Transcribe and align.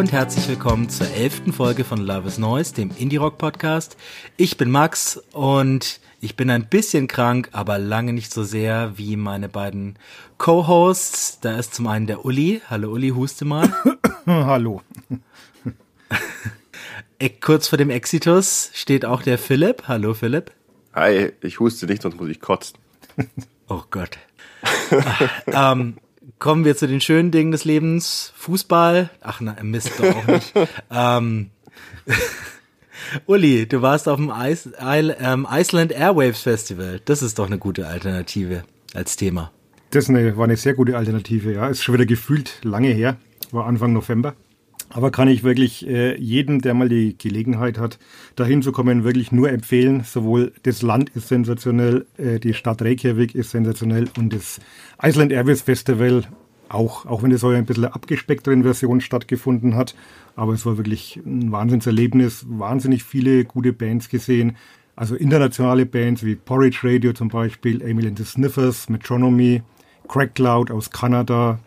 Und 0.00 0.12
herzlich 0.12 0.48
willkommen 0.48 0.88
zur 0.88 1.10
elften 1.10 1.52
Folge 1.52 1.84
von 1.84 1.98
Love 1.98 2.26
is 2.26 2.38
Noise, 2.38 2.72
dem 2.72 2.90
Indie 2.96 3.18
Rock 3.18 3.36
Podcast. 3.36 3.98
Ich 4.38 4.56
bin 4.56 4.70
Max 4.70 5.22
und 5.34 6.00
ich 6.22 6.36
bin 6.36 6.48
ein 6.48 6.70
bisschen 6.70 7.06
krank, 7.06 7.50
aber 7.52 7.76
lange 7.76 8.14
nicht 8.14 8.32
so 8.32 8.42
sehr 8.42 8.96
wie 8.96 9.16
meine 9.16 9.50
beiden 9.50 9.98
Co-Hosts. 10.38 11.40
Da 11.40 11.58
ist 11.58 11.74
zum 11.74 11.86
einen 11.86 12.06
der 12.06 12.24
Uli. 12.24 12.62
Hallo 12.70 12.92
Uli, 12.92 13.10
huste 13.10 13.44
mal. 13.44 13.70
Hallo. 14.26 14.80
Kurz 17.42 17.68
vor 17.68 17.76
dem 17.76 17.90
Exitus 17.90 18.70
steht 18.72 19.04
auch 19.04 19.20
der 19.20 19.36
Philipp. 19.36 19.82
Hallo 19.86 20.14
Philipp. 20.14 20.50
Hi, 20.94 21.32
ich 21.42 21.60
huste 21.60 21.84
nicht, 21.84 22.00
sonst 22.00 22.18
muss 22.18 22.30
ich 22.30 22.40
kotzen. 22.40 22.78
Oh 23.68 23.82
Gott. 23.90 24.16
ähm, 25.46 25.98
kommen 26.38 26.64
wir 26.64 26.76
zu 26.76 26.86
den 26.86 27.00
schönen 27.00 27.30
Dingen 27.30 27.52
des 27.52 27.64
Lebens. 27.64 28.32
Fußball. 28.36 29.10
Ach 29.20 29.40
na, 29.40 29.56
Mist 29.62 29.92
doch 29.98 30.14
auch 30.14 30.26
nicht. 30.26 30.52
ähm, 30.90 31.50
Uli, 33.26 33.66
du 33.66 33.82
warst 33.82 34.08
auf 34.08 34.16
dem 34.16 34.32
Ice, 34.34 34.72
ähm, 34.78 35.46
Iceland 35.50 35.92
Airwaves 35.92 36.42
Festival. 36.42 37.00
Das 37.04 37.22
ist 37.22 37.38
doch 37.38 37.46
eine 37.46 37.58
gute 37.58 37.86
Alternative 37.86 38.64
als 38.94 39.16
Thema. 39.16 39.52
Das 39.90 40.08
war 40.08 40.44
eine 40.44 40.56
sehr 40.56 40.74
gute 40.74 40.96
Alternative, 40.96 41.52
ja. 41.52 41.68
Ist 41.68 41.82
schon 41.82 41.94
wieder 41.94 42.06
gefühlt 42.06 42.60
lange 42.62 42.88
her. 42.88 43.16
War 43.50 43.66
Anfang 43.66 43.92
November. 43.92 44.34
Aber 44.92 45.12
kann 45.12 45.28
ich 45.28 45.44
wirklich 45.44 45.86
äh, 45.86 46.18
jedem, 46.18 46.60
der 46.60 46.74
mal 46.74 46.88
die 46.88 47.16
Gelegenheit 47.16 47.78
hat, 47.78 47.98
dahin 48.34 48.60
zu 48.60 48.72
kommen, 48.72 49.04
wirklich 49.04 49.30
nur 49.30 49.48
empfehlen. 49.50 50.02
Sowohl 50.04 50.52
das 50.64 50.82
Land 50.82 51.10
ist 51.10 51.28
sensationell, 51.28 52.06
äh, 52.18 52.40
die 52.40 52.54
Stadt 52.54 52.82
Reykjavik 52.82 53.36
ist 53.36 53.52
sensationell 53.52 54.08
und 54.18 54.32
das 54.32 54.60
Iceland 55.00 55.30
Airways 55.30 55.62
Festival 55.62 56.24
auch, 56.68 57.06
auch 57.06 57.22
wenn 57.22 57.30
es 57.30 57.40
so 57.40 57.48
ein 57.48 57.66
bisschen 57.66 57.84
abgespeckteren 57.84 58.64
Version 58.64 59.00
stattgefunden 59.00 59.76
hat. 59.76 59.94
Aber 60.34 60.54
es 60.54 60.66
war 60.66 60.76
wirklich 60.76 61.20
ein 61.24 61.52
Wahnsinnserlebnis, 61.52 62.46
wahnsinnig 62.48 63.04
viele 63.04 63.44
gute 63.44 63.72
Bands 63.72 64.08
gesehen. 64.08 64.56
Also 64.96 65.14
internationale 65.14 65.86
Bands 65.86 66.24
wie 66.24 66.34
Porridge 66.34 66.80
Radio 66.82 67.12
zum 67.12 67.28
Beispiel, 67.28 67.80
Emil 67.80 68.08
and 68.08 68.18
the 68.18 68.24
Sniffers, 68.24 68.88
Metronomy, 68.88 69.62
Crack 70.08 70.34
Cloud 70.34 70.70
aus 70.70 70.90
Kanada, 70.90 71.60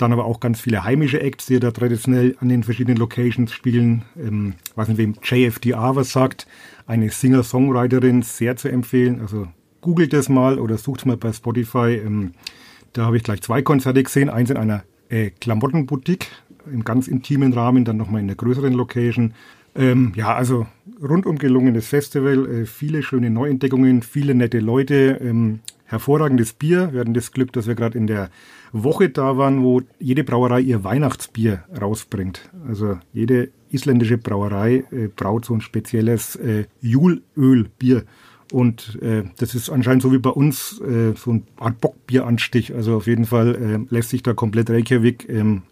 dann 0.00 0.12
aber 0.12 0.24
auch 0.24 0.40
ganz 0.40 0.60
viele 0.60 0.84
heimische 0.84 1.20
Acts, 1.20 1.46
die 1.46 1.60
da 1.60 1.70
traditionell 1.70 2.36
an 2.40 2.48
den 2.48 2.62
verschiedenen 2.62 2.96
Locations 2.98 3.52
spielen. 3.52 4.02
Ähm, 4.16 4.54
weiß 4.74 4.88
nicht, 4.88 4.98
wem 4.98 5.14
JFDR 5.22 5.96
was 5.96 6.12
sagt. 6.12 6.46
Eine 6.86 7.10
Singer-Songwriterin, 7.10 8.22
sehr 8.22 8.56
zu 8.56 8.68
empfehlen. 8.68 9.20
Also 9.20 9.48
googelt 9.80 10.12
das 10.12 10.28
mal 10.28 10.58
oder 10.58 10.78
sucht 10.78 11.06
mal 11.06 11.16
bei 11.16 11.32
Spotify. 11.32 12.00
Ähm, 12.04 12.32
da 12.92 13.06
habe 13.06 13.16
ich 13.16 13.22
gleich 13.22 13.42
zwei 13.42 13.62
Konzerte 13.62 14.02
gesehen. 14.02 14.30
Eins 14.30 14.50
in 14.50 14.56
einer 14.56 14.84
äh, 15.08 15.30
Klamottenboutique 15.30 16.26
im 16.70 16.84
ganz 16.84 17.08
intimen 17.08 17.52
Rahmen, 17.52 17.84
dann 17.84 17.96
nochmal 17.96 18.20
in 18.20 18.28
einer 18.28 18.36
größeren 18.36 18.72
Location. 18.72 19.34
Ähm, 19.74 20.12
ja, 20.16 20.34
also 20.34 20.66
rundum 21.00 21.38
gelungenes 21.38 21.88
Festival, 21.88 22.46
äh, 22.46 22.66
viele 22.66 23.02
schöne 23.02 23.30
Neuentdeckungen, 23.30 24.02
viele 24.02 24.34
nette 24.34 24.58
Leute, 24.58 25.18
ähm, 25.22 25.60
hervorragendes 25.84 26.52
Bier. 26.52 26.92
Wir 26.92 27.00
hatten 27.00 27.14
das 27.14 27.32
Glück, 27.32 27.52
dass 27.52 27.66
wir 27.66 27.74
gerade 27.74 27.96
in 27.96 28.06
der 28.06 28.30
Woche 28.72 29.08
da 29.08 29.36
waren, 29.36 29.62
wo 29.62 29.82
jede 29.98 30.24
Brauerei 30.24 30.60
ihr 30.60 30.84
Weihnachtsbier 30.84 31.64
rausbringt. 31.80 32.50
Also 32.66 32.98
jede 33.12 33.50
isländische 33.70 34.18
Brauerei 34.18 34.84
äh, 34.90 35.08
braut 35.08 35.44
so 35.44 35.54
ein 35.54 35.60
spezielles 35.60 36.36
äh, 36.36 36.66
Julölbier. 36.80 38.04
Und 38.52 38.98
äh, 39.00 39.24
das 39.38 39.54
ist 39.54 39.70
anscheinend 39.70 40.02
so 40.02 40.12
wie 40.12 40.18
bei 40.18 40.30
uns 40.30 40.80
äh, 40.80 41.14
so 41.14 41.32
ein 41.32 41.46
Art 41.56 41.80
Bockbieranstich. 41.80 42.74
Also 42.74 42.96
auf 42.96 43.06
jeden 43.06 43.26
Fall 43.26 43.54
äh, 43.54 43.94
lässt 43.94 44.10
sich 44.10 44.22
da 44.22 44.34
komplett 44.34 44.70
Reykjavik 44.70 45.28
ähm, 45.28 45.62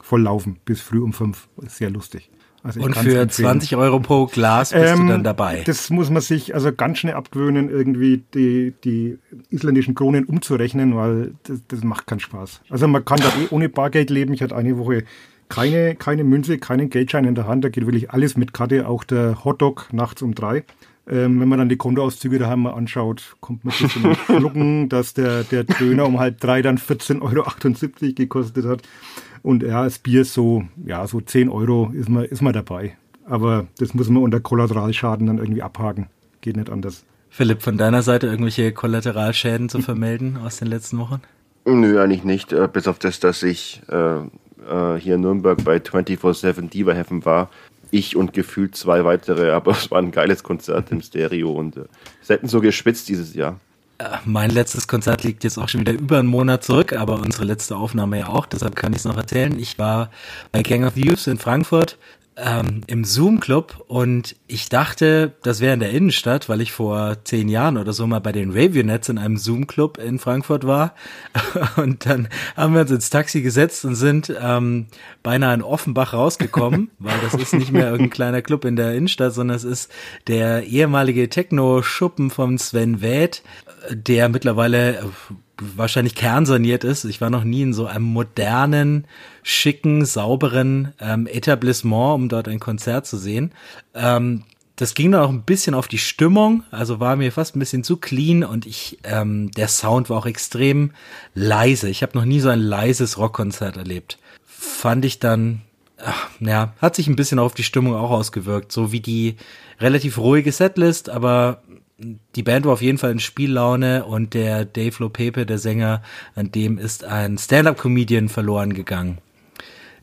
voll 0.00 0.22
laufen 0.22 0.58
bis 0.64 0.80
früh 0.80 1.00
um 1.00 1.12
fünf. 1.12 1.48
Sehr 1.66 1.90
lustig. 1.90 2.30
Also 2.62 2.80
und 2.80 2.96
für 2.96 3.20
empfehlen. 3.20 3.28
20 3.28 3.76
Euro 3.76 4.00
pro 4.00 4.26
Glas 4.26 4.72
bist 4.72 4.84
ähm, 4.84 5.06
du 5.06 5.12
dann 5.12 5.24
dabei. 5.24 5.62
Das 5.64 5.90
muss 5.90 6.10
man 6.10 6.22
sich 6.22 6.54
also 6.54 6.72
ganz 6.72 6.98
schnell 6.98 7.14
abgewöhnen, 7.14 7.70
irgendwie 7.70 8.24
die, 8.34 8.74
die 8.84 9.18
isländischen 9.50 9.94
Kronen 9.94 10.24
umzurechnen, 10.24 10.96
weil 10.96 11.34
das, 11.44 11.60
das 11.68 11.84
macht 11.84 12.06
keinen 12.06 12.20
Spaß. 12.20 12.62
Also 12.68 12.88
man 12.88 13.04
kann 13.04 13.18
da 13.18 13.28
eh 13.28 13.48
ohne 13.50 13.68
Bargeld 13.68 14.10
leben. 14.10 14.32
Ich 14.32 14.42
hatte 14.42 14.56
eine 14.56 14.76
Woche 14.78 15.04
keine, 15.48 15.94
keine 15.94 16.24
Münze, 16.24 16.58
keinen 16.58 16.90
Geldschein 16.90 17.24
in 17.24 17.34
der 17.34 17.46
Hand. 17.46 17.64
Da 17.64 17.68
geht 17.68 17.86
wirklich 17.86 18.10
alles 18.10 18.36
mit 18.36 18.52
Karte, 18.52 18.86
auch 18.86 19.04
der 19.04 19.44
Hotdog 19.44 19.88
nachts 19.92 20.22
um 20.22 20.34
drei. 20.34 20.64
Ähm, 21.08 21.40
wenn 21.40 21.48
man 21.48 21.58
dann 21.58 21.70
die 21.70 21.76
Kontoauszüge 21.76 22.38
daheim 22.38 22.60
mal 22.60 22.72
anschaut, 22.72 23.36
kommt 23.40 23.64
man 23.64 23.72
ein 23.72 23.82
bisschen 23.82 24.16
schlucken, 24.26 24.88
dass 24.90 25.14
der, 25.14 25.42
der 25.44 25.64
Döner 25.64 26.06
um 26.06 26.18
halb 26.18 26.38
drei 26.38 26.60
dann 26.60 26.76
14,78 26.76 27.22
Euro 27.22 28.14
gekostet 28.14 28.66
hat. 28.66 28.82
Und 29.42 29.62
ja, 29.62 29.84
das 29.84 29.98
Bier 29.98 30.22
ist 30.22 30.34
so, 30.34 30.64
ja, 30.84 31.06
so 31.06 31.20
10 31.20 31.48
Euro 31.48 31.90
ist 31.94 32.08
man, 32.08 32.24
ist 32.24 32.42
man 32.42 32.52
dabei. 32.52 32.96
Aber 33.24 33.66
das 33.78 33.94
muss 33.94 34.08
man 34.08 34.22
unter 34.22 34.40
Kollateralschaden 34.40 35.26
dann 35.26 35.38
irgendwie 35.38 35.62
abhaken. 35.62 36.06
Geht 36.40 36.56
nicht 36.56 36.70
anders. 36.70 37.04
Philipp, 37.30 37.62
von 37.62 37.76
deiner 37.76 38.02
Seite 38.02 38.26
irgendwelche 38.26 38.72
Kollateralschäden 38.72 39.68
zu 39.68 39.80
vermelden 39.80 40.38
aus 40.38 40.58
den 40.58 40.68
letzten 40.68 40.98
Wochen? 40.98 41.20
Nö, 41.66 42.00
eigentlich 42.00 42.24
nicht. 42.24 42.52
Äh, 42.52 42.68
bis 42.72 42.88
auf 42.88 42.98
das, 42.98 43.20
dass 43.20 43.42
ich 43.42 43.82
äh, 43.88 44.16
äh, 44.16 44.98
hier 44.98 45.16
in 45.16 45.20
Nürnberg 45.20 45.62
bei 45.64 45.76
24-7 45.76 46.70
Diva 46.70 46.92
Heaven 46.92 47.24
war. 47.24 47.50
Ich 47.90 48.16
und 48.16 48.32
gefühlt 48.32 48.76
zwei 48.76 49.04
weitere, 49.04 49.50
aber 49.50 49.72
es 49.72 49.90
war 49.90 49.98
ein 49.98 50.10
geiles 50.10 50.42
Konzert 50.42 50.90
im 50.90 51.02
Stereo 51.02 51.52
und 51.52 51.76
äh, 51.76 51.84
es 52.22 52.28
hätten 52.28 52.48
so 52.48 52.60
gespitzt 52.60 53.08
dieses 53.08 53.34
Jahr. 53.34 53.60
Äh, 53.98 54.18
mein 54.24 54.50
letztes 54.50 54.86
Konzert 54.86 55.24
liegt 55.24 55.44
jetzt 55.44 55.58
auch 55.58 55.68
schon 55.68 55.80
wieder 55.80 55.92
über 55.92 56.18
einen 56.18 56.28
Monat 56.28 56.64
zurück, 56.64 56.92
aber 56.92 57.14
unsere 57.20 57.44
letzte 57.44 57.76
Aufnahme 57.76 58.18
ja 58.20 58.28
auch, 58.28 58.46
deshalb 58.46 58.76
kann 58.76 58.92
ich 58.92 59.00
es 59.00 59.04
noch 59.04 59.16
erzählen. 59.16 59.58
Ich 59.58 59.78
war 59.78 60.10
bei 60.52 60.62
Gang 60.62 60.86
of 60.86 60.96
Youths 60.96 61.26
in 61.26 61.38
Frankfurt 61.38 61.98
ähm, 62.38 62.82
im 62.86 63.04
Zoom-Club 63.04 63.84
und 63.88 64.36
ich 64.46 64.68
dachte, 64.68 65.34
das 65.42 65.60
wäre 65.60 65.74
in 65.74 65.80
der 65.80 65.90
Innenstadt, 65.90 66.48
weil 66.48 66.60
ich 66.60 66.72
vor 66.72 67.16
zehn 67.24 67.48
Jahren 67.48 67.76
oder 67.76 67.92
so 67.92 68.06
mal 68.06 68.20
bei 68.20 68.32
den 68.32 68.50
Ravionets 68.50 69.08
in 69.08 69.18
einem 69.18 69.36
Zoom-Club 69.36 69.98
in 69.98 70.18
Frankfurt 70.18 70.66
war. 70.66 70.94
Und 71.76 72.06
dann 72.06 72.28
haben 72.56 72.74
wir 72.74 72.82
uns 72.82 72.90
ins 72.90 73.10
Taxi 73.10 73.42
gesetzt 73.42 73.84
und 73.84 73.94
sind 73.94 74.32
ähm, 74.40 74.86
beinahe 75.22 75.54
in 75.54 75.62
Offenbach 75.62 76.12
rausgekommen, 76.12 76.90
weil 76.98 77.18
das 77.22 77.34
ist 77.34 77.54
nicht 77.54 77.72
mehr 77.72 77.90
irgendein 77.90 78.10
kleiner 78.10 78.42
Club 78.42 78.64
in 78.64 78.76
der 78.76 78.94
Innenstadt, 78.94 79.34
sondern 79.34 79.56
es 79.56 79.64
ist 79.64 79.90
der 80.26 80.64
ehemalige 80.64 81.28
Techno-Schuppen 81.28 82.30
von 82.30 82.58
Sven 82.58 83.00
Wäth, 83.00 83.42
der 83.90 84.28
mittlerweile 84.28 85.10
wahrscheinlich 85.60 86.14
kernsaniert 86.14 86.84
ist. 86.84 87.04
Ich 87.04 87.20
war 87.20 87.30
noch 87.30 87.44
nie 87.44 87.62
in 87.62 87.72
so 87.72 87.86
einem 87.86 88.04
modernen, 88.04 89.06
schicken, 89.42 90.04
sauberen 90.04 90.92
ähm, 91.00 91.26
Etablissement, 91.26 92.14
um 92.14 92.28
dort 92.28 92.48
ein 92.48 92.60
Konzert 92.60 93.06
zu 93.06 93.16
sehen. 93.16 93.52
Ähm, 93.94 94.44
das 94.78 94.94
ging 94.94 95.10
dann 95.10 95.22
auch 95.22 95.30
ein 95.30 95.42
bisschen 95.42 95.74
auf 95.74 95.88
die 95.88 95.98
Stimmung, 95.98 96.62
also 96.70 97.00
war 97.00 97.16
mir 97.16 97.32
fast 97.32 97.56
ein 97.56 97.58
bisschen 97.58 97.82
zu 97.82 97.96
clean 97.96 98.44
und 98.44 98.64
ich, 98.64 98.98
ähm, 99.02 99.50
der 99.50 99.66
Sound 99.66 100.08
war 100.08 100.18
auch 100.18 100.26
extrem 100.26 100.92
leise. 101.34 101.88
Ich 101.88 102.02
habe 102.02 102.16
noch 102.16 102.24
nie 102.24 102.38
so 102.38 102.48
ein 102.48 102.60
leises 102.60 103.18
Rockkonzert 103.18 103.76
erlebt. 103.76 104.18
Fand 104.46 105.04
ich 105.04 105.18
dann, 105.18 105.62
ach, 106.00 106.28
ja, 106.38 106.74
hat 106.80 106.94
sich 106.94 107.08
ein 107.08 107.16
bisschen 107.16 107.40
auf 107.40 107.54
die 107.54 107.64
Stimmung 107.64 107.96
auch 107.96 108.12
ausgewirkt, 108.12 108.70
so 108.70 108.92
wie 108.92 109.00
die 109.00 109.34
relativ 109.80 110.16
ruhige 110.16 110.52
Setlist, 110.52 111.10
aber 111.10 111.62
die 111.98 112.42
Band 112.42 112.64
war 112.64 112.72
auf 112.72 112.82
jeden 112.82 112.98
Fall 112.98 113.10
in 113.10 113.18
Spiellaune 113.18 114.04
und 114.04 114.34
der 114.34 114.64
Dave 114.64 114.96
Lopepe, 115.00 115.46
der 115.46 115.58
Sänger, 115.58 116.02
an 116.34 116.52
dem 116.52 116.78
ist 116.78 117.04
ein 117.04 117.38
Stand-up-Comedian 117.38 118.28
verloren 118.28 118.72
gegangen. 118.72 119.18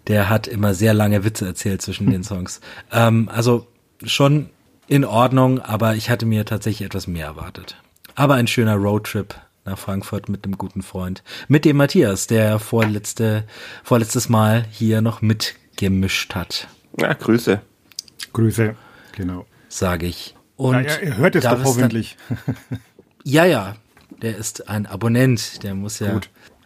Der 0.07 0.29
hat 0.29 0.47
immer 0.47 0.73
sehr 0.73 0.93
lange 0.93 1.23
Witze 1.23 1.45
erzählt 1.45 1.81
zwischen 1.81 2.09
den 2.09 2.23
Songs. 2.25 2.59
Ähm, 2.91 3.29
also 3.31 3.67
schon 4.03 4.49
in 4.87 5.05
Ordnung, 5.05 5.59
aber 5.59 5.95
ich 5.95 6.09
hatte 6.09 6.25
mir 6.25 6.45
tatsächlich 6.45 6.85
etwas 6.85 7.07
mehr 7.07 7.25
erwartet. 7.25 7.77
Aber 8.13 8.35
ein 8.35 8.47
schöner 8.47 8.75
Roadtrip 8.75 9.35
nach 9.63 9.79
Frankfurt 9.79 10.29
mit 10.29 10.45
einem 10.45 10.57
guten 10.57 10.83
Freund. 10.83 11.23
Mit 11.47 11.65
dem 11.65 11.77
Matthias, 11.77 12.27
der 12.27 12.59
vorletzte, 12.59 13.45
vorletztes 13.83 14.29
Mal 14.29 14.65
hier 14.69 15.01
noch 15.01 15.21
mitgemischt 15.21 16.35
hat. 16.35 16.67
Ja, 16.99 17.13
Grüße. 17.13 17.61
Grüße, 18.33 18.75
genau. 19.13 19.45
Sage 19.69 20.05
ich. 20.05 20.34
Und 20.57 20.85
ja, 20.85 20.95
er 20.95 21.17
hört 21.17 21.35
es 21.35 21.43
doch 21.43 21.63
hoffentlich. 21.63 22.17
Dann, 22.29 22.55
ja, 23.23 23.45
ja, 23.45 23.75
der 24.21 24.37
ist 24.37 24.69
ein 24.69 24.85
Abonnent, 24.85 25.63
der 25.63 25.75
muss 25.75 25.99
ja 25.99 26.19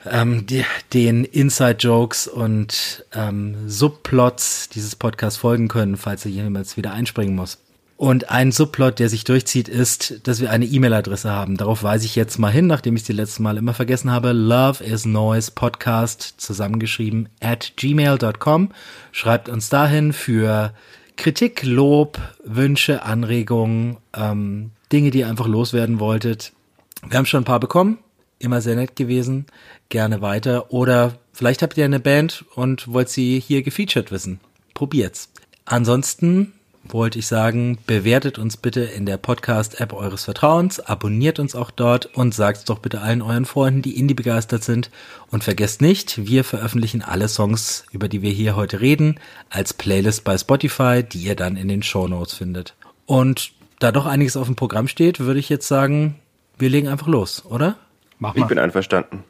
ähm, 0.05 0.45
die, 0.45 0.63
den 0.93 1.25
Inside-Jokes 1.25 2.27
und 2.27 3.05
ähm, 3.13 3.67
Subplots 3.67 4.69
dieses 4.69 4.95
Podcasts 4.95 5.39
folgen 5.39 5.67
können, 5.67 5.97
falls 5.97 6.25
er 6.25 6.31
jemals 6.31 6.77
wieder 6.77 6.93
einspringen 6.93 7.35
muss. 7.35 7.57
Und 7.99 8.29
ein 8.29 8.53
Subplot, 8.53 8.97
der 8.97 9.09
sich 9.09 9.25
durchzieht, 9.25 9.67
ist, 9.67 10.25
dass 10.25 10.39
wir 10.39 10.51
eine 10.51 10.63
E-Mail-Adresse 10.63 11.31
haben. 11.31 11.57
Darauf 11.57 11.83
weise 11.83 12.05
ich 12.05 12.15
jetzt 12.15 12.39
mal 12.39 12.49
hin, 12.49 12.65
nachdem 12.65 12.95
ich 12.95 13.01
es 13.01 13.07
die 13.07 13.13
letzten 13.13 13.43
Mal 13.43 13.57
immer 13.57 13.73
vergessen 13.73 14.09
habe. 14.09 14.31
Love 14.31 14.81
is 14.81 15.03
Noise 15.03 15.51
Podcast 15.53 16.35
zusammengeschrieben 16.37 17.27
at 17.41 17.73
gmail.com. 17.75 18.71
Schreibt 19.11 19.49
uns 19.49 19.67
dahin 19.67 20.13
für 20.13 20.71
Kritik, 21.19 21.63
Lob, 21.63 22.17
Wünsche, 22.45 23.03
Anregungen, 23.03 23.97
ähm, 24.15 24.71
Dinge, 24.89 25.11
die 25.11 25.19
ihr 25.19 25.27
einfach 25.27 25.47
loswerden 25.47 25.99
wolltet. 25.99 26.53
Wir 27.05 27.17
haben 27.17 27.25
schon 27.25 27.41
ein 27.41 27.45
paar 27.45 27.59
bekommen. 27.59 27.97
Immer 28.39 28.61
sehr 28.61 28.77
nett 28.77 28.95
gewesen. 28.95 29.45
Gerne 29.89 30.21
weiter. 30.21 30.71
Oder 30.71 31.19
vielleicht 31.33 31.61
habt 31.61 31.77
ihr 31.77 31.83
eine 31.83 31.99
Band 31.99 32.45
und 32.55 32.93
wollt 32.93 33.09
sie 33.09 33.37
hier 33.37 33.63
gefeatured 33.63 34.13
wissen. 34.13 34.39
Probiert's. 34.73 35.29
Ansonsten 35.65 36.53
wollte 36.83 37.19
ich 37.19 37.27
sagen, 37.27 37.77
bewertet 37.85 38.39
uns 38.39 38.57
bitte 38.57 38.81
in 38.81 39.05
der 39.05 39.17
Podcast-App 39.17 39.93
eures 39.93 40.23
Vertrauens, 40.23 40.79
abonniert 40.79 41.39
uns 41.39 41.53
auch 41.55 41.71
dort 41.71 42.05
und 42.15 42.33
sagt 42.33 42.69
doch 42.69 42.79
bitte 42.79 43.01
allen 43.01 43.21
euren 43.21 43.45
Freunden, 43.45 43.81
die 43.81 43.97
Indie 43.97 44.13
begeistert 44.13 44.63
sind. 44.63 44.89
Und 45.29 45.43
vergesst 45.43 45.81
nicht, 45.81 46.25
wir 46.27 46.43
veröffentlichen 46.43 47.01
alle 47.01 47.27
Songs, 47.27 47.85
über 47.91 48.07
die 48.07 48.21
wir 48.21 48.31
hier 48.31 48.55
heute 48.55 48.81
reden, 48.81 49.19
als 49.49 49.73
Playlist 49.73 50.23
bei 50.23 50.37
Spotify, 50.37 51.03
die 51.03 51.19
ihr 51.19 51.35
dann 51.35 51.57
in 51.57 51.67
den 51.67 51.83
Show 51.83 52.07
Notes 52.07 52.33
findet. 52.33 52.75
Und 53.05 53.51
da 53.79 53.91
doch 53.91 54.05
einiges 54.05 54.35
auf 54.37 54.47
dem 54.47 54.55
Programm 54.55 54.87
steht, 54.87 55.19
würde 55.19 55.39
ich 55.39 55.49
jetzt 55.49 55.67
sagen, 55.67 56.15
wir 56.57 56.69
legen 56.69 56.87
einfach 56.87 57.07
los, 57.07 57.45
oder? 57.45 57.77
Mach 58.17 58.35
Ich 58.35 58.41
mal. 58.41 58.47
bin 58.47 58.59
einverstanden. 58.59 59.23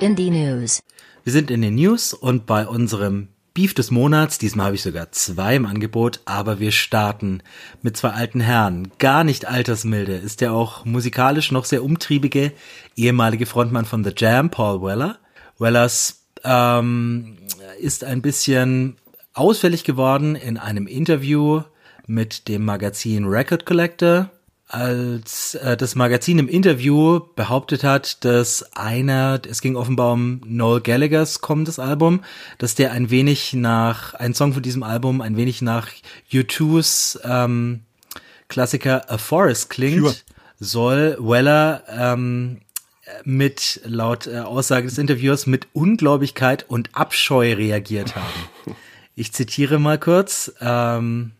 Indie 0.00 0.30
News. 0.30 0.82
Wir 1.24 1.32
sind 1.32 1.50
in 1.50 1.62
den 1.62 1.74
News 1.74 2.14
und 2.14 2.46
bei 2.46 2.66
unserem 2.66 3.28
Beef 3.52 3.74
des 3.74 3.90
Monats, 3.90 4.38
diesmal 4.38 4.66
habe 4.66 4.76
ich 4.76 4.82
sogar 4.82 5.10
zwei 5.12 5.56
im 5.56 5.66
Angebot, 5.66 6.20
aber 6.24 6.60
wir 6.60 6.70
starten 6.70 7.42
mit 7.82 7.96
zwei 7.96 8.10
alten 8.10 8.40
Herren. 8.40 8.92
Gar 8.98 9.24
nicht 9.24 9.46
altersmilde 9.46 10.14
ist 10.16 10.40
der 10.40 10.52
auch 10.52 10.84
musikalisch 10.84 11.50
noch 11.50 11.64
sehr 11.64 11.82
umtriebige 11.82 12.52
ehemalige 12.96 13.46
Frontmann 13.46 13.86
von 13.86 14.04
The 14.04 14.12
Jam, 14.16 14.50
Paul 14.50 14.82
Weller. 14.82 15.18
Wellers 15.58 16.22
ähm, 16.44 17.38
ist 17.80 18.04
ein 18.04 18.22
bisschen 18.22 18.96
ausfällig 19.34 19.84
geworden 19.84 20.36
in 20.36 20.56
einem 20.56 20.86
Interview 20.86 21.62
mit 22.06 22.48
dem 22.48 22.64
Magazin 22.64 23.26
Record 23.26 23.66
Collector 23.66 24.30
als 24.72 25.56
äh, 25.56 25.76
das 25.76 25.96
Magazin 25.96 26.38
im 26.38 26.48
Interview 26.48 27.20
behauptet 27.34 27.82
hat, 27.82 28.24
dass 28.24 28.72
einer, 28.76 29.40
es 29.48 29.60
ging 29.60 29.74
offenbar 29.74 30.12
um 30.12 30.40
Noel 30.46 30.80
Gallaghers 30.80 31.40
kommendes 31.40 31.78
Album, 31.80 32.22
dass 32.58 32.76
der 32.76 32.92
ein 32.92 33.10
wenig 33.10 33.52
nach, 33.52 34.14
ein 34.14 34.32
Song 34.32 34.52
von 34.52 34.62
diesem 34.62 34.84
Album 34.84 35.20
ein 35.20 35.36
wenig 35.36 35.60
nach 35.60 35.88
U2s 36.32 37.18
ähm, 37.24 37.80
Klassiker 38.48 39.10
A 39.10 39.18
Forest 39.18 39.70
klingt, 39.70 40.02
Sure. 40.02 40.14
soll 40.60 41.16
Weller 41.20 41.82
ähm, 41.88 42.60
mit, 43.24 43.80
laut 43.84 44.28
äh, 44.28 44.38
Aussage 44.38 44.86
des 44.86 44.98
Interviewers, 44.98 45.46
mit 45.46 45.66
Ungläubigkeit 45.72 46.64
und 46.68 46.94
Abscheu 46.94 47.54
reagiert 47.54 48.14
haben. 48.14 48.76
Ich 49.16 49.32
zitiere 49.32 49.80
mal 49.80 49.98
kurz. 49.98 50.52
Ähm, 50.60 51.32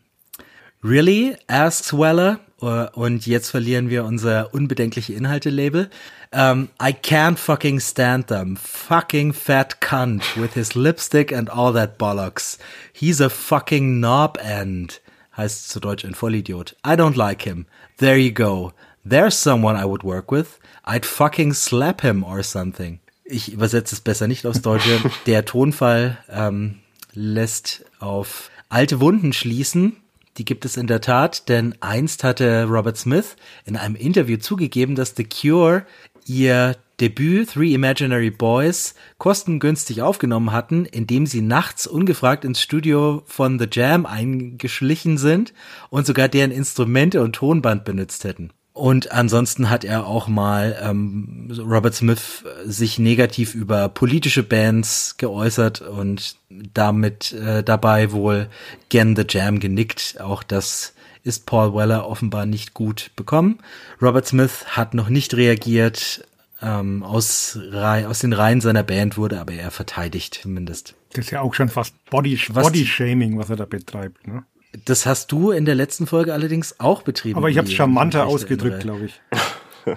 Really? 0.83 1.35
asks 1.47 1.93
Weller. 1.93 2.39
Uh, 2.61 2.87
Und 2.93 3.25
jetzt 3.25 3.49
verlieren 3.49 3.89
wir 3.89 4.05
unser 4.05 4.53
unbedenkliche 4.53 5.13
Inhalte-Label. 5.13 5.89
Um, 6.33 6.69
I 6.81 6.93
can't 6.93 7.37
fucking 7.37 7.79
stand 7.79 8.27
them. 8.27 8.55
Fucking 8.55 9.33
fat 9.33 9.81
cunt 9.81 10.23
with 10.37 10.53
his 10.53 10.75
lipstick 10.75 11.33
and 11.33 11.49
all 11.49 11.73
that 11.73 11.97
bollocks. 11.97 12.57
He's 12.93 13.19
a 13.19 13.29
fucking 13.29 13.99
knob 13.99 14.37
end. 14.41 15.01
Heißt 15.35 15.69
zu 15.69 15.79
Deutsch 15.79 16.05
ein 16.05 16.13
Vollidiot. 16.13 16.75
I 16.85 16.91
don't 16.95 17.15
like 17.17 17.43
him. 17.43 17.65
There 17.97 18.17
you 18.17 18.31
go. 18.31 18.73
There's 19.03 19.35
someone 19.41 19.75
I 19.75 19.85
would 19.85 20.03
work 20.03 20.31
with. 20.31 20.59
I'd 20.85 21.05
fucking 21.05 21.53
slap 21.53 22.01
him 22.01 22.23
or 22.23 22.43
something. 22.43 22.99
Ich 23.25 23.51
übersetze 23.51 23.95
es 23.95 24.01
besser 24.01 24.27
nicht 24.27 24.45
aufs 24.45 24.61
Deutsche. 24.61 24.99
Der 25.25 25.45
Tonfall 25.45 26.17
ähm, 26.29 26.79
lässt 27.13 27.85
auf 27.99 28.51
alte 28.69 28.99
Wunden 29.01 29.33
schließen. 29.33 29.97
Die 30.41 30.45
gibt 30.45 30.65
es 30.65 30.75
in 30.75 30.87
der 30.87 31.01
Tat, 31.01 31.49
denn 31.49 31.75
einst 31.81 32.23
hatte 32.23 32.63
Robert 32.63 32.97
Smith 32.97 33.35
in 33.63 33.77
einem 33.77 33.93
Interview 33.93 34.37
zugegeben, 34.37 34.95
dass 34.95 35.13
The 35.15 35.23
Cure 35.23 35.85
ihr 36.25 36.77
Debüt 36.99 37.51
Three 37.51 37.75
Imaginary 37.75 38.31
Boys 38.31 38.95
kostengünstig 39.19 40.01
aufgenommen 40.01 40.51
hatten, 40.51 40.85
indem 40.85 41.27
sie 41.27 41.43
nachts 41.43 41.85
ungefragt 41.85 42.43
ins 42.43 42.59
Studio 42.59 43.21
von 43.27 43.59
The 43.59 43.67
Jam 43.71 44.07
eingeschlichen 44.07 45.19
sind 45.19 45.53
und 45.91 46.07
sogar 46.07 46.27
deren 46.27 46.49
Instrumente 46.49 47.21
und 47.21 47.33
Tonband 47.33 47.85
benutzt 47.85 48.23
hätten. 48.23 48.51
Und 48.81 49.11
ansonsten 49.11 49.69
hat 49.69 49.83
er 49.83 50.07
auch 50.07 50.27
mal 50.27 50.75
ähm, 50.81 51.53
Robert 51.55 51.93
Smith 51.93 52.43
äh, 52.43 52.67
sich 52.67 52.97
negativ 52.97 53.53
über 53.53 53.89
politische 53.89 54.41
Bands 54.41 55.17
geäußert 55.17 55.81
und 55.81 56.35
damit 56.73 57.31
äh, 57.33 57.63
dabei 57.63 58.11
wohl 58.11 58.47
gern 58.89 59.15
The 59.15 59.25
Jam 59.29 59.59
genickt. 59.59 60.19
Auch 60.19 60.41
das 60.41 60.95
ist 61.23 61.45
Paul 61.45 61.75
Weller 61.75 62.07
offenbar 62.09 62.47
nicht 62.47 62.73
gut 62.73 63.11
bekommen. 63.15 63.59
Robert 64.01 64.25
Smith 64.25 64.65
hat 64.65 64.95
noch 64.95 65.09
nicht 65.09 65.35
reagiert. 65.35 66.25
Ähm, 66.59 67.03
aus, 67.03 67.59
aus 67.71 68.19
den 68.19 68.33
Reihen 68.33 68.61
seiner 68.61 68.83
Band 68.83 69.15
wurde 69.15 69.39
aber 69.39 69.53
er 69.53 69.69
verteidigt 69.69 70.39
zumindest. 70.41 70.95
Das 71.13 71.25
ist 71.25 71.31
ja 71.31 71.41
auch 71.41 71.53
schon 71.53 71.69
fast 71.69 71.93
Body, 72.09 72.39
Was- 72.49 72.63
Body-Shaming, 72.65 73.37
was 73.37 73.51
er 73.51 73.57
da 73.57 73.65
betreibt. 73.65 74.25
Ne? 74.27 74.43
Das 74.85 75.05
hast 75.05 75.31
du 75.31 75.51
in 75.51 75.65
der 75.65 75.75
letzten 75.75 76.07
Folge 76.07 76.33
allerdings 76.33 76.79
auch 76.79 77.01
betrieben. 77.01 77.37
Aber 77.37 77.49
ich 77.49 77.57
habe 77.57 77.67
es 77.67 77.73
charmanter 77.73 78.25
ausgedrückt, 78.25 78.81
glaube 78.81 79.05
ich. 79.05 79.21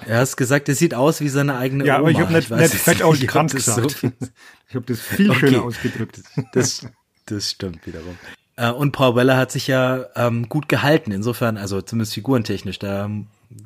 Er 0.06 0.18
hast 0.18 0.36
gesagt, 0.36 0.68
es 0.68 0.78
sieht 0.78 0.94
aus 0.94 1.20
wie 1.20 1.28
seine 1.28 1.56
eigene 1.58 1.84
Ja, 1.84 1.94
Oma. 1.96 2.00
aber 2.02 2.10
ich 2.10 2.18
habe 2.18 2.32
nicht, 2.32 2.50
nicht 2.50 2.74
fett 2.74 3.00
Kant 3.28 3.52
das 3.54 3.64
so 3.66 3.74
gesagt. 3.82 3.92
viel- 3.92 4.12
ich 4.68 4.74
habe 4.74 4.86
das 4.86 5.00
viel 5.00 5.30
Okay. 5.30 5.40
schöner 5.40 5.62
ausgedrückt. 5.62 6.22
Das, 6.54 6.86
das 7.26 7.50
stimmt 7.50 7.86
wiederum. 7.86 8.16
Äh, 8.56 8.70
Und 8.70 8.92
Paul 8.92 9.14
Weller 9.16 9.36
hat 9.36 9.52
sich 9.52 9.66
ja 9.66 10.06
ähm, 10.16 10.48
gut 10.48 10.68
gehalten, 10.68 11.12
insofern, 11.12 11.56
also 11.58 11.82
zumindest 11.82 12.14
figurentechnisch. 12.14 12.78
Da, 12.78 13.10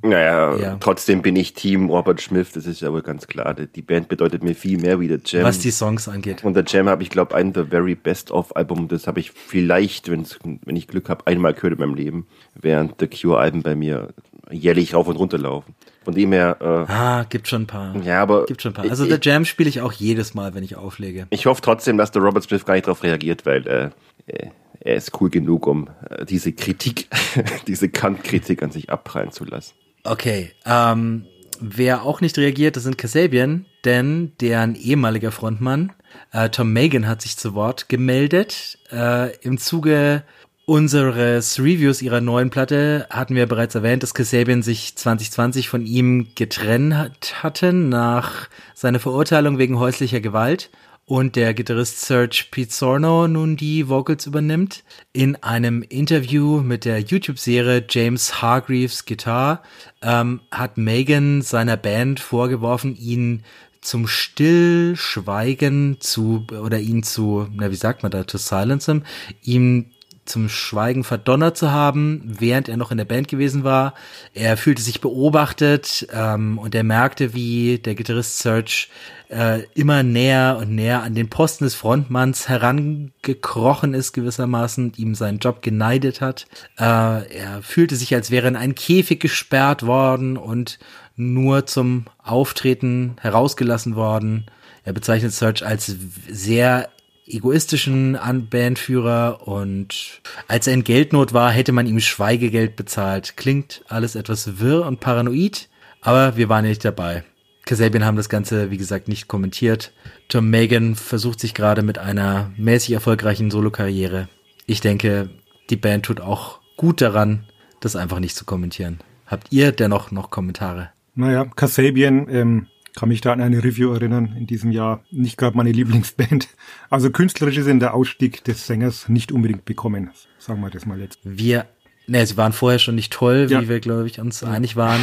Naja, 0.02 0.56
Ja. 0.56 0.76
trotzdem 0.79 1.23
bin 1.23 1.35
ich 1.37 1.55
Team 1.55 1.88
Robert 1.90 2.20
Smith, 2.20 2.52
das 2.52 2.67
ist 2.67 2.81
ja 2.81 2.93
wohl 2.93 3.02
ganz 3.02 3.26
klar. 3.26 3.55
Die 3.55 3.82
Band 3.82 4.08
bedeutet 4.08 4.43
mir 4.44 4.55
viel 4.55 4.79
mehr 4.81 5.00
wie 5.00 5.08
der 5.08 5.20
Jam. 5.25 5.43
was 5.44 5.58
die 5.58 5.70
Songs 5.70 6.08
angeht. 6.08 6.44
Und 6.44 6.55
der 6.55 6.64
Jam 6.67 6.88
habe 6.88 7.02
ich, 7.02 7.11
glaube 7.11 7.35
ein 7.35 7.52
The 7.55 7.64
Very 7.64 7.94
Best 7.94 8.31
of 8.31 8.55
Album. 8.56 8.88
Das 8.88 9.06
habe 9.06 9.19
ich 9.20 9.31
vielleicht, 9.32 10.11
wenn's, 10.11 10.38
wenn 10.64 10.76
ich 10.76 10.87
Glück 10.88 11.08
habe, 11.08 11.26
einmal 11.26 11.55
gehört 11.55 11.75
in 11.75 11.79
meinem 11.81 11.94
Leben, 11.94 12.26
während 12.55 12.94
The 13.00 13.08
Cure 13.08 13.38
Alben 13.38 13.62
bei 13.62 13.75
mir 13.75 14.09
jährlich 14.50 14.95
rauf 14.95 15.09
und 15.09 15.16
runter 15.16 15.38
laufen. 15.38 15.75
Von 16.04 16.14
dem 16.14 16.33
her, 16.33 16.57
Ah, 16.88 17.25
gibt 17.28 17.49
schon 17.49 17.62
ein 17.62 17.66
paar. 17.66 17.95
äh, 17.97 18.00
ja, 18.07 18.23
aber 18.23 18.47
Gibt 18.47 18.62
schon 18.62 18.71
ein 18.73 18.75
paar. 18.75 18.88
Also 18.88 19.04
ich, 19.04 19.12
The 19.12 19.18
Jam 19.21 19.45
spiele 19.45 19.68
ich 19.68 19.80
auch 19.83 19.92
jedes 19.92 20.33
Mal, 20.35 20.54
wenn 20.54 20.62
ich 20.64 20.76
auflege. 20.76 21.26
ich 21.30 21.45
hoffe 21.47 21.61
trotzdem, 21.61 21.99
dass 21.99 22.12
der 22.12 22.23
Robert 22.23 22.45
Smith 22.45 22.64
gar 22.64 22.75
nicht 22.75 22.87
darauf 22.87 23.02
reagiert, 23.02 23.45
weil 23.45 23.66
äh, 23.66 23.90
äh, 24.33 24.47
er 24.88 24.97
ist 24.97 25.21
cool 25.21 25.30
genug, 25.30 25.66
um 25.66 25.88
äh, 26.09 26.25
diese 26.25 26.52
Kritik, 26.52 27.09
diese 27.66 27.88
Kant-Kritik 27.88 28.62
an 28.62 28.71
sich 28.71 28.90
abprallen 28.90 29.30
zu 29.30 29.45
lassen. 29.45 29.75
Okay, 30.04 30.52
ähm, 30.64 31.26
wer 31.61 32.02
auch 32.02 32.21
nicht 32.21 32.38
reagiert, 32.38 32.76
das 32.76 32.85
sind 32.85 32.97
Kasabian, 32.97 33.66
denn 33.85 34.33
deren 34.40 34.75
ehemaliger 34.75 35.30
Frontmann, 35.30 35.92
äh, 36.33 36.49
Tom 36.49 36.73
Megan, 36.73 37.07
hat 37.07 37.21
sich 37.21 37.37
zu 37.37 37.54
Wort 37.54 37.88
gemeldet. 37.88 38.78
Äh, 38.90 39.37
Im 39.38 39.59
Zuge 39.59 40.25
unseres 40.64 41.59
Reviews 41.59 42.02
ihrer 42.02 42.21
neuen 42.21 42.50
Platte 42.50 43.07
hatten 43.11 43.35
wir 43.35 43.47
bereits 43.47 43.75
erwähnt, 43.75 44.02
dass 44.02 44.14
Kasabian 44.14 44.62
sich 44.62 44.97
2020 44.97 45.68
von 45.68 45.85
ihm 45.85 46.28
getrennt 46.35 46.95
hat- 46.95 47.42
hatten 47.42 47.88
nach 47.88 48.49
seiner 48.75 49.00
Verurteilung 49.00 49.59
wegen 49.59 49.78
häuslicher 49.78 50.21
Gewalt 50.21 50.71
und 51.08 51.36
der 51.36 51.54
Gitarrist 51.54 52.02
Serge 52.02 52.44
Pizzorno 52.50 53.26
nun 53.28 53.56
die 53.56 53.88
Vocals 53.88 54.26
übernimmt. 54.26 54.84
In 55.14 55.36
einem 55.36 55.82
Interview 55.82 56.60
mit 56.60 56.84
der 56.84 57.00
YouTube-Serie 57.00 57.86
James 57.88 58.42
Hargreaves 58.42 59.06
Guitar 59.06 59.62
ähm, 60.02 60.42
hat 60.50 60.76
Megan 60.76 61.40
seiner 61.40 61.78
Band 61.78 62.20
vorgeworfen, 62.20 62.94
ihn 62.94 63.42
zum 63.80 64.06
Stillschweigen 64.06 65.96
zu, 65.98 66.46
oder 66.50 66.78
ihn 66.78 67.02
zu, 67.02 67.48
na, 67.54 67.70
wie 67.70 67.76
sagt 67.76 68.02
man 68.02 68.12
da, 68.12 68.24
to 68.24 68.36
silence 68.36 68.92
him, 68.92 69.02
ihm 69.42 69.86
zum 70.26 70.50
Schweigen 70.50 71.04
verdonnert 71.04 71.56
zu 71.56 71.72
haben, 71.72 72.22
während 72.24 72.68
er 72.68 72.76
noch 72.76 72.90
in 72.90 72.98
der 72.98 73.06
Band 73.06 73.28
gewesen 73.28 73.64
war. 73.64 73.94
Er 74.34 74.58
fühlte 74.58 74.82
sich 74.82 75.00
beobachtet 75.00 76.06
ähm, 76.12 76.58
und 76.58 76.74
er 76.74 76.84
merkte, 76.84 77.32
wie 77.32 77.78
der 77.78 77.94
Gitarrist 77.94 78.40
Serge 78.40 78.88
äh, 79.30 79.62
immer 79.75 80.02
näher 80.02 80.58
und 80.61 80.75
näher 80.75 81.02
an 81.02 81.14
den 81.14 81.28
Posten 81.28 81.64
des 81.64 81.75
Frontmanns 81.75 82.49
herangekrochen 82.49 83.94
ist 83.94 84.12
gewissermaßen 84.12 84.94
ihm 84.97 85.14
seinen 85.14 85.38
Job 85.38 85.62
geneidet 85.62 86.20
hat. 86.20 86.47
Äh, 86.78 86.82
er 86.82 87.62
fühlte 87.62 87.97
sich, 87.97 88.14
als 88.14 88.30
wäre 88.30 88.49
in 88.49 88.56
einen 88.56 88.75
Käfig 88.75 89.20
gesperrt 89.20 89.85
worden 89.85 90.37
und 90.37 90.78
nur 91.16 91.66
zum 91.66 92.04
Auftreten 92.23 93.16
herausgelassen 93.20 93.97
worden. 93.97 94.47
Er 94.85 94.92
bezeichnet 94.92 95.32
Serge 95.32 95.66
als 95.66 95.94
sehr 96.28 96.88
egoistischen 97.26 98.18
Bandführer 98.49 99.47
und 99.47 100.23
als 100.47 100.66
er 100.66 100.75
in 100.75 100.85
Geldnot 100.85 101.35
war, 101.35 101.50
hätte 101.50 101.73
man 101.73 101.87
ihm 101.87 102.00
Schweigegeld 102.00 102.76
bezahlt. 102.76 103.37
Klingt 103.37 103.82
alles 103.88 104.14
etwas 104.14 104.58
wirr 104.58 104.87
und 104.87 105.00
paranoid, 105.00 105.68
aber 106.00 106.37
wir 106.37 106.49
waren 106.49 106.64
nicht 106.64 106.85
dabei. 106.85 107.25
Kasabian 107.68 108.06
haben 108.06 108.16
das 108.16 108.30
Ganze, 108.30 108.70
wie 108.70 108.78
gesagt, 108.78 109.08
nicht 109.08 109.28
kommentiert. 109.28 109.92
Tom 110.28 110.48
Megan 110.48 110.94
versucht 110.94 111.38
sich 111.38 111.52
gerade 111.52 111.82
mit 111.82 111.98
einer 111.98 112.50
mäßig 112.56 112.92
erfolgreichen 112.92 113.50
Solokarriere. 113.50 114.30
Ich 114.64 114.80
denke, 114.80 115.28
die 115.68 115.76
Band 115.76 116.06
tut 116.06 116.22
auch 116.22 116.60
gut 116.78 117.02
daran, 117.02 117.44
das 117.80 117.94
einfach 117.94 118.20
nicht 118.20 118.37
zu 118.37 118.46
kommentieren. 118.46 119.00
Habt 119.26 119.48
ihr 119.52 119.72
dennoch 119.72 120.10
noch 120.10 120.30
Kommentare? 120.30 120.92
Naja, 121.14 121.44
Kasabian, 121.44 122.26
ähm, 122.30 122.66
kann 122.96 123.10
mich 123.10 123.20
da 123.20 123.34
an 123.34 123.42
eine 123.42 123.62
Review 123.62 123.92
erinnern 123.92 124.34
in 124.38 124.46
diesem 124.46 124.72
Jahr. 124.72 125.04
Nicht 125.10 125.37
gerade 125.37 125.54
meine 125.54 125.70
Lieblingsband. 125.70 126.48
Also 126.88 127.10
künstlerisch 127.10 127.58
ist 127.58 127.66
in 127.66 127.80
der 127.80 127.92
Ausstieg 127.92 128.44
des 128.44 128.66
Sängers 128.66 129.10
nicht 129.10 129.30
unbedingt 129.30 129.66
bekommen. 129.66 130.10
Sagen 130.38 130.62
wir 130.62 130.70
das 130.70 130.87
mal 130.87 130.98
jetzt. 130.98 131.18
Wir, 131.22 131.66
ne, 132.06 132.25
sie 132.25 132.38
waren 132.38 132.54
vorher 132.54 132.78
schon 132.78 132.94
nicht 132.94 133.12
toll, 133.12 133.46
ja. 133.50 133.60
wie 133.60 133.68
wir, 133.68 133.80
glaube 133.80 134.06
ich, 134.06 134.20
uns 134.20 134.42
einig 134.42 134.75
waren. 134.76 135.02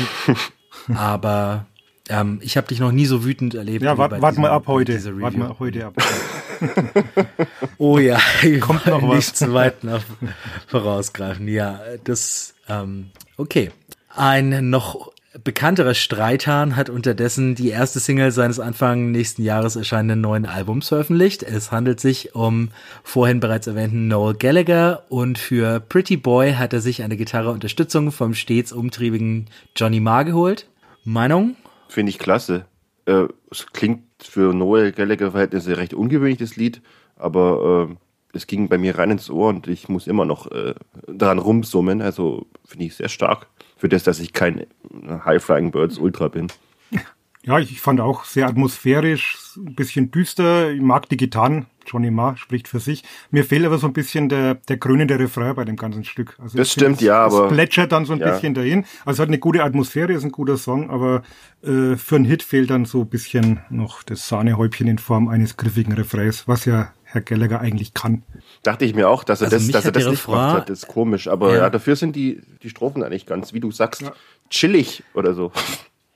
Aber 0.96 1.68
ähm, 2.10 2.40
ich 2.42 2.58
habe 2.58 2.68
dich 2.68 2.80
noch 2.80 2.92
nie 2.92 3.06
so 3.06 3.24
wütend 3.24 3.56
erlebt. 3.56 3.84
Ja, 3.84 3.98
warte 3.98 4.22
wart 4.22 4.38
mal 4.38 4.52
ab 4.52 4.68
heute. 4.68 5.04
Warte 5.22 5.38
mal 5.38 5.56
heute 5.60 5.88
ab. 5.88 5.96
oh 7.78 7.98
ja, 7.98 8.20
kommt 8.60 8.86
noch 8.86 9.02
was. 9.02 9.16
Nicht 9.16 9.38
zu 9.38 9.54
weit 9.54 9.84
nach 9.84 10.04
vorausgreifen. 10.68 11.48
Ja, 11.48 11.82
das, 12.04 12.54
ähm, 12.70 13.12
okay. 13.38 13.72
Ein 14.10 14.70
noch 14.70 15.12
bekannterer 15.44 15.96
Streithahn 15.96 16.76
hat 16.76 16.90
unterdessen 16.90 17.56
die 17.56 17.70
erste 17.70 18.00
Single 18.00 18.32
seines 18.32 18.60
Anfang 18.60 19.12
nächsten 19.12 19.44
Jahres 19.44 19.76
erscheinenden 19.76 20.22
neuen 20.22 20.46
Albums 20.46 20.88
veröffentlicht. 20.88 21.44
Es 21.44 21.72
handelt 21.72 22.00
sich 22.00 22.36
um 22.36 22.70
vorhin 23.04 23.42
bereits 23.42 23.68
erwähnten 23.68 24.08
Noel 24.08 24.36
Gallagher 24.36 25.04
und 25.10 25.38
für 25.38 25.82
Pretty 25.82 26.16
Boy 26.16 26.54
hat 26.54 26.72
er 26.72 26.80
sich 26.80 27.04
eine 27.04 27.18
Gitarre 27.18 27.52
Unterstützung 27.52 28.12
vom 28.12 28.34
stets 28.34 28.72
umtriebigen 28.72 29.48
Johnny 29.76 30.00
Marr 30.00 30.24
geholt. 30.24 30.68
Meinung? 31.04 31.56
Finde 31.96 32.10
ich 32.10 32.20
klasse. 32.20 32.66
Äh, 33.06 33.28
es 33.50 33.68
klingt 33.68 34.04
für 34.20 34.54
Noel 34.54 34.92
Gallagher-Verhältnisse 34.92 35.78
recht 35.78 35.94
ungewöhnlich, 35.94 36.40
das 36.40 36.58
Lied, 36.58 36.82
aber 37.16 37.88
äh, 37.90 37.96
es 38.36 38.48
ging 38.48 38.68
bei 38.68 38.78
mir 38.78 38.98
rein 38.98 39.12
ins 39.12 39.30
Ohr 39.30 39.48
und 39.48 39.70
ich 39.70 39.88
muss 39.88 40.06
immer 40.06 40.26
noch 40.26 40.52
äh, 40.52 40.76
daran 41.08 41.40
rumsummen. 41.40 42.02
Also 42.02 42.48
finde 42.66 42.84
ich 42.88 42.96
sehr 42.96 43.08
stark 43.08 43.48
für 43.78 43.88
das, 43.88 44.04
dass 44.04 44.20
ich 44.20 44.34
kein 44.34 44.66
High 45.08 45.42
Flying 45.42 45.72
Birds 45.72 45.98
Ultra 45.98 46.28
bin. 46.28 46.48
Ja, 47.44 47.60
ich 47.60 47.80
fand 47.80 48.02
auch 48.02 48.26
sehr 48.26 48.48
atmosphärisch, 48.48 49.38
ein 49.56 49.76
bisschen 49.76 50.12
düster. 50.12 50.72
Ich 50.72 50.82
mag 50.82 51.08
die 51.08 51.16
Gitarren. 51.16 51.68
Johnny 51.86 52.12
Marr 52.12 52.38
spricht 52.38 52.68
für 52.68 52.80
sich. 52.80 53.04
Mir 53.32 53.44
fehlt 53.44 53.66
aber 53.66 53.78
so 53.78 53.88
ein 53.88 53.94
bisschen 53.94 54.30
der, 54.30 54.56
der 54.56 54.78
krönende 54.78 55.18
Refrain 55.20 55.56
bei 55.56 55.66
dem 55.66 55.76
ganzen 55.76 56.04
Stück. 56.04 56.38
Also 56.42 56.58
das 56.58 56.72
stimmt, 56.72 57.02
ja, 57.02 57.26
aber. 57.26 57.46
Es 57.46 57.54
plätschert 57.54 57.92
dann 57.92 58.06
so 58.06 58.14
ein 58.14 58.20
ja. 58.20 58.32
bisschen 58.32 58.54
dahin. 58.54 58.86
Also 59.06 59.22
hat 59.22 59.30
eine 59.30 59.40
gute 59.40 59.64
Atmosphäre, 59.64 60.14
ist 60.14 60.24
ein 60.24 60.32
guter 60.32 60.58
Song, 60.58 60.90
aber 60.90 61.24
äh, 61.64 61.96
für 61.96 62.16
einen 62.16 62.26
Hit 62.26 62.44
fehlt 62.44 62.70
dann 62.70 62.86
so 62.86 63.02
ein 63.02 63.10
bisschen 63.10 63.60
noch 63.70 64.04
das 64.04 64.28
Sahnehäubchen 64.28 64.88
in 64.88 64.98
Form 64.98 65.28
eines 65.28 65.58
griffigen 65.58 65.94
Refrains, 65.94 66.48
was 66.48 66.66
ja 66.66 66.92
Herr 67.04 67.22
Gallagher 67.22 67.62
eigentlich 67.62 67.94
kann. 67.94 68.24
Dachte 68.64 68.86
ich 68.86 68.94
mir 68.94 69.10
auch, 69.10 69.24
dass 69.24 69.42
er 69.42 69.46
also 69.46 69.58
das, 69.58 69.68
dass 69.68 69.86
er 69.86 69.92
das 69.92 70.06
nicht 70.06 70.14
Refrain, 70.14 70.36
gemacht 70.36 70.58
hat. 70.58 70.70
Das 70.70 70.80
ist 70.80 70.88
komisch. 70.88 71.28
Aber 71.28 71.54
ja. 71.54 71.62
ja. 71.62 71.70
dafür 71.70 71.96
sind 71.96 72.16
die, 72.16 72.42
die 72.62 72.70
Strophen 72.70 73.04
eigentlich 73.04 73.26
ganz, 73.26 73.54
wie 73.54 73.60
du 73.60 73.72
sagst, 73.72 74.02
ja. 74.02 74.14
chillig 74.50 75.04
oder 75.14 75.34
so. 75.34 75.52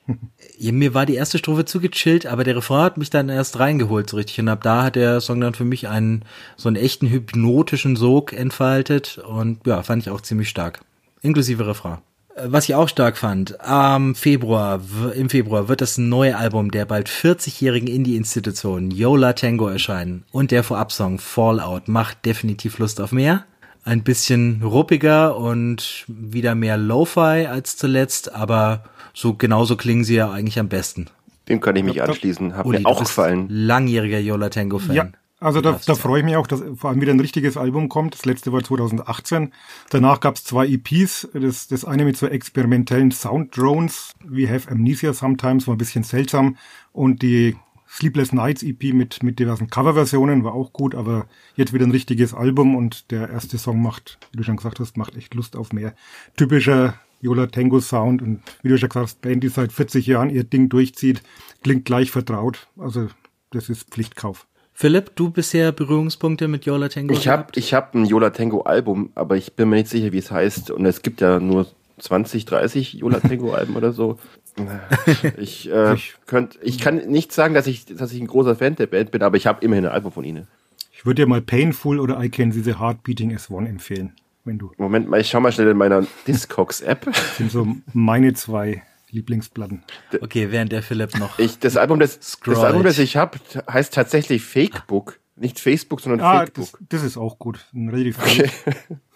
Ja, 0.61 0.73
mir 0.73 0.93
war 0.93 1.05
die 1.05 1.15
erste 1.15 1.37
Strophe 1.37 1.63
zu 1.63 1.79
gechillt, 1.79 2.25
aber 2.25 2.43
der 2.43 2.57
Refrain 2.57 2.83
hat 2.83 2.97
mich 2.97 3.09
dann 3.09 3.29
erst 3.29 3.59
reingeholt 3.59 4.09
so 4.09 4.17
richtig. 4.17 4.41
Und 4.41 4.49
ab 4.49 4.61
da 4.61 4.83
hat 4.83 4.97
der 4.97 5.21
Song 5.21 5.39
dann 5.39 5.53
für 5.53 5.63
mich 5.63 5.87
einen 5.87 6.25
so 6.57 6.67
einen 6.67 6.75
echten 6.75 7.07
hypnotischen 7.07 7.95
Sog 7.95 8.33
entfaltet 8.33 9.19
und 9.19 9.65
ja, 9.65 9.83
fand 9.83 10.03
ich 10.03 10.09
auch 10.09 10.19
ziemlich 10.19 10.49
stark. 10.49 10.81
Inklusive 11.21 11.65
Refrain. 11.65 11.99
Äh, 12.35 12.47
was 12.47 12.67
ich 12.67 12.75
auch 12.75 12.89
stark 12.89 13.17
fand, 13.17 13.61
am 13.61 14.15
Februar, 14.15 14.81
im 15.15 15.29
Februar 15.29 15.69
wird 15.69 15.79
das 15.79 15.97
neue 15.97 16.35
Album 16.35 16.71
der 16.71 16.83
bald 16.83 17.07
40-jährigen 17.07 17.87
Indie-Institution 17.87 18.91
Yola 18.91 19.31
Tango 19.31 19.69
erscheinen 19.69 20.25
und 20.33 20.51
der 20.51 20.65
Vorabsong 20.65 21.19
Fallout 21.19 21.87
macht 21.87 22.25
definitiv 22.25 22.79
Lust 22.79 22.99
auf 22.99 23.13
mehr. 23.13 23.45
Ein 23.85 24.03
bisschen 24.03 24.61
ruppiger 24.61 25.37
und 25.37 26.03
wieder 26.09 26.53
mehr 26.53 26.75
Lo-Fi 26.75 27.47
als 27.47 27.77
zuletzt, 27.77 28.35
aber 28.35 28.83
so 29.13 29.33
genauso 29.33 29.75
klingen 29.75 30.03
sie 30.03 30.15
ja 30.15 30.31
eigentlich 30.31 30.59
am 30.59 30.69
besten. 30.69 31.07
Dem 31.47 31.61
kann 31.61 31.75
ich 31.75 31.83
mich 31.83 32.01
anschließen. 32.01 32.55
Hat 32.55 32.65
Uli, 32.65 32.79
mir 32.79 32.85
auch 32.85 32.99
gefallen. 32.99 33.47
Langjähriger 33.49 34.19
Yola 34.19 34.49
Tango 34.49 34.77
Fan. 34.77 34.95
Ja, 34.95 35.09
also 35.39 35.61
da, 35.61 35.79
da 35.85 35.95
freue 35.95 36.19
ich 36.19 36.25
mich 36.25 36.35
auch, 36.35 36.47
dass 36.47 36.61
vor 36.75 36.89
allem 36.89 37.01
wieder 37.01 37.13
ein 37.13 37.19
richtiges 37.19 37.55
Album 37.55 37.87
kommt. 37.87 38.13
Das 38.13 38.25
letzte 38.25 38.51
war 38.51 38.63
2018. 38.63 39.53
Danach 39.89 40.19
gab 40.19 40.35
es 40.35 40.43
zwei 40.43 40.67
EPs. 40.67 41.29
Das, 41.33 41.67
das 41.67 41.85
eine 41.85 42.03
mit 42.03 42.17
so 42.17 42.27
experimentellen 42.27 43.11
Sound-Drones, 43.11 44.13
wie 44.27 44.49
Have 44.49 44.69
Amnesia 44.69 45.13
Sometimes, 45.13 45.67
war 45.67 45.75
ein 45.75 45.79
bisschen 45.79 46.03
seltsam. 46.03 46.57
Und 46.91 47.21
die 47.21 47.55
Sleepless 47.87 48.33
Nights 48.33 48.63
EP 48.63 48.93
mit, 48.93 49.23
mit 49.23 49.39
diversen 49.39 49.69
Coverversionen 49.69 50.43
war 50.43 50.53
auch 50.53 50.73
gut, 50.73 50.93
aber 50.93 51.25
jetzt 51.55 51.73
wieder 51.73 51.85
ein 51.85 51.91
richtiges 51.91 52.33
Album 52.33 52.75
und 52.75 53.09
der 53.09 53.29
erste 53.29 53.57
Song 53.57 53.81
macht, 53.81 54.19
wie 54.31 54.37
du 54.37 54.43
schon 54.43 54.57
gesagt 54.57 54.79
hast, 54.79 54.97
macht 54.97 55.15
echt 55.15 55.33
Lust 55.33 55.55
auf 55.55 55.73
mehr. 55.73 55.95
Typischer 56.37 56.95
Yola 57.21 57.47
Tango 57.47 57.79
Sound 57.79 58.21
und 58.21 58.41
wie 58.61 58.69
du 58.69 58.77
schon 58.77 58.89
gesagt 58.89 59.07
hast, 59.07 59.21
Band, 59.21 59.43
die 59.43 59.49
seit 59.49 59.71
40 59.71 60.07
Jahren 60.07 60.29
ihr 60.29 60.43
Ding 60.43 60.69
durchzieht, 60.69 61.21
klingt 61.63 61.85
gleich 61.85 62.11
vertraut. 62.11 62.67
Also 62.77 63.07
das 63.51 63.69
ist 63.69 63.89
Pflichtkauf. 63.89 64.47
Philipp, 64.73 65.11
du 65.15 65.29
bisher 65.29 65.73
Berührungspunkte 65.73 66.47
mit 66.47 66.65
Yola 66.65 66.87
Tango? 66.87 67.13
Ich 67.13 67.27
habe 67.27 67.47
ich 67.55 67.73
hab 67.73 67.93
ein 67.93 68.05
Yola 68.05 68.29
Tango 68.29 68.61
Album, 68.61 69.09
aber 69.13 69.35
ich 69.35 69.53
bin 69.53 69.69
mir 69.69 69.75
nicht 69.75 69.89
sicher, 69.89 70.13
wie 70.13 70.19
es 70.19 70.31
heißt. 70.31 70.71
Und 70.71 70.85
es 70.85 71.01
gibt 71.01 71.19
ja 71.19 71.41
nur 71.41 71.67
20, 71.97 72.45
30 72.45 72.93
Yola 72.93 73.19
Tango 73.19 73.51
Alben 73.51 73.75
oder 73.75 73.91
so. 73.91 74.17
Ich, 75.37 75.71
äh, 75.71 75.95
könnt, 76.25 76.59
ich 76.61 76.79
kann 76.79 76.97
nicht 77.07 77.31
sagen, 77.31 77.53
dass 77.53 77.65
ich, 77.65 77.85
dass 77.85 78.11
ich 78.11 78.19
ein 78.19 78.27
großer 78.27 78.57
Fan 78.57 78.75
der 78.75 78.87
Band 78.87 79.11
bin, 79.11 79.21
aber 79.21 79.37
ich 79.37 79.47
habe 79.47 79.63
immerhin 79.63 79.85
ein 79.85 79.91
Album 79.91 80.11
von 80.11 80.25
ihnen. 80.25 80.47
Ich 80.91 81.05
würde 81.05 81.21
dir 81.21 81.27
mal 81.27 81.41
Painful 81.41 81.97
oder 81.97 82.21
I 82.21 82.29
Can 82.29 82.51
See 82.51 82.59
the 82.59 82.75
Heart 82.75 83.03
Beating 83.03 83.33
S1 83.33 83.67
empfehlen 83.67 84.13
wenn 84.45 84.57
du. 84.57 84.71
Moment 84.77 85.09
mal, 85.09 85.19
ich 85.19 85.29
schau 85.29 85.39
mal 85.39 85.51
schnell 85.51 85.69
in 85.69 85.77
meiner 85.77 86.05
Discogs-App. 86.27 87.05
Das 87.05 87.37
sind 87.37 87.51
so 87.51 87.67
meine 87.93 88.33
zwei 88.33 88.83
Lieblingsplatten. 89.11 89.83
Okay, 90.21 90.51
während 90.51 90.71
der 90.71 90.83
Philipp 90.83 91.17
noch. 91.17 91.39
Ich, 91.39 91.59
das 91.59 91.77
Album, 91.77 91.99
das, 91.99 92.19
das 92.45 92.59
Album, 92.59 92.83
das 92.83 92.99
ich 92.99 93.17
habe, 93.17 93.39
heißt 93.71 93.93
tatsächlich 93.93 94.43
Fakebook. 94.43 95.19
Nicht 95.35 95.59
Facebook, 95.59 96.01
sondern 96.01 96.21
ah, 96.21 96.39
Fakebook. 96.39 96.71
Das, 96.79 96.89
das 96.89 97.03
ist 97.03 97.17
auch 97.17 97.39
gut. 97.39 97.65
Ein 97.73 97.89
relativ 97.89 98.19
okay. 98.19 98.49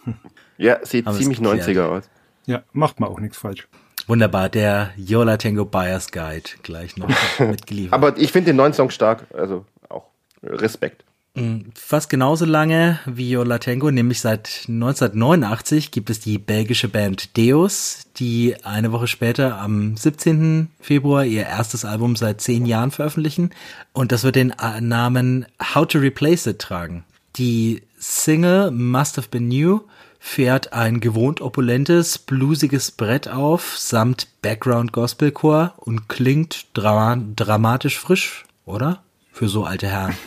ja, 0.57 0.83
sieht 0.85 1.05
Haben 1.05 1.17
ziemlich 1.17 1.39
90er 1.39 1.83
aus. 1.83 2.09
Ja, 2.45 2.63
macht 2.71 2.99
man 2.99 3.09
auch 3.09 3.19
nichts 3.19 3.37
falsch. 3.37 3.67
Wunderbar, 4.07 4.49
der 4.49 4.91
Yola 4.97 5.37
Tango 5.37 5.65
Buyers 5.65 6.11
Guide 6.11 6.49
gleich 6.61 6.97
noch 6.97 7.09
mitgeliefert. 7.39 7.93
Aber 7.93 8.17
ich 8.17 8.31
finde 8.31 8.51
den 8.51 8.57
neuen 8.57 8.73
Song 8.73 8.89
stark, 8.89 9.25
also 9.33 9.65
auch 9.89 10.07
Respekt. 10.41 11.05
Mm, 11.35 11.71
fast 11.73 12.11
genauso 12.11 12.45
lange 12.45 12.99
wie 13.07 13.31
Yola 13.31 13.57
Tango, 13.57 13.89
nämlich 13.89 14.21
seit 14.21 14.65
1989 14.67 15.89
gibt 15.89 16.11
es 16.11 16.19
die 16.19 16.37
belgische 16.37 16.89
Band 16.89 17.35
Deus, 17.35 18.05
die 18.17 18.55
eine 18.63 18.91
Woche 18.91 19.07
später 19.07 19.59
am 19.59 19.97
17. 19.97 20.69
Februar 20.79 21.25
ihr 21.25 21.47
erstes 21.47 21.85
Album 21.85 22.15
seit 22.15 22.41
zehn 22.41 22.67
Jahren 22.67 22.91
veröffentlichen 22.91 23.49
und 23.93 24.11
das 24.11 24.23
wird 24.23 24.35
den 24.35 24.51
äh, 24.51 24.79
Namen 24.79 25.47
How 25.73 25.87
to 25.87 25.97
Replace 25.97 26.45
It 26.45 26.59
tragen. 26.59 27.03
Die 27.35 27.81
Single 27.97 28.69
Must 28.69 29.17
Have 29.17 29.29
Been 29.29 29.47
New 29.47 29.81
fährt 30.19 30.71
ein 30.71 30.99
gewohnt 30.99 31.41
opulentes, 31.41 32.19
bluesiges 32.19 32.91
Brett 32.91 33.27
auf 33.27 33.75
samt 33.79 34.27
Background 34.43 34.93
Gospelchor 34.93 35.73
und 35.77 36.07
klingt 36.09 36.67
dra 36.75 37.17
dramatisch 37.35 37.97
frisch, 37.97 38.45
oder? 38.65 39.01
Für 39.33 39.47
so 39.49 39.65
alte 39.65 39.87
Herren. 39.87 40.15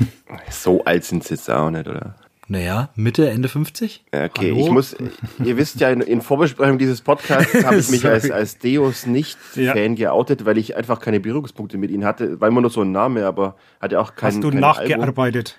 So 0.50 0.84
alt 0.84 1.04
sind 1.04 1.22
sie 1.22 1.34
jetzt 1.34 1.48
auch 1.48 1.70
nicht, 1.70 1.86
oder? 1.86 2.16
Naja, 2.48 2.90
Mitte, 2.96 3.30
Ende 3.30 3.48
50? 3.48 4.04
Okay, 4.08 4.50
Hallo? 4.50 4.56
ich 4.58 4.70
muss, 4.70 4.96
ihr 5.42 5.56
wisst 5.56 5.80
ja, 5.80 5.90
in, 5.90 6.00
in 6.00 6.20
Vorbesprechung 6.20 6.78
dieses 6.78 7.00
Podcasts 7.00 7.54
habe 7.64 7.76
ich 7.76 7.88
mich 7.90 8.04
als, 8.04 8.30
als 8.30 8.58
Deus 8.58 9.06
nicht 9.06 9.38
ja. 9.54 9.72
Fan 9.72 9.94
geoutet, 9.94 10.44
weil 10.44 10.58
ich 10.58 10.76
einfach 10.76 11.00
keine 11.00 11.20
Berührungspunkte 11.20 11.78
mit 11.78 11.90
ihnen 11.90 12.04
hatte, 12.04 12.40
weil 12.40 12.50
man 12.50 12.62
nur 12.62 12.70
so 12.70 12.82
ein 12.82 12.90
Name, 12.90 13.24
aber 13.24 13.56
hatte 13.80 14.00
auch 14.00 14.16
kein 14.16 14.34
Hast 14.34 14.42
du 14.42 14.50
nachgearbeitet? 14.50 15.56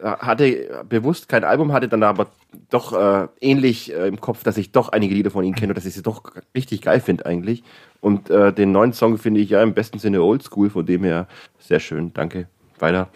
Album. 0.00 0.18
Hatte 0.20 0.84
bewusst 0.88 1.28
kein 1.28 1.44
Album, 1.44 1.72
hatte 1.72 1.88
dann 1.88 2.02
aber 2.02 2.28
doch 2.70 2.92
äh, 2.92 3.28
ähnlich 3.40 3.92
äh, 3.92 4.08
im 4.08 4.20
Kopf, 4.20 4.42
dass 4.42 4.56
ich 4.56 4.72
doch 4.72 4.88
einige 4.90 5.14
Lieder 5.14 5.30
von 5.30 5.44
ihnen 5.44 5.54
kenne 5.54 5.72
und 5.72 5.76
dass 5.76 5.86
ich 5.86 5.94
sie 5.94 6.02
doch 6.02 6.22
richtig 6.54 6.82
geil 6.82 7.00
finde 7.00 7.26
eigentlich. 7.26 7.62
Und 8.00 8.30
äh, 8.30 8.52
den 8.52 8.72
neuen 8.72 8.92
Song 8.94 9.18
finde 9.18 9.40
ich 9.40 9.50
ja 9.50 9.62
im 9.62 9.74
besten 9.74 9.98
Sinne 9.98 10.22
oldschool, 10.22 10.70
von 10.70 10.86
dem 10.86 11.04
her 11.04 11.26
sehr 11.58 11.80
schön, 11.80 12.14
danke 12.14 12.48
weiter. 12.80 13.10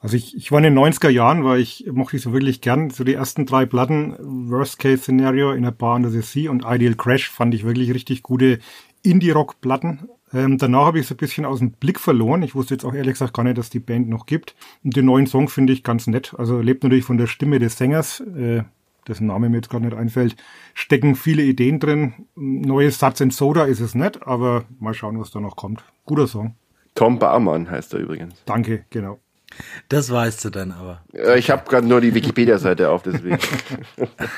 Also 0.00 0.16
ich, 0.16 0.36
ich 0.36 0.52
war 0.52 0.58
in 0.58 0.74
den 0.74 0.78
90er 0.78 1.08
Jahren, 1.08 1.44
weil 1.44 1.60
ich 1.60 1.86
mochte 1.90 2.16
ich 2.16 2.22
so 2.22 2.32
wirklich 2.32 2.60
gern. 2.60 2.90
So 2.90 3.02
die 3.02 3.14
ersten 3.14 3.46
drei 3.46 3.66
Platten, 3.66 4.14
Worst 4.48 4.78
Case 4.78 5.02
Scenario, 5.02 5.50
In 5.52 5.64
a 5.64 5.70
Bar 5.72 5.96
Under 5.96 6.10
the 6.10 6.20
Sea 6.20 6.50
und 6.50 6.64
Ideal 6.64 6.94
Crash 6.94 7.28
fand 7.28 7.52
ich 7.52 7.64
wirklich 7.64 7.92
richtig 7.92 8.22
gute 8.22 8.60
Indie-Rock-Platten. 9.02 10.08
Ähm, 10.32 10.58
danach 10.58 10.86
habe 10.86 10.98
ich 10.98 11.06
es 11.06 11.10
ein 11.10 11.16
bisschen 11.16 11.44
aus 11.44 11.58
dem 11.58 11.72
Blick 11.72 11.98
verloren. 11.98 12.42
Ich 12.42 12.54
wusste 12.54 12.74
jetzt 12.74 12.84
auch 12.84 12.94
ehrlich 12.94 13.14
gesagt 13.14 13.34
gar 13.34 13.42
nicht, 13.42 13.58
dass 13.58 13.70
die 13.70 13.80
Band 13.80 14.08
noch 14.08 14.26
gibt. 14.26 14.54
Und 14.84 14.94
den 14.94 15.06
neuen 15.06 15.26
Song 15.26 15.48
finde 15.48 15.72
ich 15.72 15.82
ganz 15.82 16.06
nett. 16.06 16.34
Also 16.36 16.60
lebt 16.60 16.84
natürlich 16.84 17.04
von 17.04 17.18
der 17.18 17.26
Stimme 17.26 17.58
des 17.58 17.76
Sängers, 17.76 18.20
äh, 18.20 18.62
dessen 19.06 19.26
Name 19.26 19.48
mir 19.48 19.56
jetzt 19.56 19.70
gerade 19.70 19.86
nicht 19.86 19.96
einfällt. 19.96 20.36
Stecken 20.74 21.16
viele 21.16 21.42
Ideen 21.42 21.80
drin. 21.80 22.26
Neues 22.36 22.98
Satz 22.98 23.20
in 23.20 23.30
Soda 23.30 23.64
ist 23.64 23.80
es 23.80 23.94
nicht, 23.94 24.26
aber 24.26 24.64
mal 24.78 24.94
schauen, 24.94 25.18
was 25.18 25.30
da 25.30 25.40
noch 25.40 25.56
kommt. 25.56 25.82
Guter 26.04 26.26
Song. 26.26 26.54
Tom 26.98 27.18
Barmann 27.18 27.70
heißt 27.70 27.94
er 27.94 28.00
übrigens. 28.00 28.34
Danke, 28.44 28.84
genau. 28.90 29.18
Das 29.88 30.10
weißt 30.10 30.44
du 30.44 30.50
dann 30.50 30.72
aber. 30.72 31.02
Äh, 31.14 31.38
Ich 31.38 31.50
habe 31.50 31.68
gerade 31.68 31.86
nur 31.86 32.00
die 32.00 32.14
Wikipedia-Seite 32.14 32.90
auf, 32.90 33.02
deswegen. 33.02 33.38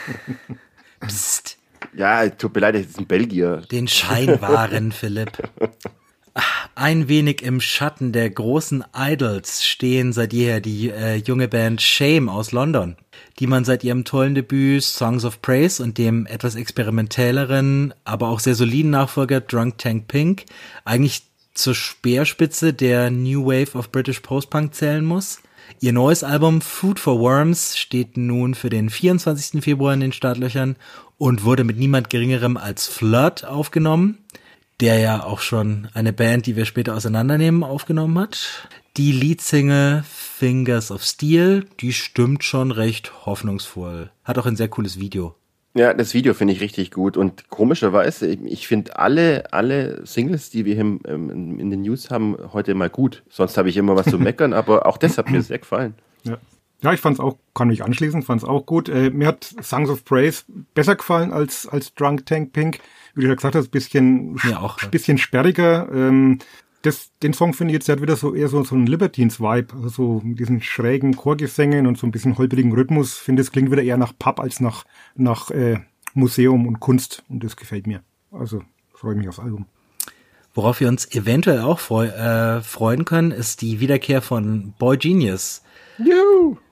Psst, 1.01 1.59
Ja, 1.95 2.29
tut 2.29 2.55
mir 2.55 2.61
leid, 2.61 2.75
das 2.75 2.83
ist 2.83 2.99
ein 2.99 3.07
Belgier. 3.07 3.63
den 3.71 3.89
Schein 3.89 4.41
wahren, 4.41 4.93
Philipp. 4.93 5.33
Ein 6.77 7.09
wenig 7.09 7.43
im 7.43 7.61
Schatten 7.61 8.13
der 8.13 8.31
großen 8.31 8.85
Idols 8.97 9.65
stehen 9.65 10.13
seit 10.13 10.33
jeher 10.33 10.61
die 10.61 10.89
äh, 10.91 11.17
junge 11.17 11.49
Band 11.49 11.83
Shame 11.83 12.29
aus 12.29 12.53
London, 12.53 12.97
die 13.41 13.49
man 13.49 13.65
seit 13.65 13.83
ihrem 13.83 14.05
tollen 14.05 14.35
Debüt 14.37 14.85
Songs 14.85 15.25
of 15.25 15.43
Praise 15.43 15.83
und 15.83 15.99
dem 15.99 16.27
etwas 16.27 16.55
experimentelleren, 16.55 17.93
aber 18.05 18.29
auch 18.29 18.39
sehr 18.41 18.55
soliden 18.55 18.93
Nachfolger 18.93 19.41
Drunk 19.41 19.79
Tank 19.79 20.07
Pink 20.07 20.45
eigentlich 20.85 21.25
zur 21.55 21.75
Speerspitze 21.75 22.73
der 22.73 23.11
New 23.11 23.47
Wave 23.47 23.77
of 23.77 23.91
British 23.91 24.21
Post-Punk 24.21 24.75
zählen 24.75 25.05
muss. 25.05 25.41
Ihr 25.81 25.93
neues 25.93 26.25
Album 26.25 26.61
Food 26.61 26.99
for 26.99 27.21
Worms 27.21 27.79
steht 27.79 28.17
nun 28.17 28.55
für 28.55 28.71
den 28.71 28.91
24. 28.91 29.63
Februar 29.63 29.95
in 29.95 30.01
den 30.01 30.13
Startlöchern 30.13 30.77
und 31.17 31.45
wurde 31.45 31.65
mit 31.65 31.79
niemand 31.79 32.11
geringerem 32.11 32.57
als 32.57 32.87
Flirt 32.87 33.45
aufgenommen, 33.45 34.19
der 34.81 34.99
ja 34.99 35.23
auch 35.23 35.41
schon 35.41 35.89
eine 35.95 36.13
Band, 36.13 36.47
die 36.47 36.57
wir 36.57 36.65
später 36.65 36.97
auseinandernehmen, 36.97 37.63
aufgenommen 37.63 38.19
hat. 38.19 38.69
Die 38.97 39.13
Leadsingle 39.13 40.05
Fingers 40.09 40.91
of 40.91 41.05
Steel, 41.05 41.67
die 41.81 41.93
stimmt 41.93 42.45
schon 42.45 42.71
recht 42.71 43.27
hoffnungsvoll. 43.27 44.11
Hat 44.25 44.39
auch 44.39 44.47
ein 44.47 44.57
sehr 44.57 44.69
cooles 44.69 44.99
Video. 44.99 45.37
Ja, 45.75 45.95
das 45.95 46.15
Video 46.15 46.35
finde 46.35 46.53
ich 46.53 46.61
richtig 46.61 46.91
gut 46.91 47.17
und 47.17 47.49
komischerweise, 47.49 48.27
ich, 48.27 48.41
ich 48.45 48.67
finde 48.67 48.99
alle, 48.99 49.53
alle 49.53 50.05
Singles, 50.05 50.51
die 50.51 50.65
wir 50.65 50.75
hier 50.75 50.81
im, 50.81 51.01
ähm, 51.07 51.61
in 51.61 51.71
den 51.71 51.83
News 51.83 52.11
haben, 52.11 52.37
heute 52.53 52.75
mal 52.75 52.91
gut. 52.91 53.23
Sonst 53.29 53.57
habe 53.57 53.69
ich 53.69 53.77
immer 53.77 53.95
was 53.95 54.07
zu 54.07 54.19
meckern, 54.19 54.53
aber 54.53 54.87
auch 54.87 54.97
das 54.99 55.17
hat 55.17 55.31
mir 55.31 55.43
sehr 55.43 55.59
gefallen. 55.59 55.95
Ja. 56.25 56.39
Ja, 56.83 56.95
ich 56.95 57.01
fand's 57.01 57.21
auch, 57.21 57.37
kann 57.55 57.69
mich 57.69 57.85
anschließen, 57.85 58.23
fand's 58.23 58.43
auch 58.43 58.65
gut. 58.65 58.89
Äh, 58.89 59.11
mir 59.11 59.29
hat 59.29 59.55
Songs 59.63 59.91
of 59.91 60.05
Praise 60.05 60.45
besser 60.73 60.97
gefallen 60.97 61.31
als, 61.31 61.67
als 61.67 61.95
Drunk 61.95 62.25
Tank 62.25 62.53
Pink. 62.53 62.81
Wie 63.15 63.23
du 63.23 63.29
ja 63.29 63.35
gesagt 63.35 63.55
hast, 63.55 63.69
bisschen, 63.69 64.33
Mir 64.43 64.63
auch, 64.63 64.81
ja. 64.81 64.89
bisschen 64.89 65.19
sperriger. 65.19 65.89
Ähm, 65.93 66.39
das, 66.83 67.11
den 67.23 67.33
Song 67.33 67.53
finde 67.53 67.73
ich 67.73 67.75
jetzt, 67.75 67.89
der 67.89 67.97
hat 67.97 68.03
wieder 68.03 68.17
so 68.17 68.35
eher 68.35 68.49
so, 68.49 68.63
so 68.65 68.75
einen 68.75 68.87
Libertines-Vibe. 68.87 69.75
Also 69.75 69.89
so 69.89 70.21
mit 70.25 70.39
diesen 70.39 70.63
schrägen 70.63 71.17
Chorgesängen 71.17 71.87
und 71.87 71.99
so 71.99 72.07
ein 72.07 72.11
bisschen 72.11 72.39
holprigen 72.39 72.73
Rhythmus. 72.73 73.19
Finde, 73.19 73.43
es 73.43 73.53
klingt 73.53 73.71
wieder 73.71 73.83
eher 73.83 73.99
nach 73.99 74.13
Pub 74.19 74.41
als 74.41 74.61
nach, 74.61 74.85
nach 75.15 75.51
äh, 75.51 75.81
Museum 76.15 76.67
und 76.67 76.81
Kunst. 76.81 77.23
Und 77.29 77.45
das 77.45 77.57
gefällt 77.57 77.87
mir. 77.87 78.03
Also 78.33 78.63
freue 78.95 79.15
mich 79.15 79.29
aufs 79.29 79.39
Album. 79.39 79.67
Worauf 80.53 80.81
wir 80.81 80.89
uns 80.89 81.15
eventuell 81.15 81.61
auch 81.61 81.79
freu 81.79 82.07
äh, 82.07 82.61
freuen 82.63 83.05
können, 83.05 83.31
ist 83.31 83.63
die 83.63 83.79
Wiederkehr 83.79 84.21
von 84.21 84.75
Boy 84.79 84.97
Genius, 84.97 85.63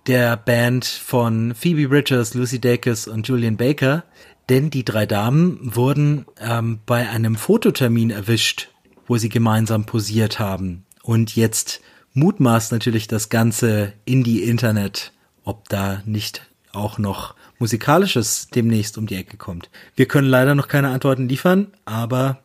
der 0.06 0.36
Band 0.36 0.84
von 0.84 1.54
Phoebe 1.54 1.88
Bridgers, 1.88 2.34
Lucy 2.34 2.60
Dacus 2.60 3.06
und 3.06 3.28
Julian 3.28 3.56
Baker. 3.56 4.04
Denn 4.48 4.70
die 4.70 4.84
drei 4.84 5.06
Damen 5.06 5.76
wurden 5.76 6.24
ähm, 6.40 6.80
bei 6.86 7.08
einem 7.08 7.36
Fototermin 7.36 8.10
erwischt, 8.10 8.70
wo 9.08 9.16
sie 9.16 9.28
gemeinsam 9.28 9.84
posiert 9.84 10.38
haben. 10.38 10.84
Und 11.02 11.34
jetzt 11.34 11.80
mutmaßt 12.14 12.70
natürlich 12.70 13.08
das 13.08 13.28
ganze 13.28 13.92
Indie-Internet, 14.04 15.12
ob 15.42 15.68
da 15.68 16.02
nicht 16.04 16.42
auch 16.72 16.98
noch 16.98 17.34
musikalisches 17.58 18.48
demnächst 18.54 18.98
um 18.98 19.06
die 19.06 19.16
Ecke 19.16 19.36
kommt. 19.36 19.70
Wir 19.96 20.06
können 20.06 20.28
leider 20.28 20.54
noch 20.54 20.68
keine 20.68 20.90
Antworten 20.90 21.28
liefern, 21.28 21.68
aber 21.84 22.42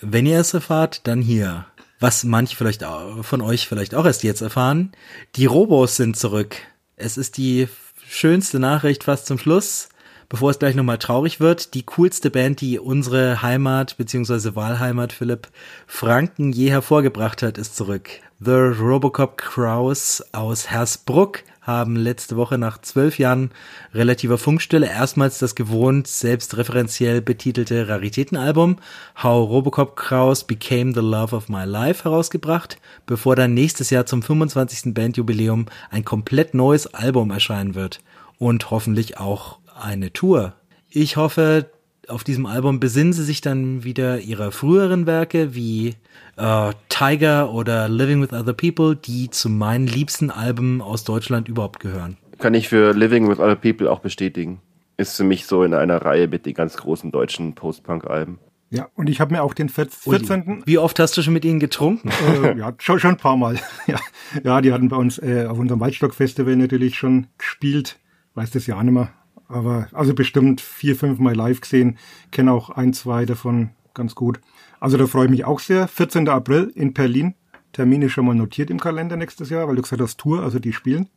wenn 0.00 0.26
ihr 0.26 0.38
es 0.38 0.54
erfahrt, 0.54 1.00
dann 1.06 1.22
hier. 1.22 1.66
Was 1.98 2.24
manche 2.24 2.54
vielleicht 2.54 2.84
von 3.22 3.40
euch 3.40 3.66
vielleicht 3.66 3.94
auch 3.94 4.04
erst 4.04 4.22
jetzt 4.22 4.42
erfahren. 4.42 4.92
Die 5.36 5.46
Robos 5.46 5.96
sind 5.96 6.16
zurück. 6.16 6.56
Es 6.96 7.16
ist 7.16 7.38
die 7.38 7.68
schönste 8.06 8.58
Nachricht 8.58 9.04
fast 9.04 9.26
zum 9.26 9.38
Schluss, 9.38 9.88
bevor 10.28 10.50
es 10.50 10.58
gleich 10.58 10.74
nochmal 10.74 10.98
traurig 10.98 11.40
wird. 11.40 11.74
Die 11.74 11.84
coolste 11.84 12.30
Band, 12.30 12.60
die 12.60 12.78
unsere 12.78 13.42
Heimat 13.42 13.96
bzw. 13.96 14.54
Wahlheimat 14.54 15.12
Philipp 15.12 15.48
Franken 15.86 16.52
je 16.52 16.70
hervorgebracht 16.70 17.42
hat, 17.42 17.58
ist 17.58 17.76
zurück. 17.76 18.10
The 18.38 18.50
Robocop 18.50 19.38
Crows 19.38 20.22
aus 20.32 20.70
Hersbruck 20.70 21.42
haben 21.66 21.96
letzte 21.96 22.36
Woche 22.36 22.58
nach 22.58 22.80
zwölf 22.80 23.18
Jahren 23.18 23.50
relativer 23.92 24.38
Funkstille 24.38 24.86
erstmals 24.86 25.38
das 25.38 25.56
gewohnt 25.56 26.06
selbstreferenziell 26.06 27.20
betitelte 27.20 27.88
Raritätenalbum 27.88 28.76
How 29.22 29.48
Robocop 29.48 29.96
Kraus 29.96 30.44
Became 30.44 30.92
the 30.94 31.00
Love 31.00 31.34
of 31.34 31.48
My 31.48 31.64
Life 31.64 32.04
herausgebracht, 32.04 32.78
bevor 33.06 33.34
dann 33.34 33.54
nächstes 33.54 33.90
Jahr 33.90 34.06
zum 34.06 34.22
25. 34.22 34.94
Bandjubiläum 34.94 35.66
ein 35.90 36.04
komplett 36.04 36.54
neues 36.54 36.86
Album 36.94 37.30
erscheinen 37.30 37.74
wird 37.74 38.00
und 38.38 38.70
hoffentlich 38.70 39.18
auch 39.18 39.58
eine 39.80 40.12
Tour. 40.12 40.54
Ich 40.88 41.16
hoffe, 41.16 41.70
auf 42.08 42.24
diesem 42.24 42.46
Album 42.46 42.80
besinnen 42.80 43.12
sie 43.12 43.24
sich 43.24 43.40
dann 43.40 43.84
wieder 43.84 44.20
ihrer 44.20 44.52
früheren 44.52 45.06
Werke 45.06 45.54
wie 45.54 45.94
äh, 46.36 46.72
Tiger 46.88 47.52
oder 47.52 47.88
Living 47.88 48.22
with 48.22 48.32
Other 48.32 48.52
People, 48.52 48.96
die 48.96 49.30
zu 49.30 49.48
meinen 49.48 49.86
liebsten 49.86 50.30
Alben 50.30 50.80
aus 50.80 51.04
Deutschland 51.04 51.48
überhaupt 51.48 51.80
gehören. 51.80 52.16
Kann 52.38 52.54
ich 52.54 52.68
für 52.68 52.92
Living 52.92 53.28
with 53.28 53.38
Other 53.38 53.56
People 53.56 53.90
auch 53.90 54.00
bestätigen. 54.00 54.60
Ist 54.96 55.16
für 55.16 55.24
mich 55.24 55.46
so 55.46 55.62
in 55.62 55.74
einer 55.74 55.98
Reihe 56.02 56.28
mit 56.28 56.46
den 56.46 56.54
ganz 56.54 56.76
großen 56.76 57.10
deutschen 57.10 57.54
Post-Punk-Alben. 57.54 58.38
Ja, 58.70 58.88
und 58.94 59.08
ich 59.08 59.20
habe 59.20 59.32
mir 59.32 59.42
auch 59.42 59.54
den 59.54 59.68
14. 59.68 60.62
Wie 60.66 60.78
oft 60.78 60.98
hast 60.98 61.16
du 61.16 61.22
schon 61.22 61.34
mit 61.34 61.44
ihnen 61.44 61.60
getrunken? 61.60 62.10
äh, 62.42 62.58
ja, 62.58 62.74
schon, 62.78 62.98
schon 62.98 63.12
ein 63.12 63.16
paar 63.16 63.36
Mal. 63.36 63.58
ja. 63.86 63.98
ja, 64.42 64.60
die 64.60 64.72
hatten 64.72 64.88
bei 64.88 64.96
uns 64.96 65.18
äh, 65.18 65.46
auf 65.48 65.58
unserem 65.58 65.80
Waldstock-Festival 65.80 66.56
natürlich 66.56 66.96
schon 66.96 67.28
gespielt. 67.38 67.98
Weiß 68.34 68.50
das 68.50 68.66
ja 68.66 68.76
auch 68.76 68.82
nicht 68.82 68.92
mehr. 68.92 69.10
Aber 69.48 69.88
also 69.92 70.14
bestimmt 70.14 70.60
vier, 70.60 70.96
fünf 70.96 71.18
Mal 71.18 71.34
live 71.34 71.60
gesehen. 71.60 71.98
Kenne 72.32 72.52
auch 72.52 72.70
ein, 72.70 72.92
zwei 72.92 73.24
davon 73.26 73.70
ganz 73.94 74.14
gut. 74.14 74.40
Also 74.80 74.96
da 74.96 75.06
freue 75.06 75.24
ich 75.26 75.30
mich 75.30 75.44
auch 75.44 75.60
sehr. 75.60 75.88
14. 75.88 76.28
April 76.28 76.72
in 76.74 76.92
Berlin. 76.92 77.34
Termin 77.72 78.02
ist 78.02 78.12
schon 78.12 78.26
mal 78.26 78.34
notiert 78.34 78.70
im 78.70 78.80
Kalender 78.80 79.16
nächstes 79.16 79.50
Jahr, 79.50 79.68
weil 79.68 79.76
du 79.76 79.82
gesagt 79.82 80.02
hast 80.02 80.18
Tour, 80.18 80.42
also 80.42 80.58
die 80.58 80.72
spielen. 80.72 81.08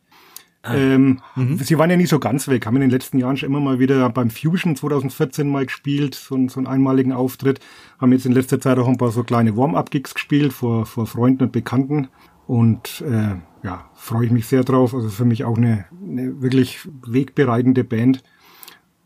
Ähm, 0.62 1.20
Sie 1.62 1.78
waren 1.78 1.88
ja 1.88 1.96
nie 1.96 2.04
so 2.04 2.18
ganz 2.18 2.46
weg, 2.48 2.66
haben 2.66 2.76
in 2.76 2.82
den 2.82 2.90
letzten 2.90 3.16
Jahren 3.18 3.38
schon 3.38 3.48
immer 3.48 3.60
mal 3.60 3.78
wieder 3.78 4.10
beim 4.10 4.28
Fusion 4.28 4.76
2014 4.76 5.48
mal 5.48 5.64
gespielt, 5.64 6.14
so, 6.14 6.34
einen- 6.34 6.50
so 6.50 6.60
einen 6.60 6.66
einmaligen 6.66 7.12
Auftritt. 7.12 7.60
Haben 7.98 8.12
jetzt 8.12 8.26
in 8.26 8.32
letzter 8.32 8.60
Zeit 8.60 8.78
auch 8.78 8.86
ein 8.86 8.98
paar 8.98 9.10
so 9.10 9.24
kleine 9.24 9.56
Warm-up-Gigs 9.56 10.12
gespielt 10.12 10.52
vor, 10.52 10.84
vor 10.84 11.06
Freunden 11.06 11.44
und 11.44 11.52
Bekannten. 11.52 12.08
Und 12.46 13.02
äh, 13.08 13.36
ja, 13.62 13.90
freue 13.94 14.26
ich 14.26 14.32
mich 14.32 14.46
sehr 14.46 14.64
drauf. 14.64 14.94
Also 14.94 15.08
für 15.08 15.24
mich 15.24 15.44
auch 15.44 15.56
eine, 15.56 15.86
eine 16.02 16.42
wirklich 16.42 16.88
wegbereitende 17.06 17.84
Band. 17.84 18.22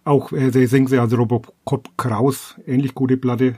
Auch 0.05 0.33
äh, 0.33 0.51
sie 0.51 0.67
singen 0.67 0.87
sie 0.87 0.99
also 0.99 1.17
Robocop 1.17 1.97
Kraus, 1.97 2.57
ähnlich 2.67 2.95
gute 2.95 3.17
Platte. 3.17 3.57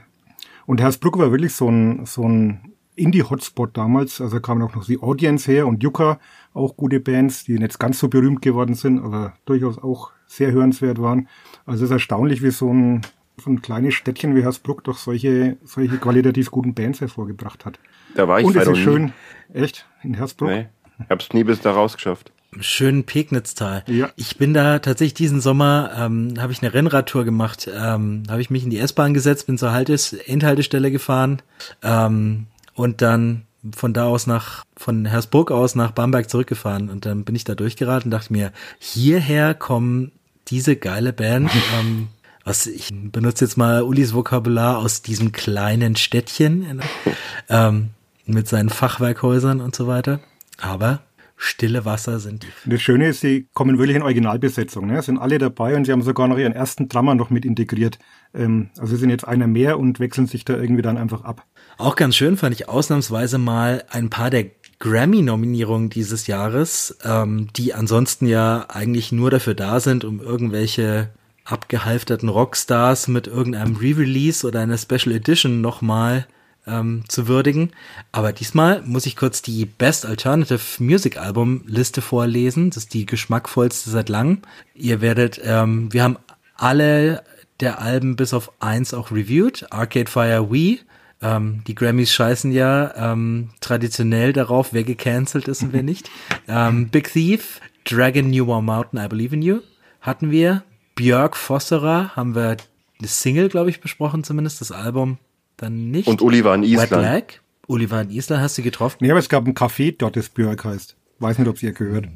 Und 0.65 0.81
Hersbruck 0.81 1.17
war 1.17 1.31
wirklich 1.31 1.53
so 1.53 1.69
ein, 1.69 2.05
so 2.05 2.27
ein 2.27 2.73
Indie-Hotspot 2.95 3.77
damals. 3.77 4.19
Also 4.19 4.39
kamen 4.39 4.61
auch 4.61 4.75
noch 4.75 4.85
die 4.85 4.99
Audience 4.99 5.49
her 5.49 5.67
und 5.67 5.83
Yucca, 5.83 6.19
auch 6.53 6.75
gute 6.75 6.99
Bands, 6.99 7.45
die 7.45 7.57
nicht 7.57 7.79
ganz 7.79 7.99
so 7.99 8.09
berühmt 8.09 8.41
geworden 8.41 8.73
sind, 8.75 8.99
aber 8.99 9.33
durchaus 9.45 9.77
auch 9.77 10.11
sehr 10.25 10.51
hörenswert 10.51 11.01
waren. 11.01 11.29
Also 11.65 11.85
es 11.85 11.89
ist 11.89 11.93
erstaunlich, 11.93 12.43
wie 12.43 12.51
so 12.51 12.73
ein, 12.73 13.01
so 13.41 13.49
ein 13.49 13.61
kleines 13.61 13.93
Städtchen 13.93 14.35
wie 14.35 14.43
Hersbruck 14.43 14.83
doch 14.83 14.97
solche, 14.97 15.57
solche 15.63 15.97
qualitativ 15.97 16.51
guten 16.51 16.73
Bands 16.73 16.99
hervorgebracht 16.99 17.65
hat. 17.65 17.79
Da 18.15 18.27
war 18.27 18.39
ich 18.39 18.45
und 18.45 18.55
es 18.55 18.67
ist 18.67 18.77
schön, 18.79 19.13
echt, 19.53 19.87
in 20.03 20.15
Hersbruck. 20.15 20.49
Nee, 20.49 20.67
hab's 21.09 21.33
nie 21.33 21.43
bis 21.43 21.61
da 21.61 21.71
rausgeschafft. 21.71 22.31
Im 22.53 22.63
schönen 22.63 23.03
Pegnitztal. 23.03 23.83
Ja. 23.87 24.09
Ich 24.15 24.37
bin 24.37 24.53
da 24.53 24.79
tatsächlich 24.79 25.13
diesen 25.15 25.41
Sommer, 25.41 25.91
ähm, 25.97 26.35
habe 26.39 26.53
ich 26.53 26.61
eine 26.61 26.73
Rennradtour 26.73 27.25
gemacht, 27.25 27.69
ähm, 27.71 28.23
habe 28.29 28.41
ich 28.41 28.49
mich 28.49 28.63
in 28.63 28.69
die 28.69 28.79
S-Bahn 28.79 29.13
gesetzt, 29.13 29.47
bin 29.47 29.57
zur 29.57 29.73
Haltes 29.73 30.13
Endhaltestelle 30.13 30.89
gefahren 30.89 31.41
ähm, 31.83 32.47
und 32.73 33.01
dann 33.01 33.43
von 33.75 33.93
da 33.93 34.05
aus 34.05 34.27
nach, 34.27 34.63
von 34.77 35.05
Hersbruck 35.05 35.51
aus 35.51 35.75
nach 35.75 35.91
Bamberg 35.91 36.29
zurückgefahren 36.29 36.89
und 36.89 37.05
dann 37.05 37.25
bin 37.25 37.35
ich 37.35 37.43
da 37.43 37.53
durchgeraten 37.53 38.07
und 38.07 38.11
dachte 38.11 38.31
mir, 38.31 38.53
hierher 38.79 39.53
kommen 39.53 40.11
diese 40.47 40.77
geile 40.77 41.13
Band, 41.13 41.51
ähm, 41.79 42.07
was 42.45 42.65
ich 42.65 42.89
benutze 42.93 43.43
jetzt 43.43 43.57
mal 43.57 43.83
Ulis 43.83 44.13
Vokabular 44.13 44.77
aus 44.77 45.01
diesem 45.01 45.33
kleinen 45.33 45.97
Städtchen 45.97 46.81
ähm, 47.49 47.89
mit 48.25 48.47
seinen 48.47 48.69
Fachwerkhäusern 48.69 49.59
und 49.59 49.75
so 49.75 49.87
weiter. 49.87 50.21
Aber 50.57 51.01
Stille 51.39 51.85
Wasser 51.85 52.19
sind 52.19 52.43
die. 52.43 52.47
Und 52.65 52.73
das 52.73 52.81
Schöne 52.81 53.09
ist, 53.09 53.21
sie 53.21 53.47
kommen 53.53 53.77
wirklich 53.77 53.95
in 53.95 54.01
Originalbesetzung. 54.01 54.87
Ne? 54.87 55.01
Sind 55.03 55.19
alle 55.19 55.37
dabei 55.37 55.75
und 55.75 55.85
sie 55.85 55.91
haben 55.91 56.01
sogar 56.01 56.27
noch 56.27 56.37
ihren 56.37 56.53
ersten 56.53 56.89
Drummer 56.89 57.13
noch 57.13 57.29
mit 57.29 57.45
integriert. 57.45 57.99
Ähm, 58.33 58.71
also 58.79 58.95
sie 58.95 59.01
sind 59.01 59.11
jetzt 59.11 59.27
einer 59.27 59.45
mehr 59.45 59.77
und 59.77 59.99
wechseln 59.99 60.25
sich 60.25 60.45
da 60.45 60.57
irgendwie 60.57 60.81
dann 60.81 60.97
einfach 60.97 61.23
ab. 61.23 61.45
Auch 61.77 61.95
ganz 61.95 62.15
schön 62.15 62.37
fand 62.37 62.55
ich 62.55 62.67
ausnahmsweise 62.67 63.37
mal 63.37 63.83
ein 63.91 64.09
paar 64.09 64.31
der 64.31 64.47
Grammy-Nominierungen 64.79 65.89
dieses 65.89 66.25
Jahres, 66.25 66.97
ähm, 67.03 67.49
die 67.55 67.75
ansonsten 67.75 68.25
ja 68.25 68.65
eigentlich 68.69 69.11
nur 69.11 69.29
dafür 69.29 69.53
da 69.53 69.79
sind, 69.79 70.05
um 70.05 70.19
irgendwelche 70.19 71.11
abgehalfterten 71.45 72.29
Rockstars 72.29 73.07
mit 73.07 73.27
irgendeinem 73.27 73.75
Re-Release 73.75 74.45
oder 74.45 74.59
einer 74.59 74.77
Special 74.77 75.15
Edition 75.15 75.61
nochmal 75.61 76.27
ähm, 76.67 77.03
zu 77.07 77.27
würdigen. 77.27 77.71
Aber 78.11 78.33
diesmal 78.33 78.81
muss 78.83 79.05
ich 79.05 79.15
kurz 79.15 79.41
die 79.41 79.65
Best 79.65 80.05
Alternative 80.05 80.61
Music 80.79 81.17
Album 81.17 81.63
Liste 81.65 82.01
vorlesen. 82.01 82.69
Das 82.69 82.83
ist 82.83 82.93
die 82.93 83.05
geschmackvollste 83.05 83.89
seit 83.89 84.09
langem. 84.09 84.39
Ihr 84.75 85.01
werdet, 85.01 85.39
ähm, 85.43 85.91
wir 85.91 86.03
haben 86.03 86.17
alle 86.55 87.23
der 87.59 87.81
Alben 87.81 88.15
bis 88.15 88.33
auf 88.33 88.51
eins 88.59 88.93
auch 88.93 89.11
reviewed. 89.11 89.71
Arcade 89.71 90.09
Fire 90.09 90.51
Wii. 90.51 90.79
Ähm, 91.21 91.63
die 91.65 91.73
Grammys 91.73 92.11
scheißen 92.11 92.51
ja 92.51 92.93
ähm, 92.95 93.49
traditionell 93.59 94.33
darauf, 94.33 94.73
wer 94.73 94.83
gecancelt 94.83 95.47
ist 95.47 95.63
und 95.63 95.73
wer 95.73 95.83
nicht. 95.83 96.09
Ähm, 96.47 96.89
Big 96.89 97.11
Thief, 97.11 97.59
Dragon 97.85 98.29
New 98.29 98.47
War 98.47 98.61
Mountain, 98.61 99.03
I 99.03 99.07
Believe 99.07 99.35
in 99.35 99.41
You 99.41 99.61
hatten 100.01 100.31
wir. 100.31 100.63
Björk 100.95 101.35
Fosserer 101.35 102.15
haben 102.15 102.35
wir 102.35 102.57
eine 102.99 103.07
Single, 103.07 103.49
glaube 103.49 103.69
ich, 103.69 103.81
besprochen 103.81 104.23
zumindest, 104.23 104.61
das 104.61 104.71
Album 104.71 105.17
dann 105.57 105.91
nicht. 105.91 106.07
Und 106.07 106.21
Uli 106.21 106.43
war 106.43 106.55
in 106.55 106.63
Island. 106.63 106.91
Wet 106.91 107.01
Lag. 107.01 107.23
Uli 107.67 107.91
war 107.91 108.01
in 108.01 108.09
Island, 108.11 108.41
hast 108.41 108.57
du 108.57 108.61
getroffen? 108.61 108.97
Nee, 109.01 109.11
aber 109.11 109.19
es 109.19 109.29
gab 109.29 109.45
ein 109.45 109.53
Café 109.53 109.93
dort, 109.97 110.15
das 110.15 110.29
Björk 110.29 110.63
heißt. 110.63 110.95
Weiß 111.19 111.37
nicht, 111.37 111.47
ob 111.47 111.57
sie 111.57 111.65
ihr 111.65 111.73
gehört. 111.73 112.07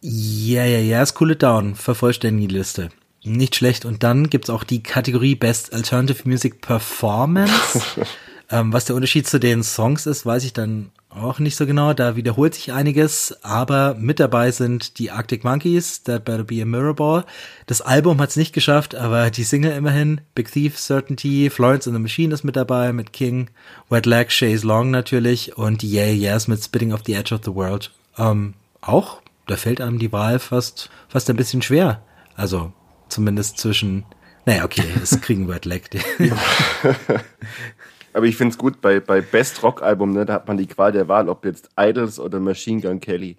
Ja, 0.00 0.64
ja, 0.64 0.78
ja, 0.78 1.02
ist 1.02 1.20
cool 1.20 1.36
down. 1.36 1.76
Vervollständigen 1.76 2.48
die 2.48 2.54
Liste. 2.54 2.88
Nicht 3.22 3.54
schlecht. 3.54 3.84
Und 3.84 4.02
dann 4.02 4.30
gibt's 4.30 4.50
auch 4.50 4.64
die 4.64 4.82
Kategorie 4.82 5.36
Best 5.36 5.72
Alternative 5.72 6.28
Music 6.28 6.60
Performance. 6.60 7.80
ähm, 8.50 8.72
was 8.72 8.86
der 8.86 8.96
Unterschied 8.96 9.28
zu 9.28 9.38
den 9.38 9.62
Songs 9.62 10.06
ist, 10.06 10.26
weiß 10.26 10.44
ich 10.44 10.52
dann 10.52 10.90
auch 11.14 11.38
nicht 11.38 11.56
so 11.56 11.66
genau. 11.66 11.92
Da 11.94 12.16
wiederholt 12.16 12.54
sich 12.54 12.72
einiges, 12.72 13.36
aber 13.42 13.94
mit 13.94 14.20
dabei 14.20 14.50
sind 14.50 14.98
die 14.98 15.10
Arctic 15.10 15.44
Monkeys, 15.44 16.02
That 16.02 16.24
Better 16.24 16.44
Be 16.44 16.62
a 16.62 16.64
Mirror 16.64 16.94
Ball. 16.94 17.24
Das 17.66 17.80
Album 17.80 18.20
hat's 18.20 18.36
nicht 18.36 18.52
geschafft, 18.52 18.94
aber 18.94 19.30
die 19.30 19.44
Single 19.44 19.72
immerhin. 19.72 20.20
Big 20.34 20.50
Thief, 20.50 20.78
Certainty, 20.78 21.50
Florence 21.50 21.86
and 21.86 21.96
the 21.96 22.02
Machine 22.02 22.32
ist 22.32 22.44
mit 22.44 22.56
dabei, 22.56 22.92
mit 22.92 23.12
King, 23.12 23.50
Wet 23.88 24.06
Leg, 24.06 24.30
Shays 24.30 24.64
Long 24.64 24.90
natürlich 24.90 25.56
und 25.56 25.82
Yeah 25.82 26.10
Yes 26.10 26.48
mit 26.48 26.62
Spitting 26.62 26.92
off 26.92 27.02
the 27.06 27.14
Edge 27.14 27.34
of 27.34 27.42
the 27.44 27.54
World. 27.54 27.90
Ähm, 28.18 28.54
auch, 28.80 29.22
da 29.46 29.56
fällt 29.56 29.80
einem 29.80 29.98
die 29.98 30.12
Wahl 30.12 30.38
fast, 30.38 30.90
fast 31.08 31.28
ein 31.30 31.36
bisschen 31.36 31.62
schwer. 31.62 32.02
Also, 32.36 32.72
zumindest 33.08 33.58
zwischen, 33.58 34.04
naja, 34.46 34.64
okay, 34.64 34.84
es 35.02 35.20
kriegen 35.20 35.48
Wet 35.48 35.64
Leg. 35.64 35.90
Aber 38.12 38.26
ich 38.26 38.36
finde 38.36 38.52
es 38.52 38.58
gut, 38.58 38.80
bei, 38.80 39.00
bei 39.00 39.20
Best 39.20 39.62
Rock 39.62 39.82
Album, 39.82 40.12
ne, 40.12 40.26
da 40.26 40.34
hat 40.34 40.48
man 40.48 40.56
die 40.56 40.66
Qual 40.66 40.92
der 40.92 41.08
Wahl, 41.08 41.28
ob 41.28 41.44
jetzt 41.44 41.70
Idols 41.78 42.18
oder 42.18 42.40
Machine 42.40 42.80
Gun 42.80 43.00
Kelly. 43.00 43.36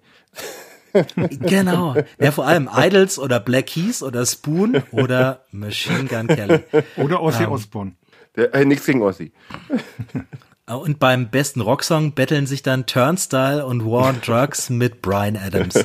genau. 1.40 1.96
Ja, 2.18 2.30
vor 2.30 2.46
allem 2.46 2.68
Idols 2.72 3.18
oder 3.18 3.40
Black 3.40 3.66
Keys 3.66 4.02
oder 4.02 4.26
Spoon 4.26 4.82
oder 4.92 5.44
Machine 5.50 6.04
Gun 6.04 6.26
Kelly. 6.26 6.60
Oder 6.96 7.22
Ozzy 7.22 7.44
ähm, 7.44 7.52
Osbourne. 7.52 7.92
Der, 8.36 8.54
äh, 8.54 8.64
nichts 8.64 8.86
gegen 8.86 9.02
Ozzy. 9.02 9.32
Und 10.66 10.98
beim 10.98 11.28
besten 11.28 11.60
Rocksong 11.60 12.12
betteln 12.12 12.46
sich 12.46 12.62
dann 12.62 12.86
Turnstile 12.86 13.66
und 13.66 13.84
War 13.84 14.08
on 14.08 14.20
Drugs 14.22 14.70
mit 14.70 15.02
Brian 15.02 15.36
Adams. 15.36 15.74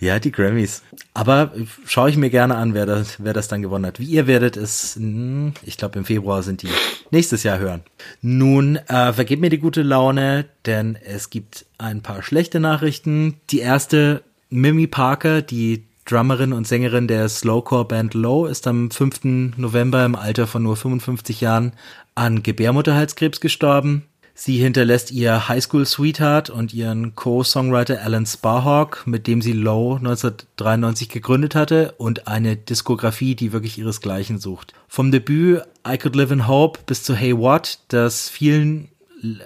ja, 0.00 0.20
die 0.20 0.30
Grammys. 0.30 0.82
Aber 1.12 1.52
schaue 1.86 2.08
ich 2.08 2.16
mir 2.16 2.30
gerne 2.30 2.54
an, 2.54 2.72
wer 2.72 2.86
das, 2.86 3.16
wer 3.18 3.32
das 3.32 3.48
dann 3.48 3.62
gewonnen 3.62 3.86
hat. 3.86 3.98
Wie 3.98 4.04
ihr 4.04 4.28
werdet 4.28 4.56
es, 4.56 4.94
hm, 4.94 5.54
ich 5.62 5.76
glaube 5.76 5.98
im 5.98 6.04
Februar 6.04 6.44
sind 6.44 6.62
die 6.62 6.68
nächstes 7.10 7.42
Jahr 7.42 7.58
hören. 7.58 7.82
Nun, 8.22 8.76
äh, 8.76 9.12
vergebt 9.12 9.42
mir 9.42 9.50
die 9.50 9.58
gute 9.58 9.82
Laune, 9.82 10.44
denn 10.66 10.96
es 11.04 11.30
gibt 11.30 11.66
ein 11.78 12.02
paar 12.02 12.22
schlechte 12.22 12.60
Nachrichten. 12.60 13.40
Die 13.50 13.58
erste, 13.58 14.22
Mimi 14.50 14.86
Parker, 14.86 15.42
die 15.42 15.82
Drummerin 16.04 16.52
und 16.52 16.68
Sängerin 16.68 17.08
der 17.08 17.28
Slowcore-Band 17.28 18.14
Low, 18.14 18.46
ist 18.46 18.68
am 18.68 18.92
5. 18.92 19.56
November 19.56 20.04
im 20.04 20.14
Alter 20.14 20.46
von 20.46 20.62
nur 20.62 20.76
55 20.76 21.40
Jahren 21.40 21.72
an 22.16 22.42
Gebärmutterhalskrebs 22.42 23.40
gestorben. 23.40 24.06
Sie 24.34 24.58
hinterlässt 24.58 25.12
ihr 25.12 25.48
Highschool-Sweetheart 25.48 26.50
und 26.50 26.74
ihren 26.74 27.14
Co-Songwriter 27.14 28.02
Alan 28.02 28.26
Sparhawk, 28.26 29.06
mit 29.06 29.26
dem 29.26 29.40
sie 29.40 29.52
Low 29.52 29.94
1993 29.94 31.08
gegründet 31.08 31.54
hatte 31.54 31.94
und 31.96 32.28
eine 32.28 32.56
Diskografie, 32.56 33.34
die 33.34 33.52
wirklich 33.52 33.78
ihresgleichen 33.78 34.38
sucht. 34.38 34.74
Vom 34.88 35.10
Debüt 35.10 35.62
I 35.88 35.96
Could 35.96 36.16
Live 36.16 36.32
in 36.32 36.48
Hope 36.48 36.80
bis 36.84 37.02
zu 37.02 37.14
Hey 37.14 37.34
What, 37.36 37.78
das 37.88 38.28
vielen 38.28 38.88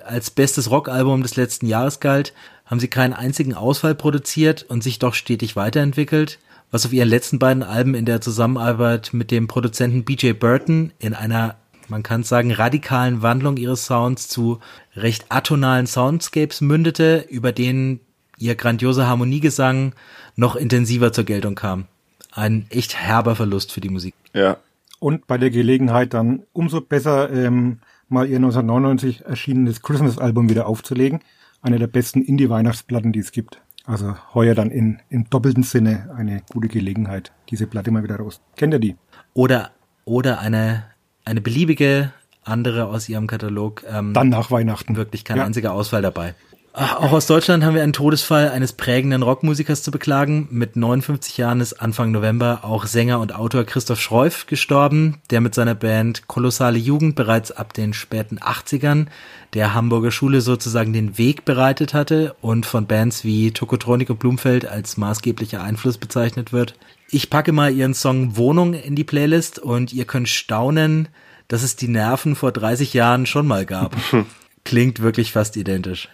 als 0.05 0.31
bestes 0.31 0.71
Rockalbum 0.71 1.23
des 1.23 1.37
letzten 1.37 1.67
Jahres 1.67 2.01
galt, 2.01 2.33
haben 2.67 2.81
sie 2.81 2.89
keinen 2.89 3.13
einzigen 3.13 3.55
Ausfall 3.55 3.95
produziert 3.95 4.65
und 4.65 4.83
sich 4.83 4.99
doch 4.99 5.15
stetig 5.15 5.55
weiterentwickelt 5.55 6.39
was 6.71 6.87
auf 6.87 6.93
ihren 6.93 7.09
letzten 7.09 7.39
beiden 7.39 7.63
Alben 7.63 7.95
in 7.95 8.05
der 8.05 8.21
Zusammenarbeit 8.21 9.11
mit 9.13 9.31
dem 9.31 9.49
Produzenten 9.49 10.05
BJ 10.05 10.33
Burton 10.33 10.93
in 10.99 11.15
einer 11.15 11.57
man 11.91 12.03
kann 12.03 12.23
sagen, 12.23 12.53
radikalen 12.53 13.23
Wandlung 13.23 13.57
ihres 13.57 13.85
Sounds 13.87 14.29
zu 14.29 14.61
recht 14.95 15.27
atonalen 15.29 15.87
Soundscapes 15.87 16.61
mündete, 16.61 17.27
über 17.29 17.53
denen 17.53 18.01
ihr 18.39 18.55
grandioser 18.55 19.07
Harmoniegesang 19.07 19.93
noch 20.37 20.57
intensiver 20.57 21.13
zur 21.13 21.25
Geltung 21.25 21.55
kam. 21.55 21.87
Ein 22.33 22.67
echt 22.71 22.97
herber 22.97 23.37
Verlust 23.37 23.73
für 23.73 23.81
die 23.81 23.91
Musik. 23.91 24.15
Ja. 24.33 24.59
Und 24.99 25.27
bei 25.27 25.39
der 25.39 25.51
Gelegenheit 25.51 26.15
dann 26.15 26.45
umso 26.53 26.81
besser 26.81 27.31
ähm, 27.31 27.81
mal 28.09 28.27
ihr 28.27 28.37
1999 28.37 29.25
erschienenes 29.25 29.83
Christmas-Album 29.83 30.49
wieder 30.49 30.67
aufzulegen. 30.67 31.21
Eine 31.63 31.79
der 31.79 31.87
besten 31.87 32.23
Indie-Weihnachtsplatten, 32.23 33.13
die 33.13 33.19
es 33.19 33.33
gibt. 33.33 33.61
Also 33.85 34.15
heuer 34.35 34.55
dann 34.55 34.71
in, 34.71 35.01
im 35.09 35.29
doppelten 35.29 35.63
Sinne 35.63 36.15
eine 36.17 36.43
gute 36.53 36.69
Gelegenheit, 36.69 37.33
diese 37.49 37.67
Platte 37.67 37.91
mal 37.91 38.03
wieder 38.03 38.17
raus. 38.17 38.41
Kennt 38.57 38.75
ihr 38.75 38.79
die? 38.79 38.97
Oder, 39.35 39.71
oder 40.05 40.41
eine 40.41 40.85
eine 41.25 41.41
beliebige 41.41 42.13
andere 42.45 42.87
aus 42.87 43.09
ihrem 43.09 43.27
Katalog. 43.27 43.85
Ähm, 43.89 44.15
Dann 44.15 44.29
nach 44.29 44.51
Weihnachten. 44.51 44.97
Wirklich 44.97 45.25
kein 45.25 45.39
ja. 45.39 45.45
einziger 45.45 45.73
Ausfall 45.73 46.03
dabei. 46.03 46.35
Auch 46.73 47.11
aus 47.11 47.27
Deutschland 47.27 47.65
haben 47.65 47.75
wir 47.75 47.83
einen 47.83 47.93
Todesfall 47.93 48.49
eines 48.51 48.73
prägenden 48.73 49.23
Rockmusikers 49.23 49.83
zu 49.83 49.91
beklagen. 49.91 50.47
Mit 50.53 50.77
59 50.77 51.37
Jahren 51.37 51.61
ist 51.61 51.75
Anfang 51.75 52.13
November 52.13 52.61
auch 52.63 52.87
Sänger 52.87 53.19
und 53.19 53.35
Autor 53.35 53.65
Christoph 53.65 54.01
Schreuf 54.01 54.47
gestorben, 54.47 55.19
der 55.31 55.41
mit 55.41 55.53
seiner 55.53 55.75
Band 55.75 56.29
Kolossale 56.29 56.79
Jugend 56.79 57.17
bereits 57.17 57.51
ab 57.51 57.73
den 57.73 57.93
späten 57.93 58.39
80ern 58.39 59.07
der 59.53 59.75
Hamburger 59.75 60.13
Schule 60.13 60.43
sozusagen 60.43 60.93
den 60.93 61.19
Weg 61.19 61.45
bereitet 61.45 61.93
hatte 61.93 62.37
und 62.41 62.67
von 62.67 62.87
Bands 62.87 63.25
wie 63.25 63.51
Tokotronik 63.51 64.09
und 64.09 64.21
Blumfeld 64.21 64.65
als 64.65 64.97
maßgeblicher 64.97 65.61
Einfluss 65.61 65.99
bezeichnet 65.99 66.53
wird. 66.53 66.77
Ich 67.13 67.29
packe 67.29 67.51
mal 67.53 67.73
ihren 67.73 67.95
Song 67.95 68.37
Wohnung 68.37 68.73
in 68.73 68.95
die 68.95 69.03
Playlist 69.03 69.59
und 69.59 69.93
ihr 69.93 70.05
könnt 70.05 70.29
staunen, 70.29 71.09
dass 71.49 71.65
es 71.65 71.75
die 71.75 71.89
Nerven 71.89 72.37
vor 72.37 72.53
30 72.53 72.95
Jahren 72.95 73.27
schon 73.27 73.49
mal 73.49 73.67
gab. 73.67 73.97
Klingt 74.65 75.01
wirklich 75.01 75.33
fast 75.33 75.57
identisch. 75.57 76.09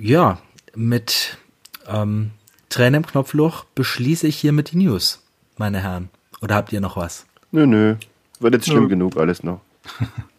Ja, 0.00 0.38
mit 0.74 1.36
ähm, 1.86 2.30
Tränen 2.70 3.02
im 3.02 3.06
Knopfloch 3.06 3.64
beschließe 3.74 4.26
ich 4.26 4.36
hiermit 4.36 4.72
die 4.72 4.78
News, 4.78 5.20
meine 5.58 5.82
Herren. 5.82 6.08
Oder 6.40 6.54
habt 6.54 6.72
ihr 6.72 6.80
noch 6.80 6.96
was? 6.96 7.26
Nö, 7.52 7.66
nö. 7.66 7.96
Wird 8.40 8.54
jetzt 8.54 8.66
schlimm 8.66 8.84
ja. 8.84 8.88
genug 8.88 9.18
alles 9.18 9.42
noch. 9.42 9.60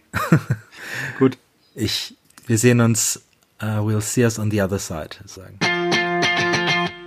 Gut. 1.19 1.37
Ich, 1.75 2.15
wir 2.47 2.57
sehen 2.57 2.81
uns, 2.81 3.21
uh, 3.61 3.81
we'll 3.81 4.01
see 4.01 4.23
us 4.23 4.39
on 4.39 4.49
the 4.49 4.61
other 4.61 4.79
side, 4.79 5.17
sagen. 5.25 5.59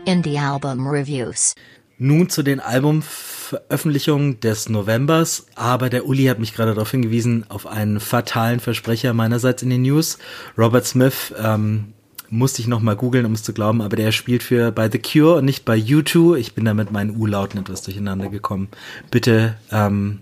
Indie 0.04 0.38
Album 0.38 0.86
Reviews. 0.86 1.54
Nun 1.98 2.28
zu 2.28 2.42
den 2.42 2.60
Albumveröffentlichungen 2.60 4.40
des 4.40 4.68
Novembers, 4.68 5.46
aber 5.56 5.90
der 5.90 6.06
Uli 6.06 6.24
hat 6.26 6.38
mich 6.38 6.54
gerade 6.54 6.74
darauf 6.74 6.90
hingewiesen, 6.90 7.44
auf 7.48 7.66
einen 7.66 7.98
fatalen 7.98 8.60
Versprecher 8.60 9.12
meinerseits 9.12 9.62
in 9.62 9.70
den 9.70 9.82
News. 9.82 10.18
Robert 10.56 10.86
Smith, 10.86 11.34
ähm, 11.42 11.92
musste 12.30 12.60
ich 12.60 12.68
nochmal 12.68 12.94
googeln, 12.94 13.24
um 13.24 13.32
es 13.32 13.42
zu 13.42 13.52
glauben, 13.52 13.80
aber 13.80 13.96
der 13.96 14.12
spielt 14.12 14.42
für 14.42 14.70
bei 14.70 14.90
The 14.90 14.98
Cure 14.98 15.36
und 15.36 15.44
nicht 15.44 15.64
bei 15.64 15.76
U2. 15.76 16.36
Ich 16.36 16.54
bin 16.54 16.66
da 16.66 16.74
mit 16.74 16.92
meinen 16.92 17.16
U-Lauten 17.16 17.58
etwas 17.58 17.82
durcheinander 17.82 18.28
gekommen. 18.28 18.68
Bitte 19.10 19.56
ähm, 19.72 20.20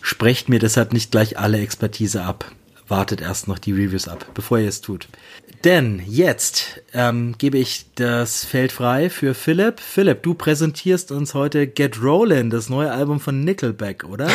sprecht 0.00 0.48
mir 0.48 0.60
deshalb 0.60 0.92
nicht 0.92 1.10
gleich 1.10 1.38
alle 1.38 1.58
Expertise 1.58 2.22
ab 2.22 2.46
wartet 2.88 3.20
erst 3.20 3.48
noch 3.48 3.58
die 3.58 3.72
Reviews 3.72 4.08
ab, 4.08 4.26
bevor 4.34 4.58
ihr 4.58 4.68
es 4.68 4.80
tut. 4.80 5.08
Denn 5.66 6.00
jetzt 6.06 6.80
ähm, 6.94 7.34
gebe 7.38 7.58
ich 7.58 7.92
das 7.96 8.44
Feld 8.44 8.70
frei 8.70 9.10
für 9.10 9.34
Philipp. 9.34 9.80
Philipp, 9.80 10.22
du 10.22 10.34
präsentierst 10.34 11.10
uns 11.10 11.34
heute 11.34 11.66
Get 11.66 12.00
Rollin', 12.00 12.50
das 12.50 12.68
neue 12.68 12.92
Album 12.92 13.18
von 13.18 13.42
Nickelback, 13.42 14.04
oder? 14.04 14.28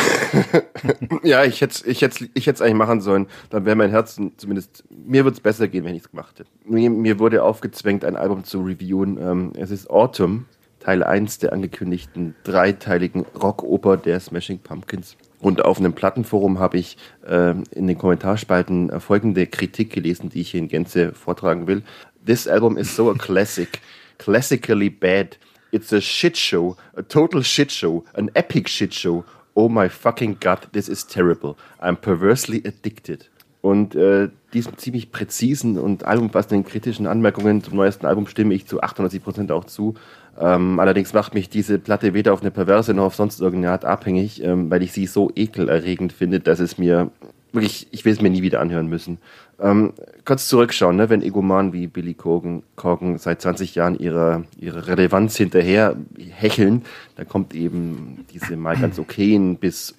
ja, 1.22 1.42
ich 1.44 1.62
hätte 1.62 1.88
ich 1.88 2.02
hätte 2.02 2.28
ich 2.34 2.46
hätte 2.46 2.56
es 2.56 2.60
eigentlich 2.60 2.74
machen 2.74 3.00
sollen. 3.00 3.28
Dann 3.48 3.64
wäre 3.64 3.76
mein 3.76 3.88
Herz 3.88 4.20
zumindest 4.36 4.84
mir 4.90 5.24
würde 5.24 5.34
es 5.34 5.40
besser 5.40 5.68
gehen, 5.68 5.86
wenn 5.86 5.94
ich 5.94 6.02
es 6.02 6.10
gemacht 6.10 6.38
hätte. 6.38 6.50
Mir, 6.66 6.90
mir, 6.90 7.18
wurde 7.18 7.42
aufgezwängt, 7.42 8.04
ein 8.04 8.16
Album 8.16 8.44
zu 8.44 8.60
reviewen. 8.60 9.16
Ähm, 9.16 9.52
es 9.56 9.70
ist 9.70 9.88
Autumn, 9.88 10.44
Teil 10.80 11.02
1 11.02 11.38
der 11.38 11.54
angekündigten 11.54 12.34
dreiteiligen 12.44 13.24
Rockoper 13.42 13.96
der 13.96 14.20
Smashing 14.20 14.58
Pumpkins. 14.58 15.16
Und 15.42 15.64
auf 15.64 15.78
einem 15.78 15.92
Plattenforum 15.92 16.60
habe 16.60 16.78
ich 16.78 16.96
äh, 17.26 17.54
in 17.72 17.88
den 17.88 17.98
Kommentarspalten 17.98 19.00
folgende 19.00 19.48
Kritik 19.48 19.92
gelesen, 19.92 20.30
die 20.30 20.40
ich 20.40 20.52
hier 20.52 20.60
in 20.60 20.68
Gänze 20.68 21.12
vortragen 21.12 21.66
will. 21.66 21.82
This 22.24 22.46
album 22.46 22.78
is 22.78 22.94
so 22.94 23.10
a 23.10 23.14
classic, 23.14 23.80
classically 24.18 24.88
bad. 24.88 25.36
It's 25.72 25.92
a 25.92 26.00
shit 26.00 26.38
show, 26.38 26.76
a 26.94 27.02
total 27.02 27.42
shit 27.42 27.72
show, 27.72 28.04
an 28.14 28.30
epic 28.34 28.68
shit 28.68 28.94
show. 28.94 29.24
Oh 29.54 29.68
my 29.68 29.88
fucking 29.88 30.36
god, 30.38 30.68
this 30.72 30.88
is 30.88 31.04
terrible. 31.04 31.56
I'm 31.80 31.96
perversely 31.96 32.62
addicted. 32.64 33.28
Und 33.62 33.96
äh, 33.96 34.28
diesen 34.52 34.78
ziemlich 34.78 35.10
präzisen 35.10 35.76
und 35.76 36.04
allumfassenden 36.04 36.64
kritischen 36.64 37.08
Anmerkungen 37.08 37.64
zum 37.64 37.76
neuesten 37.76 38.06
Album 38.06 38.28
stimme 38.28 38.54
ich 38.54 38.66
zu 38.66 38.80
98 38.80 39.22
Prozent 39.22 39.50
auch 39.50 39.64
zu. 39.64 39.94
Ähm, 40.40 40.80
allerdings 40.80 41.12
macht 41.12 41.34
mich 41.34 41.48
diese 41.50 41.78
Platte 41.78 42.14
weder 42.14 42.32
auf 42.32 42.40
eine 42.40 42.50
perverse 42.50 42.94
noch 42.94 43.04
auf 43.04 43.14
sonst 43.14 43.40
irgendeine 43.40 43.72
Art 43.72 43.84
abhängig, 43.84 44.42
ähm, 44.42 44.70
weil 44.70 44.82
ich 44.82 44.92
sie 44.92 45.06
so 45.06 45.30
ekelerregend 45.34 46.12
finde, 46.12 46.40
dass 46.40 46.58
es 46.58 46.78
mir 46.78 47.10
wirklich, 47.52 47.86
ich 47.90 48.04
will 48.04 48.12
es 48.12 48.22
mir 48.22 48.30
nie 48.30 48.42
wieder 48.42 48.60
anhören 48.60 48.88
müssen. 48.88 49.18
Ähm, 49.60 49.92
kurz 50.24 50.48
zurückschauen, 50.48 50.96
ne, 50.96 51.10
wenn 51.10 51.22
Egoman 51.22 51.72
wie 51.72 51.86
Billy 51.86 52.14
Corgan, 52.14 52.62
Corgan 52.76 53.18
seit 53.18 53.42
20 53.42 53.74
Jahren 53.74 53.98
ihrer, 53.98 54.44
ihre 54.58 54.86
Relevanz 54.88 55.36
hinterher 55.36 55.96
hecheln, 56.30 56.82
dann 57.16 57.28
kommt 57.28 57.54
eben 57.54 58.24
diese 58.32 58.56
mal 58.56 58.76
ganz 58.76 58.98
okayen 58.98 59.56
bis 59.56 59.94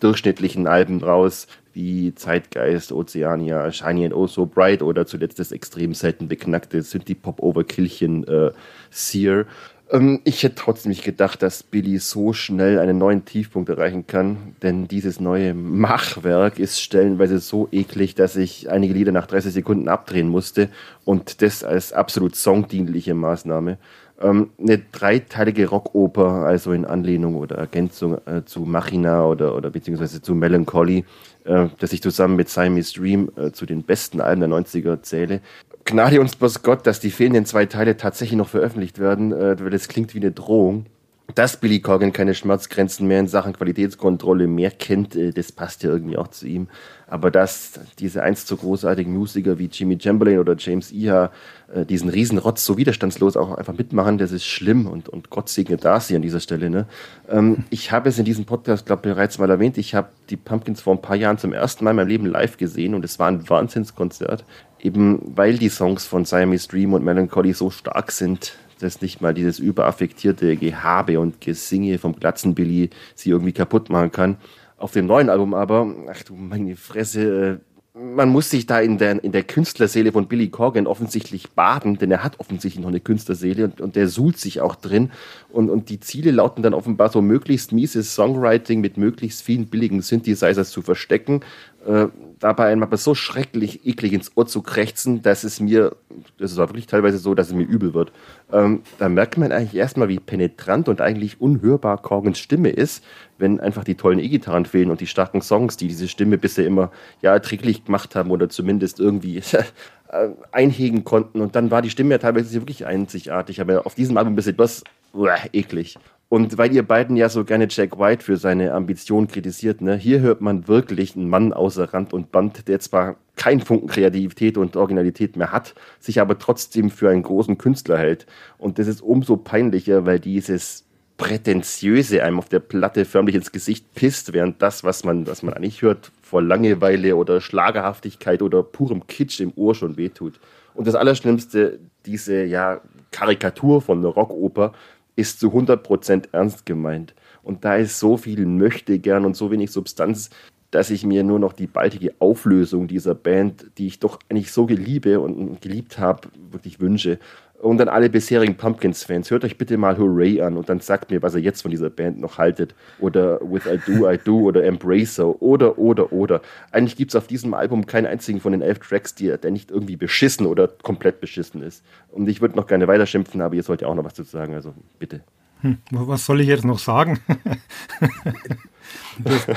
durchschnittlichen 0.00 0.66
Alben 0.66 1.02
raus, 1.02 1.46
wie 1.72 2.14
Zeitgeist, 2.14 2.92
Oceania, 2.92 3.70
Shiny 3.70 4.06
and 4.06 4.14
Oh 4.14 4.26
So 4.26 4.46
Bright 4.46 4.82
oder 4.82 5.06
zuletzt 5.06 5.38
das 5.38 5.52
extrem 5.52 5.94
selten 5.94 6.28
beknackte 6.28 6.82
Synthie-Pop-Overkillchen 6.82 8.26
äh, 8.26 8.50
Sear. 8.90 9.46
Ähm, 9.90 10.20
ich 10.24 10.42
hätte 10.42 10.56
trotzdem 10.56 10.90
nicht 10.90 11.04
gedacht, 11.04 11.42
dass 11.42 11.62
Billy 11.62 11.98
so 11.98 12.32
schnell 12.32 12.78
einen 12.78 12.98
neuen 12.98 13.24
Tiefpunkt 13.24 13.68
erreichen 13.68 14.06
kann, 14.06 14.56
denn 14.62 14.88
dieses 14.88 15.20
neue 15.20 15.54
Machwerk 15.54 16.58
ist 16.58 16.80
stellenweise 16.80 17.38
so 17.38 17.68
eklig, 17.72 18.14
dass 18.14 18.36
ich 18.36 18.70
einige 18.70 18.94
Lieder 18.94 19.12
nach 19.12 19.26
30 19.26 19.52
Sekunden 19.52 19.88
abdrehen 19.88 20.28
musste 20.28 20.68
und 21.04 21.42
das 21.42 21.64
als 21.64 21.92
absolut 21.92 22.36
songdienliche 22.36 23.14
Maßnahme. 23.14 23.78
Ähm, 24.20 24.50
eine 24.58 24.78
dreiteilige 24.78 25.68
Rockoper, 25.68 26.44
also 26.44 26.72
in 26.72 26.84
Anlehnung 26.84 27.36
oder 27.36 27.56
Ergänzung 27.56 28.18
äh, 28.26 28.44
zu 28.44 28.62
Machina 28.62 29.24
oder, 29.24 29.54
oder 29.54 29.70
beziehungsweise 29.70 30.20
zu 30.20 30.34
Melancholy, 30.34 31.04
äh, 31.44 31.68
das 31.78 31.92
ich 31.92 32.02
zusammen 32.02 32.34
mit 32.34 32.48
Siamese 32.48 32.94
Dream 32.94 33.30
äh, 33.36 33.52
zu 33.52 33.64
den 33.64 33.84
besten 33.84 34.20
Alben 34.20 34.40
der 34.40 34.50
90er 34.50 35.02
zähle. 35.02 35.40
Gnade 35.84 36.20
uns 36.20 36.34
bloß 36.34 36.62
Gott, 36.62 36.86
dass 36.86 36.98
die 36.98 37.12
fehlenden 37.12 37.46
zwei 37.46 37.66
Teile 37.66 37.96
tatsächlich 37.96 38.36
noch 38.36 38.48
veröffentlicht 38.48 38.98
werden, 38.98 39.32
äh, 39.32 39.56
weil 39.60 39.70
das 39.70 39.86
klingt 39.86 40.14
wie 40.14 40.20
eine 40.20 40.32
Drohung. 40.32 40.86
Dass 41.34 41.58
Billy 41.58 41.80
Corgan 41.80 42.12
keine 42.12 42.34
Schmerzgrenzen 42.34 43.06
mehr 43.06 43.20
in 43.20 43.28
Sachen 43.28 43.52
Qualitätskontrolle 43.52 44.46
mehr 44.46 44.70
kennt, 44.70 45.14
äh, 45.14 45.30
das 45.30 45.52
passt 45.52 45.82
ja 45.82 45.90
irgendwie 45.90 46.16
auch 46.16 46.28
zu 46.28 46.46
ihm. 46.46 46.68
Aber 47.06 47.30
dass 47.30 47.80
diese 47.98 48.22
einst 48.22 48.48
so 48.48 48.56
großartigen 48.56 49.12
Musiker 49.14 49.58
wie 49.58 49.66
Jimmy 49.66 49.98
Chamberlain 50.00 50.38
oder 50.38 50.56
James 50.58 50.90
Iha 50.90 51.30
äh, 51.72 51.84
diesen 51.84 52.08
Riesenrotz 52.08 52.64
so 52.64 52.76
widerstandslos 52.78 53.36
auch 53.36 53.56
einfach 53.56 53.76
mitmachen, 53.76 54.18
das 54.18 54.32
ist 54.32 54.46
schlimm 54.46 54.86
und, 54.86 55.08
und 55.08 55.28
Gott 55.28 55.48
segne 55.50 55.76
Darcy 55.76 56.16
an 56.16 56.22
dieser 56.22 56.40
Stelle. 56.40 56.70
Ne? 56.70 56.86
Ähm, 57.28 57.64
ich 57.68 57.92
habe 57.92 58.08
es 58.08 58.18
in 58.18 58.24
diesem 58.24 58.46
Podcast, 58.46 58.86
glaube 58.86 59.08
ich, 59.08 59.14
bereits 59.14 59.38
mal 59.38 59.50
erwähnt. 59.50 59.76
Ich 59.76 59.94
habe 59.94 60.08
die 60.30 60.36
Pumpkins 60.36 60.80
vor 60.80 60.94
ein 60.94 61.02
paar 61.02 61.16
Jahren 61.16 61.38
zum 61.38 61.52
ersten 61.52 61.84
Mal 61.84 61.90
in 61.90 61.96
meinem 61.96 62.08
Leben 62.08 62.26
live 62.26 62.56
gesehen 62.56 62.94
und 62.94 63.04
es 63.04 63.18
war 63.18 63.28
ein 63.28 63.48
Wahnsinnskonzert. 63.48 64.44
Eben 64.80 65.20
weil 65.36 65.58
die 65.58 65.68
Songs 65.68 66.06
von 66.06 66.24
Siamese 66.24 66.68
Dream 66.68 66.94
und 66.94 67.04
Melancholy 67.04 67.52
so 67.52 67.70
stark 67.70 68.12
sind, 68.12 68.54
dass 68.78 69.00
nicht 69.00 69.20
mal 69.20 69.34
dieses 69.34 69.58
überaffektierte 69.58 70.56
Gehabe 70.56 71.20
und 71.20 71.40
Gesinge 71.40 71.98
vom 71.98 72.14
Glatzenbilly 72.14 72.90
sie 73.14 73.30
irgendwie 73.30 73.52
kaputt 73.52 73.90
machen 73.90 74.12
kann. 74.12 74.36
Auf 74.76 74.92
dem 74.92 75.06
neuen 75.06 75.28
Album 75.28 75.54
aber, 75.54 75.92
ach 76.10 76.22
du 76.22 76.34
meine 76.34 76.76
Fresse, 76.76 77.60
äh, 77.60 77.68
man 77.98 78.28
muss 78.28 78.50
sich 78.50 78.66
da 78.66 78.80
in 78.80 78.98
der, 78.98 79.22
in 79.24 79.32
der 79.32 79.42
Künstlerseele 79.42 80.12
von 80.12 80.28
Billy 80.28 80.48
Corgan 80.48 80.86
offensichtlich 80.86 81.50
baden, 81.50 81.98
denn 81.98 82.10
er 82.10 82.22
hat 82.22 82.38
offensichtlich 82.38 82.80
noch 82.80 82.90
eine 82.90 83.00
Künstlerseele 83.00 83.64
und, 83.64 83.80
und 83.80 83.96
der 83.96 84.08
suhlt 84.08 84.38
sich 84.38 84.60
auch 84.60 84.76
drin. 84.76 85.10
Und, 85.50 85.68
und 85.68 85.88
die 85.88 85.98
Ziele 85.98 86.30
lauten 86.30 86.62
dann 86.62 86.74
offenbar 86.74 87.08
so 87.08 87.20
möglichst 87.20 87.72
mieses 87.72 88.14
Songwriting 88.14 88.80
mit 88.80 88.96
möglichst 88.96 89.42
vielen 89.42 89.66
billigen 89.66 90.00
Synthesizers 90.00 90.70
zu 90.70 90.82
verstecken, 90.82 91.40
äh, 91.86 92.08
dabei 92.38 92.70
einmal 92.72 92.88
so 92.96 93.14
schrecklich 93.14 93.86
eklig 93.86 94.12
ins 94.12 94.36
Ohr 94.36 94.46
zu 94.46 94.62
krächzen, 94.62 95.22
dass 95.22 95.44
es 95.44 95.60
mir, 95.60 95.96
das 96.38 96.58
auch 96.58 96.68
wirklich 96.68 96.86
teilweise 96.86 97.18
so, 97.18 97.34
dass 97.34 97.48
es 97.48 97.54
mir 97.54 97.64
übel 97.64 97.94
wird. 97.94 98.12
Ähm, 98.52 98.82
da 98.98 99.08
merkt 99.08 99.38
man 99.38 99.52
eigentlich 99.52 99.74
erstmal, 99.74 100.08
wie 100.08 100.18
penetrant 100.18 100.88
und 100.88 101.00
eigentlich 101.00 101.40
unhörbar 101.40 102.00
Corgans 102.00 102.38
Stimme 102.38 102.70
ist, 102.70 103.04
wenn 103.38 103.60
einfach 103.60 103.84
die 103.84 103.94
tollen 103.94 104.18
E-Gitarren 104.18 104.66
fehlen 104.66 104.90
und 104.90 105.00
die 105.00 105.06
starken 105.06 105.42
Songs, 105.42 105.76
die 105.76 105.88
diese 105.88 106.08
Stimme 106.08 106.38
bisher 106.38 106.66
immer 106.66 106.90
ja 107.22 107.32
erträglich 107.32 107.84
gemacht 107.84 108.14
haben 108.14 108.30
oder 108.30 108.48
zumindest 108.48 109.00
irgendwie 109.00 109.38
äh, 110.08 110.28
einhegen 110.52 111.04
konnten. 111.04 111.40
Und 111.40 111.56
dann 111.56 111.70
war 111.70 111.82
die 111.82 111.90
Stimme 111.90 112.10
ja 112.12 112.18
teilweise 112.18 112.52
wirklich 112.54 112.86
einzigartig, 112.86 113.60
aber 113.60 113.86
auf 113.86 113.94
diesem 113.94 114.16
Album 114.16 114.36
ist 114.38 114.46
etwas 114.46 114.84
uah, 115.12 115.38
eklig. 115.52 115.98
Und 116.30 116.58
weil 116.58 116.74
ihr 116.74 116.82
beiden 116.82 117.16
ja 117.16 117.30
so 117.30 117.44
gerne 117.44 117.68
Jack 117.70 117.98
White 117.98 118.22
für 118.22 118.36
seine 118.36 118.74
Ambition 118.74 119.28
kritisiert, 119.28 119.80
ne, 119.80 119.96
hier 119.96 120.20
hört 120.20 120.42
man 120.42 120.68
wirklich 120.68 121.16
einen 121.16 121.28
Mann 121.28 121.54
außer 121.54 121.94
Rand 121.94 122.12
und 122.12 122.30
Band, 122.32 122.68
der 122.68 122.80
zwar 122.80 123.16
kein 123.36 123.60
Funken 123.60 123.88
Kreativität 123.88 124.58
und 124.58 124.76
Originalität 124.76 125.36
mehr 125.36 125.52
hat, 125.52 125.74
sich 126.00 126.20
aber 126.20 126.38
trotzdem 126.38 126.90
für 126.90 127.08
einen 127.08 127.22
großen 127.22 127.56
Künstler 127.56 127.96
hält. 127.96 128.26
Und 128.58 128.78
das 128.78 128.88
ist 128.88 129.00
umso 129.00 129.38
peinlicher, 129.38 130.04
weil 130.04 130.20
dieses 130.20 130.84
Prätentiöse 131.16 132.22
einem 132.22 132.38
auf 132.38 132.48
der 132.48 132.60
Platte 132.60 133.06
förmlich 133.06 133.34
ins 133.34 133.50
Gesicht 133.50 133.94
pisst, 133.94 134.34
während 134.34 134.60
das, 134.60 134.84
was 134.84 135.04
man, 135.04 135.26
was 135.26 135.42
man 135.42 135.54
eigentlich 135.54 135.80
hört, 135.80 136.12
vor 136.20 136.42
Langeweile 136.42 137.16
oder 137.16 137.40
Schlagerhaftigkeit 137.40 138.42
oder 138.42 138.62
purem 138.62 139.06
Kitsch 139.06 139.40
im 139.40 139.52
Ohr 139.56 139.74
schon 139.74 139.96
wehtut. 139.96 140.38
Und 140.74 140.86
das 140.86 140.94
Allerschlimmste, 140.94 141.80
diese 142.06 142.44
ja, 142.44 142.80
Karikatur 143.10 143.82
von 143.82 144.02
der 144.02 144.12
Rockoper, 144.12 144.72
ist 145.18 145.40
zu 145.40 145.48
100% 145.48 146.28
ernst 146.30 146.64
gemeint. 146.64 147.12
Und 147.42 147.64
da 147.64 147.74
ist 147.74 147.98
so 147.98 148.16
viel 148.16 148.46
möchte 148.46 149.00
gern 149.00 149.24
und 149.24 149.36
so 149.36 149.50
wenig 149.50 149.72
Substanz, 149.72 150.30
dass 150.70 150.90
ich 150.90 151.04
mir 151.04 151.24
nur 151.24 151.40
noch 151.40 151.54
die 151.54 151.66
baldige 151.66 152.14
Auflösung 152.20 152.86
dieser 152.86 153.16
Band, 153.16 153.66
die 153.78 153.88
ich 153.88 153.98
doch 153.98 154.20
eigentlich 154.28 154.52
so 154.52 154.66
geliebe 154.66 155.18
und 155.18 155.60
geliebt 155.60 155.98
habe, 155.98 156.28
wirklich 156.50 156.78
wünsche. 156.78 157.18
Und 157.60 157.80
an 157.80 157.88
alle 157.88 158.08
bisherigen 158.08 158.56
Pumpkins-Fans, 158.56 159.32
hört 159.32 159.44
euch 159.44 159.58
bitte 159.58 159.76
mal 159.76 159.98
Hooray 159.98 160.40
an 160.42 160.56
und 160.56 160.68
dann 160.68 160.78
sagt 160.78 161.10
mir, 161.10 161.22
was 161.22 161.34
ihr 161.34 161.40
jetzt 161.40 161.62
von 161.62 161.72
dieser 161.72 161.90
Band 161.90 162.20
noch 162.20 162.38
haltet. 162.38 162.76
Oder 163.00 163.40
With 163.40 163.66
I 163.66 163.80
Do, 163.84 164.08
I 164.08 164.16
Do 164.16 164.42
oder 164.42 164.62
Embracer 164.62 165.42
oder, 165.42 165.76
oder, 165.76 166.12
oder. 166.12 166.40
Eigentlich 166.70 166.94
gibt 166.94 167.10
es 167.10 167.16
auf 167.16 167.26
diesem 167.26 167.54
Album 167.54 167.86
keinen 167.86 168.06
einzigen 168.06 168.40
von 168.40 168.52
den 168.52 168.62
elf 168.62 168.78
Tracks, 168.78 169.16
die, 169.16 169.36
der 169.36 169.50
nicht 169.50 169.72
irgendwie 169.72 169.96
beschissen 169.96 170.46
oder 170.46 170.68
komplett 170.68 171.20
beschissen 171.20 171.60
ist. 171.62 171.84
Und 172.12 172.28
ich 172.28 172.40
würde 172.40 172.54
noch 172.54 172.68
gerne 172.68 172.86
weiterschimpfen, 172.86 173.40
aber 173.40 173.56
ihr 173.56 173.64
sollt 173.64 173.82
ja 173.82 173.88
auch 173.88 173.96
noch 173.96 174.04
was 174.04 174.14
dazu 174.14 174.30
sagen, 174.30 174.54
also 174.54 174.72
bitte. 175.00 175.22
Hm, 175.62 175.78
was 175.90 176.24
soll 176.24 176.40
ich 176.40 176.46
jetzt 176.46 176.64
noch 176.64 176.78
sagen? 176.78 177.18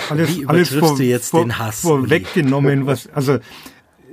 alles, 0.09 0.39
Wie 0.39 0.47
alles 0.47 0.73
vor, 0.73 0.97
du 0.97 1.03
jetzt 1.03 1.29
vor, 1.29 1.43
den 1.43 1.59
Hass? 1.59 1.81
Vorweggenommen, 1.81 2.87
was, 2.87 3.07
also 3.13 3.37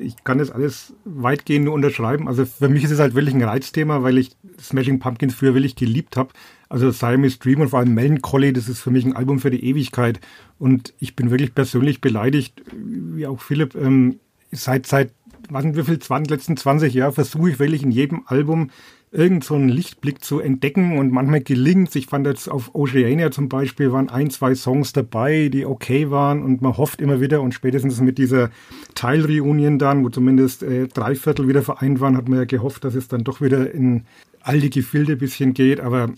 ich 0.00 0.24
kann 0.24 0.38
das 0.38 0.50
alles 0.50 0.94
weitgehend 1.04 1.64
nur 1.64 1.74
unterschreiben. 1.74 2.28
Also 2.28 2.44
für 2.44 2.68
mich 2.68 2.84
ist 2.84 2.90
es 2.90 2.98
halt 2.98 3.14
wirklich 3.14 3.34
ein 3.34 3.42
Reizthema, 3.42 4.02
weil 4.02 4.18
ich 4.18 4.36
Smashing 4.60 4.98
Pumpkins 4.98 5.34
früher 5.34 5.54
wirklich 5.54 5.76
geliebt 5.76 6.16
habe. 6.16 6.30
Also 6.68 6.90
Siamese 6.90 7.38
Dream 7.38 7.60
und 7.60 7.68
vor 7.68 7.80
allem 7.80 7.94
Melancholy, 7.94 8.52
das 8.52 8.68
ist 8.68 8.80
für 8.80 8.90
mich 8.90 9.04
ein 9.04 9.16
Album 9.16 9.38
für 9.38 9.50
die 9.50 9.64
Ewigkeit. 9.64 10.20
Und 10.58 10.94
ich 10.98 11.16
bin 11.16 11.30
wirklich 11.30 11.54
persönlich 11.54 12.00
beleidigt, 12.00 12.62
wie 12.74 13.26
auch 13.26 13.40
Philipp, 13.40 13.74
ähm, 13.74 14.20
seit, 14.52 14.86
seit, 14.86 15.12
sind 15.50 15.76
wie 15.76 15.84
viel, 15.84 15.98
20, 15.98 16.30
letzten 16.30 16.56
20 16.56 16.92
Jahren 16.94 17.12
versuche 17.12 17.50
ich 17.50 17.58
wirklich 17.58 17.82
in 17.82 17.90
jedem 17.90 18.22
Album 18.26 18.70
irgend 19.10 19.44
so 19.44 19.54
einen 19.54 19.68
Lichtblick 19.68 20.22
zu 20.22 20.40
entdecken. 20.40 20.98
Und 20.98 21.12
manchmal 21.12 21.40
gelingt 21.40 21.94
Ich 21.96 22.06
fand 22.06 22.26
jetzt 22.26 22.48
auf 22.48 22.74
Oceania 22.74 23.30
zum 23.30 23.48
Beispiel 23.48 23.92
waren 23.92 24.08
ein, 24.08 24.30
zwei 24.30 24.54
Songs 24.54 24.92
dabei, 24.92 25.48
die 25.48 25.66
okay 25.66 26.10
waren. 26.10 26.42
Und 26.42 26.62
man 26.62 26.76
hofft 26.76 27.00
immer 27.00 27.20
wieder. 27.20 27.40
Und 27.40 27.54
spätestens 27.54 28.00
mit 28.00 28.18
dieser 28.18 28.50
Teilreunion 28.94 29.78
dann, 29.78 30.04
wo 30.04 30.08
zumindest 30.08 30.62
äh, 30.62 30.88
drei 30.88 31.14
Viertel 31.14 31.48
wieder 31.48 31.62
vereint 31.62 32.00
waren, 32.00 32.16
hat 32.16 32.28
man 32.28 32.38
ja 32.38 32.44
gehofft, 32.44 32.84
dass 32.84 32.94
es 32.94 33.08
dann 33.08 33.24
doch 33.24 33.40
wieder 33.40 33.72
in 33.72 34.04
all 34.42 34.60
die 34.60 34.70
Gefilde 34.70 35.16
bisschen 35.16 35.54
geht, 35.54 35.80
aber 35.80 36.10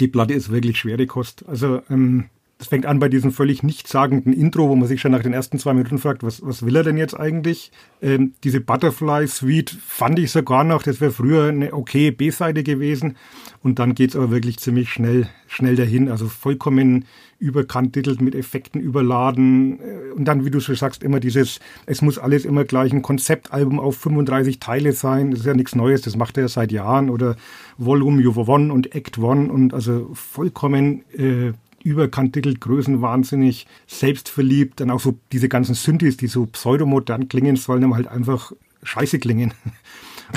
die 0.00 0.08
Platte 0.08 0.34
ist 0.34 0.50
wirklich 0.50 0.78
schwere 0.78 1.06
Kost. 1.06 1.44
Also 1.48 1.80
ähm, 1.88 2.26
Das 2.64 2.70
fängt 2.70 2.86
an 2.86 2.98
bei 2.98 3.10
diesem 3.10 3.30
völlig 3.30 3.62
nichtssagenden 3.62 4.32
Intro, 4.32 4.70
wo 4.70 4.74
man 4.74 4.88
sich 4.88 5.02
schon 5.02 5.12
nach 5.12 5.22
den 5.22 5.34
ersten 5.34 5.58
zwei 5.58 5.74
Minuten 5.74 5.98
fragt, 5.98 6.22
was, 6.22 6.40
was 6.40 6.64
will 6.64 6.74
er 6.74 6.82
denn 6.82 6.96
jetzt 6.96 7.12
eigentlich? 7.12 7.70
Ähm, 8.00 8.32
diese 8.42 8.62
Butterfly 8.62 9.26
Suite 9.28 9.76
fand 9.86 10.18
ich 10.18 10.30
sogar 10.30 10.64
noch, 10.64 10.82
das 10.82 10.98
wäre 10.98 11.10
früher 11.10 11.48
eine 11.48 11.74
okay 11.74 12.10
B-Seite 12.10 12.62
gewesen. 12.62 13.18
Und 13.62 13.78
dann 13.78 13.94
geht's 13.94 14.16
aber 14.16 14.30
wirklich 14.30 14.60
ziemlich 14.60 14.88
schnell, 14.88 15.28
schnell 15.46 15.76
dahin. 15.76 16.08
Also 16.08 16.26
vollkommen 16.26 17.04
überkantitelt, 17.38 18.22
mit 18.22 18.34
Effekten 18.34 18.80
überladen. 18.80 19.78
Äh, 19.80 20.12
und 20.16 20.24
dann, 20.24 20.46
wie 20.46 20.50
du 20.50 20.60
schon 20.60 20.74
sagst, 20.74 21.02
immer 21.02 21.20
dieses, 21.20 21.60
es 21.84 22.00
muss 22.00 22.18
alles 22.18 22.46
immer 22.46 22.64
gleich 22.64 22.92
ein 22.92 23.02
Konzeptalbum 23.02 23.78
auf 23.78 23.98
35 23.98 24.58
Teile 24.58 24.92
sein. 24.92 25.30
Das 25.30 25.40
ist 25.40 25.46
ja 25.46 25.54
nichts 25.54 25.74
Neues, 25.74 26.00
das 26.00 26.16
macht 26.16 26.38
er 26.38 26.44
ja 26.44 26.48
seit 26.48 26.72
Jahren. 26.72 27.10
Oder 27.10 27.36
Volume 27.76 28.26
One 28.26 28.72
und 28.72 28.94
Act 28.94 29.18
One 29.18 29.52
und 29.52 29.74
also 29.74 30.10
vollkommen 30.14 31.04
äh, 31.12 31.52
überkantitelt, 31.84 32.60
größenwahnsinnig, 32.60 33.66
selbstverliebt. 33.86 34.80
Dann 34.80 34.90
auch 34.90 35.00
so 35.00 35.18
diese 35.30 35.48
ganzen 35.48 35.74
Synthes, 35.74 36.16
die 36.16 36.26
so 36.26 36.46
pseudomodern 36.46 37.28
klingen, 37.28 37.56
sollen 37.56 37.84
aber 37.84 37.96
halt 37.96 38.08
einfach 38.08 38.52
scheiße 38.82 39.18
klingen. 39.18 39.54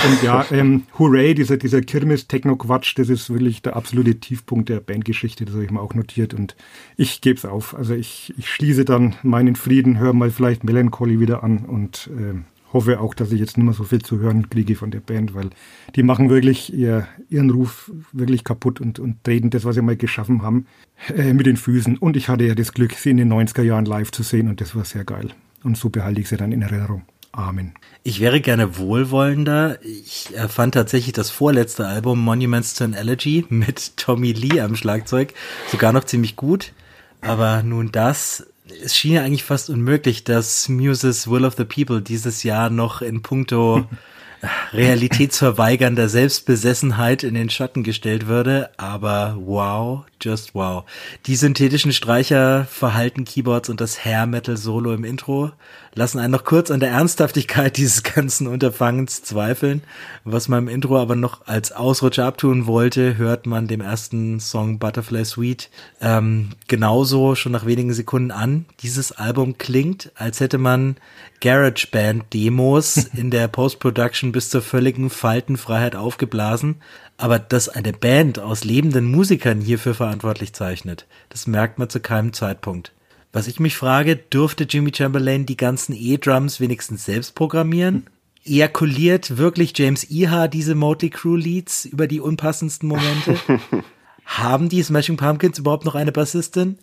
Und 0.05 0.21
ja, 0.21 0.45
ähm, 0.51 0.83
Hooray, 0.99 1.33
dieser, 1.33 1.57
dieser 1.57 1.81
Kirmes-Techno-Quatsch, 1.81 2.97
das 2.97 3.07
ist 3.09 3.29
wirklich 3.29 3.61
der 3.61 3.77
absolute 3.77 4.19
Tiefpunkt 4.19 4.67
der 4.67 4.81
Bandgeschichte, 4.81 5.45
das 5.45 5.55
habe 5.55 5.63
ich 5.63 5.71
mir 5.71 5.81
auch 5.81 5.93
notiert 5.93 6.33
und 6.33 6.57
ich 6.97 7.21
gebe 7.21 7.37
es 7.37 7.45
auf. 7.45 7.73
Also 7.73 7.93
ich, 7.93 8.33
ich 8.37 8.49
schließe 8.49 8.83
dann 8.83 9.15
meinen 9.23 9.55
Frieden, 9.55 9.97
höre 9.97 10.13
mal 10.13 10.29
vielleicht 10.29 10.65
Melancholy 10.65 11.21
wieder 11.21 11.41
an 11.41 11.59
und 11.59 12.09
äh, 12.13 12.35
hoffe 12.77 12.99
auch, 12.99 13.15
dass 13.15 13.31
ich 13.31 13.39
jetzt 13.39 13.57
nicht 13.57 13.65
mehr 13.65 13.73
so 13.73 13.83
viel 13.83 14.03
zu 14.03 14.19
hören 14.19 14.51
kriege 14.51 14.75
von 14.75 14.91
der 14.91 14.99
Band, 14.99 15.33
weil 15.33 15.49
die 15.95 16.03
machen 16.03 16.29
wirklich 16.29 16.71
ihr, 16.71 17.07
ihren 17.27 17.49
Ruf 17.49 17.91
wirklich 18.11 18.43
kaputt 18.43 18.79
und, 18.79 18.99
und 18.99 19.23
treten 19.23 19.49
das, 19.49 19.65
was 19.65 19.73
sie 19.73 19.81
mal 19.81 19.97
geschaffen 19.97 20.43
haben, 20.43 20.67
äh, 21.15 21.33
mit 21.33 21.47
den 21.47 21.57
Füßen. 21.57 21.97
Und 21.97 22.15
ich 22.15 22.29
hatte 22.29 22.43
ja 22.43 22.53
das 22.53 22.71
Glück, 22.73 22.93
sie 22.93 23.09
in 23.09 23.17
den 23.17 23.33
90er 23.33 23.63
Jahren 23.63 23.85
live 23.85 24.11
zu 24.11 24.21
sehen 24.21 24.47
und 24.47 24.61
das 24.61 24.75
war 24.75 24.85
sehr 24.85 25.05
geil. 25.05 25.31
Und 25.63 25.75
so 25.75 25.89
behalte 25.89 26.21
ich 26.21 26.29
sie 26.29 26.37
dann 26.37 26.51
in 26.51 26.61
Erinnerung. 26.61 27.01
Amen. 27.31 27.73
Ich 28.03 28.19
wäre 28.19 28.41
gerne 28.41 28.77
wohlwollender. 28.77 29.79
Ich 29.83 30.35
äh, 30.35 30.47
fand 30.47 30.75
tatsächlich 30.75 31.13
das 31.13 31.31
vorletzte 31.31 31.87
Album 31.87 32.23
Monuments 32.23 32.75
to 32.75 32.83
an 32.83 32.93
Elegy 32.93 33.45
mit 33.49 33.97
Tommy 33.97 34.33
Lee 34.33 34.61
am 34.61 34.75
Schlagzeug 34.75 35.33
sogar 35.71 35.93
noch 35.93 36.03
ziemlich 36.03 36.35
gut. 36.35 36.73
Aber 37.21 37.63
nun 37.63 37.91
das, 37.91 38.45
es 38.83 38.95
schien 38.95 39.13
ja 39.13 39.23
eigentlich 39.23 39.43
fast 39.43 39.69
unmöglich, 39.69 40.23
dass 40.23 40.69
Muses 40.69 41.29
Will 41.29 41.45
of 41.45 41.55
the 41.55 41.65
People 41.65 42.01
dieses 42.01 42.43
Jahr 42.43 42.69
noch 42.69 43.01
in 43.01 43.21
puncto 43.21 43.85
realitätsverweigernder 44.73 46.09
Selbstbesessenheit 46.09 47.23
in 47.23 47.33
den 47.33 47.49
Schatten 47.49 47.83
gestellt 47.83 48.27
würde, 48.27 48.69
aber 48.77 49.37
wow, 49.39 50.05
just 50.21 50.55
wow. 50.55 50.83
Die 51.25 51.35
synthetischen 51.35 51.93
Streicher, 51.93 52.65
verhalten 52.69 53.25
Keyboards 53.25 53.69
und 53.69 53.81
das 53.81 54.03
Hair 54.03 54.25
Metal 54.25 54.57
Solo 54.57 54.93
im 54.93 55.03
Intro 55.03 55.51
lassen 55.93 56.19
einen 56.19 56.31
noch 56.31 56.43
kurz 56.43 56.69
an 56.71 56.79
der 56.79 56.91
Ernsthaftigkeit 56.91 57.77
dieses 57.77 58.03
ganzen 58.03 58.47
Unterfangens 58.47 59.23
zweifeln. 59.23 59.81
Was 60.23 60.47
man 60.47 60.63
im 60.63 60.67
Intro 60.67 60.97
aber 60.97 61.15
noch 61.15 61.47
als 61.47 61.71
Ausrutscher 61.71 62.25
abtun 62.25 62.67
wollte, 62.67 63.17
hört 63.17 63.45
man 63.45 63.67
dem 63.67 63.81
ersten 63.81 64.39
Song 64.39 64.79
Butterfly 64.79 65.25
Suite 65.25 65.69
ähm, 66.01 66.49
genauso 66.67 67.35
schon 67.35 67.51
nach 67.51 67.65
wenigen 67.65 67.93
Sekunden 67.93 68.31
an. 68.31 68.65
Dieses 68.81 69.11
Album 69.11 69.57
klingt, 69.57 70.11
als 70.15 70.39
hätte 70.39 70.57
man 70.57 70.97
GarageBand-Demos 71.41 72.97
in 73.15 73.31
der 73.31 73.47
Post-Production 73.47 74.31
bis 74.31 74.49
zur 74.49 74.61
völligen 74.61 75.09
Faltenfreiheit 75.09 75.95
aufgeblasen, 75.95 76.77
aber 77.17 77.39
dass 77.39 77.67
eine 77.67 77.93
Band 77.93 78.39
aus 78.39 78.63
lebenden 78.63 79.05
Musikern 79.05 79.59
hierfür 79.59 79.95
verantwortlich 79.95 80.53
zeichnet, 80.53 81.07
das 81.29 81.47
merkt 81.47 81.79
man 81.79 81.89
zu 81.89 81.99
keinem 81.99 82.31
Zeitpunkt. 82.33 82.93
Was 83.33 83.47
ich 83.47 83.59
mich 83.59 83.75
frage, 83.75 84.15
durfte 84.15 84.63
Jimmy 84.63 84.91
Chamberlain 84.95 85.45
die 85.45 85.57
ganzen 85.57 85.93
E-Drums 85.93 86.59
wenigstens 86.59 87.05
selbst 87.05 87.35
programmieren? 87.35 88.07
Ejakuliert 88.45 89.37
wirklich 89.37 89.77
James 89.77 90.09
Iha 90.09 90.47
diese 90.47 90.75
Motley 90.75 91.09
Crew 91.09 91.35
Leads 91.35 91.85
über 91.85 92.07
die 92.07 92.21
unpassendsten 92.21 92.87
Momente? 92.87 93.37
Haben 94.25 94.69
die 94.69 94.81
Smashing 94.81 95.17
Pumpkins 95.17 95.59
überhaupt 95.59 95.85
noch 95.85 95.95
eine 95.95 96.11
Bassistin? 96.11 96.77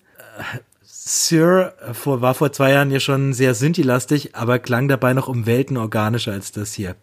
Sir 0.83 1.75
vor, 1.93 2.21
war 2.21 2.35
vor 2.35 2.53
zwei 2.53 2.73
Jahren 2.73 2.91
ja 2.91 3.01
schon 3.01 3.33
sehr 3.33 3.55
synthi-lastig, 3.55 4.35
aber 4.35 4.59
klang 4.59 4.89
dabei 4.89 5.13
noch 5.13 5.29
um 5.29 5.47
Welten 5.47 5.77
organischer 5.77 6.33
als 6.33 6.53
das 6.53 6.73
hier. 6.73 6.97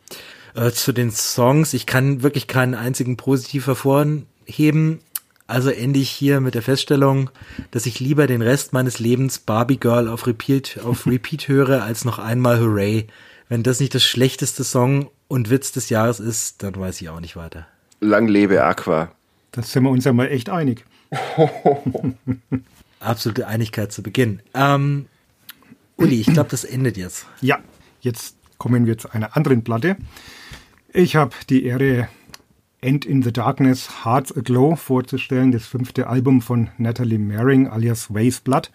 Äh, 0.55 0.71
zu 0.71 0.91
den 0.91 1.11
Songs, 1.11 1.73
ich 1.73 1.85
kann 1.85 2.23
wirklich 2.23 2.47
keinen 2.47 2.75
einzigen 2.75 3.17
positiv 3.17 3.67
hervorheben. 3.67 4.99
Also 5.47 5.69
ende 5.69 5.99
ich 5.99 6.09
hier 6.09 6.39
mit 6.39 6.55
der 6.55 6.61
Feststellung, 6.61 7.29
dass 7.71 7.85
ich 7.85 7.99
lieber 7.99 8.25
den 8.25 8.41
Rest 8.41 8.71
meines 8.73 8.99
Lebens 8.99 9.39
Barbie 9.39 9.77
Girl 9.77 10.07
auf 10.07 10.27
Repeat, 10.27 10.79
auf 10.83 11.05
Repeat 11.05 11.47
höre, 11.47 11.83
als 11.83 12.05
noch 12.05 12.19
einmal 12.19 12.61
Hooray. 12.61 13.07
Wenn 13.49 13.63
das 13.63 13.81
nicht 13.81 13.93
das 13.93 14.03
schlechteste 14.03 14.63
Song 14.63 15.09
und 15.27 15.49
Witz 15.49 15.71
des 15.73 15.89
Jahres 15.89 16.19
ist, 16.19 16.63
dann 16.63 16.75
weiß 16.75 17.01
ich 17.01 17.09
auch 17.09 17.19
nicht 17.19 17.35
weiter. 17.35 17.67
Lang 17.99 18.27
lebe 18.27 18.63
Aqua. 18.63 19.11
Das 19.51 19.71
sind 19.71 19.83
wir 19.83 19.89
uns 19.89 20.05
ja 20.05 20.13
mal 20.13 20.27
echt 20.27 20.49
einig. 20.49 20.85
absolute 23.01 23.47
Einigkeit 23.47 23.91
zu 23.91 24.01
Beginn. 24.03 24.41
Ähm, 24.53 25.07
Uli, 25.97 26.21
ich 26.21 26.27
glaube, 26.27 26.49
das 26.49 26.63
endet 26.63 26.97
jetzt. 26.97 27.25
Ja, 27.41 27.59
jetzt 27.99 28.35
kommen 28.57 28.85
wir 28.85 28.97
zu 28.97 29.11
einer 29.11 29.35
anderen 29.35 29.63
Platte. 29.63 29.97
Ich 30.93 31.15
habe 31.15 31.33
die 31.49 31.63
Ehre, 31.63 32.09
End 32.81 33.05
in 33.05 33.23
the 33.23 33.31
Darkness, 33.31 34.03
Hearts 34.03 34.35
Aglow 34.35 34.75
vorzustellen, 34.75 35.53
das 35.53 35.65
fünfte 35.65 36.07
Album 36.07 36.41
von 36.41 36.69
Natalie 36.77 37.17
Maring 37.17 37.67
alias 37.67 38.13
Ways 38.13 38.41
Blood. 38.41 38.71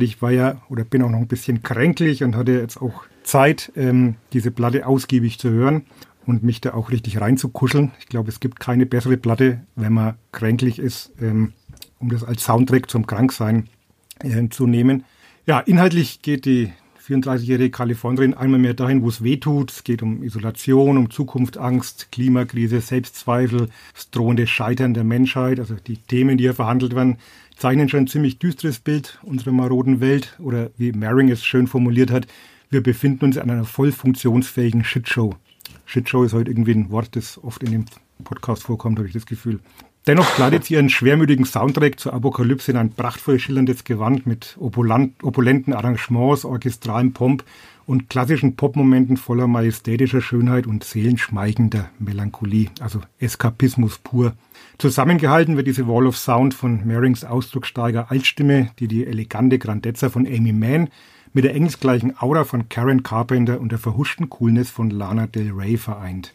Ich 0.00 0.20
war 0.20 0.32
ja 0.32 0.60
oder 0.68 0.82
bin 0.82 1.00
auch 1.02 1.10
noch 1.10 1.20
ein 1.20 1.28
bisschen 1.28 1.62
kränklich 1.62 2.24
und 2.24 2.34
hatte 2.34 2.52
jetzt 2.52 2.82
auch 2.82 3.04
Zeit, 3.22 3.70
ähm, 3.76 4.16
diese 4.32 4.50
Platte 4.50 4.84
ausgiebig 4.84 5.38
zu 5.38 5.50
hören 5.50 5.84
und 6.26 6.42
mich 6.42 6.60
da 6.60 6.74
auch 6.74 6.90
richtig 6.90 7.20
reinzukuscheln. 7.20 7.92
Ich 8.00 8.06
glaube, 8.06 8.30
es 8.30 8.40
gibt 8.40 8.58
keine 8.58 8.84
bessere 8.84 9.16
Platte, 9.16 9.60
wenn 9.76 9.92
man 9.92 10.14
kränklich 10.32 10.80
ist, 10.80 11.12
ähm, 11.20 11.52
um 12.00 12.08
das 12.08 12.24
als 12.24 12.42
Soundtrack 12.42 12.90
zum 12.90 13.06
Kranksein 13.06 13.68
äh, 14.18 14.48
zu 14.48 14.66
nehmen. 14.66 15.04
Ja, 15.46 15.60
inhaltlich 15.60 16.22
geht 16.22 16.46
die 16.46 16.72
34-jährige 17.10 17.70
Kalifornierin 17.70 18.34
einmal 18.34 18.60
mehr 18.60 18.74
dahin, 18.74 19.02
wo 19.02 19.08
es 19.08 19.24
weh 19.24 19.36
tut. 19.36 19.72
Es 19.72 19.84
geht 19.84 20.02
um 20.02 20.22
Isolation, 20.22 20.96
um 20.96 21.10
Zukunftsangst, 21.10 22.12
Klimakrise, 22.12 22.80
Selbstzweifel, 22.80 23.68
das 23.94 24.10
drohende 24.10 24.46
Scheitern 24.46 24.94
der 24.94 25.04
Menschheit. 25.04 25.58
Also 25.58 25.74
die 25.74 25.96
Themen, 25.96 26.38
die 26.38 26.44
hier 26.44 26.54
verhandelt 26.54 26.94
werden, 26.94 27.18
zeichnen 27.56 27.88
schon 27.88 28.00
ein 28.00 28.06
ziemlich 28.06 28.38
düsteres 28.38 28.78
Bild 28.78 29.18
unserer 29.22 29.52
maroden 29.52 30.00
Welt. 30.00 30.36
Oder 30.38 30.70
wie 30.76 30.92
Maring 30.92 31.30
es 31.30 31.44
schön 31.44 31.66
formuliert 31.66 32.10
hat, 32.10 32.26
wir 32.70 32.82
befinden 32.82 33.24
uns 33.24 33.38
an 33.38 33.50
einer 33.50 33.64
voll 33.64 33.90
funktionsfähigen 33.90 34.84
Shitshow. 34.84 35.34
Shitshow 35.86 36.22
ist 36.22 36.32
heute 36.32 36.50
irgendwie 36.50 36.74
ein 36.74 36.90
Wort, 36.90 37.16
das 37.16 37.42
oft 37.42 37.64
in 37.64 37.72
dem 37.72 37.84
Podcast 38.22 38.62
vorkommt, 38.62 38.98
habe 38.98 39.08
ich 39.08 39.14
das 39.14 39.26
Gefühl. 39.26 39.58
Dennoch 40.06 40.34
kleidet 40.34 40.64
sie 40.64 40.74
ihren 40.74 40.88
schwermütigen 40.88 41.44
Soundtrack 41.44 42.00
zur 42.00 42.14
Apokalypse 42.14 42.70
in 42.70 42.78
ein 42.78 42.92
prachtvoll 42.92 43.38
schillerndes 43.38 43.84
Gewand 43.84 44.26
mit 44.26 44.56
opulenten 44.58 45.74
Arrangements, 45.74 46.46
orchestralem 46.46 47.12
Pomp 47.12 47.44
und 47.84 48.08
klassischen 48.08 48.56
Popmomenten 48.56 49.18
voller 49.18 49.46
majestätischer 49.46 50.22
Schönheit 50.22 50.66
und 50.66 50.84
seelenschmeigender 50.84 51.90
Melancholie, 51.98 52.70
also 52.80 53.00
Eskapismus 53.18 53.98
pur. 53.98 54.32
Zusammengehalten 54.78 55.58
wird 55.58 55.66
diese 55.66 55.86
Wall 55.86 56.06
of 56.06 56.16
Sound 56.16 56.54
von 56.54 56.86
Marings 56.86 57.24
ausdrucksstarker 57.24 58.10
Altstimme, 58.10 58.70
die 58.78 58.88
die 58.88 59.04
elegante 59.06 59.58
Grandezza 59.58 60.08
von 60.08 60.26
Amy 60.26 60.52
Mann 60.52 60.88
mit 61.34 61.44
der 61.44 61.54
engelsgleichen 61.54 62.14
Aura 62.18 62.44
von 62.44 62.70
Karen 62.70 63.02
Carpenter 63.02 63.60
und 63.60 63.70
der 63.70 63.78
verhuschten 63.78 64.30
Coolness 64.30 64.70
von 64.70 64.88
Lana 64.88 65.26
Del 65.26 65.52
Rey 65.52 65.76
vereint. 65.76 66.32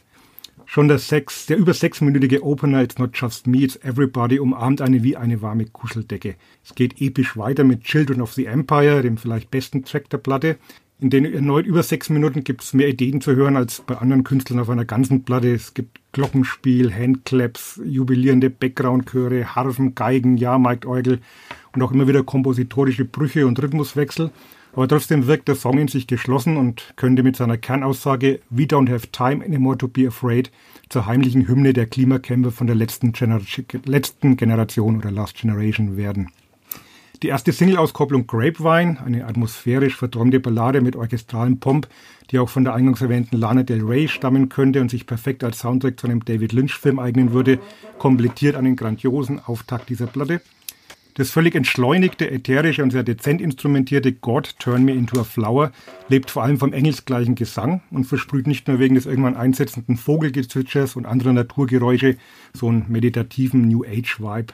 Schon 0.66 0.88
der, 0.88 0.98
sechs, 0.98 1.46
der 1.46 1.58
über 1.58 1.74
sechsminütige 1.74 2.44
Opener 2.44 2.82
It's 2.84 2.98
Not 2.98 3.12
Just 3.14 3.48
Me, 3.48 3.60
It's 3.60 3.78
Everybody 3.84 4.40
umarmt 4.40 4.82
eine 4.82 5.04
wie 5.04 5.16
eine 5.16 5.42
warme 5.42 5.66
Kuscheldecke. 5.66 6.36
Es 6.64 6.76
geht 6.76 7.00
episch 7.00 7.38
weiter 7.38 7.64
mit 7.64 7.84
Children 7.84 8.22
of 8.22 8.34
the 8.34 8.46
Empire, 8.46 9.02
dem 9.02 9.18
vielleicht 9.18 9.52
besten 9.52 9.86
Track 9.86 10.10
der 10.10 10.18
Platte. 10.18 10.58
In 11.00 11.10
den 11.10 11.26
erneut 11.26 11.66
über 11.66 11.84
sechs 11.84 12.10
Minuten 12.10 12.44
gibt 12.44 12.64
es 12.64 12.74
mehr 12.74 12.88
Ideen 12.88 13.20
zu 13.20 13.36
hören 13.36 13.58
als 13.58 13.82
bei 13.82 13.98
anderen 13.98 14.24
Künstlern 14.24 14.60
auf 14.60 14.70
einer 14.70 14.86
ganzen 14.86 15.24
Platte. 15.24 15.54
Es 15.54 15.74
gibt 15.74 16.00
Glockenspiel, 16.14 16.94
Handclaps, 16.94 17.82
jubilierende 17.84 18.50
Backgroundchöre, 18.50 19.56
Harfen, 19.56 19.94
Geigen, 19.94 20.38
Jahrmarktorgel 20.38 21.20
und 21.74 21.84
auch 21.84 21.92
immer 21.92 22.08
wieder 22.08 22.24
kompositorische 22.24 23.06
Brüche 23.06 23.46
und 23.46 23.62
Rhythmuswechsel. 23.62 24.32
Aber 24.76 24.90
trotzdem 24.90 25.26
wirkt 25.26 25.48
der 25.48 25.56
Song 25.56 25.78
in 25.78 25.88
sich 25.88 26.06
geschlossen 26.06 26.58
und 26.58 26.94
könnte 26.98 27.24
mit 27.24 27.38
seiner 27.38 27.58
Kernaussage 27.58 28.42
We 28.50 28.64
don't 28.64 28.92
have 28.92 29.08
time 29.12 29.44
anymore 29.44 29.78
to 29.78 29.88
be 29.88 30.06
afraid 30.06 30.52
zur 30.90 31.06
heimlichen 31.06 31.48
Hymne 31.48 31.72
der 31.72 31.86
Klimakämpfe 31.86 32.52
von 32.52 32.68
der 32.68 32.76
letzten, 32.76 33.14
Gener 33.14 33.40
letzten 33.86 34.36
Generation 34.36 34.98
oder 34.98 35.12
Last 35.12 35.38
Generation 35.38 35.96
werden. 35.96 36.30
Die 37.24 37.30
erste 37.30 37.54
Single-Auskopplung 37.54 38.28
Grapevine, 38.28 38.98
eine 39.06 39.26
atmosphärisch 39.26 39.96
verträumte 39.96 40.42
Ballade 40.42 40.82
mit 40.82 40.98
orchestralem 40.98 41.62
Pomp, 41.62 41.88
die 42.30 42.40
auch 42.40 42.50
von 42.50 42.66
der 42.66 42.74
eingangs 42.74 43.02
erwähnten 43.02 43.38
Lana 43.38 43.64
Del 43.64 43.82
Rey 43.82 44.10
stammen 44.10 44.50
könnte 44.50 44.82
und 44.82 44.92
sich 44.92 45.08
perfekt 45.08 45.46
als 45.46 45.60
Soundtrack 45.60 45.98
zu 45.98 46.08
einem 46.08 46.26
David 46.26 46.52
Lynch-Film 46.52 47.00
eignen 47.00 47.32
würde, 47.32 47.60
komplettiert 47.98 48.58
einen 48.58 48.76
grandiosen 48.76 49.40
Auftakt 49.40 49.88
dieser 49.88 50.08
Platte. 50.08 50.42
Das 51.18 51.32
völlig 51.32 51.56
entschleunigte, 51.56 52.30
ätherische 52.30 52.84
und 52.84 52.92
sehr 52.92 53.04
dezent 53.04 53.40
instrumentierte 53.40 54.12
God 54.12 54.60
Turn 54.60 54.84
Me 54.84 54.92
Into 54.92 55.18
a 55.18 55.24
Flower 55.24 55.72
lebt 56.10 56.30
vor 56.30 56.44
allem 56.44 56.58
vom 56.58 56.74
engelsgleichen 56.74 57.36
Gesang 57.36 57.82
und 57.90 58.04
versprüht 58.04 58.48
nicht 58.48 58.68
nur 58.68 58.80
wegen 58.80 58.96
des 58.96 59.06
irgendwann 59.06 59.38
einsetzenden 59.38 59.96
Vogelgezwitschers 59.96 60.98
und 60.98 61.06
anderer 61.06 61.32
Naturgeräusche 61.32 62.18
so 62.54 62.68
einen 62.68 62.88
meditativen 62.90 63.62
New 63.62 63.86
Age 63.86 64.20
Vibe. 64.20 64.54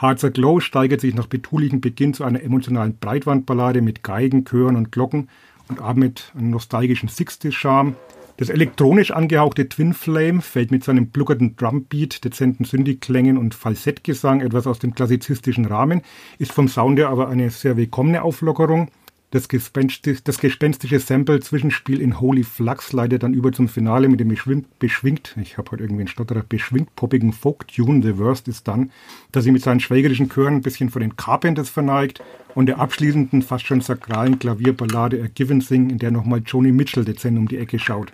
Hearts 0.00 0.24
Aglow 0.24 0.60
steigert 0.60 1.02
sich 1.02 1.14
nach 1.14 1.26
betulichem 1.26 1.82
Beginn 1.82 2.14
zu 2.14 2.24
einer 2.24 2.42
emotionalen 2.42 2.96
Breitwandballade 2.96 3.82
mit 3.82 4.02
Geigen, 4.02 4.46
Chören 4.46 4.76
und 4.76 4.92
Glocken 4.92 5.28
und 5.68 5.82
abend 5.82 6.32
einem 6.34 6.48
nostalgischen 6.48 7.10
Sixties-Charme. 7.10 7.96
Das 8.42 8.48
elektronisch 8.48 9.12
angehauchte 9.12 9.68
Twin 9.68 9.94
Flame 9.94 10.42
fällt 10.42 10.72
mit 10.72 10.82
seinem 10.82 11.06
bluckernden 11.06 11.54
Drumbeat, 11.54 12.24
dezenten 12.24 12.64
Synthi-Klängen 12.64 13.38
und 13.38 13.54
Falsettgesang 13.54 14.40
etwas 14.40 14.66
aus 14.66 14.80
dem 14.80 14.96
klassizistischen 14.96 15.64
Rahmen, 15.64 16.02
ist 16.40 16.50
vom 16.50 16.66
Sound 16.66 16.98
her 16.98 17.10
aber 17.10 17.28
eine 17.28 17.50
sehr 17.50 17.76
willkommene 17.76 18.20
Auflockerung. 18.20 18.90
Das, 19.30 19.46
Gespenstisch, 19.46 20.24
das 20.24 20.38
gespenstische 20.38 20.98
Sample-Zwischenspiel 20.98 22.00
in 22.00 22.20
Holy 22.20 22.42
Flux 22.42 22.92
leitet 22.92 23.22
dann 23.22 23.32
über 23.32 23.52
zum 23.52 23.68
Finale 23.68 24.08
mit 24.08 24.18
dem 24.18 24.26
beschwingt, 24.26 24.76
beschwingt 24.80 25.36
ich 25.40 25.56
habe 25.56 25.70
heute 25.70 25.84
irgendwie 25.84 26.00
einen 26.00 26.08
Stotterer, 26.08 26.42
beschwingt 26.42 26.96
poppigen 26.96 27.32
Folk-Tune, 27.32 28.02
The 28.02 28.18
Worst 28.18 28.48
is 28.48 28.64
Done, 28.64 28.88
das 29.30 29.44
sich 29.44 29.52
mit 29.52 29.62
seinen 29.62 29.78
schwägerischen 29.78 30.28
Chören 30.28 30.56
ein 30.56 30.62
bisschen 30.62 30.90
von 30.90 31.00
den 31.00 31.14
Carpenters 31.14 31.70
verneigt 31.70 32.20
und 32.56 32.66
der 32.66 32.80
abschließenden, 32.80 33.42
fast 33.42 33.66
schon 33.66 33.82
sakralen 33.82 34.40
Klavierballade 34.40 35.22
A 35.22 35.28
Given 35.32 35.60
Thing, 35.60 35.90
in 35.90 35.98
der 35.98 36.10
nochmal 36.10 36.42
Joni 36.44 36.72
Mitchell 36.72 37.04
dezent 37.04 37.38
um 37.38 37.46
die 37.46 37.58
Ecke 37.58 37.78
schaut. 37.78 38.12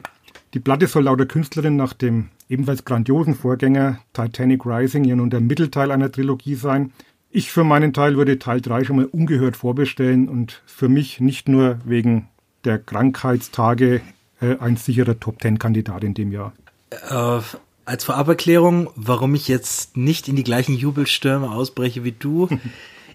Die 0.54 0.60
Platte 0.60 0.86
soll 0.86 1.04
laut 1.04 1.20
der 1.20 1.26
Künstlerin 1.26 1.76
nach 1.76 1.92
dem 1.92 2.30
ebenfalls 2.48 2.84
grandiosen 2.84 3.34
Vorgänger 3.34 3.98
Titanic 4.12 4.64
Rising 4.64 5.04
ja 5.04 5.14
nun 5.14 5.30
der 5.30 5.40
Mittelteil 5.40 5.90
einer 5.90 6.10
Trilogie 6.10 6.54
sein. 6.54 6.92
Ich 7.30 7.52
für 7.52 7.64
meinen 7.64 7.92
Teil 7.92 8.16
würde 8.16 8.38
Teil 8.38 8.62
3 8.62 8.84
schon 8.84 8.96
mal 8.96 9.04
ungehört 9.04 9.56
vorbestellen 9.56 10.28
und 10.28 10.62
für 10.66 10.88
mich 10.88 11.20
nicht 11.20 11.48
nur 11.48 11.78
wegen 11.84 12.28
der 12.64 12.78
Krankheitstage 12.78 14.00
äh, 14.40 14.56
ein 14.58 14.76
sicherer 14.76 15.20
Top-10-Kandidat 15.20 16.04
in 16.04 16.14
dem 16.14 16.32
Jahr. 16.32 16.52
Äh, 16.90 17.40
als 17.84 18.04
Voraberklärung, 18.04 18.90
warum 18.96 19.34
ich 19.34 19.48
jetzt 19.48 19.96
nicht 19.96 20.28
in 20.28 20.36
die 20.36 20.44
gleichen 20.44 20.74
Jubelstürme 20.74 21.50
ausbreche 21.50 22.04
wie 22.04 22.12
du. 22.12 22.48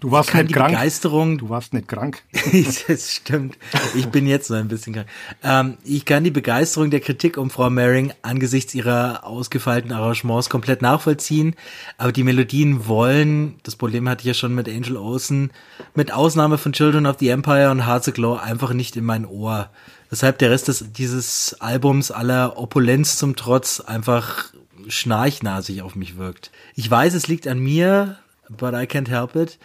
Du 0.04 0.10
warst 0.10 0.34
nicht 0.34 0.52
krank. 0.52 0.72
Begeisterung. 0.72 1.38
Du 1.38 1.48
warst 1.48 1.72
nicht 1.72 1.88
krank. 1.88 2.22
das 2.88 3.10
stimmt. 3.10 3.56
Ich 3.94 4.04
bin 4.08 4.26
jetzt 4.26 4.48
so 4.48 4.52
ein 4.52 4.68
bisschen 4.68 4.92
krank. 4.92 5.08
Ähm, 5.42 5.78
ich 5.82 6.04
kann 6.04 6.24
die 6.24 6.30
Begeisterung 6.30 6.90
der 6.90 7.00
Kritik 7.00 7.38
um 7.38 7.48
Frau 7.48 7.70
Maring 7.70 8.12
angesichts 8.20 8.74
ihrer 8.74 9.24
ausgefeilten 9.24 9.92
Arrangements 9.92 10.50
komplett 10.50 10.82
nachvollziehen. 10.82 11.56
Aber 11.96 12.12
die 12.12 12.22
Melodien 12.22 12.86
wollen, 12.86 13.54
das 13.62 13.76
Problem 13.76 14.06
hatte 14.06 14.20
ich 14.20 14.26
ja 14.26 14.34
schon 14.34 14.54
mit 14.54 14.68
Angel 14.68 14.98
Olsen, 14.98 15.52
mit 15.94 16.12
Ausnahme 16.12 16.58
von 16.58 16.74
Children 16.74 17.06
of 17.06 17.16
the 17.18 17.30
Empire 17.30 17.70
und 17.70 17.86
Hearts 17.86 18.06
Aglow 18.06 18.34
einfach 18.34 18.74
nicht 18.74 18.96
in 18.96 19.04
mein 19.04 19.24
Ohr. 19.24 19.70
Weshalb 20.10 20.36
der 20.36 20.50
Rest 20.50 20.68
des, 20.68 20.92
dieses 20.92 21.56
Albums 21.60 22.10
aller 22.10 22.58
Opulenz 22.58 23.16
zum 23.16 23.36
Trotz 23.36 23.80
einfach 23.80 24.52
schnarchnasig 24.86 25.80
auf 25.80 25.94
mich 25.94 26.18
wirkt. 26.18 26.50
Ich 26.74 26.90
weiß, 26.90 27.14
es 27.14 27.26
liegt 27.26 27.48
an 27.48 27.58
mir, 27.58 28.18
but 28.48 28.74
I 28.74 28.86
can't 28.86 29.08
help 29.08 29.36
it. 29.36 29.58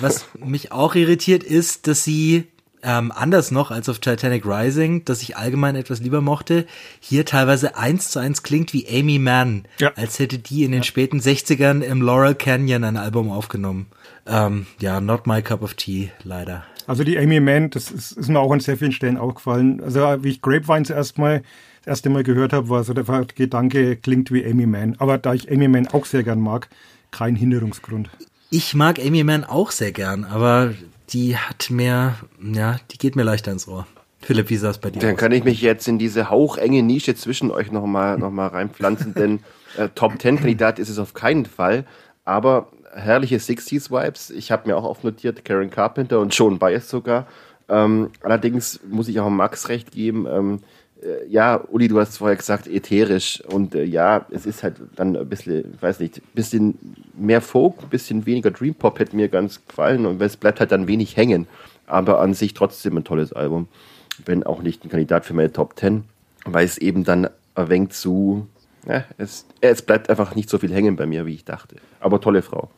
Was 0.00 0.26
mich 0.38 0.72
auch 0.72 0.94
irritiert 0.94 1.42
ist, 1.42 1.86
dass 1.86 2.04
sie 2.04 2.46
ähm, 2.82 3.12
anders 3.14 3.50
noch 3.50 3.70
als 3.70 3.88
auf 3.88 3.98
Titanic 3.98 4.46
Rising, 4.46 5.04
dass 5.04 5.22
ich 5.22 5.36
allgemein 5.36 5.76
etwas 5.76 6.00
lieber 6.00 6.20
mochte, 6.20 6.66
hier 6.98 7.24
teilweise 7.24 7.76
eins 7.76 8.10
zu 8.10 8.18
eins 8.18 8.42
klingt 8.42 8.72
wie 8.72 8.86
Amy 8.88 9.18
Mann, 9.18 9.64
ja. 9.78 9.92
als 9.96 10.18
hätte 10.18 10.38
die 10.38 10.64
in 10.64 10.72
den 10.72 10.80
ja. 10.80 10.84
späten 10.84 11.20
60ern 11.20 11.82
im 11.82 12.02
Laurel 12.02 12.34
Canyon 12.34 12.84
ein 12.84 12.96
Album 12.96 13.30
aufgenommen. 13.30 13.86
Ähm, 14.26 14.66
ja, 14.80 15.00
not 15.00 15.26
my 15.26 15.42
cup 15.42 15.62
of 15.62 15.74
tea, 15.74 16.10
leider. 16.24 16.64
Also 16.86 17.04
die 17.04 17.18
Amy 17.18 17.40
Mann, 17.40 17.70
das 17.70 17.90
ist, 17.90 18.12
ist 18.12 18.28
mir 18.28 18.40
auch 18.40 18.52
an 18.52 18.60
sehr 18.60 18.76
vielen 18.76 18.92
Stellen 18.92 19.16
aufgefallen. 19.16 19.80
Also 19.82 20.00
wie 20.22 20.30
ich 20.30 20.42
Grapevine 20.42 20.84
zuerst 20.84 21.18
mal 21.18 21.42
das 21.80 21.86
erste 21.86 22.10
Mal 22.10 22.24
gehört 22.24 22.52
habe, 22.52 22.68
war 22.68 22.84
so 22.84 22.92
der 22.92 23.04
Gedanke, 23.34 23.96
klingt 23.96 24.32
wie 24.32 24.44
Amy 24.44 24.66
Mann. 24.66 24.96
Aber 24.98 25.18
da 25.18 25.34
ich 25.34 25.50
Amy 25.50 25.68
Mann 25.68 25.88
auch 25.88 26.04
sehr 26.04 26.22
gern 26.22 26.40
mag, 26.40 26.68
kein 27.10 27.36
Hinderungsgrund. 27.36 28.10
Ich 28.50 28.74
mag 28.74 28.98
Amy 28.98 29.22
Mann 29.24 29.44
auch 29.44 29.70
sehr 29.70 29.92
gern, 29.92 30.24
aber 30.24 30.74
die 31.10 31.36
hat 31.36 31.70
mehr, 31.70 32.16
ja, 32.42 32.76
die 32.90 32.98
geht 32.98 33.16
mir 33.16 33.22
leichter 33.22 33.52
ins 33.52 33.68
Ohr. 33.68 33.86
Philipp, 34.20 34.50
wie 34.50 34.56
sah 34.56 34.70
es 34.70 34.78
bei 34.78 34.90
dir 34.90 35.00
Dann 35.00 35.14
aus? 35.14 35.20
kann 35.20 35.32
ich 35.32 35.44
mich 35.44 35.62
jetzt 35.62 35.88
in 35.88 35.98
diese 35.98 36.30
hauchenge 36.30 36.82
Nische 36.82 37.14
zwischen 37.14 37.50
euch 37.50 37.72
nochmal 37.72 38.18
noch 38.18 38.30
mal 38.30 38.48
reinpflanzen, 38.48 39.14
denn 39.14 39.40
äh, 39.76 39.88
Top 39.94 40.18
Ten 40.18 40.36
Kandidat 40.36 40.78
ist 40.78 40.88
es 40.88 40.98
auf 40.98 41.14
keinen 41.14 41.46
Fall, 41.46 41.84
aber 42.24 42.68
herrliche 42.92 43.36
60s 43.36 43.90
Vibes. 43.90 44.30
Ich 44.30 44.50
habe 44.50 44.68
mir 44.68 44.76
auch 44.76 44.84
aufnotiert, 44.84 45.44
Karen 45.44 45.70
Carpenter 45.70 46.20
und 46.20 46.34
Joan 46.34 46.58
Baez 46.58 46.88
sogar. 46.88 47.26
Ähm, 47.68 48.10
allerdings 48.22 48.80
muss 48.88 49.08
ich 49.08 49.20
auch 49.20 49.30
Max 49.30 49.68
recht 49.68 49.92
geben, 49.92 50.26
ähm, 50.28 50.60
äh, 51.02 51.26
ja, 51.28 51.62
Uli, 51.68 51.88
du 51.88 51.98
hast 51.98 52.18
vorher 52.18 52.36
gesagt, 52.36 52.66
ätherisch. 52.66 53.42
Und 53.46 53.74
äh, 53.74 53.84
ja, 53.84 54.26
es 54.30 54.46
ist 54.46 54.62
halt 54.62 54.76
dann 54.96 55.16
ein 55.16 55.28
bisschen, 55.28 55.74
ich 55.74 55.82
weiß 55.82 56.00
nicht, 56.00 56.18
ein 56.18 56.34
bisschen 56.34 56.78
mehr 57.14 57.40
Folk, 57.40 57.82
ein 57.82 57.88
bisschen 57.88 58.26
weniger 58.26 58.50
Dream 58.50 58.74
Pop 58.74 58.98
hätte 58.98 59.16
mir 59.16 59.28
ganz 59.28 59.60
gefallen. 59.66 60.06
Und 60.06 60.20
es 60.20 60.36
bleibt 60.36 60.60
halt 60.60 60.72
dann 60.72 60.86
wenig 60.86 61.16
hängen. 61.16 61.46
Aber 61.86 62.20
an 62.20 62.34
sich 62.34 62.54
trotzdem 62.54 62.96
ein 62.96 63.04
tolles 63.04 63.32
Album. 63.32 63.68
Wenn 64.24 64.44
auch 64.44 64.62
nicht 64.62 64.84
ein 64.84 64.90
Kandidat 64.90 65.24
für 65.24 65.34
meine 65.34 65.52
Top 65.52 65.76
Ten, 65.76 66.04
weil 66.44 66.64
es 66.64 66.78
eben 66.78 67.04
dann 67.04 67.28
wenig 67.56 67.90
zu, 67.90 68.46
ja, 68.86 69.04
es, 69.18 69.46
es 69.60 69.82
bleibt 69.82 70.10
einfach 70.10 70.34
nicht 70.34 70.50
so 70.50 70.58
viel 70.58 70.72
hängen 70.72 70.96
bei 70.96 71.06
mir, 71.06 71.26
wie 71.26 71.34
ich 71.34 71.44
dachte. 71.44 71.76
Aber 72.00 72.20
tolle 72.20 72.42
Frau. 72.42 72.70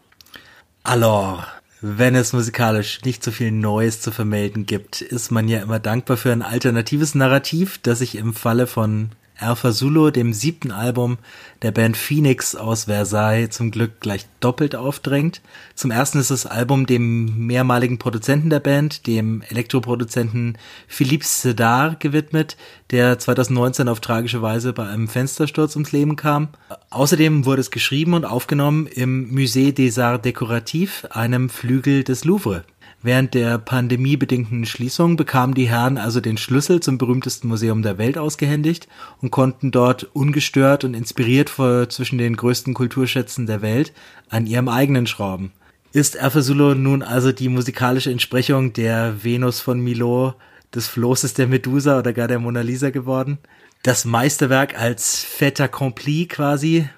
Alors, 0.85 1.45
wenn 1.83 2.15
es 2.15 2.33
musikalisch 2.33 3.03
nicht 3.05 3.25
so 3.25 3.33
viel 3.33 3.51
Neues 3.51 4.01
zu 4.01 4.13
vermelden 4.13 4.67
gibt, 4.67 5.01
ist 5.01 5.33
man 5.33 5.49
ja 5.49 5.61
immer 5.61 5.81
dankbar 5.81 6.17
für 6.17 6.31
ein 6.31 6.43
alternatives 6.43 7.17
Narrativ, 7.17 7.79
das 7.83 7.99
sich 7.99 8.15
im 8.15 8.35
Falle 8.35 8.69
von 8.69 9.11
Zulu, 9.39 10.11
dem 10.11 10.33
siebten 10.33 10.71
Album 10.71 11.19
der 11.63 11.73
Band 11.73 11.97
Phoenix 11.97 12.55
aus 12.55 12.85
Versailles, 12.85 13.51
zum 13.51 13.71
Glück 13.71 14.01
gleich 14.01 14.27
doppelt 14.41 14.77
aufdrängt. 14.77 15.41
Zum 15.75 15.91
ersten 15.91 16.19
ist 16.19 16.31
das 16.31 16.47
Album 16.47 16.87
dem 16.87 17.47
mehrmaligen 17.47 17.99
Produzenten 17.99 18.51
der 18.51 18.61
Band, 18.61 19.07
dem 19.07 19.43
Elektroproduzenten 19.43 20.59
Philippe 20.87 21.25
Sedar 21.25 21.97
gewidmet, 21.97 22.57
der 22.91 23.19
2019 23.19 23.89
auf 23.89 24.01
tragische 24.01 24.43
Weise 24.43 24.73
bei 24.73 24.87
einem 24.87 25.09
Fenstersturz 25.09 25.77
ums 25.77 25.93
Leben 25.93 26.17
kam. 26.17 26.49
Außerdem 26.91 27.45
wurde 27.45 27.61
es 27.61 27.71
geschrieben 27.71 28.15
und 28.15 28.25
aufgenommen 28.25 28.87
im 28.87 29.31
Musée 29.35 29.73
des 29.73 29.99
Arts 29.99 30.25
Décoratifs, 30.25 31.07
einem 31.07 31.49
Flügel 31.49 32.05
des 32.05 32.25
Louvre. 32.25 32.65
Während 33.05 33.35
der 33.35 33.59
pandemiebedingten 33.59 34.65
Schließung 34.65 35.17
bekamen 35.17 35.55
die 35.55 35.69
Herren 35.69 35.99
also 35.99 36.21
den 36.21 36.37
Schlüssel 36.37 36.79
zum 36.79 36.99
berühmtesten 36.99 37.49
Museum 37.49 37.83
der 37.83 37.99
Welt 37.99 38.17
ausgehändigt 38.17 38.87
und 39.21 39.33
konnten 39.33 39.73
dort 39.73 40.05
ungestört 40.13 40.85
und 40.85 40.95
inspiriert 40.95 41.51
vor 41.51 41.89
zwischen 41.89 42.19
den 42.19 42.37
größten 42.37 42.75
Kulturschätzen 42.75 43.47
der 43.47 43.61
Welt 43.61 43.93
an 44.29 44.47
ihrem 44.47 44.69
eigenen 44.69 45.09
schrauben. 45.09 45.51
Ist 45.93 46.15
Erfasulo 46.15 46.75
nun 46.77 47.03
also 47.03 47.33
die 47.33 47.49
musikalische 47.49 48.11
Entsprechung 48.11 48.73
der 48.73 49.25
Venus 49.25 49.61
von 49.61 49.81
Milo, 49.81 50.35
des 50.75 50.89
Flosses 50.89 51.35
der 51.35 51.49
Medusa 51.49 51.99
oder 51.99 52.13
gar 52.13 52.29
der 52.29 52.39
Mona 52.39 52.63
Lisa 52.63 52.91
geworden? 52.91 53.39
Das 53.83 54.05
Meisterwerk 54.05 54.79
als 54.79 55.25
fait 55.25 55.61
accompli 55.61 56.27
quasi? 56.27 56.89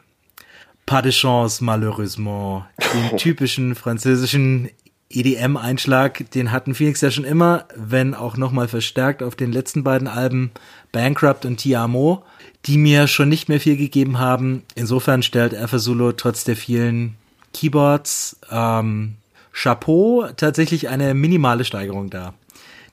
Pas 0.87 1.03
de 1.03 1.11
chance, 1.11 1.65
malheureusement. 1.65 2.67
Den 2.93 3.17
typischen 3.17 3.75
französischen 3.75 4.69
EDM-Einschlag, 5.15 6.31
den 6.33 6.53
hatten 6.53 6.75
Phoenix 6.75 7.01
ja 7.01 7.11
schon 7.11 7.25
immer, 7.25 7.67
wenn 7.75 8.15
auch 8.15 8.37
nochmal 8.37 8.69
verstärkt 8.69 9.23
auf 9.23 9.37
den 9.37 9.53
letzten 9.53 9.85
beiden 9.85 10.09
Alben 10.09 10.51
Bankrupt 10.93 11.45
und 11.45 11.59
Tiamo, 11.59 12.25
die 12.67 12.79
mir 12.79 13.07
schon 13.07 13.29
nicht 13.29 13.49
mehr 13.49 13.61
viel 13.61 13.77
gegeben 13.77 14.19
haben. 14.19 14.63
Insofern 14.75 15.23
stellt 15.23 15.55
Alpha 15.55 15.79
Zulu 15.79 16.13
trotz 16.13 16.45
der 16.45 16.57
vielen 16.57 17.17
Keyboards 17.53 18.39
ähm, 18.51 19.15
Chapeau 19.53 20.27
tatsächlich 20.37 20.89
eine 20.89 21.15
minimale 21.15 21.65
Steigerung 21.65 22.11
dar. 22.11 22.35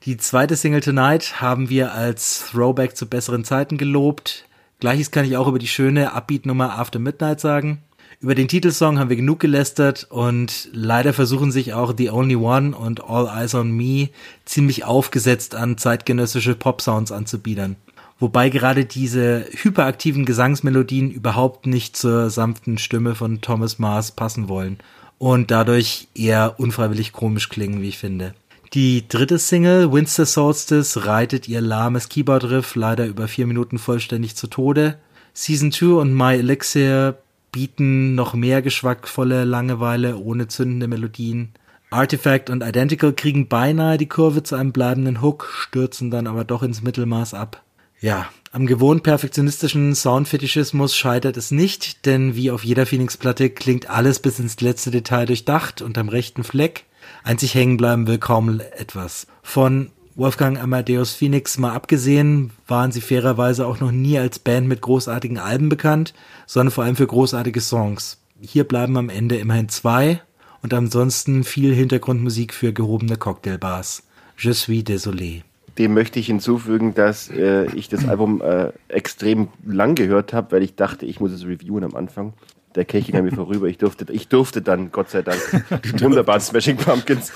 Die 0.05 0.17
zweite 0.17 0.55
Single 0.55 0.81
Tonight 0.81 1.41
haben 1.41 1.69
wir 1.69 1.93
als 1.93 2.45
Throwback 2.51 2.95
zu 2.95 3.07
besseren 3.07 3.43
Zeiten 3.43 3.77
gelobt. 3.77 4.45
Gleiches 4.79 5.11
kann 5.11 5.25
ich 5.25 5.37
auch 5.37 5.47
über 5.47 5.59
die 5.59 5.67
schöne 5.67 6.13
Upbeat-Nummer 6.13 6.79
After 6.79 6.97
Midnight 6.97 7.39
sagen. 7.39 7.83
Über 8.21 8.35
den 8.35 8.47
Titelsong 8.47 8.99
haben 8.99 9.09
wir 9.09 9.15
genug 9.15 9.39
gelästert 9.39 10.05
und 10.11 10.69
leider 10.73 11.11
versuchen 11.11 11.51
sich 11.51 11.73
auch 11.73 11.95
The 11.97 12.11
Only 12.11 12.35
One 12.35 12.77
und 12.77 13.03
All 13.03 13.27
Eyes 13.27 13.55
on 13.55 13.71
Me 13.71 14.09
ziemlich 14.45 14.85
aufgesetzt 14.85 15.55
an 15.55 15.79
zeitgenössische 15.79 16.53
Pop-Sounds 16.53 17.11
anzubiedern. 17.11 17.77
Wobei 18.19 18.49
gerade 18.49 18.85
diese 18.85 19.47
hyperaktiven 19.51 20.25
Gesangsmelodien 20.25 21.09
überhaupt 21.09 21.65
nicht 21.65 21.97
zur 21.97 22.29
sanften 22.29 22.77
Stimme 22.77 23.15
von 23.15 23.41
Thomas 23.41 23.79
Mars 23.79 24.11
passen 24.11 24.47
wollen 24.47 24.77
und 25.17 25.49
dadurch 25.49 26.07
eher 26.13 26.59
unfreiwillig 26.59 27.13
komisch 27.13 27.49
klingen, 27.49 27.81
wie 27.81 27.89
ich 27.89 27.97
finde. 27.97 28.35
Die 28.73 29.07
dritte 29.07 29.39
Single, 29.39 29.91
Winter 29.91 30.27
Solstice, 30.27 31.07
reitet 31.07 31.47
ihr 31.47 31.59
lahmes 31.59 32.07
Keyboard-Riff 32.07 32.75
leider 32.75 33.07
über 33.07 33.27
vier 33.27 33.47
Minuten 33.47 33.79
vollständig 33.79 34.35
zu 34.35 34.45
Tode. 34.45 34.99
Season 35.33 35.71
2 35.71 35.87
und 35.99 36.13
My 36.13 36.35
Elixir 36.35 37.17
bieten 37.51 38.15
noch 38.15 38.33
mehr 38.33 38.61
geschmackvolle 38.61 39.43
Langeweile 39.43 40.17
ohne 40.17 40.47
zündende 40.47 40.87
Melodien. 40.87 41.53
Artifact 41.89 42.49
und 42.49 42.63
Identical 42.63 43.11
kriegen 43.11 43.47
beinahe 43.47 43.97
die 43.97 44.07
Kurve 44.07 44.43
zu 44.43 44.55
einem 44.55 44.71
bleibenden 44.71 45.21
Hook, 45.21 45.51
stürzen 45.57 46.09
dann 46.09 46.27
aber 46.27 46.45
doch 46.45 46.63
ins 46.63 46.81
Mittelmaß 46.81 47.33
ab. 47.33 47.63
Ja, 47.99 48.29
am 48.53 48.65
gewohnt 48.65 49.03
perfektionistischen 49.03 49.93
Soundfetischismus 49.93 50.95
scheitert 50.95 51.37
es 51.37 51.51
nicht, 51.51 52.05
denn 52.05 52.35
wie 52.35 52.49
auf 52.49 52.63
jeder 52.63 52.85
Phoenix-Platte 52.85 53.49
klingt 53.49 53.89
alles 53.89 54.19
bis 54.19 54.39
ins 54.39 54.59
letzte 54.59 54.89
Detail 54.89 55.25
durchdacht 55.25 55.81
und 55.81 55.97
am 55.97 56.09
rechten 56.09 56.43
Fleck. 56.43 56.85
Einzig 57.23 57.53
hängen 57.53 57.77
bleiben 57.77 58.07
will 58.07 58.17
kaum 58.17 58.59
etwas. 58.59 59.27
Von 59.43 59.91
Wolfgang 60.15 60.59
Amadeus 60.61 61.13
Phoenix 61.13 61.57
mal 61.57 61.73
abgesehen, 61.73 62.51
waren 62.67 62.91
sie 62.91 63.01
fairerweise 63.01 63.65
auch 63.65 63.79
noch 63.79 63.91
nie 63.91 64.17
als 64.17 64.39
Band 64.39 64.67
mit 64.67 64.81
großartigen 64.81 65.37
Alben 65.37 65.69
bekannt, 65.69 66.13
sondern 66.45 66.71
vor 66.71 66.83
allem 66.83 66.95
für 66.95 67.07
großartige 67.07 67.61
Songs. 67.61 68.19
Hier 68.39 68.65
bleiben 68.65 68.97
am 68.97 69.09
Ende 69.09 69.37
immerhin 69.37 69.69
zwei 69.69 70.21
und 70.61 70.73
ansonsten 70.73 71.43
viel 71.43 71.73
Hintergrundmusik 71.73 72.53
für 72.53 72.73
gehobene 72.73 73.15
Cocktailbars. 73.15 74.03
Je 74.37 74.53
suis 74.53 74.83
désolé 74.83 75.43
dem 75.77 75.93
möchte 75.93 76.19
ich 76.19 76.27
hinzufügen, 76.27 76.93
dass 76.93 77.29
äh, 77.29 77.65
ich 77.75 77.89
das 77.89 78.07
Album 78.07 78.41
äh, 78.41 78.71
extrem 78.87 79.47
lang 79.65 79.95
gehört 79.95 80.33
habe, 80.33 80.51
weil 80.51 80.63
ich 80.63 80.75
dachte, 80.75 81.05
ich 81.05 81.19
muss 81.19 81.31
es 81.31 81.45
reviewen 81.45 81.83
am 81.83 81.95
Anfang. 81.95 82.33
Der 82.75 82.85
Kelch 82.85 83.07
ging 83.07 83.15
an 83.15 83.25
mir 83.25 83.31
vorüber. 83.31 83.67
Ich 83.67 83.77
durfte, 83.77 84.05
ich 84.11 84.27
durfte 84.27 84.61
dann, 84.61 84.91
Gott 84.91 85.09
sei 85.09 85.21
Dank, 85.21 85.39
die 85.83 86.01
wunderbaren 86.01 86.39
Smashing 86.39 86.77
Pumpkins. 86.77 87.31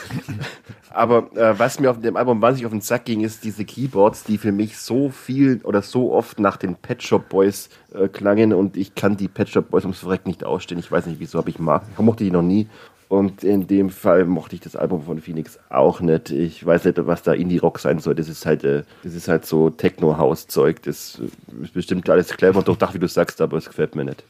Aber 0.89 1.29
äh, 1.35 1.59
was 1.59 1.79
mir 1.79 1.91
auf 1.91 1.99
dem 1.99 2.15
Album 2.15 2.41
wahnsinnig 2.41 2.65
auf 2.65 2.71
den 2.71 2.79
Sack 2.79 3.03
ging, 3.03 3.21
ist 3.21 3.43
diese 3.43 3.65
Keyboards, 3.65 4.23
die 4.23 4.37
für 4.37 4.53
mich 4.53 4.77
so 4.77 5.09
viel 5.09 5.59
oder 5.63 5.81
so 5.81 6.13
oft 6.13 6.39
nach 6.39 6.55
den 6.55 6.75
Pet 6.75 7.03
Shop 7.03 7.27
Boys 7.27 7.69
äh, 7.93 8.07
klangen 8.07 8.53
und 8.53 8.77
ich 8.77 8.95
kann 8.95 9.17
die 9.17 9.27
Pet 9.27 9.49
Shop 9.49 9.69
Boys 9.69 9.83
ums 9.83 9.99
Verreck 9.99 10.25
nicht 10.25 10.45
ausstehen. 10.45 10.79
Ich 10.79 10.89
weiß 10.89 11.05
nicht 11.07 11.19
wieso, 11.19 11.39
aber 11.39 11.49
ich 11.49 11.59
mag, 11.59 11.83
ich 11.91 11.99
mochte 11.99 12.23
die 12.23 12.31
noch 12.31 12.41
nie. 12.41 12.69
Und 13.07 13.43
in 13.43 13.67
dem 13.67 13.89
Fall 13.89 14.25
mochte 14.25 14.55
ich 14.55 14.61
das 14.61 14.75
Album 14.75 15.03
von 15.03 15.21
Phoenix 15.21 15.59
auch 15.69 15.99
nicht. 15.99 16.31
Ich 16.31 16.65
weiß 16.65 16.85
nicht, 16.85 17.05
was 17.05 17.21
da 17.21 17.33
Indie-Rock 17.33 17.79
sein 17.79 17.99
soll. 17.99 18.15
Das 18.15 18.29
ist 18.29 18.45
halt, 18.45 18.63
äh, 18.63 18.83
das 19.03 19.13
ist 19.13 19.27
halt 19.27 19.45
so 19.45 19.69
Techno-House-Zeug. 19.69 20.81
Das 20.83 21.21
ist 21.61 21.73
bestimmt 21.73 22.09
alles 22.09 22.29
clever 22.29 22.59
und 22.59 22.67
durchdacht, 22.67 22.93
wie 22.93 22.99
du 22.99 23.07
sagst, 23.07 23.41
aber 23.41 23.57
es 23.57 23.67
gefällt 23.67 23.95
mir 23.95 24.05
nicht. 24.05 24.23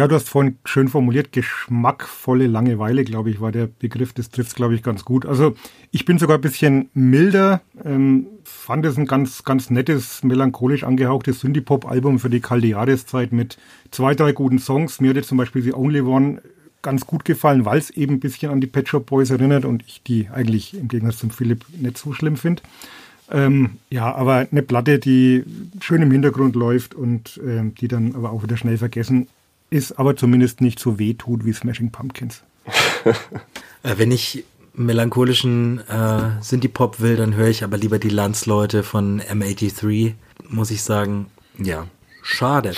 Ja, 0.00 0.08
du 0.08 0.14
hast 0.14 0.30
vorhin 0.30 0.56
schön 0.64 0.88
formuliert, 0.88 1.30
geschmackvolle 1.30 2.46
Langeweile, 2.46 3.04
glaube 3.04 3.28
ich, 3.28 3.42
war 3.42 3.52
der 3.52 3.66
Begriff. 3.66 4.14
Das 4.14 4.30
trifft 4.30 4.56
glaube 4.56 4.74
ich, 4.74 4.82
ganz 4.82 5.04
gut. 5.04 5.26
Also 5.26 5.54
ich 5.90 6.06
bin 6.06 6.16
sogar 6.18 6.38
ein 6.38 6.40
bisschen 6.40 6.88
milder, 6.94 7.60
ähm, 7.84 8.26
fand 8.42 8.86
es 8.86 8.96
ein 8.96 9.04
ganz, 9.04 9.44
ganz 9.44 9.68
nettes, 9.68 10.24
melancholisch 10.24 10.84
angehauchtes 10.84 11.40
Synthie-Pop-Album 11.40 12.18
für 12.18 12.30
die 12.30 12.40
kalte 12.40 12.68
Jahreszeit 12.68 13.30
mit 13.32 13.58
zwei, 13.90 14.14
drei 14.14 14.32
guten 14.32 14.58
Songs. 14.58 15.02
Mir 15.02 15.10
hat 15.10 15.16
jetzt 15.16 15.28
zum 15.28 15.36
Beispiel 15.36 15.60
The 15.60 15.74
Only 15.74 16.00
One 16.00 16.40
ganz 16.80 17.06
gut 17.06 17.26
gefallen, 17.26 17.66
weil 17.66 17.76
es 17.76 17.90
eben 17.90 18.14
ein 18.14 18.20
bisschen 18.20 18.50
an 18.50 18.62
die 18.62 18.68
Pet 18.68 18.88
Shop 18.88 19.04
Boys 19.04 19.28
erinnert 19.28 19.66
und 19.66 19.84
ich 19.86 20.02
die 20.02 20.30
eigentlich 20.30 20.72
im 20.72 20.88
Gegensatz 20.88 21.18
zum 21.18 21.28
Philipp 21.28 21.66
nicht 21.78 21.98
so 21.98 22.14
schlimm 22.14 22.38
finde. 22.38 22.62
Ähm, 23.30 23.72
ja, 23.90 24.14
aber 24.14 24.48
eine 24.50 24.62
Platte, 24.62 24.98
die 24.98 25.44
schön 25.82 26.00
im 26.00 26.10
Hintergrund 26.10 26.56
läuft 26.56 26.94
und 26.94 27.38
ähm, 27.46 27.74
die 27.74 27.86
dann 27.86 28.14
aber 28.14 28.32
auch 28.32 28.42
wieder 28.42 28.56
schnell 28.56 28.78
vergessen 28.78 29.28
ist, 29.70 29.98
aber 29.98 30.16
zumindest 30.16 30.60
nicht 30.60 30.78
so 30.78 30.98
weh 30.98 31.14
tut 31.14 31.44
wie 31.44 31.52
Smashing 31.52 31.90
Pumpkins. 31.90 32.42
Äh, 33.82 33.94
wenn 33.96 34.12
ich 34.12 34.44
melancholischen 34.74 35.80
äh, 35.88 36.42
Synthie-Pop 36.42 37.00
will, 37.00 37.16
dann 37.16 37.34
höre 37.34 37.48
ich 37.48 37.64
aber 37.64 37.78
lieber 37.78 37.98
die 37.98 38.10
Landsleute 38.10 38.82
von 38.82 39.22
M83, 39.22 40.12
muss 40.50 40.70
ich 40.70 40.82
sagen. 40.82 41.30
Ja, 41.56 41.86
schade. 42.22 42.74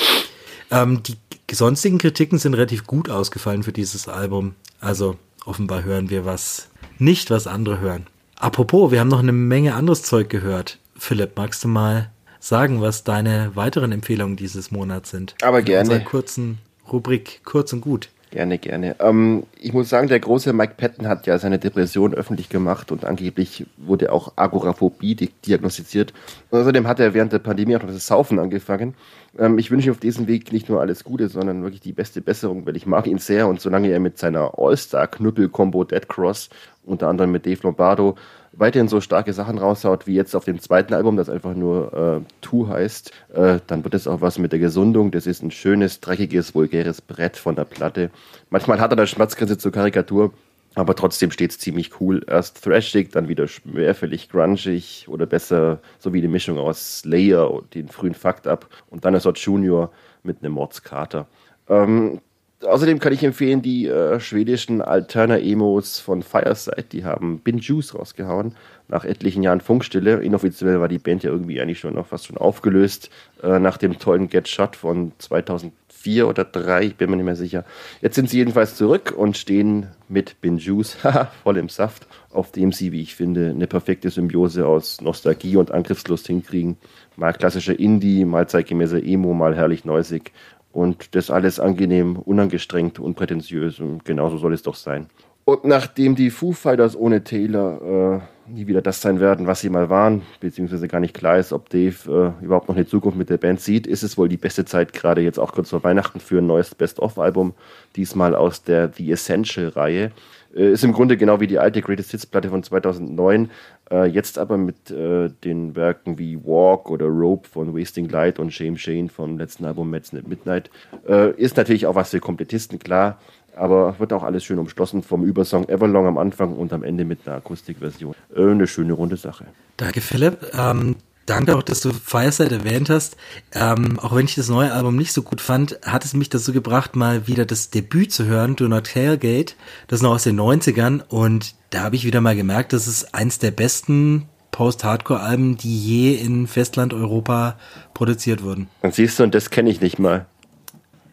Ähm, 0.71 1.03
die 1.03 1.17
sonstigen 1.55 1.99
Kritiken 1.99 2.39
sind 2.39 2.55
relativ 2.55 2.87
gut 2.87 3.11
ausgefallen 3.11 3.63
für 3.63 3.73
dieses 3.73 4.09
Album. 4.09 4.55
Also 4.81 5.17
offenbar 5.45 5.85
hören 5.85 6.09
wir 6.09 6.25
was 6.25 6.69
nicht, 6.99 7.31
was 7.31 7.47
andere 7.47 7.81
hören. 7.81 8.07
Apropos, 8.37 8.91
wir 8.91 9.01
haben 9.01 9.09
noch 9.09 9.21
eine 9.21 9.33
Menge 9.33 9.75
anderes 9.75 10.03
Zeug 10.03 10.31
gehört. 10.31 10.79
Philipp, 10.97 11.37
magst 11.37 11.63
du 11.65 11.69
mal 11.69 12.11
sagen, 12.41 12.81
was 12.81 13.05
deine 13.05 13.55
weiteren 13.55 13.93
Empfehlungen 13.93 14.37
dieses 14.37 14.71
Monats 14.71 15.11
sind? 15.11 15.35
Aber 15.43 15.63
gerne. 15.63 15.89
In 15.89 15.93
unserer 15.93 16.09
kurzen 16.09 16.59
Rubrik 16.93 17.41
Kurz 17.45 17.73
und 17.73 17.81
Gut. 17.81 18.11
Gerne, 18.33 18.57
gerne. 18.57 18.97
Ähm, 18.99 19.43
ich 19.59 19.75
muss 19.75 19.91
sagen, 19.91 20.09
der 20.09 20.19
große 20.19 20.55
Mike 20.55 20.75
Patton 20.79 21.07
hat 21.07 21.27
ja 21.27 21.39
seine 21.39 21.59
Depression 21.59 22.15
öffentlich 22.15 22.49
gemacht 22.49 22.91
und 22.91 23.05
angeblich 23.05 23.67
wurde 23.77 24.11
auch 24.11 24.33
Agoraphobie 24.37 25.15
diagnostiziert. 25.47 26.15
Außerdem 26.51 26.89
hat 26.89 26.99
er 26.99 27.13
während 27.13 27.35
der 27.35 27.41
Pandemie 27.41 27.77
auch 27.77 27.83
noch 27.83 27.91
das 27.93 28.07
Saufen 28.07 28.39
angefangen. 28.39 28.95
Ähm, 29.39 29.59
ich 29.59 29.71
wünsche 29.71 29.89
ihm 29.89 29.93
auf 29.93 30.01
diesem 30.01 30.29
Weg 30.29 30.51
nicht 30.51 30.71
nur 30.71 30.81
alles 30.81 31.05
Gute, 31.05 31.29
sondern 31.29 31.63
wirklich 31.63 31.83
die 31.83 31.93
beste 31.93 32.23
Besserung, 32.23 32.65
weil 32.65 32.77
ich 32.77 32.87
mag 32.87 33.07
ihn 33.07 33.19
sehr 33.19 33.49
und 33.49 33.61
solange 33.61 33.89
er 33.89 34.01
mit 34.01 34.17
seiner 34.19 34.59
All-Star-Knüppel-Combo 34.59 35.85
Dead 35.85 36.09
Cross, 36.09 36.49
unter 36.85 37.09
anderem 37.09 37.33
mit 37.33 37.45
Dave 37.45 37.61
Lombardo, 37.63 38.17
weiterhin 38.53 38.89
so 38.89 39.01
starke 39.01 39.33
Sachen 39.33 39.59
raushaut 39.59 40.07
wie 40.07 40.15
jetzt 40.15 40.35
auf 40.35 40.45
dem 40.45 40.61
zweiten 40.61 40.95
Album, 40.95 41.17
das 41.17 41.29
einfach 41.29 41.55
nur 41.55 42.23
äh, 42.23 42.31
Two 42.41 42.69
heißt, 42.69 43.13
äh, 43.35 43.61
dann 43.67 43.85
wird 43.85 43.95
es 43.95 44.07
auch 44.07 44.21
was 44.21 44.39
mit 44.39 44.53
der 44.53 44.59
Gesundung. 44.59 45.11
Das 45.11 45.27
ist 45.27 45.43
ein 45.43 45.51
schönes, 45.51 46.01
dreckiges, 46.01 46.55
vulgäres 46.55 47.01
Brett 47.01 47.37
von 47.37 47.57
der 47.57 47.65
Platte. 47.65 48.11
Manchmal 48.51 48.81
hat 48.81 48.93
er 48.93 48.97
da 48.97 49.07
Schmerzgrenze 49.07 49.59
zur 49.59 49.73
Karikatur, 49.73 50.33
aber 50.75 50.95
trotzdem 50.95 51.31
steht 51.31 51.51
es 51.51 51.59
ziemlich 51.59 52.01
cool. 52.01 52.25
Erst 52.27 52.63
thrashig, 52.63 53.11
dann 53.13 53.29
wieder 53.29 53.49
schwerfällig 53.49 54.29
grungig 54.29 55.07
oder 55.09 55.27
besser 55.27 55.81
so 55.99 56.13
wie 56.13 56.21
die 56.21 56.29
Mischung 56.29 56.59
aus 56.59 57.01
Slayer 57.01 57.51
und 57.51 57.75
den 57.75 57.89
frühen 57.89 58.15
Fakt 58.15 58.47
ab 58.47 58.69
und 58.91 59.05
dann 59.05 59.15
ist 59.15 59.27
dort 59.27 59.39
Junior 59.39 59.91
mit 60.23 60.43
einem 60.43 60.53
Mordskater. 60.53 61.27
Ähm, 61.69 62.21
Außerdem 62.65 63.01
kann 63.01 63.13
ich 63.13 63.25
empfehlen, 63.25 63.63
die 63.63 63.89
äh, 63.89 64.21
schwedischen 64.21 64.83
Alterna-Emos 64.83 65.99
von 65.99 66.23
Fireside, 66.23 66.85
die 66.93 67.05
haben 67.05 67.41
Bin 67.41 67.59
Juice 67.59 67.95
rausgehauen, 67.95 68.55
nach 68.89 69.05
etlichen 69.05 69.43
Jahren 69.43 69.61
Funkstille. 69.61 70.23
Inoffiziell 70.23 70.81
war 70.81 70.89
die 70.89 70.99
Band 70.99 71.25
ja 71.25 71.31
irgendwie 71.31 71.61
eigentlich 71.61 71.81
schon 71.81 71.95
noch 71.95 72.07
fast 72.07 72.27
schon 72.27 72.37
aufgelöst, 72.37 73.11
äh, 73.43 73.59
nach 73.59 73.79
dem 73.79 73.99
tollen 73.99 74.29
Get 74.29 74.49
Shot 74.49 74.77
von 74.77 75.13
2004 75.19 76.29
oder 76.29 76.53
2003, 76.53 76.85
ich 76.85 76.97
bin 76.97 77.11
mir 77.11 77.17
nicht 77.17 77.25
mehr 77.25 77.37
sicher. 77.37 77.65
Jetzt 78.01 78.15
sind 78.15 78.31
sie 78.31 78.39
jedenfalls 78.39 78.77
zurück 78.77 79.13
und 79.17 79.37
stehen 79.37 79.89
mit 80.09 80.41
Bin 80.41 80.59
Juice, 80.59 80.97
voll 81.43 81.57
im 81.57 81.69
Saft, 81.69 82.07
auf 82.31 82.53
dem 82.53 82.71
sie, 82.71 82.93
wie 82.93 83.03
ich 83.03 83.17
finde, 83.17 83.51
eine 83.51 83.67
perfekte 83.67 84.11
Symbiose 84.11 84.67
aus 84.67 85.01
Nostalgie 85.01 85.57
und 85.57 85.73
Angriffslust 85.73 86.29
hinkriegen. 86.29 86.77
Mal 87.17 87.33
klassischer 87.33 87.79
Indie, 87.79 88.25
mal 88.25 88.49
zeitgemäßer 88.49 89.03
Emo, 89.03 89.35
mal 89.35 89.57
herrlich 89.57 89.85
neusig 89.85 90.33
und 90.73 91.15
das 91.15 91.31
alles 91.31 91.61
angenehm, 91.61 92.17
unangestrengt, 92.17 92.99
unprätentiös 92.99 93.81
und 93.81 94.05
genauso 94.05 94.39
soll 94.39 94.53
es 94.53 94.63
doch 94.63 94.75
sein. 94.75 95.07
Und 95.45 95.65
nachdem 95.65 96.15
die 96.15 96.31
Foo 96.31 96.53
Fighters 96.53 96.97
ohne 96.97 97.25
Taylor 97.25 98.23
äh, 98.23 98.51
nie 98.53 98.67
wieder 98.67 98.83
das 98.83 99.01
sein 99.01 99.19
werden, 99.19 99.47
was 99.47 99.61
sie 99.61 99.71
mal 99.71 99.91
waren, 99.91 100.23
beziehungsweise 100.41 100.87
gar 100.89 101.01
nicht 101.01 101.15
klar 101.15 101.39
ist, 101.39 101.53
ob 101.53 101.69
Dave 101.69 102.35
äh, 102.41 102.45
überhaupt 102.45 102.69
noch 102.69 102.77
eine 102.77 102.87
Zukunft 102.87 103.19
mit 103.19 103.29
der 103.31 103.39
Band 103.39 103.61
sieht, 103.61 103.87
ist 103.87 104.03
es 104.03 104.17
wohl 104.17 104.29
die 104.29 104.37
beste 104.37 104.65
Zeit, 104.65 104.93
gerade 104.93 105.21
jetzt 105.21 105.39
auch 105.39 105.53
kurz 105.53 105.71
vor 105.71 105.83
Weihnachten, 105.83 106.21
für 106.21 106.39
ein 106.39 106.47
neues 106.47 106.75
Best-of-Album, 106.75 107.55
diesmal 107.97 108.35
aus 108.35 108.63
der 108.63 108.93
The 108.93 109.11
Essential-Reihe. 109.13 110.13
Äh, 110.55 110.73
ist 110.73 110.85
im 110.85 110.93
Grunde 110.93 111.17
genau 111.17 111.41
wie 111.41 111.47
die 111.47 111.59
alte 111.59 111.83
Greatest 111.83 112.13
Hits 112.13 112.27
Platte 112.27 112.51
von 112.51 112.63
2009, 112.63 113.51
äh, 113.93 114.07
jetzt 114.07 114.39
aber 114.39 114.57
mit 114.57 114.91
äh, 114.91 115.29
den 115.45 115.77
Werken 115.77 116.19
wie 116.19 116.43
Walk 116.43 116.91
oder 116.91 117.07
Rope 117.07 117.49
von 117.49 117.79
Wasting 117.79 118.09
Light 118.09 118.39
und 118.39 118.53
Shame 118.53 118.77
Shane 118.77 119.09
vom 119.09 119.39
letzten 119.39 119.67
Album 119.67 119.91
Mets 119.91 120.15
at 120.15 120.27
Midnight. 120.27 120.71
Äh, 121.07 121.33
ist 121.33 121.57
natürlich 121.57 121.87
auch 121.87 121.95
was 121.95 122.11
für 122.11 122.21
Komplettisten, 122.21 122.79
klar, 122.79 123.19
aber 123.55 123.99
wird 123.99 124.13
auch 124.13 124.23
alles 124.23 124.45
schön 124.45 124.59
umschlossen 124.59 125.03
vom 125.03 125.25
Übersong 125.25 125.69
Everlong 125.69 126.07
am 126.07 126.19
Anfang 126.19 126.55
und 126.55 126.73
am 126.73 126.83
Ende 126.83 127.05
mit 127.05 127.27
einer 127.27 127.37
Akustikversion. 127.37 128.15
Äh, 128.35 128.43
eine 128.43 128.67
schöne 128.67 128.95
runde 128.95 129.17
Sache. 129.17 129.45
Danke, 129.77 130.01
Philipp. 130.01 130.39
Ähm, 130.59 130.97
Danke 131.27 131.57
auch, 131.57 131.63
dass 131.63 131.81
du 131.81 131.93
Fireside 131.93 132.57
erwähnt 132.57 132.91
hast. 132.91 133.17
Ähm, 133.53 133.99
auch 134.01 134.15
wenn 134.15 134.25
ich 134.25 134.35
das 134.35 134.49
neue 134.49 134.73
Album 134.73 134.97
nicht 134.97 135.13
so 135.13 135.23
gut 135.23 135.41
fand, 135.41 135.79
hat 135.85 136.05
es 136.05 136.15
mich 136.15 136.29
dazu 136.29 136.53
gebracht, 136.53 136.97
mal 136.97 137.27
wieder 137.27 137.45
das 137.45 137.71
Debüt 137.71 138.13
zu 138.13 138.25
hören, 138.25 138.57
Do 138.57 138.67
Not 138.67 138.93
Tailgate. 138.93 139.55
Das 139.87 140.01
ist 140.01 140.03
noch 140.03 140.13
aus 140.13 140.25
den 140.25 140.41
90ern 140.41 141.03
und 141.09 141.55
da 141.71 141.83
habe 141.83 141.97
ich 141.97 142.05
wieder 142.05 142.21
mal 142.21 142.37
gemerkt, 142.37 142.73
das 142.73 142.89
ist 142.89 143.15
eins 143.15 143.39
der 143.39 143.53
besten 143.53 144.29
Post-Hardcore-Alben, 144.51 145.57
die 145.57 145.79
je 145.79 146.15
in 146.15 146.47
Festland-Europa 146.47 147.57
produziert 147.95 148.43
wurden. 148.43 148.69
Und 148.83 148.95
siehst 148.95 149.19
du, 149.19 149.23
und 149.23 149.35
das 149.35 149.51
kenne 149.51 149.71
ich 149.71 149.81
nicht 149.81 149.99
mal. 149.99 150.27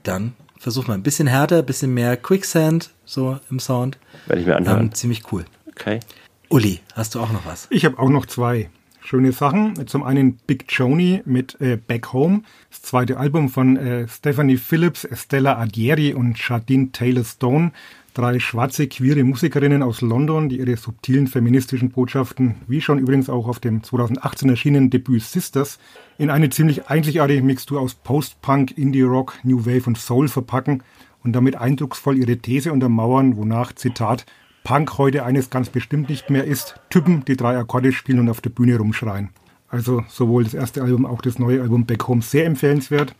Dann 0.03 0.33
versuch 0.57 0.87
mal 0.87 0.95
ein 0.95 1.03
bisschen 1.03 1.27
härter, 1.27 1.59
ein 1.59 1.65
bisschen 1.65 1.93
mehr 1.93 2.17
Quicksand 2.17 2.91
so 3.05 3.39
im 3.49 3.59
Sound. 3.59 3.97
Werde 4.27 4.41
ich 4.41 4.47
mir 4.47 4.55
anhören. 4.55 4.81
Ähm, 4.81 4.93
ziemlich 4.93 5.31
cool. 5.31 5.45
Okay. 5.67 5.99
Uli, 6.49 6.81
hast 6.93 7.15
du 7.15 7.21
auch 7.21 7.31
noch 7.31 7.45
was? 7.45 7.67
Ich 7.69 7.85
habe 7.85 7.97
auch 7.99 8.09
noch 8.09 8.25
zwei 8.25 8.69
schöne 9.09 9.31
Sachen. 9.31 9.87
Zum 9.87 10.03
einen 10.03 10.35
Big 10.45 10.65
Joni 10.69 11.23
mit 11.25 11.59
äh, 11.59 11.77
Back 11.77 12.13
Home, 12.13 12.43
das 12.69 12.83
zweite 12.83 13.17
Album 13.17 13.49
von 13.49 13.75
äh, 13.75 14.07
Stephanie 14.07 14.57
Phillips, 14.57 15.07
Stella 15.13 15.57
Adieri 15.57 16.13
und 16.13 16.37
Jardine 16.37 16.91
Taylor 16.91 17.23
Stone. 17.23 17.71
Drei 18.13 18.39
schwarze, 18.39 18.87
queere 18.87 19.23
Musikerinnen 19.23 19.81
aus 19.81 20.01
London, 20.01 20.47
die 20.47 20.59
ihre 20.59 20.77
subtilen 20.77 21.25
feministischen 21.25 21.89
Botschaften, 21.89 22.57
wie 22.67 22.81
schon 22.81 22.99
übrigens 22.99 23.31
auch 23.31 23.47
auf 23.47 23.57
dem 23.57 23.81
2018 23.81 24.47
erschienenen 24.47 24.91
Debüt 24.91 25.23
Sisters, 25.23 25.79
in 26.19 26.29
eine 26.29 26.51
ziemlich 26.51 26.87
einzigartige 26.87 27.41
Mixtur 27.41 27.81
aus 27.81 27.95
Post-Punk, 27.95 28.77
Indie-Rock, 28.77 29.39
New 29.41 29.65
Wave 29.65 29.87
und 29.87 29.97
Soul 29.97 30.27
verpacken 30.27 30.83
und 31.23 31.33
damit 31.33 31.55
eindrucksvoll 31.55 32.15
ihre 32.15 32.37
These 32.37 32.71
untermauern, 32.71 33.37
wonach, 33.37 33.73
Zitat, 33.73 34.27
Punk 34.69 34.99
heute 34.99 35.25
eines 35.25 35.49
ganz 35.49 35.67
bestimmt 35.69 36.09
nicht 36.09 36.29
mehr 36.29 36.43
ist. 36.43 36.79
Typen, 36.91 37.25
die 37.25 37.35
drei 37.35 37.57
Akkorde 37.57 37.91
spielen 37.91 38.19
und 38.19 38.29
auf 38.29 38.39
der 38.39 38.51
Bühne 38.51 38.77
rumschreien. 38.77 39.29
Also 39.67 40.03
sowohl 40.07 40.43
das 40.43 40.53
erste 40.53 40.83
Album, 40.83 41.07
auch 41.07 41.23
das 41.23 41.39
neue 41.39 41.63
Album 41.63 41.87
Back 41.87 42.07
Home 42.07 42.21
sehr 42.21 42.45
empfehlenswert. 42.45 43.15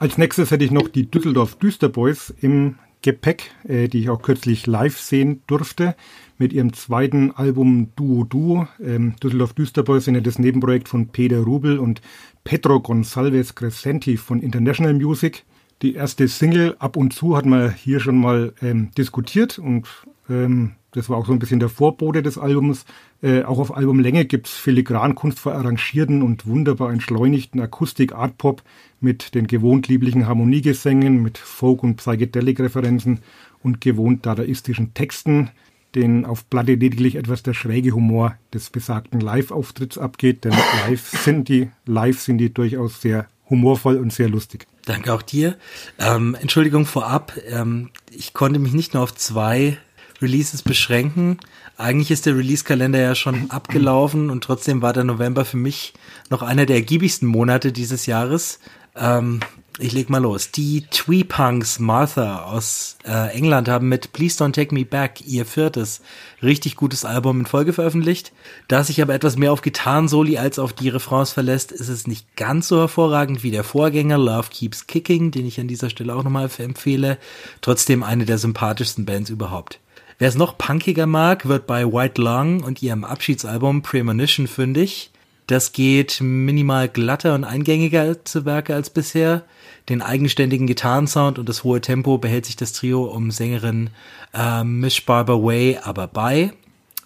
Als 0.00 0.18
nächstes 0.18 0.50
hätte 0.50 0.64
ich 0.64 0.72
noch 0.72 0.88
die 0.88 1.08
Düsseldorf 1.08 1.54
Düsterboys 1.54 2.34
im 2.40 2.80
Gepäck, 3.00 3.52
äh, 3.68 3.86
die 3.86 4.00
ich 4.00 4.10
auch 4.10 4.20
kürzlich 4.20 4.66
live 4.66 4.98
sehen 4.98 5.40
durfte, 5.46 5.94
mit 6.36 6.52
ihrem 6.52 6.72
zweiten 6.72 7.30
Album 7.30 7.92
Duo 7.94 8.24
Duo. 8.24 8.66
Ähm, 8.82 9.14
Düsseldorf 9.22 9.52
Düsterboys 9.52 10.06
sind 10.06 10.16
ja 10.16 10.20
das 10.20 10.40
Nebenprojekt 10.40 10.88
von 10.88 11.06
Peter 11.10 11.42
Rubel 11.42 11.78
und 11.78 12.00
Pedro 12.42 12.78
Gonçalves 12.78 13.54
Crescenti 13.54 14.16
von 14.16 14.40
International 14.40 14.94
Music. 14.94 15.44
Die 15.82 15.94
erste 15.94 16.26
Single 16.26 16.74
ab 16.80 16.96
und 16.96 17.12
zu 17.12 17.36
hat 17.36 17.46
man 17.46 17.72
hier 17.72 18.00
schon 18.00 18.18
mal 18.18 18.52
ähm, 18.62 18.90
diskutiert 18.98 19.60
und 19.60 19.86
ähm, 20.28 20.72
das 20.96 21.10
war 21.10 21.18
auch 21.18 21.26
so 21.26 21.32
ein 21.32 21.38
bisschen 21.38 21.60
der 21.60 21.68
Vorbote 21.68 22.22
des 22.22 22.38
Albums. 22.38 22.86
Äh, 23.22 23.42
auch 23.42 23.58
auf 23.58 23.76
Albumlänge 23.76 24.24
gibt 24.24 24.46
es 24.46 24.54
filigran 24.54 25.14
kunstvoll 25.14 25.52
arrangierten 25.52 26.22
und 26.22 26.46
wunderbar 26.46 26.90
entschleunigten 26.90 27.60
Akustik-Art-Pop 27.60 28.62
mit 29.00 29.34
den 29.34 29.46
gewohnt 29.46 29.88
lieblichen 29.88 30.26
Harmoniegesängen, 30.26 31.22
mit 31.22 31.36
Folk- 31.36 31.82
und 31.82 31.96
Psychedelic-Referenzen 31.96 33.20
und 33.62 33.82
gewohnt 33.82 34.24
dadaistischen 34.24 34.94
Texten, 34.94 35.50
den 35.94 36.24
auf 36.24 36.48
Platte 36.48 36.74
lediglich 36.74 37.16
etwas 37.16 37.42
der 37.42 37.52
schräge 37.52 37.92
Humor 37.92 38.36
des 38.54 38.70
besagten 38.70 39.20
Live-Auftritts 39.20 39.98
abgeht, 39.98 40.44
denn 40.44 40.54
live 40.86 41.06
sind 41.08 41.48
die, 41.48 41.70
live 41.84 42.20
sind 42.20 42.38
die 42.38 42.52
durchaus 42.52 43.02
sehr 43.02 43.26
humorvoll 43.50 43.96
und 43.98 44.12
sehr 44.12 44.28
lustig. 44.28 44.66
Danke 44.86 45.12
auch 45.12 45.22
dir. 45.22 45.56
Ähm, 45.98 46.36
Entschuldigung 46.40 46.86
vorab, 46.86 47.34
ähm, 47.48 47.90
ich 48.10 48.32
konnte 48.32 48.60
mich 48.60 48.72
nicht 48.72 48.94
nur 48.94 49.02
auf 49.02 49.14
zwei 49.14 49.78
Releases 50.22 50.62
beschränken. 50.62 51.38
Eigentlich 51.76 52.10
ist 52.10 52.26
der 52.26 52.36
Release-Kalender 52.36 53.00
ja 53.00 53.14
schon 53.14 53.50
abgelaufen 53.50 54.30
und 54.30 54.44
trotzdem 54.44 54.82
war 54.82 54.92
der 54.92 55.04
November 55.04 55.44
für 55.44 55.56
mich 55.56 55.94
noch 56.30 56.42
einer 56.42 56.66
der 56.66 56.76
ergiebigsten 56.76 57.28
Monate 57.28 57.72
dieses 57.72 58.06
Jahres. 58.06 58.60
Ähm, 58.96 59.40
ich 59.78 59.92
leg 59.92 60.08
mal 60.08 60.22
los. 60.22 60.50
Die 60.52 60.86
Twee-Punks 60.90 61.80
Martha 61.80 62.44
aus 62.44 62.96
äh, 63.06 63.36
England 63.36 63.68
haben 63.68 63.90
mit 63.90 64.14
Please 64.14 64.42
Don't 64.42 64.52
Take 64.52 64.74
Me 64.74 64.86
Back 64.86 65.20
ihr 65.26 65.44
viertes 65.44 66.00
richtig 66.42 66.76
gutes 66.76 67.04
Album 67.04 67.40
in 67.40 67.46
Folge 67.46 67.74
veröffentlicht. 67.74 68.32
Da 68.68 68.84
sich 68.84 69.02
aber 69.02 69.12
etwas 69.12 69.36
mehr 69.36 69.52
auf 69.52 69.60
Gitarrensoli 69.60 70.38
als 70.38 70.58
auf 70.58 70.72
die 70.72 70.88
Refrains 70.88 71.32
verlässt, 71.32 71.72
ist 71.72 71.88
es 71.88 72.06
nicht 72.06 72.36
ganz 72.36 72.68
so 72.68 72.78
hervorragend 72.78 73.42
wie 73.42 73.50
der 73.50 73.64
Vorgänger 73.64 74.16
Love 74.16 74.48
Keeps 74.50 74.86
Kicking, 74.86 75.30
den 75.30 75.46
ich 75.46 75.60
an 75.60 75.68
dieser 75.68 75.90
Stelle 75.90 76.14
auch 76.14 76.24
nochmal 76.24 76.48
empfehle. 76.56 77.18
Trotzdem 77.60 78.02
eine 78.02 78.24
der 78.24 78.38
sympathischsten 78.38 79.04
Bands 79.04 79.28
überhaupt. 79.28 79.78
Wer 80.18 80.28
es 80.28 80.34
noch 80.34 80.56
punkiger 80.56 81.06
mag, 81.06 81.46
wird 81.46 81.66
bei 81.66 81.84
White 81.84 82.22
Lung 82.22 82.62
und 82.62 82.82
ihrem 82.82 83.04
Abschiedsalbum 83.04 83.82
Premonition 83.82 84.46
fündig. 84.46 85.10
Das 85.46 85.72
geht 85.72 86.22
minimal 86.22 86.88
glatter 86.88 87.34
und 87.34 87.44
eingängiger 87.44 88.24
zu 88.24 88.46
Werke 88.46 88.74
als 88.74 88.88
bisher. 88.88 89.44
Den 89.90 90.00
eigenständigen 90.00 90.66
Gitarrensound 90.66 91.38
und 91.38 91.48
das 91.48 91.64
hohe 91.64 91.82
Tempo 91.82 92.16
behält 92.16 92.46
sich 92.46 92.56
das 92.56 92.72
Trio 92.72 93.04
um 93.04 93.30
Sängerin 93.30 93.90
äh, 94.32 94.64
Miss 94.64 95.02
Barbara 95.02 95.38
Way 95.38 95.80
aber 95.82 96.08
bei. 96.08 96.52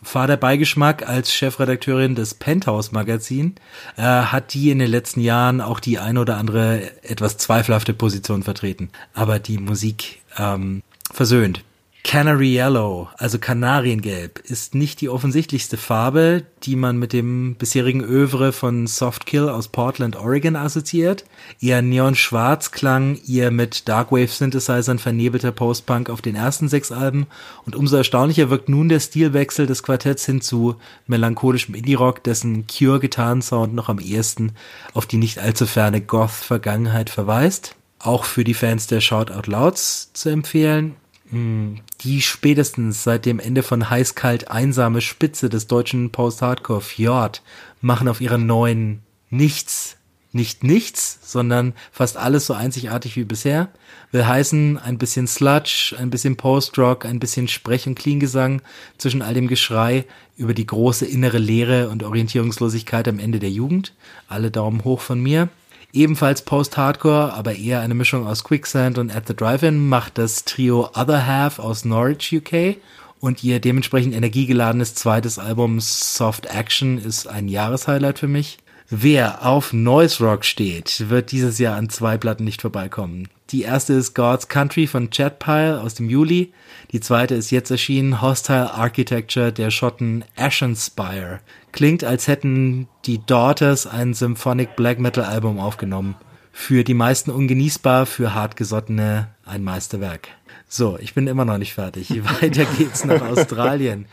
Vater 0.02 0.36
Beigeschmack 0.36 1.06
als 1.06 1.34
Chefredakteurin 1.34 2.14
des 2.14 2.34
Penthouse 2.34 2.92
Magazin 2.92 3.56
äh, 3.96 4.02
hat 4.02 4.54
die 4.54 4.70
in 4.70 4.78
den 4.78 4.90
letzten 4.90 5.20
Jahren 5.20 5.60
auch 5.60 5.80
die 5.80 5.98
ein 5.98 6.16
oder 6.16 6.36
andere 6.36 7.02
etwas 7.02 7.38
zweifelhafte 7.38 7.92
Position 7.92 8.44
vertreten. 8.44 8.90
Aber 9.14 9.40
die 9.40 9.58
Musik 9.58 10.22
ähm, 10.38 10.82
versöhnt. 11.12 11.64
Canary 12.02 12.56
Yellow, 12.56 13.08
also 13.18 13.38
Kanariengelb, 13.38 14.38
ist 14.38 14.74
nicht 14.74 15.00
die 15.00 15.08
offensichtlichste 15.08 15.76
Farbe, 15.76 16.44
die 16.62 16.74
man 16.74 16.98
mit 16.98 17.12
dem 17.12 17.56
bisherigen 17.56 18.02
Övre 18.02 18.52
von 18.52 18.86
Softkill 18.86 19.48
aus 19.48 19.68
Portland, 19.68 20.16
Oregon 20.16 20.56
assoziiert. 20.56 21.24
Ihr 21.60 21.82
Neon-Schwarz 21.82 22.72
klang 22.72 23.18
ihr 23.26 23.50
mit 23.50 23.86
Darkwave-Synthesizern 23.88 24.98
vernebelter 24.98 25.52
Postpunk 25.52 26.10
auf 26.10 26.22
den 26.22 26.36
ersten 26.36 26.68
sechs 26.68 26.90
Alben 26.90 27.26
und 27.66 27.76
umso 27.76 27.96
erstaunlicher 27.96 28.50
wirkt 28.50 28.68
nun 28.68 28.88
der 28.88 29.00
Stilwechsel 29.00 29.66
des 29.66 29.82
Quartetts 29.82 30.24
hin 30.24 30.40
zu 30.40 30.76
melancholischem 31.06 31.74
Indie-Rock, 31.74 32.24
dessen 32.24 32.66
Cure-Gitarrensound 32.66 33.74
noch 33.74 33.88
am 33.88 33.98
ehesten 33.98 34.52
auf 34.94 35.06
die 35.06 35.18
nicht 35.18 35.38
allzu 35.38 35.66
ferne 35.66 36.00
Goth-Vergangenheit 36.00 37.10
verweist. 37.10 37.76
Auch 37.98 38.24
für 38.24 38.44
die 38.44 38.54
Fans 38.54 38.86
der 38.86 39.02
Shout 39.02 39.30
Out 39.30 39.46
Louds 39.46 40.10
zu 40.14 40.30
empfehlen 40.30 40.96
die 41.32 42.22
spätestens 42.22 43.04
seit 43.04 43.24
dem 43.24 43.38
Ende 43.38 43.62
von 43.62 43.88
Heißkalt 43.88 44.50
einsame 44.50 45.00
Spitze 45.00 45.48
des 45.48 45.66
deutschen 45.66 46.10
Post-Hardcore 46.10 46.80
Fjord 46.80 47.42
machen 47.80 48.08
auf 48.08 48.20
ihrer 48.20 48.38
neuen 48.38 49.02
nichts, 49.30 49.96
nicht 50.32 50.64
nichts, 50.64 51.18
sondern 51.22 51.72
fast 51.92 52.16
alles 52.16 52.46
so 52.46 52.54
einzigartig 52.54 53.16
wie 53.16 53.24
bisher. 53.24 53.68
Will 54.12 54.26
heißen, 54.26 54.78
ein 54.78 54.98
bisschen 54.98 55.26
Sludge, 55.26 55.94
ein 55.98 56.10
bisschen 56.10 56.36
Post-Rock, 56.36 57.04
ein 57.04 57.20
bisschen 57.20 57.48
Sprech- 57.48 57.86
und 57.86 57.96
Klingesang 57.96 58.60
zwischen 58.98 59.22
all 59.22 59.34
dem 59.34 59.46
Geschrei 59.46 60.04
über 60.36 60.54
die 60.54 60.66
große 60.66 61.06
innere 61.06 61.38
Leere 61.38 61.90
und 61.90 62.02
Orientierungslosigkeit 62.02 63.06
am 63.06 63.18
Ende 63.18 63.38
der 63.38 63.50
Jugend. 63.50 63.94
Alle 64.28 64.50
Daumen 64.50 64.84
hoch 64.84 65.00
von 65.00 65.20
mir. 65.20 65.48
Ebenfalls 65.92 66.42
Post-Hardcore, 66.42 67.32
aber 67.32 67.56
eher 67.56 67.80
eine 67.80 67.94
Mischung 67.94 68.26
aus 68.26 68.44
Quicksand 68.44 68.98
und 68.98 69.14
At 69.14 69.26
the 69.26 69.34
Drive-In 69.34 69.88
macht 69.88 70.18
das 70.18 70.44
Trio 70.44 70.90
Other 70.94 71.26
Half 71.26 71.58
aus 71.58 71.84
Norwich, 71.84 72.32
UK. 72.32 72.76
Und 73.18 73.44
ihr 73.44 73.60
dementsprechend 73.60 74.14
energiegeladenes 74.14 74.94
zweites 74.94 75.38
Album 75.38 75.80
Soft 75.80 76.46
Action 76.46 76.96
ist 76.96 77.26
ein 77.26 77.48
Jahreshighlight 77.48 78.18
für 78.18 78.28
mich. 78.28 78.58
Wer 78.88 79.46
auf 79.46 79.72
Noise 79.72 80.24
Rock 80.24 80.44
steht, 80.44 81.10
wird 81.10 81.32
dieses 81.32 81.58
Jahr 81.58 81.76
an 81.76 81.90
zwei 81.90 82.16
Platten 82.16 82.44
nicht 82.44 82.62
vorbeikommen. 82.62 83.28
Die 83.52 83.62
erste 83.62 83.94
ist 83.94 84.14
God's 84.14 84.46
Country 84.46 84.86
von 84.86 85.10
Chad 85.10 85.40
Pyle 85.40 85.80
aus 85.80 85.94
dem 85.94 86.08
Juli. 86.08 86.52
Die 86.92 87.00
zweite 87.00 87.34
ist 87.34 87.50
jetzt 87.50 87.70
erschienen 87.72 88.22
Hostile 88.22 88.72
Architecture 88.72 89.50
der 89.50 89.72
Schotten 89.72 90.24
Ashenspire. 90.36 91.40
Klingt, 91.72 92.04
als 92.04 92.28
hätten 92.28 92.86
die 93.06 93.18
Daughters 93.26 93.88
ein 93.88 94.14
Symphonic 94.14 94.76
Black 94.76 95.00
Metal 95.00 95.24
Album 95.24 95.58
aufgenommen. 95.58 96.14
Für 96.52 96.84
die 96.84 96.94
meisten 96.94 97.32
ungenießbar, 97.32 98.06
für 98.06 98.34
hartgesottene 98.34 99.28
ein 99.44 99.64
Meisterwerk. 99.64 100.28
So, 100.72 100.96
ich 101.00 101.14
bin 101.14 101.26
immer 101.26 101.44
noch 101.44 101.58
nicht 101.58 101.74
fertig. 101.74 102.10
Weiter 102.40 102.64
geht's 102.64 103.04
nach 103.04 103.22
Australien, 103.22 104.06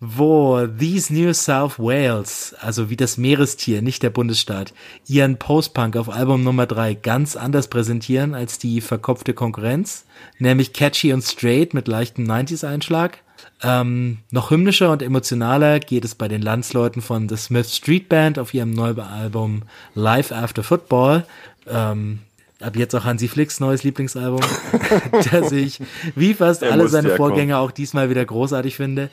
wo 0.00 0.66
These 0.66 1.12
New 1.12 1.34
South 1.34 1.78
Wales, 1.78 2.54
also 2.58 2.88
wie 2.88 2.96
das 2.96 3.18
Meerestier, 3.18 3.82
nicht 3.82 4.02
der 4.02 4.08
Bundesstaat, 4.08 4.72
ihren 5.06 5.36
Postpunk 5.36 5.98
auf 5.98 6.08
Album 6.08 6.42
Nummer 6.42 6.64
drei 6.64 6.94
ganz 6.94 7.36
anders 7.36 7.68
präsentieren 7.68 8.34
als 8.34 8.58
die 8.58 8.80
verkopfte 8.80 9.34
Konkurrenz, 9.34 10.06
nämlich 10.38 10.72
catchy 10.72 11.12
und 11.12 11.22
straight 11.22 11.74
mit 11.74 11.86
leichtem 11.86 12.24
90s-Einschlag. 12.24 13.18
Ähm, 13.62 14.18
noch 14.30 14.50
hymnischer 14.50 14.92
und 14.92 15.02
emotionaler 15.02 15.80
geht 15.80 16.06
es 16.06 16.14
bei 16.14 16.28
den 16.28 16.40
Landsleuten 16.40 17.02
von 17.02 17.28
The 17.28 17.36
Smith 17.36 17.76
Street 17.76 18.08
Band 18.08 18.38
auf 18.38 18.54
ihrem 18.54 18.70
neuen 18.70 19.00
Album 19.00 19.64
Life 19.94 20.34
After 20.34 20.62
Football. 20.62 21.26
Ähm, 21.68 22.20
ab 22.60 22.76
jetzt 22.76 22.94
auch 22.94 23.04
Hansi 23.04 23.28
Flicks 23.28 23.60
neues 23.60 23.82
Lieblingsalbum, 23.82 24.40
das 25.32 25.52
ich 25.52 25.80
wie 26.14 26.34
fast 26.34 26.62
alle 26.62 26.88
seine 26.88 27.10
Vorgänger 27.10 27.56
kommen. 27.56 27.68
auch 27.68 27.72
diesmal 27.72 28.10
wieder 28.10 28.24
großartig 28.24 28.76
finde. 28.76 29.10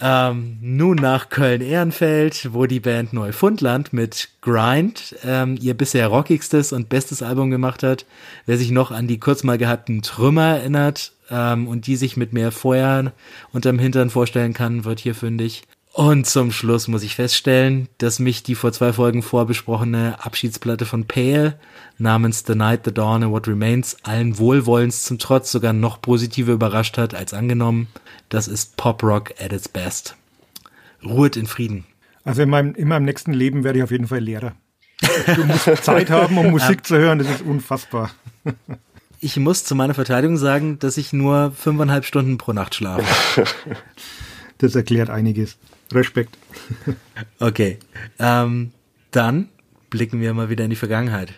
Ähm, 0.00 0.58
nun 0.60 0.96
nach 0.96 1.28
Köln-Ehrenfeld, 1.28 2.52
wo 2.52 2.66
die 2.66 2.80
Band 2.80 3.12
Neufundland 3.12 3.92
mit 3.92 4.28
Grind 4.40 5.14
ähm, 5.24 5.56
ihr 5.60 5.74
bisher 5.74 6.08
rockigstes 6.08 6.72
und 6.72 6.88
bestes 6.88 7.22
Album 7.22 7.50
gemacht 7.50 7.82
hat. 7.82 8.04
Wer 8.44 8.58
sich 8.58 8.70
noch 8.70 8.90
an 8.90 9.06
die 9.06 9.20
kurz 9.20 9.44
mal 9.44 9.56
gehatten 9.56 10.02
Trümmer 10.02 10.56
erinnert 10.58 11.12
ähm, 11.30 11.68
und 11.68 11.86
die 11.86 11.96
sich 11.96 12.16
mit 12.16 12.32
mehr 12.32 12.50
Feuer 12.50 13.12
unterm 13.52 13.78
Hintern 13.78 14.10
vorstellen 14.10 14.52
kann, 14.52 14.84
wird 14.84 14.98
hier 14.98 15.14
fündig. 15.14 15.62
Und 15.94 16.26
zum 16.26 16.50
Schluss 16.50 16.88
muss 16.88 17.04
ich 17.04 17.14
feststellen, 17.14 17.86
dass 17.98 18.18
mich 18.18 18.42
die 18.42 18.56
vor 18.56 18.72
zwei 18.72 18.92
Folgen 18.92 19.22
vorbesprochene 19.22 20.16
Abschiedsplatte 20.18 20.86
von 20.86 21.06
Pale 21.06 21.56
namens 21.98 22.42
The 22.44 22.56
Night, 22.56 22.80
The 22.84 22.92
Dawn 22.92 23.22
and 23.22 23.30
What 23.30 23.46
Remains 23.46 23.96
allen 24.02 24.36
Wohlwollens 24.36 25.04
zum 25.04 25.20
Trotz 25.20 25.52
sogar 25.52 25.72
noch 25.72 26.02
positiver 26.02 26.52
überrascht 26.52 26.98
hat 26.98 27.14
als 27.14 27.32
angenommen. 27.32 27.86
Das 28.28 28.48
ist 28.48 28.76
Pop 28.76 29.04
Rock 29.04 29.34
at 29.40 29.52
its 29.52 29.68
best. 29.68 30.16
Ruhet 31.04 31.36
in 31.36 31.46
Frieden. 31.46 31.84
Also 32.24 32.42
in 32.42 32.50
meinem, 32.50 32.74
in 32.74 32.88
meinem 32.88 33.04
nächsten 33.04 33.32
Leben 33.32 33.62
werde 33.62 33.78
ich 33.78 33.84
auf 33.84 33.92
jeden 33.92 34.08
Fall 34.08 34.18
Lehrer. 34.18 34.56
Du 35.32 35.44
musst 35.44 35.70
Zeit 35.84 36.10
haben, 36.10 36.36
um 36.36 36.50
Musik 36.50 36.84
zu 36.84 36.98
hören, 36.98 37.20
das 37.20 37.30
ist 37.30 37.42
unfassbar. 37.42 38.10
Ich 39.20 39.38
muss 39.38 39.64
zu 39.64 39.74
meiner 39.74 39.94
Verteidigung 39.94 40.36
sagen, 40.36 40.78
dass 40.80 40.98
ich 40.98 41.14
nur 41.14 41.52
fünfeinhalb 41.52 42.04
Stunden 42.04 42.36
pro 42.36 42.52
Nacht 42.52 42.74
schlafe. 42.74 43.06
Das 44.58 44.74
erklärt 44.74 45.08
einiges. 45.08 45.56
Respekt. 45.92 46.36
Okay. 47.38 47.78
Ähm, 48.18 48.72
dann 49.10 49.48
blicken 49.90 50.20
wir 50.20 50.34
mal 50.34 50.48
wieder 50.48 50.64
in 50.64 50.70
die 50.70 50.76
Vergangenheit. 50.76 51.34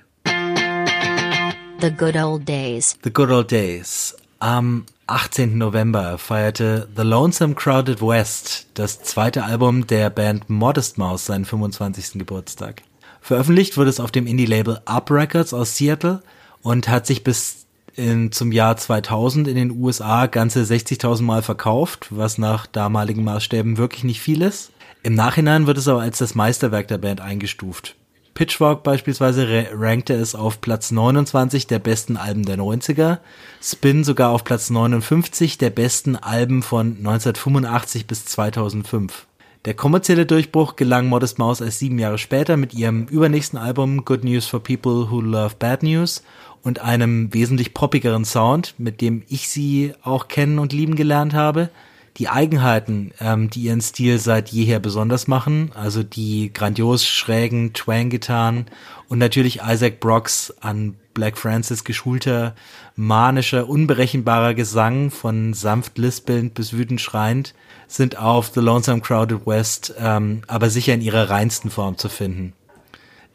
The 1.81 1.91
Good 1.91 2.17
Old 2.17 2.49
Days. 2.49 2.97
The 3.05 3.13
Good 3.13 3.31
Old 3.31 3.51
Days. 3.51 4.17
Am 4.39 4.87
18. 5.09 5.57
November 5.57 6.19
feierte 6.19 6.89
The 6.97 7.03
Lonesome 7.03 7.55
Crowded 7.55 8.01
West, 8.01 8.67
das 8.75 9.03
zweite 9.03 9.45
Album 9.45 9.87
der 9.87 10.11
Band 10.11 10.49
Modest 10.51 10.99
Mouse, 10.99 11.27
seinen 11.27 11.45
25. 11.45 12.19
Geburtstag. 12.19 12.83
Veröffentlicht 13.21 13.77
wurde 13.77 13.91
es 13.91 14.01
auf 14.01 14.11
dem 14.11 14.27
Indie-Label 14.27 14.81
Up 14.85 15.11
Records 15.11 15.53
aus 15.53 15.77
Seattle 15.77 16.23
und 16.63 16.89
hat 16.89 17.07
sich 17.07 17.23
bis 17.25 17.66
in, 17.97 18.31
zum 18.33 18.53
Jahr 18.53 18.77
2000 18.77 19.49
in 19.49 19.57
den 19.57 19.71
USA 19.71 20.27
ganze 20.27 20.63
60.000 20.63 21.23
Mal 21.23 21.43
verkauft, 21.43 22.09
was 22.11 22.39
nach 22.39 22.67
damaligen 22.67 23.25
Maßstäben 23.25 23.79
wirklich 23.79 24.05
nicht 24.05 24.21
viel 24.21 24.43
ist. 24.43 24.73
Im 25.03 25.15
Nachhinein 25.15 25.67
wird 25.67 25.79
es 25.79 25.89
aber 25.89 26.01
als 26.01 26.19
das 26.19 26.35
Meisterwerk 26.35 26.89
der 26.89 26.99
Band 26.99 27.21
eingestuft. 27.21 27.97
Pitchfork 28.35 28.83
beispielsweise 28.83 29.69
rankte 29.73 30.13
es 30.13 30.35
auf 30.35 30.61
Platz 30.61 30.91
29 30.91 31.67
der 31.67 31.79
besten 31.79 32.19
Alben 32.19 32.45
der 32.45 32.59
90er, 32.59 33.19
Spin 33.63 34.05
sogar 34.05 34.31
auf 34.31 34.45
Platz 34.45 34.69
59 34.69 35.57
der 35.57 35.71
besten 35.71 36.17
Alben 36.17 36.63
von 36.63 36.99
1985 36.99 38.07
bis 38.07 38.27
2005. 38.27 39.27
Der 39.65 39.75
kommerzielle 39.75 40.27
Durchbruch 40.27 40.77
gelang 40.77 41.09
Modest 41.09 41.39
Mouse 41.39 41.61
erst 41.61 41.81
sieben 41.81 41.99
Jahre 41.99 42.19
später 42.19 42.57
mit 42.57 42.73
ihrem 42.73 43.07
übernächsten 43.07 43.59
Album 43.59 44.05
Good 44.05 44.23
News 44.23 44.47
for 44.47 44.63
People 44.63 45.11
Who 45.11 45.21
Love 45.21 45.57
Bad 45.59 45.83
News 45.83 46.23
und 46.67 46.81
einem 46.81 47.33
wesentlich 47.33 47.75
poppigeren 47.75 48.25
Sound, 48.25 48.75
mit 48.77 49.01
dem 49.01 49.23
ich 49.29 49.49
sie 49.49 49.93
auch 50.03 50.27
kennen 50.27 50.59
und 50.59 50.73
lieben 50.73 50.97
gelernt 50.97 51.33
habe 51.33 51.71
die 52.19 52.29
Eigenheiten, 52.29 53.13
ähm, 53.21 53.51
die 53.51 53.61
ihren 53.61 53.81
Stil 53.81 54.19
seit 54.19 54.49
jeher 54.49 54.81
besonders 54.81 55.27
machen, 55.27 55.71
also 55.75 56.03
die 56.03 56.51
grandios 56.53 57.07
schrägen 57.07 57.75
Twang-Gitarren 57.75 58.67
und 59.09 59.19
natürlich 59.19 59.61
Isaac 59.67 60.01
Brocks 60.01 60.55
an 60.61 60.97
Black 61.13 61.37
Francis 61.39 61.85
geschulter, 61.85 62.55
manischer, 62.95 63.69
unberechenbarer 63.69 64.55
Gesang 64.55 65.11
von 65.11 65.55
sanft 65.55 65.99
lispelnd 65.99 66.55
bis 66.55 66.73
wütend 66.73 67.01
schreiend, 67.01 67.55
sind 67.87 68.19
auf 68.19 68.51
The 68.55 68.61
Lonesome 68.61 69.01
Crowded 69.01 69.47
West 69.47 69.95
ähm, 69.99 70.43
aber 70.47 70.71
sicher 70.71 70.95
in 70.95 71.03
ihrer 71.03 71.29
reinsten 71.31 71.71
Form 71.71 71.99
zu 71.99 72.09
finden. 72.09 72.55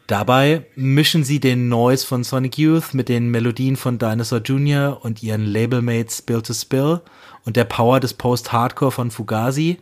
Dabei 0.08 0.66
mischen 0.76 1.24
sie 1.24 1.40
den 1.40 1.70
Noise 1.70 2.06
von 2.06 2.24
Sonic 2.24 2.58
Youth 2.58 2.94
mit 2.94 3.08
den 3.08 3.30
Melodien 3.30 3.76
von 3.78 3.98
Dinosaur 3.98 4.40
Jr. 4.40 5.00
und 5.04 5.24
ihren 5.24 5.46
Labelmates 5.46 6.18
Spill 6.18 6.42
to 6.42 6.54
Spill 6.54 7.02
und 7.46 7.56
der 7.56 7.66
Power 7.66 8.00
des 8.00 8.14
Post-Hardcore 8.14 8.92
von 8.92 9.12
Fugazi. 9.12 9.80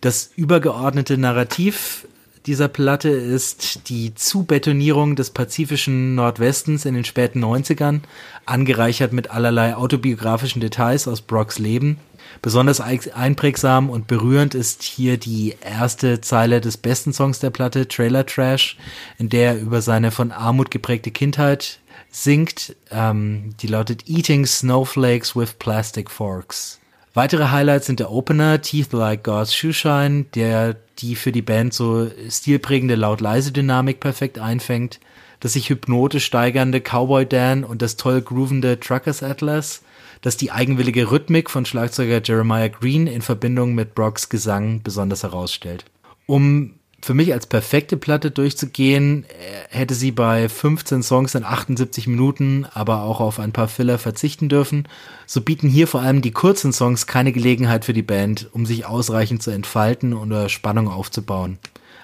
Das 0.00 0.30
übergeordnete 0.36 1.18
Narrativ 1.18 2.06
dieser 2.46 2.68
Platte 2.68 3.10
ist 3.10 3.90
die 3.90 4.14
Zubetonierung 4.14 5.14
des 5.14 5.30
pazifischen 5.30 6.14
Nordwestens 6.14 6.86
in 6.86 6.94
den 6.94 7.04
späten 7.04 7.44
90ern, 7.44 8.00
angereichert 8.46 9.12
mit 9.12 9.30
allerlei 9.30 9.76
autobiografischen 9.76 10.60
Details 10.60 11.06
aus 11.06 11.20
Brocks 11.20 11.58
Leben. 11.58 11.98
Besonders 12.42 12.80
einprägsam 12.80 13.90
und 13.90 14.06
berührend 14.06 14.54
ist 14.54 14.82
hier 14.82 15.18
die 15.18 15.54
erste 15.60 16.20
Zeile 16.20 16.60
des 16.60 16.76
besten 16.76 17.12
Songs 17.12 17.38
der 17.38 17.50
Platte, 17.50 17.88
Trailer 17.88 18.24
Trash, 18.24 18.76
in 19.18 19.28
der 19.28 19.54
er 19.54 19.60
über 19.60 19.82
seine 19.82 20.10
von 20.10 20.32
Armut 20.32 20.70
geprägte 20.70 21.10
Kindheit 21.10 21.80
singt. 22.10 22.74
Ähm, 22.90 23.54
die 23.60 23.66
lautet 23.66 24.08
Eating 24.08 24.46
Snowflakes 24.46 25.36
with 25.36 25.54
Plastic 25.54 26.10
Forks. 26.10 26.80
Weitere 27.12 27.50
Highlights 27.50 27.86
sind 27.86 27.98
der 27.98 28.12
Opener 28.12 28.62
Teeth 28.62 28.92
Like 28.92 29.24
God's 29.24 29.54
Shoeshine, 29.54 30.26
der 30.34 30.76
die 30.98 31.16
für 31.16 31.32
die 31.32 31.42
Band 31.42 31.74
so 31.74 32.08
stilprägende 32.28 32.94
laut-leise-Dynamik 32.94 33.98
perfekt 33.98 34.38
einfängt, 34.38 35.00
das 35.40 35.54
sich 35.54 35.70
hypnotisch 35.70 36.26
steigernde 36.26 36.80
Cowboy 36.80 37.26
Dan 37.26 37.64
und 37.64 37.82
das 37.82 37.96
toll 37.96 38.22
groovende 38.22 38.78
Truckers 38.78 39.22
Atlas, 39.22 39.82
das 40.22 40.36
die 40.36 40.52
eigenwillige 40.52 41.10
Rhythmik 41.10 41.50
von 41.50 41.64
Schlagzeuger 41.64 42.20
Jeremiah 42.22 42.68
Green 42.68 43.06
in 43.06 43.22
Verbindung 43.22 43.74
mit 43.74 43.94
Brocks 43.94 44.28
Gesang 44.28 44.82
besonders 44.82 45.22
herausstellt. 45.22 45.84
Um 46.26 46.74
für 47.02 47.14
mich 47.14 47.32
als 47.32 47.46
perfekte 47.46 47.96
Platte 47.96 48.30
durchzugehen, 48.30 49.24
äh, 49.24 49.28
hätte 49.70 49.94
sie 49.94 50.10
bei 50.10 50.48
15 50.48 51.02
Songs 51.02 51.34
in 51.34 51.44
78 51.44 52.06
Minuten, 52.06 52.66
aber 52.72 53.02
auch 53.02 53.20
auf 53.20 53.40
ein 53.40 53.52
paar 53.52 53.68
Filler 53.68 53.98
verzichten 53.98 54.48
dürfen. 54.48 54.86
So 55.26 55.40
bieten 55.40 55.68
hier 55.68 55.86
vor 55.86 56.02
allem 56.02 56.20
die 56.20 56.32
kurzen 56.32 56.72
Songs 56.72 57.06
keine 57.06 57.32
Gelegenheit 57.32 57.84
für 57.84 57.94
die 57.94 58.02
Band, 58.02 58.48
um 58.52 58.66
sich 58.66 58.84
ausreichend 58.84 59.42
zu 59.42 59.50
entfalten 59.50 60.12
oder 60.12 60.48
Spannung 60.48 60.88
aufzubauen. 60.88 61.58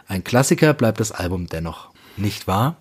Ein 0.08 0.24
Klassiker 0.24 0.72
bleibt 0.72 1.00
das 1.00 1.12
Album 1.12 1.46
dennoch. 1.46 1.90
Nicht 2.16 2.46
wahr? 2.46 2.76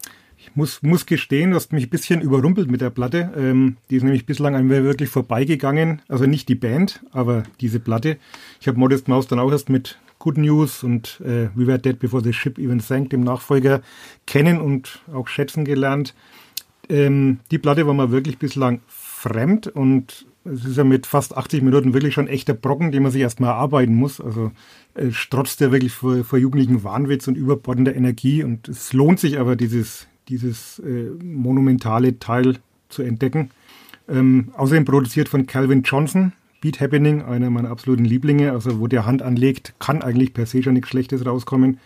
Muss, 0.56 0.82
muss 0.82 1.06
gestehen, 1.06 1.52
du 1.52 1.58
hast 1.58 1.74
mich 1.74 1.88
ein 1.88 1.90
bisschen 1.90 2.22
überrumpelt 2.22 2.72
mit 2.72 2.82
der 2.82 2.90
Platte. 2.90 3.32
Ähm, 3.38 3.76
die 3.90 3.98
ist 3.98 4.04
nämlich 4.04 4.26
bislang 4.26 4.56
an 4.56 4.68
mir 4.68 4.84
wirklich 4.84 5.10
vorbeigegangen. 5.10 6.02
Also 6.08 6.26
nicht 6.26 6.48
die 6.48 6.56
Band, 6.56 7.02
aber 7.12 7.44
diese 7.60 7.80
Platte. 7.80 8.18
Ich 8.62 8.68
habe 8.68 8.80
Modest 8.80 9.08
Mouse 9.08 9.28
dann 9.28 9.40
auch 9.40 9.52
erst 9.52 9.70
mit 9.70 10.00
Good 10.20 10.38
News 10.38 10.84
und 10.84 11.22
äh, 11.26 11.50
We 11.56 11.68
Were 11.68 11.78
Dead 11.78 12.00
Before 12.00 12.24
the 12.24 12.34
Ship 12.34 12.58
Even 12.58 12.80
Sank, 12.80 13.10
dem 13.10 13.22
Nachfolger, 13.22 13.82
kennen 14.26 14.60
und 14.60 15.02
auch 15.14 15.28
schätzen 15.28 15.66
gelernt. 15.66 16.16
Ähm, 16.90 17.40
die 17.52 17.60
Platte 17.60 17.86
war 17.86 17.94
mir 17.94 18.12
wirklich 18.12 18.38
bislang 18.38 18.80
fremd 18.88 19.68
und 19.68 20.26
es 20.46 20.64
ist 20.64 20.78
ja 20.78 20.84
mit 20.84 21.08
fast 21.08 21.36
80 21.36 21.64
Minuten 21.64 21.94
wirklich 21.94 22.14
schon 22.14 22.28
echter 22.28 22.54
Brocken, 22.54 22.92
den 22.92 23.04
man 23.04 23.12
sich 23.12 23.22
erstmal 23.22 23.50
erarbeiten 23.50 23.96
muss. 23.96 24.22
Also 24.22 24.52
äh, 24.94 25.12
strotzt 25.12 25.60
ja 25.60 25.72
wirklich 25.72 25.94
vor, 25.94 26.24
vor 26.24 26.40
jugendlichen 26.40 26.84
Wahnwitz 26.84 27.28
und 27.28 27.36
überbordender 27.36 27.96
Energie 27.96 28.44
und 28.44 28.70
es 28.70 28.94
lohnt 28.94 29.20
sich 29.20 29.40
aber, 29.40 29.56
dieses, 29.56 30.08
dieses 30.28 30.80
äh, 30.80 31.10
monumentale 31.24 32.20
Teil 32.20 32.58
zu 32.90 33.02
entdecken. 33.02 33.52
Ähm, 34.08 34.50
außerdem 34.56 34.86
produziert 34.86 35.30
von 35.30 35.48
Calvin 35.48 35.84
Johnson, 35.84 36.34
Beat 36.62 36.80
Happening, 36.80 37.22
einer 37.22 37.50
meiner 37.50 37.70
absoluten 37.70 38.06
Lieblinge. 38.06 38.52
Also 38.52 38.80
wo 38.80 38.88
der 38.88 39.06
Hand 39.06 39.22
anlegt, 39.22 39.74
kann 39.80 40.02
eigentlich 40.02 40.34
per 40.34 40.46
se 40.46 40.64
schon 40.64 40.74
nichts 40.74 40.90
Schlechtes 40.90 41.26
rauskommen. 41.26 41.80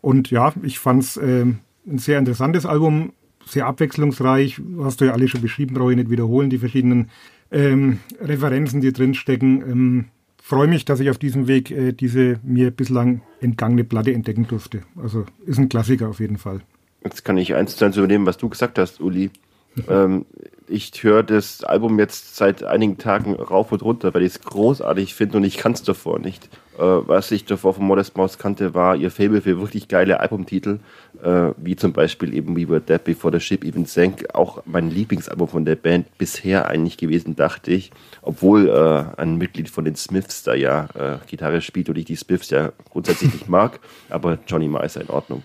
Und 0.00 0.30
ja, 0.30 0.52
ich 0.62 0.78
fand 0.78 1.02
es 1.02 1.16
äh, 1.16 1.44
ein 1.86 1.98
sehr 1.98 2.18
interessantes 2.18 2.66
Album, 2.66 3.12
sehr 3.46 3.66
abwechslungsreich. 3.66 4.60
Hast 4.80 5.00
du 5.00 5.06
ja 5.06 5.12
alle 5.12 5.28
schon 5.28 5.42
beschrieben, 5.42 5.74
brauche 5.74 5.92
ich 5.92 5.96
nicht 5.96 6.10
wiederholen, 6.10 6.50
die 6.50 6.58
verschiedenen 6.58 7.10
ähm, 7.50 7.98
Referenzen, 8.20 8.80
die 8.80 8.92
drinstecken. 8.92 9.62
Ähm, 9.62 10.04
freue 10.42 10.68
mich, 10.68 10.84
dass 10.84 11.00
ich 11.00 11.10
auf 11.10 11.18
diesem 11.18 11.46
Weg 11.46 11.70
äh, 11.70 11.92
diese 11.92 12.40
mir 12.42 12.70
bislang 12.70 13.22
entgangene 13.40 13.84
Platte 13.84 14.12
entdecken 14.12 14.46
durfte. 14.46 14.82
Also 14.96 15.26
ist 15.46 15.58
ein 15.58 15.68
Klassiker 15.68 16.08
auf 16.08 16.20
jeden 16.20 16.38
Fall. 16.38 16.60
Jetzt 17.02 17.24
kann 17.24 17.38
ich 17.38 17.54
eins 17.54 17.76
zu 17.76 17.84
eins 17.84 17.96
übernehmen, 17.96 18.26
was 18.26 18.38
du 18.38 18.48
gesagt 18.48 18.78
hast, 18.78 19.00
Uli. 19.00 19.30
ähm, 19.88 20.26
ich 20.70 20.92
höre 21.02 21.22
das 21.22 21.64
Album 21.64 21.98
jetzt 21.98 22.36
seit 22.36 22.62
einigen 22.62 22.96
Tagen 22.96 23.34
rauf 23.34 23.72
und 23.72 23.82
runter, 23.82 24.14
weil 24.14 24.22
ich 24.22 24.34
es 24.34 24.40
großartig 24.40 25.14
finde 25.14 25.38
und 25.38 25.44
ich 25.44 25.56
kann 25.56 25.72
es 25.72 25.82
davor 25.82 26.18
nicht. 26.18 26.48
Äh, 26.78 26.82
was 26.82 27.30
ich 27.32 27.44
davor 27.44 27.74
von 27.74 27.84
Modest 27.84 28.16
Mouse 28.16 28.38
kannte, 28.38 28.72
war 28.72 28.94
ihr 28.94 29.10
Fable 29.10 29.42
für 29.42 29.60
wirklich 29.60 29.88
geile 29.88 30.20
Albumtitel, 30.20 30.78
äh, 31.22 31.50
wie 31.56 31.76
zum 31.76 31.92
Beispiel 31.92 32.34
eben 32.34 32.56
We 32.56 32.68
Were 32.68 32.80
Dead 32.80 33.02
Before 33.02 33.36
the 33.36 33.44
Ship 33.44 33.64
Even 33.64 33.84
Sank, 33.84 34.32
auch 34.32 34.62
mein 34.64 34.90
Lieblingsalbum 34.90 35.48
von 35.48 35.64
der 35.64 35.76
Band 35.76 36.06
bisher 36.18 36.68
eigentlich 36.68 36.96
gewesen, 36.96 37.34
dachte 37.34 37.72
ich. 37.72 37.90
Obwohl 38.22 38.68
äh, 38.68 39.20
ein 39.20 39.36
Mitglied 39.38 39.70
von 39.70 39.84
den 39.84 39.96
Smiths 39.96 40.44
da 40.44 40.54
ja 40.54 40.88
äh, 40.94 41.18
Gitarre 41.26 41.62
spielt 41.62 41.88
und 41.88 41.98
ich 41.98 42.04
die 42.04 42.16
Smiths 42.16 42.50
ja 42.50 42.72
grundsätzlich 42.90 43.32
nicht 43.32 43.48
mag, 43.48 43.80
aber 44.08 44.38
Johnny 44.46 44.70
ist 44.84 44.96
ja 44.96 45.02
in 45.02 45.10
Ordnung. 45.10 45.42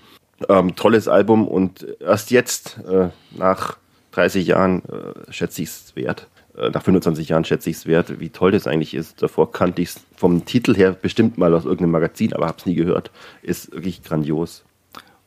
Ähm, 0.50 0.76
tolles 0.76 1.08
Album 1.08 1.48
und 1.48 1.86
erst 2.00 2.32
jetzt, 2.32 2.80
äh, 2.88 3.10
nach 3.32 3.78
30 4.12 4.48
Jahren 4.48 4.84
äh, 4.86 5.32
schätze 5.32 5.62
ich 5.62 5.70
es 5.70 5.96
wert. 5.96 6.28
Äh, 6.58 6.70
nach 6.70 6.84
25 6.84 7.30
Jahren 7.30 7.46
schätze 7.46 7.70
ich 7.70 7.78
es 7.78 7.86
wert, 7.86 8.20
wie 8.20 8.30
toll 8.30 8.52
das 8.52 8.68
eigentlich 8.68 8.94
ist. 8.94 9.22
Davor 9.22 9.52
kannte 9.52 9.82
ich 9.82 9.90
es 9.90 10.02
vom 10.16 10.46
Titel 10.46 10.76
her 10.76 10.92
bestimmt 10.92 11.38
mal 11.38 11.54
aus 11.54 11.66
irgendeinem 11.66 11.92
Magazin, 11.92 12.34
aber 12.34 12.48
habe 12.48 12.58
es 12.60 12.66
nie 12.66 12.76
gehört. 12.76 13.12
Ist 13.42 13.72
wirklich 13.72 14.04
grandios. 14.04 14.64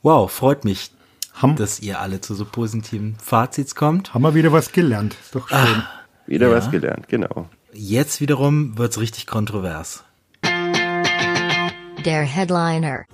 Wow, 0.02 0.30
freut 0.30 0.64
mich, 0.64 0.90
Ham 1.34 1.56
dass 1.56 1.80
ihr 1.80 2.00
alle 2.00 2.20
zu 2.20 2.34
so 2.34 2.44
positiven 2.44 3.16
Fazits 3.22 3.74
kommt. 3.74 4.14
Haben 4.14 4.22
wir 4.22 4.34
wieder 4.34 4.52
was 4.52 4.72
gelernt. 4.72 5.16
Ist 5.22 5.34
doch 5.34 5.48
schön. 5.48 5.58
Ah, 5.58 5.84
wieder 6.26 6.48
ja. 6.48 6.56
was 6.56 6.70
gelernt, 6.70 7.08
genau. 7.08 7.48
Jetzt 7.72 8.20
wiederum 8.20 8.78
wird 8.78 8.92
es 8.92 9.00
richtig 9.00 9.26
kontrovers. 9.26 10.04
Der 12.04 12.22
Headliner. 12.22 13.04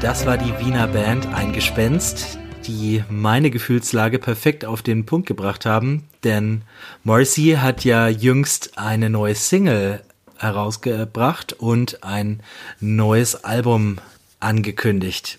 Das 0.00 0.24
war 0.24 0.38
die 0.38 0.58
Wiener 0.64 0.88
Band 0.88 1.26
Ein 1.26 1.52
Gespenst, 1.52 2.38
die 2.66 3.04
meine 3.10 3.50
Gefühlslage 3.50 4.18
perfekt 4.18 4.64
auf 4.64 4.80
den 4.80 5.04
Punkt 5.04 5.28
gebracht 5.28 5.66
haben, 5.66 6.08
denn 6.24 6.62
Morrissey 7.04 7.58
hat 7.60 7.84
ja 7.84 8.08
jüngst 8.08 8.78
eine 8.78 9.10
neue 9.10 9.34
Single 9.34 10.02
herausgebracht 10.38 11.52
und 11.52 12.02
ein 12.02 12.42
neues 12.80 13.44
Album 13.44 13.98
angekündigt. 14.40 15.38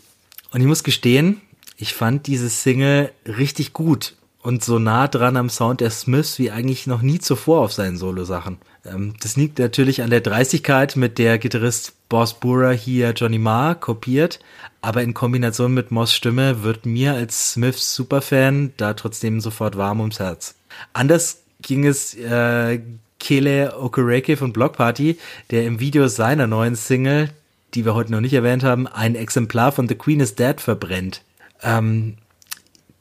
Und 0.52 0.62
ich 0.62 0.68
muss 0.68 0.84
gestehen, 0.84 1.42
ich 1.78 1.96
fand 1.96 2.28
diese 2.28 2.50
Single 2.50 3.12
richtig 3.26 3.74
gut 3.74 4.14
und 4.42 4.64
so 4.64 4.80
nah 4.80 5.08
dran 5.08 5.38
am 5.38 5.50
Sound 5.50 5.82
der 5.82 5.92
Smiths 5.92 6.40
wie 6.40 6.52
eigentlich 6.52 6.88
noch 6.88 7.02
nie 7.02 7.20
zuvor 7.20 7.62
auf 7.62 7.74
seinen 7.74 7.98
Solo-Sachen. 7.98 8.58
Ähm, 8.86 9.14
das 9.22 9.36
liegt 9.36 9.60
natürlich 9.60 10.02
an 10.02 10.10
der 10.10 10.22
Dreistigkeit, 10.22 10.96
mit 10.96 11.18
der 11.18 11.38
Gitarrist 11.38 11.94
Boss 12.10 12.34
Burra 12.34 12.72
hier 12.72 13.12
Johnny 13.12 13.38
Marr 13.38 13.76
kopiert, 13.76 14.40
aber 14.82 15.04
in 15.04 15.14
Kombination 15.14 15.74
mit 15.74 15.92
Moss 15.92 16.14
Stimme 16.14 16.64
wird 16.64 16.86
mir 16.86 17.14
als 17.14 17.52
Smiths 17.54 17.96
Superfan 17.96 18.74
da 18.78 18.94
trotzdem 18.94 19.40
sofort 19.40 19.78
warm 19.78 20.00
ums 20.00 20.20
Herz. 20.20 20.56
Anders 20.94 21.42
ging 21.62 21.86
es 21.86 22.16
äh, 22.16 22.80
Kele 23.20 23.78
Okereke 23.80 24.36
von 24.36 24.52
Block 24.52 24.74
Party, 24.74 25.18
der 25.52 25.66
im 25.66 25.80
Video 25.80 26.08
seiner 26.08 26.48
neuen 26.48 26.76
Single, 26.76 27.30
die 27.76 27.86
wir 27.86 27.94
heute 27.94 28.12
noch 28.12 28.22
nicht 28.22 28.34
erwähnt 28.34 28.64
haben, 28.64 28.88
ein 28.88 29.16
Exemplar 29.16 29.72
von 29.72 29.88
The 29.88 29.96
Queen 29.96 30.20
is 30.20 30.36
Dead 30.36 30.60
verbrennt. 30.60 31.22
Ähm, 31.62 32.18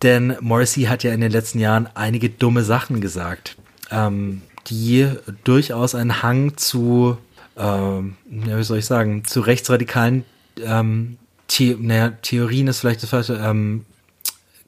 denn 0.02 0.36
Morrissey 0.40 0.84
hat 0.84 1.02
ja 1.02 1.12
in 1.12 1.20
den 1.20 1.32
letzten 1.32 1.58
Jahren 1.58 1.88
einige 1.94 2.30
dumme 2.30 2.62
Sachen 2.64 3.00
gesagt, 3.00 3.56
ähm, 3.90 4.42
die 4.66 5.08
durchaus 5.44 5.94
einen 5.94 6.22
Hang 6.22 6.56
zu, 6.56 7.18
ähm, 7.56 8.16
ja, 8.30 8.58
wie 8.58 8.62
soll 8.62 8.78
ich 8.78 8.86
sagen, 8.86 9.24
zu 9.24 9.40
rechtsradikalen 9.40 10.24
ähm, 10.64 11.18
The 11.50 11.76
naja, 11.78 12.10
Theorien 12.22 12.68
ist 12.68 12.80
vielleicht 12.80 13.02
das 13.02 13.10
falsche, 13.10 13.34
ähm, 13.34 13.84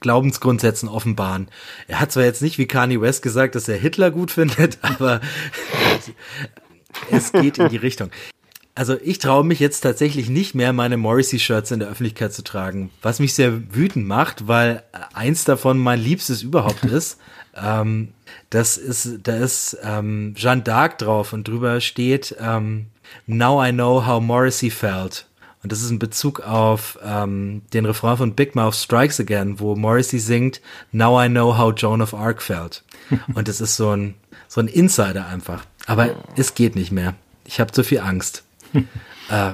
Glaubensgrundsätzen 0.01 0.89
offenbaren. 0.89 1.49
Er 1.87 2.01
hat 2.01 2.13
zwar 2.13 2.25
jetzt 2.25 2.43
nicht 2.43 2.59
wie 2.59 2.67
Kanye 2.67 3.01
West 3.01 3.23
gesagt, 3.23 3.55
dass 3.55 3.69
er 3.69 3.79
Hitler 3.79 4.11
gut 4.11 4.31
findet, 4.33 4.79
aber 4.83 5.21
es 7.11 7.33
geht 7.33 7.59
in 7.59 7.69
die 7.69 7.77
Richtung. 7.77 8.11
Also 8.75 8.97
ich 9.03 9.19
traue 9.19 9.45
mich 9.45 9.61
jetzt 9.61 9.81
tatsächlich 9.81 10.31
nicht 10.31 10.55
mehr, 10.55 10.73
meine 10.73 10.97
Morrissey-Shirts 10.97 11.73
in 11.73 11.81
der 11.81 11.89
Öffentlichkeit 11.89 12.33
zu 12.33 12.43
tragen, 12.43 12.91
was 13.03 13.21
mich 13.21 13.35
sehr 13.35 13.75
wütend 13.75 14.07
macht, 14.07 14.49
weil 14.49 14.83
eins 15.13 15.45
davon 15.45 15.79
mein 15.79 16.01
Liebstes 16.01 16.43
überhaupt 16.43 16.85
ist. 16.85 17.19
ähm, 17.55 18.09
das 18.49 18.79
ist, 18.79 19.21
da 19.25 19.37
ist 19.37 19.77
ähm, 19.83 20.35
Jeanne 20.37 20.63
d'Arc 20.63 20.97
drauf 20.99 21.35
und 21.35 21.49
drüber 21.49 21.83
steht 21.83 22.35
ähm, 22.41 22.87
Now 23.27 23.63
I 23.63 23.73
know 23.73 24.07
how 24.07 24.23
Morrissey 24.23 24.71
felt. 24.71 25.27
Und 25.63 25.71
das 25.71 25.83
ist 25.83 25.91
ein 25.91 25.99
Bezug 25.99 26.41
auf 26.41 26.99
ähm, 27.05 27.63
den 27.73 27.85
Refrain 27.85 28.17
von 28.17 28.35
Big 28.35 28.57
Mouth 28.57 28.75
Strikes 28.75 29.21
Again, 29.21 29.61
wo 29.61 29.77
Morrissey 29.77 30.19
singt 30.19 30.61
Now 30.91 31.23
I 31.23 31.29
know 31.29 31.57
how 31.57 31.73
Joan 31.77 32.03
of 32.03 32.15
Arc 32.15 32.43
felt. 32.43 32.83
Und 33.35 33.49
das 33.49 33.61
ist 33.61 33.77
so 33.77 33.91
ein, 33.95 34.15
so 34.49 34.61
ein 34.61 34.69
Insider 34.69 35.27
einfach. 35.27 35.65
Aber 35.87 36.17
es 36.37 36.55
geht 36.55 36.75
nicht 36.75 36.91
mehr. 36.91 37.15
Ich 37.45 37.61
habe 37.61 37.71
zu 37.71 37.85
viel 37.85 38.01
Angst. 38.01 38.45
Äh, 39.31 39.53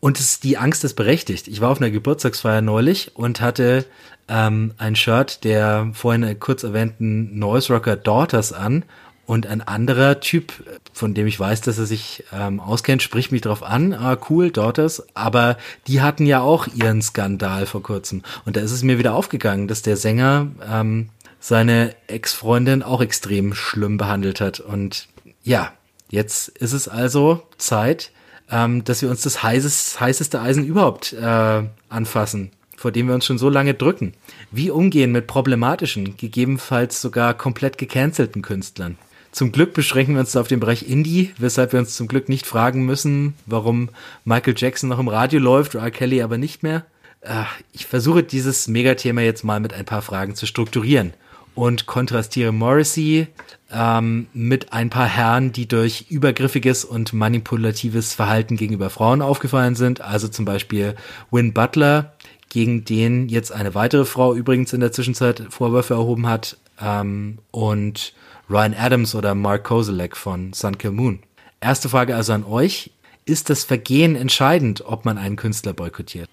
und 0.00 0.18
es, 0.18 0.40
die 0.40 0.56
Angst 0.56 0.82
ist 0.84 0.94
berechtigt. 0.94 1.46
Ich 1.46 1.60
war 1.60 1.70
auf 1.70 1.80
einer 1.80 1.90
Geburtstagsfeier 1.90 2.62
neulich 2.62 3.12
und 3.14 3.40
hatte 3.40 3.84
ähm, 4.28 4.72
ein 4.78 4.96
Shirt 4.96 5.44
der 5.44 5.90
vorhin 5.92 6.38
kurz 6.40 6.62
erwähnten 6.62 7.38
Noise 7.38 7.72
Rocker 7.74 7.96
Daughters 7.96 8.52
an 8.52 8.84
und 9.30 9.46
ein 9.46 9.60
anderer 9.60 10.18
Typ, 10.18 10.52
von 10.92 11.14
dem 11.14 11.28
ich 11.28 11.38
weiß, 11.38 11.60
dass 11.60 11.78
er 11.78 11.86
sich 11.86 12.24
ähm, 12.32 12.58
auskennt, 12.58 13.00
spricht 13.00 13.30
mich 13.30 13.42
drauf 13.42 13.62
an. 13.62 13.92
Ah, 13.92 14.18
cool, 14.28 14.50
Daughters. 14.50 15.06
Aber 15.14 15.56
die 15.86 16.00
hatten 16.00 16.26
ja 16.26 16.40
auch 16.40 16.66
ihren 16.66 17.00
Skandal 17.00 17.66
vor 17.66 17.80
kurzem. 17.80 18.22
Und 18.44 18.56
da 18.56 18.60
ist 18.60 18.72
es 18.72 18.82
mir 18.82 18.98
wieder 18.98 19.14
aufgegangen, 19.14 19.68
dass 19.68 19.82
der 19.82 19.96
Sänger 19.96 20.48
ähm, 20.68 21.10
seine 21.38 21.94
Ex-Freundin 22.08 22.82
auch 22.82 23.00
extrem 23.00 23.54
schlimm 23.54 23.98
behandelt 23.98 24.40
hat. 24.40 24.58
Und 24.58 25.06
ja, 25.44 25.72
jetzt 26.10 26.48
ist 26.48 26.72
es 26.72 26.88
also 26.88 27.42
Zeit, 27.56 28.10
ähm, 28.50 28.84
dass 28.84 29.02
wir 29.02 29.10
uns 29.10 29.22
das 29.22 29.42
heißes, 29.42 30.00
heißeste 30.00 30.40
Eisen 30.40 30.64
überhaupt 30.66 31.12
äh, 31.12 31.62
anfassen, 31.88 32.50
vor 32.76 32.92
dem 32.92 33.08
wir 33.08 33.14
uns 33.14 33.26
schon 33.26 33.38
so 33.38 33.48
lange 33.48 33.74
drücken. 33.74 34.14
Wie 34.50 34.70
umgehen 34.70 35.12
mit 35.12 35.26
problematischen, 35.26 36.16
gegebenenfalls 36.16 37.00
sogar 37.00 37.34
komplett 37.34 37.78
gecancelten 37.78 38.42
Künstlern? 38.42 38.96
Zum 39.32 39.52
Glück 39.52 39.74
beschränken 39.74 40.14
wir 40.14 40.20
uns 40.20 40.34
auf 40.34 40.48
den 40.48 40.58
Bereich 40.58 40.88
Indie, 40.88 41.30
weshalb 41.38 41.72
wir 41.72 41.78
uns 41.78 41.94
zum 41.94 42.08
Glück 42.08 42.28
nicht 42.28 42.46
fragen 42.46 42.84
müssen, 42.84 43.34
warum 43.46 43.90
Michael 44.24 44.54
Jackson 44.56 44.88
noch 44.88 44.98
im 44.98 45.06
Radio 45.06 45.38
läuft, 45.38 45.76
R. 45.76 45.90
Kelly 45.92 46.20
aber 46.20 46.36
nicht 46.36 46.64
mehr. 46.64 46.84
Äh, 47.20 47.44
ich 47.72 47.86
versuche 47.86 48.24
dieses 48.24 48.66
Megathema 48.66 49.20
jetzt 49.20 49.44
mal 49.44 49.60
mit 49.60 49.72
ein 49.72 49.84
paar 49.84 50.02
Fragen 50.02 50.34
zu 50.34 50.46
strukturieren 50.46 51.12
und 51.54 51.86
kontrastiere 51.86 52.52
Morrissey 52.52 53.28
ähm, 53.72 54.26
mit 54.32 54.72
ein 54.72 54.90
paar 54.90 55.06
Herren, 55.06 55.52
die 55.52 55.68
durch 55.68 56.06
übergriffiges 56.08 56.84
und 56.84 57.12
manipulatives 57.12 58.14
Verhalten 58.14 58.56
gegenüber 58.56 58.90
Frauen 58.90 59.22
aufgefallen 59.22 59.74
sind. 59.74 60.00
Also 60.00 60.28
zum 60.28 60.44
Beispiel 60.44 60.96
Win 61.30 61.52
Butler, 61.52 62.14
gegen 62.48 62.84
den 62.84 63.28
jetzt 63.28 63.52
eine 63.52 63.74
weitere 63.74 64.04
Frau 64.04 64.34
übrigens 64.34 64.72
in 64.72 64.80
der 64.80 64.92
Zwischenzeit 64.92 65.42
Vorwürfe 65.50 65.94
erhoben 65.94 66.26
hat. 66.26 66.56
Ähm, 66.80 67.38
und 67.50 68.14
Ryan 68.48 68.74
Adams 68.74 69.14
oder 69.14 69.34
Mark 69.34 69.64
Kozelek 69.64 70.16
von 70.16 70.52
Sun 70.52 70.76
Kill 70.78 70.90
Moon. 70.90 71.20
Erste 71.60 71.88
Frage 71.88 72.16
also 72.16 72.32
an 72.32 72.44
euch. 72.44 72.90
Ist 73.24 73.50
das 73.50 73.64
Vergehen 73.64 74.16
entscheidend, 74.16 74.84
ob 74.84 75.04
man 75.04 75.18
einen 75.18 75.36
Künstler 75.36 75.72
boykottiert? 75.72 76.28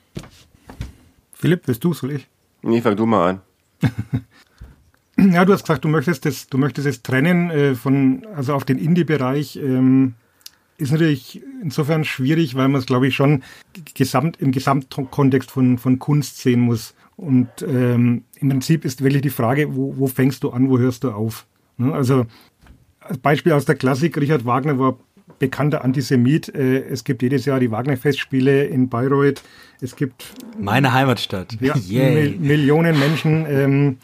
Philipp, 1.33 1.67
willst 1.67 1.83
du, 1.83 1.93
soll 1.93 2.13
ich? 2.13 2.27
Nee, 2.63 2.81
fang 2.81 2.95
du 2.95 3.05
mal 3.05 3.29
an. 3.29 3.41
ja, 5.17 5.45
du 5.45 5.53
hast 5.53 5.63
gesagt, 5.63 5.83
du 5.83 5.89
möchtest 5.89 6.25
das, 6.25 6.47
du 6.47 6.57
möchtest 6.57 6.87
es 6.87 7.01
trennen 7.01 7.49
äh, 7.49 7.75
von, 7.75 8.25
also 8.35 8.53
auf 8.53 8.65
den 8.65 8.77
Indie-Bereich. 8.77 9.57
Ähm, 9.57 10.13
ist 10.77 10.91
natürlich 10.91 11.41
insofern 11.61 12.03
schwierig, 12.03 12.55
weil 12.55 12.67
man 12.67 12.79
es, 12.79 12.85
glaube 12.85 13.07
ich, 13.07 13.15
schon 13.15 13.43
gesamt, 13.95 14.37
im 14.39 14.51
Gesamtkontext 14.51 15.49
von, 15.49 15.77
von 15.79 15.97
Kunst 15.97 16.37
sehen 16.37 16.61
muss. 16.61 16.93
Und 17.15 17.49
ähm, 17.67 18.25
im 18.35 18.49
Prinzip 18.49 18.85
ist 18.85 19.03
wirklich 19.03 19.23
die 19.23 19.31
Frage, 19.31 19.75
wo, 19.75 19.97
wo 19.97 20.07
fängst 20.07 20.43
du 20.43 20.51
an, 20.51 20.69
wo 20.69 20.77
hörst 20.77 21.03
du 21.03 21.11
auf? 21.11 21.47
Ne? 21.77 21.91
Also 21.93 22.27
als 22.99 23.17
Beispiel 23.17 23.53
aus 23.53 23.65
der 23.65 23.75
Klassik, 23.75 24.17
Richard 24.17 24.45
Wagner 24.45 24.77
war 24.77 24.97
bekannter 25.39 25.83
Antisemit. 25.83 26.53
Äh, 26.53 26.83
es 26.87 27.03
gibt 27.03 27.23
jedes 27.23 27.45
Jahr 27.45 27.59
die 27.59 27.71
Wagner-Festspiele 27.71 28.65
in 28.65 28.89
Bayreuth. 28.89 29.41
Es 29.81 29.95
gibt 29.95 30.33
meine 30.59 30.93
Heimatstadt. 30.93 31.57
Ja, 31.59 31.75
Millionen 31.75 32.99
Menschen, 32.99 33.45
ähm, 33.47 33.97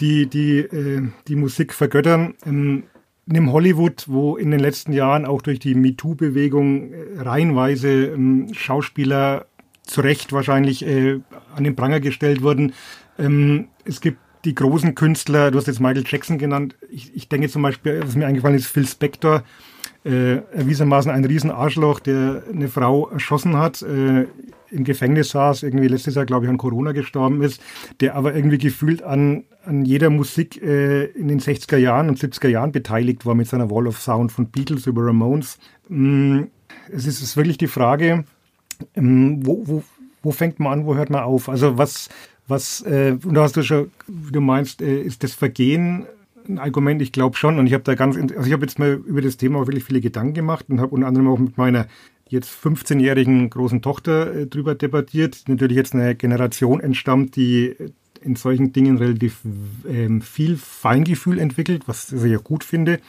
die 0.00 0.26
die 0.26 0.58
äh, 0.58 1.02
die 1.26 1.36
Musik 1.36 1.72
vergöttern. 1.72 2.34
Ähm, 2.46 2.84
Nimm 3.30 3.52
Hollywood, 3.52 4.06
wo 4.06 4.38
in 4.38 4.50
den 4.50 4.60
letzten 4.60 4.94
Jahren 4.94 5.26
auch 5.26 5.42
durch 5.42 5.58
die 5.58 5.74
MeToo-Bewegung 5.74 6.92
äh, 6.92 7.20
reihenweise 7.20 8.06
ähm, 8.06 8.48
Schauspieler 8.54 9.44
zu 9.82 10.00
Recht 10.00 10.32
wahrscheinlich 10.32 10.84
an 10.86 11.64
den 11.64 11.74
Pranger 11.74 11.98
gestellt 12.00 12.42
wurden. 12.42 12.74
es 13.16 14.02
gibt 14.02 14.18
die 14.44 14.54
großen 14.54 14.94
Künstler, 14.94 15.50
du 15.50 15.56
hast 15.58 15.66
jetzt 15.66 15.80
Michael 15.80 16.04
Jackson 16.06 16.38
genannt, 16.38 16.76
ich, 16.90 17.14
ich 17.14 17.28
denke 17.28 17.48
zum 17.48 17.62
Beispiel, 17.62 18.02
was 18.04 18.14
mir 18.14 18.26
eingefallen 18.26 18.56
ist, 18.56 18.66
Phil 18.66 18.86
Spector, 18.86 19.44
äh, 20.04 20.36
erwiesenermaßen 20.36 21.10
ein 21.10 21.24
Riesenarschloch, 21.24 22.00
der 22.00 22.44
eine 22.52 22.68
Frau 22.68 23.08
erschossen 23.08 23.56
hat, 23.56 23.82
äh, 23.82 24.26
im 24.70 24.84
Gefängnis 24.84 25.30
saß, 25.30 25.62
irgendwie 25.62 25.88
letztes 25.88 26.14
Jahr, 26.14 26.26
glaube 26.26 26.46
ich, 26.46 26.50
an 26.50 26.58
Corona 26.58 26.92
gestorben 26.92 27.42
ist, 27.42 27.60
der 28.00 28.14
aber 28.14 28.34
irgendwie 28.34 28.58
gefühlt 28.58 29.02
an, 29.02 29.44
an 29.64 29.84
jeder 29.84 30.10
Musik 30.10 30.62
äh, 30.62 31.04
in 31.06 31.28
den 31.28 31.40
60er 31.40 31.76
Jahren 31.76 32.08
und 32.08 32.18
70er 32.18 32.48
Jahren 32.48 32.72
beteiligt 32.72 33.26
war 33.26 33.34
mit 33.34 33.48
seiner 33.48 33.70
Wall 33.70 33.86
of 33.86 34.00
Sound 34.00 34.32
von 34.32 34.46
Beatles 34.48 34.86
über 34.86 35.06
Ramones. 35.06 35.58
Mm, 35.88 36.42
es 36.92 37.06
ist, 37.06 37.22
ist 37.22 37.36
wirklich 37.36 37.58
die 37.58 37.66
Frage, 37.66 38.24
ähm, 38.94 39.46
wo, 39.46 39.66
wo, 39.66 39.84
wo 40.22 40.30
fängt 40.30 40.60
man 40.60 40.80
an, 40.80 40.86
wo 40.86 40.94
hört 40.94 41.10
man 41.10 41.22
auf? 41.22 41.48
Also 41.48 41.78
was, 41.78 42.08
was, 42.46 42.82
äh, 42.82 43.16
und 43.24 43.34
da 43.34 43.42
hast 43.42 43.56
du 43.56 43.62
schon, 43.62 43.90
wie 44.06 44.32
du 44.32 44.40
meinst, 44.40 44.82
äh, 44.82 45.00
ist 45.00 45.22
das 45.22 45.34
Vergehen 45.34 46.06
ein 46.48 46.58
Argument? 46.58 47.02
Ich 47.02 47.12
glaube 47.12 47.36
schon. 47.36 47.58
Und 47.58 47.66
ich 47.66 47.74
habe 47.74 47.84
da 47.84 47.94
ganz, 47.94 48.16
also 48.16 48.46
ich 48.46 48.52
habe 48.52 48.64
jetzt 48.64 48.78
mal 48.78 48.92
über 48.92 49.20
das 49.20 49.36
Thema 49.36 49.66
wirklich 49.66 49.84
viele 49.84 50.00
Gedanken 50.00 50.34
gemacht 50.34 50.66
und 50.68 50.80
habe 50.80 50.94
unter 50.94 51.06
anderem 51.06 51.28
auch 51.28 51.38
mit 51.38 51.58
meiner 51.58 51.86
jetzt 52.32 52.50
15-jährigen 52.50 53.50
großen 53.50 53.82
Tochter 53.82 54.34
äh, 54.34 54.46
drüber 54.46 54.74
debattiert, 54.74 55.44
natürlich 55.46 55.76
jetzt 55.76 55.94
eine 55.94 56.14
Generation 56.14 56.80
entstammt, 56.80 57.36
die 57.36 57.74
in 58.20 58.36
solchen 58.36 58.72
Dingen 58.72 58.98
relativ 58.98 59.40
ähm, 59.88 60.20
viel 60.20 60.56
Feingefühl 60.56 61.38
entwickelt, 61.38 61.84
was 61.86 62.12
ich 62.12 62.30
ja 62.30 62.38
gut 62.38 62.64
finde. 62.64 63.00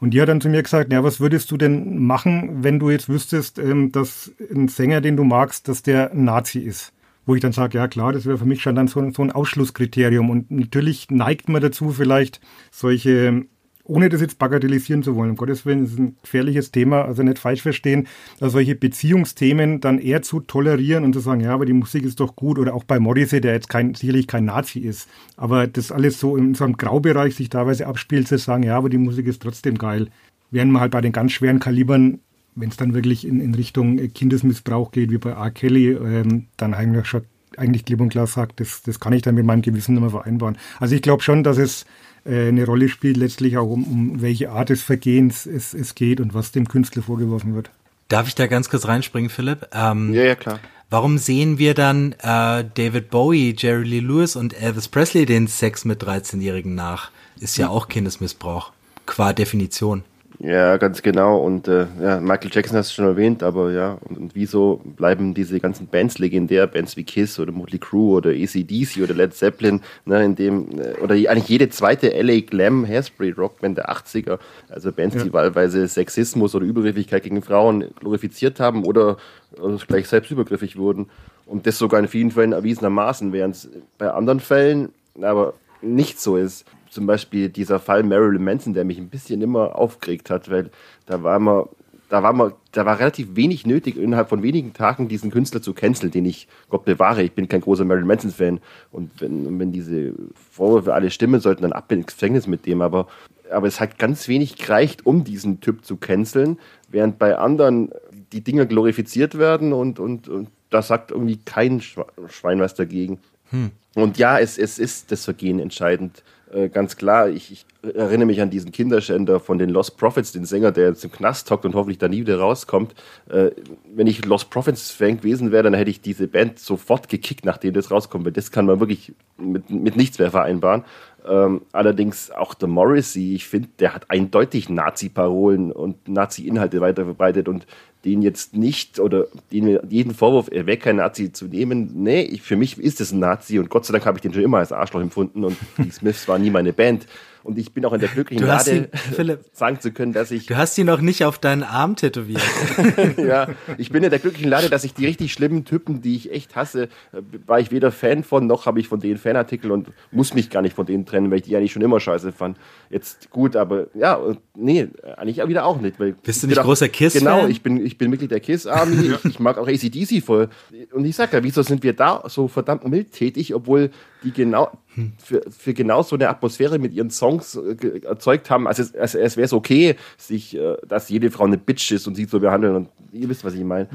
Und 0.00 0.10
die 0.10 0.20
hat 0.20 0.28
dann 0.28 0.40
zu 0.40 0.48
mir 0.48 0.62
gesagt, 0.62 0.92
ja, 0.92 1.02
was 1.02 1.20
würdest 1.20 1.50
du 1.50 1.56
denn 1.56 1.98
machen, 1.98 2.62
wenn 2.62 2.78
du 2.78 2.90
jetzt 2.90 3.08
wüsstest, 3.08 3.58
ähm, 3.58 3.90
dass 3.92 4.32
ein 4.52 4.68
Sänger, 4.68 5.00
den 5.00 5.16
du 5.16 5.24
magst, 5.24 5.68
dass 5.68 5.82
der 5.82 6.14
Nazi 6.14 6.60
ist? 6.60 6.92
wo 7.26 7.34
ich 7.34 7.40
dann 7.40 7.52
sage, 7.52 7.78
ja 7.78 7.88
klar, 7.88 8.12
das 8.12 8.26
wäre 8.26 8.38
für 8.38 8.44
mich 8.44 8.60
schon 8.60 8.74
dann 8.74 8.88
so 8.88 9.00
ein 9.00 9.32
Ausschlusskriterium. 9.32 10.28
Und 10.28 10.50
natürlich 10.50 11.10
neigt 11.10 11.48
man 11.48 11.62
dazu, 11.62 11.90
vielleicht 11.90 12.40
solche 12.70 13.46
ohne 13.84 14.08
das 14.08 14.20
jetzt 14.20 14.38
bagatellisieren 14.38 15.02
zu 15.02 15.14
wollen, 15.14 15.30
um 15.30 15.36
Gottes 15.36 15.66
Willen, 15.66 15.84
ist 15.84 15.98
ein 15.98 16.16
gefährliches 16.22 16.72
Thema, 16.72 17.02
also 17.02 17.22
nicht 17.22 17.38
falsch 17.38 17.62
verstehen, 17.62 18.08
also 18.40 18.54
solche 18.54 18.74
Beziehungsthemen 18.74 19.80
dann 19.80 19.98
eher 19.98 20.22
zu 20.22 20.40
tolerieren 20.40 21.04
und 21.04 21.12
zu 21.12 21.20
sagen, 21.20 21.42
ja, 21.42 21.52
aber 21.52 21.66
die 21.66 21.74
Musik 21.74 22.04
ist 22.04 22.20
doch 22.20 22.34
gut 22.34 22.58
oder 22.58 22.74
auch 22.74 22.84
bei 22.84 22.98
Morrissey, 22.98 23.40
der 23.40 23.52
jetzt 23.52 23.68
kein, 23.68 23.94
sicherlich 23.94 24.26
kein 24.26 24.46
Nazi 24.46 24.80
ist, 24.80 25.08
aber 25.36 25.66
das 25.66 25.92
alles 25.92 26.18
so 26.18 26.36
in 26.36 26.54
so 26.54 26.64
einem 26.64 26.76
Graubereich 26.76 27.34
sich 27.34 27.50
teilweise 27.50 27.86
abspielt, 27.86 28.26
zu 28.26 28.38
sagen, 28.38 28.62
ja, 28.62 28.76
aber 28.76 28.88
die 28.88 28.98
Musik 28.98 29.26
ist 29.26 29.42
trotzdem 29.42 29.76
geil. 29.76 30.08
Während 30.50 30.72
man 30.72 30.80
halt 30.80 30.92
bei 30.92 31.00
den 31.00 31.12
ganz 31.12 31.32
schweren 31.32 31.58
Kalibern 31.58 32.20
wenn 32.56 32.68
es 32.68 32.76
dann 32.76 32.94
wirklich 32.94 33.26
in, 33.26 33.40
in 33.40 33.54
Richtung 33.54 33.96
Kindesmissbrauch 34.12 34.92
geht, 34.92 35.10
wie 35.10 35.18
bei 35.18 35.30
R. 35.30 35.50
Kelly, 35.50 35.90
ähm, 35.90 36.46
dann 36.56 36.72
eigentlich 36.72 37.06
schon 37.06 37.22
eigentlich 37.56 37.84
klipp 37.84 38.00
und 38.00 38.08
klar 38.08 38.26
sagt, 38.26 38.60
das, 38.60 38.82
das 38.82 39.00
kann 39.00 39.12
ich 39.12 39.22
dann 39.22 39.34
mit 39.34 39.46
meinem 39.46 39.62
Gewissen 39.62 39.94
nicht 39.94 40.00
mehr 40.00 40.10
vereinbaren. 40.10 40.58
Also 40.80 40.94
ich 40.94 41.02
glaube 41.02 41.22
schon, 41.22 41.44
dass 41.44 41.58
es 41.58 41.82
äh, 41.82 41.86
eine 42.24 42.64
Rolle 42.64 42.88
spielt, 42.88 43.16
letztlich 43.16 43.56
auch 43.56 43.68
um, 43.68 43.84
um 43.84 44.22
welche 44.22 44.50
Art 44.50 44.70
des 44.70 44.82
Vergehens 44.82 45.46
es, 45.46 45.74
es 45.74 45.94
geht 45.94 46.20
und 46.20 46.34
was 46.34 46.52
dem 46.52 46.68
Künstler 46.68 47.02
vorgeworfen 47.02 47.54
wird. 47.54 47.70
Darf 48.08 48.28
ich 48.28 48.34
da 48.34 48.46
ganz 48.46 48.70
kurz 48.70 48.86
reinspringen, 48.86 49.30
Philipp? 49.30 49.68
Ähm, 49.72 50.12
ja, 50.14 50.24
ja, 50.24 50.34
klar. 50.34 50.60
Warum 50.90 51.18
sehen 51.18 51.58
wir 51.58 51.74
dann 51.74 52.12
äh, 52.20 52.64
David 52.74 53.10
Bowie, 53.10 53.54
Jerry 53.56 53.84
Lee 53.84 54.00
Lewis 54.00 54.36
und 54.36 54.60
Elvis 54.60 54.88
Presley 54.88 55.26
den 55.26 55.48
Sex 55.48 55.84
mit 55.84 56.02
13-Jährigen 56.02 56.74
nach? 56.74 57.10
Ist 57.40 57.56
ja 57.56 57.68
auch 57.68 57.88
Kindesmissbrauch, 57.88 58.70
qua 59.06 59.32
Definition. 59.32 60.04
Ja, 60.40 60.76
ganz 60.78 61.02
genau. 61.02 61.38
Und 61.38 61.68
äh, 61.68 61.86
ja, 62.02 62.20
Michael 62.20 62.50
Jackson 62.52 62.76
hast 62.76 62.90
du 62.90 62.94
schon 62.94 63.06
erwähnt, 63.06 63.42
aber 63.42 63.70
ja, 63.72 63.98
und, 64.08 64.18
und 64.18 64.34
wieso 64.34 64.80
bleiben 64.84 65.32
diese 65.32 65.60
ganzen 65.60 65.86
Bands 65.86 66.18
legendär, 66.18 66.66
Bands 66.66 66.96
wie 66.96 67.04
Kiss 67.04 67.38
oder 67.38 67.52
Motley 67.52 67.78
Crue 67.78 68.16
oder 68.16 68.30
ACDC 68.30 69.02
oder 69.02 69.14
Led 69.14 69.34
Zeppelin, 69.34 69.80
ne, 70.04 70.24
in 70.24 70.34
dem, 70.34 70.80
äh, 70.80 71.00
oder 71.00 71.14
eigentlich 71.14 71.48
jede 71.48 71.68
zweite 71.68 72.10
LA 72.10 72.40
Glam 72.40 72.86
Hairspray 72.86 73.30
Rockband 73.30 73.78
der 73.78 73.90
80er, 73.90 74.38
also 74.68 74.92
Bands, 74.92 75.16
ja. 75.16 75.24
die 75.24 75.32
wahlweise 75.32 75.86
Sexismus 75.86 76.54
oder 76.54 76.66
Übergriffigkeit 76.66 77.22
gegen 77.22 77.42
Frauen 77.42 77.94
glorifiziert 78.00 78.58
haben 78.60 78.84
oder, 78.84 79.18
oder 79.60 79.78
gleich 79.86 80.08
selbst 80.08 80.30
übergriffig 80.30 80.76
wurden. 80.76 81.06
Und 81.46 81.66
das 81.66 81.78
sogar 81.78 82.00
in 82.00 82.08
vielen 82.08 82.30
Fällen 82.30 82.52
erwiesenermaßen, 82.52 83.32
während 83.32 83.54
es 83.54 83.68
bei 83.98 84.10
anderen 84.10 84.40
Fällen 84.40 84.90
aber 85.20 85.54
nicht 85.80 86.20
so 86.20 86.36
ist 86.36 86.64
zum 86.94 87.06
Beispiel 87.06 87.48
dieser 87.48 87.80
Fall 87.80 88.04
Marilyn 88.04 88.44
Manson, 88.44 88.72
der 88.72 88.84
mich 88.84 88.98
ein 88.98 89.08
bisschen 89.08 89.42
immer 89.42 89.76
aufgeregt 89.76 90.30
hat, 90.30 90.48
weil 90.48 90.70
da 91.06 91.24
war 91.24 91.40
man, 91.40 91.64
da 92.08 92.22
war 92.22 92.32
man, 92.32 92.52
da 92.70 92.86
war 92.86 93.00
relativ 93.00 93.34
wenig 93.34 93.66
nötig, 93.66 93.96
innerhalb 93.96 94.28
von 94.28 94.44
wenigen 94.44 94.72
Tagen 94.72 95.08
diesen 95.08 95.32
Künstler 95.32 95.60
zu 95.60 95.74
canceln, 95.74 96.12
den 96.12 96.24
ich, 96.24 96.46
Gott 96.70 96.84
bewahre, 96.84 97.24
ich 97.24 97.32
bin 97.32 97.48
kein 97.48 97.62
großer 97.62 97.84
Marilyn 97.84 98.06
Manson-Fan. 98.06 98.60
Und 98.92 99.10
wenn, 99.20 99.58
wenn 99.58 99.72
diese 99.72 100.12
Vorwürfe 100.52 100.94
alle 100.94 101.10
stimmen 101.10 101.40
sollten, 101.40 101.62
dann 101.62 101.72
ab 101.72 101.90
ins 101.90 102.06
Gefängnis 102.06 102.46
mit 102.46 102.64
dem. 102.64 102.80
Aber, 102.80 103.08
aber 103.50 103.66
es 103.66 103.80
hat 103.80 103.98
ganz 103.98 104.28
wenig 104.28 104.56
gereicht, 104.56 105.04
um 105.04 105.24
diesen 105.24 105.60
Typ 105.60 105.84
zu 105.84 105.96
canceln, 105.96 106.58
während 106.88 107.18
bei 107.18 107.36
anderen 107.36 107.90
die 108.32 108.42
Dinge 108.42 108.68
glorifiziert 108.68 109.36
werden 109.36 109.72
und, 109.72 109.98
und, 109.98 110.28
und 110.28 110.48
da 110.70 110.80
sagt 110.80 111.10
irgendwie 111.10 111.40
kein 111.44 111.80
Schwein 111.80 112.60
was 112.60 112.74
dagegen. 112.74 113.18
Hm. 113.50 113.72
Und 113.96 114.18
ja, 114.18 114.38
es, 114.38 114.58
es 114.58 114.78
ist 114.78 115.10
das 115.10 115.24
Vergehen 115.24 115.58
entscheidend. 115.58 116.22
Äh, 116.54 116.68
ganz 116.68 116.96
klar, 116.96 117.28
ich, 117.28 117.50
ich, 117.50 117.66
erinnere 117.94 118.26
mich 118.26 118.40
an 118.40 118.48
diesen 118.48 118.70
Kinderschänder 118.70 119.40
von 119.40 119.58
den 119.58 119.70
Lost 119.70 119.96
Prophets, 119.96 120.32
den 120.32 120.44
Sänger, 120.44 120.70
der 120.70 120.88
jetzt 120.88 121.04
im 121.04 121.10
Knast 121.10 121.50
hockt 121.50 121.64
und 121.64 121.74
hoffentlich 121.74 121.98
da 121.98 122.08
nie 122.08 122.20
wieder 122.20 122.38
rauskommt. 122.38 122.94
Äh, 123.28 123.50
wenn 123.92 124.06
ich 124.06 124.24
Lost 124.24 124.50
Prophets 124.50 124.90
Fan 124.90 125.16
gewesen 125.16 125.50
wäre, 125.50 125.64
dann 125.64 125.74
hätte 125.74 125.90
ich 125.90 126.00
diese 126.00 126.28
Band 126.28 126.60
sofort 126.60 127.08
gekickt, 127.08 127.44
nachdem 127.44 127.74
das 127.74 127.90
rauskommt, 127.90 128.24
weil 128.24 128.32
das 128.32 128.52
kann 128.52 128.66
man 128.66 128.78
wirklich 128.78 129.14
mit, 129.36 129.68
mit 129.70 129.96
nichts 129.96 130.18
mehr 130.18 130.30
vereinbaren. 130.30 130.84
Ähm, 131.26 131.62
allerdings 131.72 132.30
auch 132.30 132.54
der 132.54 132.68
Morrissey, 132.68 133.34
ich 133.34 133.46
finde, 133.46 133.70
der 133.80 133.94
hat 133.94 134.10
eindeutig 134.10 134.68
Nazi-Parolen 134.68 135.72
und 135.72 136.06
Nazi-Inhalte 136.06 136.80
weiter 136.80 137.04
verbreitet 137.04 137.48
und 137.48 137.66
den 138.04 138.22
jetzt 138.22 138.54
nicht 138.54 139.00
oder 139.00 139.26
den, 139.52 139.78
jeden 139.88 140.14
Vorwurf, 140.14 140.48
er 140.50 140.66
wäre 140.66 140.78
kein 140.78 140.96
Nazi 140.96 141.32
zu 141.32 141.46
nehmen, 141.46 141.90
nee, 141.94 142.22
ich, 142.22 142.42
für 142.42 142.56
mich 142.56 142.78
ist 142.78 143.00
es 143.00 143.12
ein 143.12 143.18
Nazi 143.18 143.58
und 143.58 143.70
Gott 143.70 143.86
sei 143.86 143.92
Dank 143.92 144.06
habe 144.06 144.18
ich 144.18 144.22
den 144.22 144.32
schon 144.32 144.42
immer 144.42 144.58
als 144.58 144.72
Arschloch 144.72 145.00
empfunden 145.00 145.44
und 145.44 145.56
die 145.78 145.90
Smiths 145.90 146.28
war 146.28 146.38
nie 146.38 146.50
meine 146.50 146.72
Band. 146.72 147.06
Und 147.44 147.58
ich 147.58 147.72
bin 147.74 147.84
auch 147.84 147.92
in 147.92 148.00
der 148.00 148.08
glücklichen 148.08 148.46
Lage, 148.46 148.88
Philipp, 149.14 149.40
sagen 149.52 149.78
zu 149.78 149.92
können, 149.92 150.14
dass 150.14 150.30
ich. 150.30 150.46
Du 150.46 150.56
hast 150.56 150.78
ihn 150.78 150.86
noch 150.86 151.02
nicht 151.02 151.26
auf 151.26 151.38
deinen 151.38 151.62
Arm 151.62 151.94
tätowiert. 151.94 152.40
ja, 153.18 153.48
ich 153.76 153.90
bin 153.90 154.02
in 154.02 154.08
der 154.08 154.18
glücklichen 154.18 154.48
Lage, 154.48 154.70
dass 154.70 154.82
ich 154.82 154.94
die 154.94 155.04
richtig 155.04 155.34
schlimmen 155.34 155.66
Typen, 155.66 156.00
die 156.00 156.16
ich 156.16 156.32
echt 156.32 156.56
hasse, 156.56 156.84
äh, 156.84 157.20
war 157.46 157.60
ich 157.60 157.70
weder 157.70 157.92
Fan 157.92 158.24
von, 158.24 158.46
noch 158.46 158.64
habe 158.64 158.80
ich 158.80 158.88
von 158.88 158.98
denen 158.98 159.18
Fanartikel 159.18 159.72
und 159.72 159.88
muss 160.10 160.32
mich 160.32 160.48
gar 160.48 160.62
nicht 160.62 160.74
von 160.74 160.86
denen 160.86 161.04
trennen, 161.04 161.30
weil 161.30 161.36
ich 161.36 161.44
die 161.44 161.54
eigentlich 161.54 161.72
schon 161.72 161.82
immer 161.82 162.00
scheiße 162.00 162.32
fand. 162.32 162.56
Jetzt 162.88 163.28
gut, 163.28 163.56
aber 163.56 163.88
ja, 163.92 164.18
nee, 164.54 164.88
eigentlich 165.18 165.46
wieder 165.46 165.66
auch 165.66 165.82
nicht. 165.82 166.00
Weil 166.00 166.12
Bist 166.12 166.42
du 166.42 166.46
nicht 166.46 166.62
großer 166.62 166.88
Kiss? 166.88 167.14
-Fan? 167.14 167.18
Genau, 167.18 167.46
ich 167.46 167.60
bin, 167.62 167.84
ich 167.84 167.93
bin 167.98 168.10
Mitglied 168.10 168.30
der 168.30 168.40
Kiss 168.40 168.66
Army. 168.66 169.12
ich, 169.14 169.24
ich 169.24 169.40
mag 169.40 169.58
auch 169.58 169.68
ACDC 169.68 170.22
voll. 170.22 170.48
Und 170.92 171.04
ich 171.04 171.16
sag 171.16 171.32
ja, 171.32 171.42
wieso 171.42 171.62
sind 171.62 171.82
wir 171.82 171.92
da 171.92 172.22
so 172.28 172.48
verdammt 172.48 172.86
mildtätig, 172.88 173.54
obwohl 173.54 173.90
die 174.22 174.32
genau 174.32 174.70
für, 175.18 175.42
für 175.50 175.74
genau 175.74 176.02
so 176.02 176.16
eine 176.16 176.28
Atmosphäre 176.28 176.78
mit 176.78 176.92
ihren 176.92 177.10
Songs 177.10 177.56
äh, 177.56 178.00
erzeugt 178.04 178.50
haben. 178.50 178.66
Also 178.66 178.82
es, 178.82 178.94
also 178.94 179.18
es 179.18 179.36
wäre 179.36 179.44
es 179.44 179.52
okay, 179.52 179.96
sich, 180.16 180.56
äh, 180.56 180.76
dass 180.86 181.08
jede 181.08 181.30
Frau 181.30 181.44
eine 181.44 181.58
Bitch 181.58 181.90
ist 181.92 182.06
und 182.06 182.14
sie 182.14 182.24
so 182.24 182.40
behandeln. 182.40 182.76
Und 182.76 182.88
ihr 183.12 183.28
wisst, 183.28 183.44
was 183.44 183.54
ich 183.54 183.64
meine. 183.64 183.88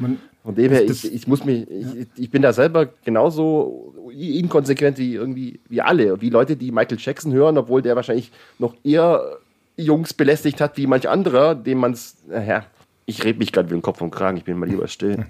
Von 0.43 0.55
dem 0.55 0.71
her, 0.71 0.83
ich, 0.83 1.11
ich 1.11 1.27
muss 1.27 1.45
mich, 1.45 1.69
ich, 1.69 2.07
ich 2.15 2.29
bin 2.31 2.41
da 2.41 2.53
selber 2.53 2.89
genauso 3.03 3.93
inkonsequent 4.11 4.97
wie 4.97 5.15
irgendwie 5.15 5.59
wie 5.69 5.81
alle, 5.81 6.21
wie 6.21 6.29
Leute, 6.29 6.55
die 6.55 6.71
Michael 6.71 6.97
Jackson 6.99 7.33
hören, 7.33 7.57
obwohl 7.57 7.81
der 7.81 7.95
wahrscheinlich 7.95 8.31
noch 8.57 8.75
eher 8.83 9.37
Jungs 9.77 10.13
belästigt 10.13 10.61
hat 10.61 10.77
wie 10.77 10.87
manch 10.87 11.07
anderer, 11.07 11.55
dem 11.55 11.79
man 11.79 11.93
es, 11.93 12.17
naja, 12.27 12.65
ich 13.09 13.23
rede 13.23 13.39
mich 13.39 13.51
gerade 13.51 13.69
wie 13.69 13.75
ein 13.75 13.81
Kopf 13.81 14.01
und 14.01 14.11
Kragen, 14.11 14.37
ich 14.37 14.43
bin 14.43 14.57
mal 14.57 14.69
lieber 14.69 14.87
still. 14.87 15.25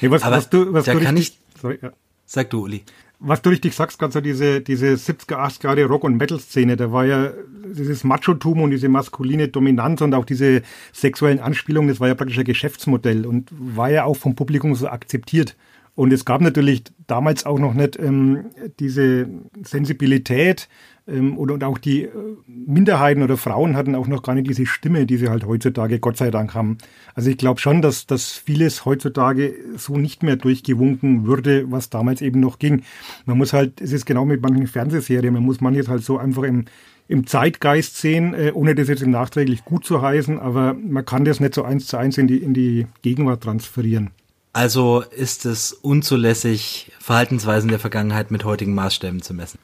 Hey, 0.00 0.10
was, 0.10 0.22
Aber 0.22 0.36
was 0.36 0.48
du, 0.48 0.72
was 0.72 0.84
da 0.84 0.92
du 0.92 1.00
kann 1.00 1.16
ich, 1.16 1.38
sorry, 1.60 1.78
ja. 1.82 1.90
Sag 2.24 2.50
du, 2.50 2.62
Uli 2.62 2.84
was 3.20 3.42
du 3.42 3.50
richtig 3.50 3.74
sagst, 3.74 3.98
ganz 3.98 4.14
so 4.14 4.20
diese, 4.20 4.60
diese 4.60 4.94
70er, 4.94 5.36
80er 5.36 5.64
Jahre 5.64 5.84
Rock- 5.86 6.04
und 6.04 6.16
Metal-Szene, 6.16 6.76
da 6.76 6.92
war 6.92 7.04
ja 7.04 7.32
dieses 7.76 8.04
Machotum 8.04 8.62
und 8.62 8.70
diese 8.70 8.88
maskuline 8.88 9.48
Dominanz 9.48 10.00
und 10.00 10.14
auch 10.14 10.24
diese 10.24 10.62
sexuellen 10.92 11.40
Anspielungen, 11.40 11.88
das 11.88 12.00
war 12.00 12.08
ja 12.08 12.14
praktisch 12.14 12.38
ein 12.38 12.44
Geschäftsmodell 12.44 13.26
und 13.26 13.50
war 13.50 13.90
ja 13.90 14.04
auch 14.04 14.16
vom 14.16 14.34
Publikum 14.34 14.74
so 14.74 14.88
akzeptiert. 14.88 15.56
Und 15.96 16.12
es 16.12 16.24
gab 16.24 16.40
natürlich 16.40 16.84
damals 17.08 17.44
auch 17.44 17.58
noch 17.58 17.74
nicht 17.74 17.98
ähm, 17.98 18.44
diese 18.78 19.28
Sensibilität 19.64 20.68
ähm, 21.08 21.36
und, 21.38 21.50
und 21.50 21.64
auch 21.64 21.78
die 21.78 22.04
äh, 22.04 22.10
Minderheiten 22.46 23.22
oder 23.22 23.36
Frauen 23.36 23.76
hatten 23.76 23.94
auch 23.94 24.06
noch 24.06 24.22
gar 24.22 24.34
nicht 24.34 24.48
diese 24.48 24.66
Stimme, 24.66 25.06
die 25.06 25.16
sie 25.16 25.28
halt 25.28 25.46
heutzutage 25.46 25.98
Gott 25.98 26.16
sei 26.16 26.30
Dank 26.30 26.54
haben. 26.54 26.78
Also 27.14 27.30
ich 27.30 27.38
glaube 27.38 27.60
schon, 27.60 27.82
dass, 27.82 28.06
dass 28.06 28.32
vieles 28.32 28.84
heutzutage 28.84 29.54
so 29.76 29.96
nicht 29.96 30.22
mehr 30.22 30.36
durchgewunken 30.36 31.26
würde, 31.26 31.70
was 31.70 31.90
damals 31.90 32.20
eben 32.20 32.40
noch 32.40 32.58
ging. 32.58 32.82
Man 33.26 33.38
muss 33.38 33.52
halt, 33.52 33.80
es 33.80 33.92
ist 33.92 34.06
genau 34.06 34.24
mit 34.24 34.42
manchen 34.42 34.66
Fernsehserien, 34.66 35.34
man 35.34 35.42
muss 35.42 35.60
manches 35.60 35.88
halt 35.88 36.02
so 36.02 36.18
einfach 36.18 36.42
im, 36.42 36.66
im 37.08 37.26
Zeitgeist 37.26 37.96
sehen, 37.96 38.34
äh, 38.34 38.52
ohne 38.54 38.74
das 38.74 38.88
jetzt 38.88 39.06
nachträglich 39.06 39.64
gut 39.64 39.84
zu 39.84 40.02
heißen, 40.02 40.38
aber 40.38 40.74
man 40.74 41.04
kann 41.04 41.24
das 41.24 41.40
nicht 41.40 41.54
so 41.54 41.64
eins 41.64 41.86
zu 41.86 41.96
eins 41.96 42.18
in 42.18 42.28
die, 42.28 42.38
in 42.38 42.54
die 42.54 42.86
Gegenwart 43.02 43.42
transferieren. 43.42 44.10
Also 44.52 45.02
ist 45.16 45.46
es 45.46 45.72
unzulässig, 45.72 46.90
Verhaltensweisen 46.98 47.70
der 47.70 47.78
Vergangenheit 47.78 48.30
mit 48.30 48.44
heutigen 48.44 48.74
Maßstäben 48.74 49.22
zu 49.22 49.34
messen. 49.34 49.58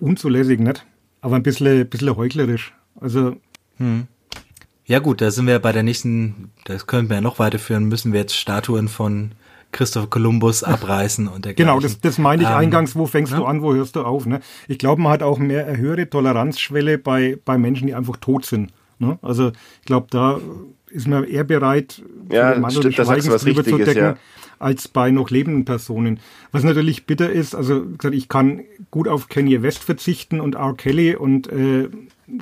Unzulässig 0.00 0.60
nicht, 0.60 0.84
aber 1.20 1.36
ein 1.36 1.42
bisschen, 1.42 1.88
bisschen 1.88 2.16
heuchlerisch. 2.16 2.74
Also. 3.00 3.36
Hm. 3.78 4.06
Ja 4.84 5.00
gut, 5.00 5.20
da 5.20 5.30
sind 5.32 5.46
wir 5.46 5.58
bei 5.58 5.72
der 5.72 5.82
nächsten, 5.82 6.52
das 6.64 6.86
können 6.86 7.08
wir 7.08 7.16
ja 7.16 7.20
noch 7.20 7.40
weiterführen, 7.40 7.86
müssen 7.86 8.12
wir 8.12 8.20
jetzt 8.20 8.36
Statuen 8.36 8.86
von 8.86 9.32
Christopher 9.72 10.06
Columbus 10.06 10.62
abreißen 10.62 11.26
und 11.26 11.44
dergleichen. 11.44 11.68
Genau, 11.68 11.80
das, 11.80 12.00
das 12.00 12.18
meine 12.18 12.42
ich 12.42 12.48
ähm, 12.48 12.54
eingangs, 12.54 12.94
wo 12.94 13.06
fängst 13.06 13.32
ja? 13.32 13.38
du 13.38 13.44
an, 13.44 13.62
wo 13.62 13.74
hörst 13.74 13.96
du 13.96 14.02
auf? 14.02 14.26
Ne? 14.26 14.40
Ich 14.68 14.78
glaube, 14.78 15.02
man 15.02 15.12
hat 15.12 15.22
auch 15.22 15.38
mehr 15.38 15.66
eine 15.66 15.76
höhere 15.76 16.08
Toleranzschwelle 16.08 16.98
bei, 16.98 17.36
bei 17.44 17.58
Menschen, 17.58 17.88
die 17.88 17.94
einfach 17.94 18.16
tot 18.16 18.46
sind. 18.46 18.72
Ne? 18.98 19.18
Also 19.22 19.48
ich 19.80 19.86
glaube, 19.86 20.06
da 20.10 20.40
ist 20.88 21.08
man 21.08 21.24
eher 21.24 21.44
bereit, 21.44 22.00
ja, 22.30 22.52
den 22.52 22.62
Mann 22.62 22.70
stimmt, 22.70 22.98
oder 22.98 23.04
Schweigens 23.04 23.42
drüber 23.42 23.64
zu 23.64 23.76
decken, 23.76 24.02
ja. 24.02 24.16
Als 24.58 24.88
bei 24.88 25.10
noch 25.10 25.30
lebenden 25.30 25.64
Personen. 25.64 26.20
Was 26.52 26.64
natürlich 26.64 27.06
bitter 27.06 27.30
ist, 27.30 27.54
also 27.54 27.84
gesagt, 27.84 28.14
ich 28.14 28.28
kann 28.28 28.62
gut 28.90 29.08
auf 29.08 29.28
Kanye 29.28 29.62
West 29.62 29.84
verzichten 29.84 30.40
und 30.40 30.54
R. 30.54 30.74
Kelly 30.74 31.16
und 31.16 31.48
äh, 31.48 31.88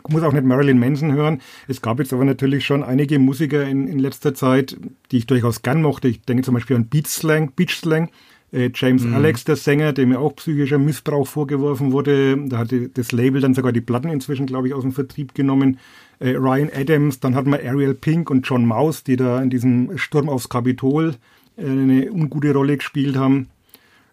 muss 0.09 0.23
auch 0.23 0.33
nicht 0.33 0.45
Marilyn 0.45 0.79
Manson 0.79 1.13
hören. 1.13 1.41
Es 1.69 1.83
gab 1.83 1.99
jetzt 1.99 2.13
aber 2.13 2.25
natürlich 2.25 2.65
schon 2.65 2.83
einige 2.83 3.19
Musiker 3.19 3.65
in, 3.65 3.87
in 3.87 3.99
letzter 3.99 4.35
Zeit, 4.35 4.77
die 5.11 5.19
ich 5.19 5.27
durchaus 5.27 5.63
gern 5.63 5.83
mochte. 5.83 6.09
Ich 6.09 6.23
denke 6.23 6.43
zum 6.43 6.55
Beispiel 6.55 6.77
an 6.77 6.87
Beach 6.87 7.07
Slang, 7.07 7.53
Beach 7.53 7.77
Slang. 7.77 8.11
Äh, 8.53 8.71
James 8.73 9.03
mhm. 9.03 9.15
Alex, 9.15 9.45
der 9.45 9.57
Sänger, 9.57 9.93
dem 9.93 10.13
ja 10.13 10.19
auch 10.19 10.37
psychischer 10.37 10.79
Missbrauch 10.79 11.27
vorgeworfen 11.27 11.93
wurde. 11.93 12.39
Da 12.47 12.59
hatte 12.59 12.89
das 12.89 13.13
Label 13.13 13.41
dann 13.41 13.55
sogar 13.55 13.73
die 13.73 13.81
Platten 13.81 14.11
inzwischen, 14.11 14.47
glaube 14.47 14.69
ich, 14.69 14.75
aus 14.75 14.83
dem 14.83 14.93
Vertrieb 14.93 15.35
genommen 15.35 15.79
äh, 16.21 16.31
Ryan 16.31 16.71
Adams, 16.75 17.21
dann 17.21 17.35
hatten 17.35 17.51
wir 17.51 17.59
Ariel 17.59 17.95
Pink 17.95 18.31
und 18.31 18.47
John 18.47 18.67
Mouse, 18.67 19.05
die 19.05 19.17
da 19.17 19.43
in 19.43 19.51
diesem 19.51 19.97
Sturm 19.99 20.29
aufs 20.29 20.49
Kapitol 20.49 21.15
eine 21.57 22.11
ungute 22.13 22.53
Rolle 22.53 22.77
gespielt 22.77 23.17
haben. 23.17 23.49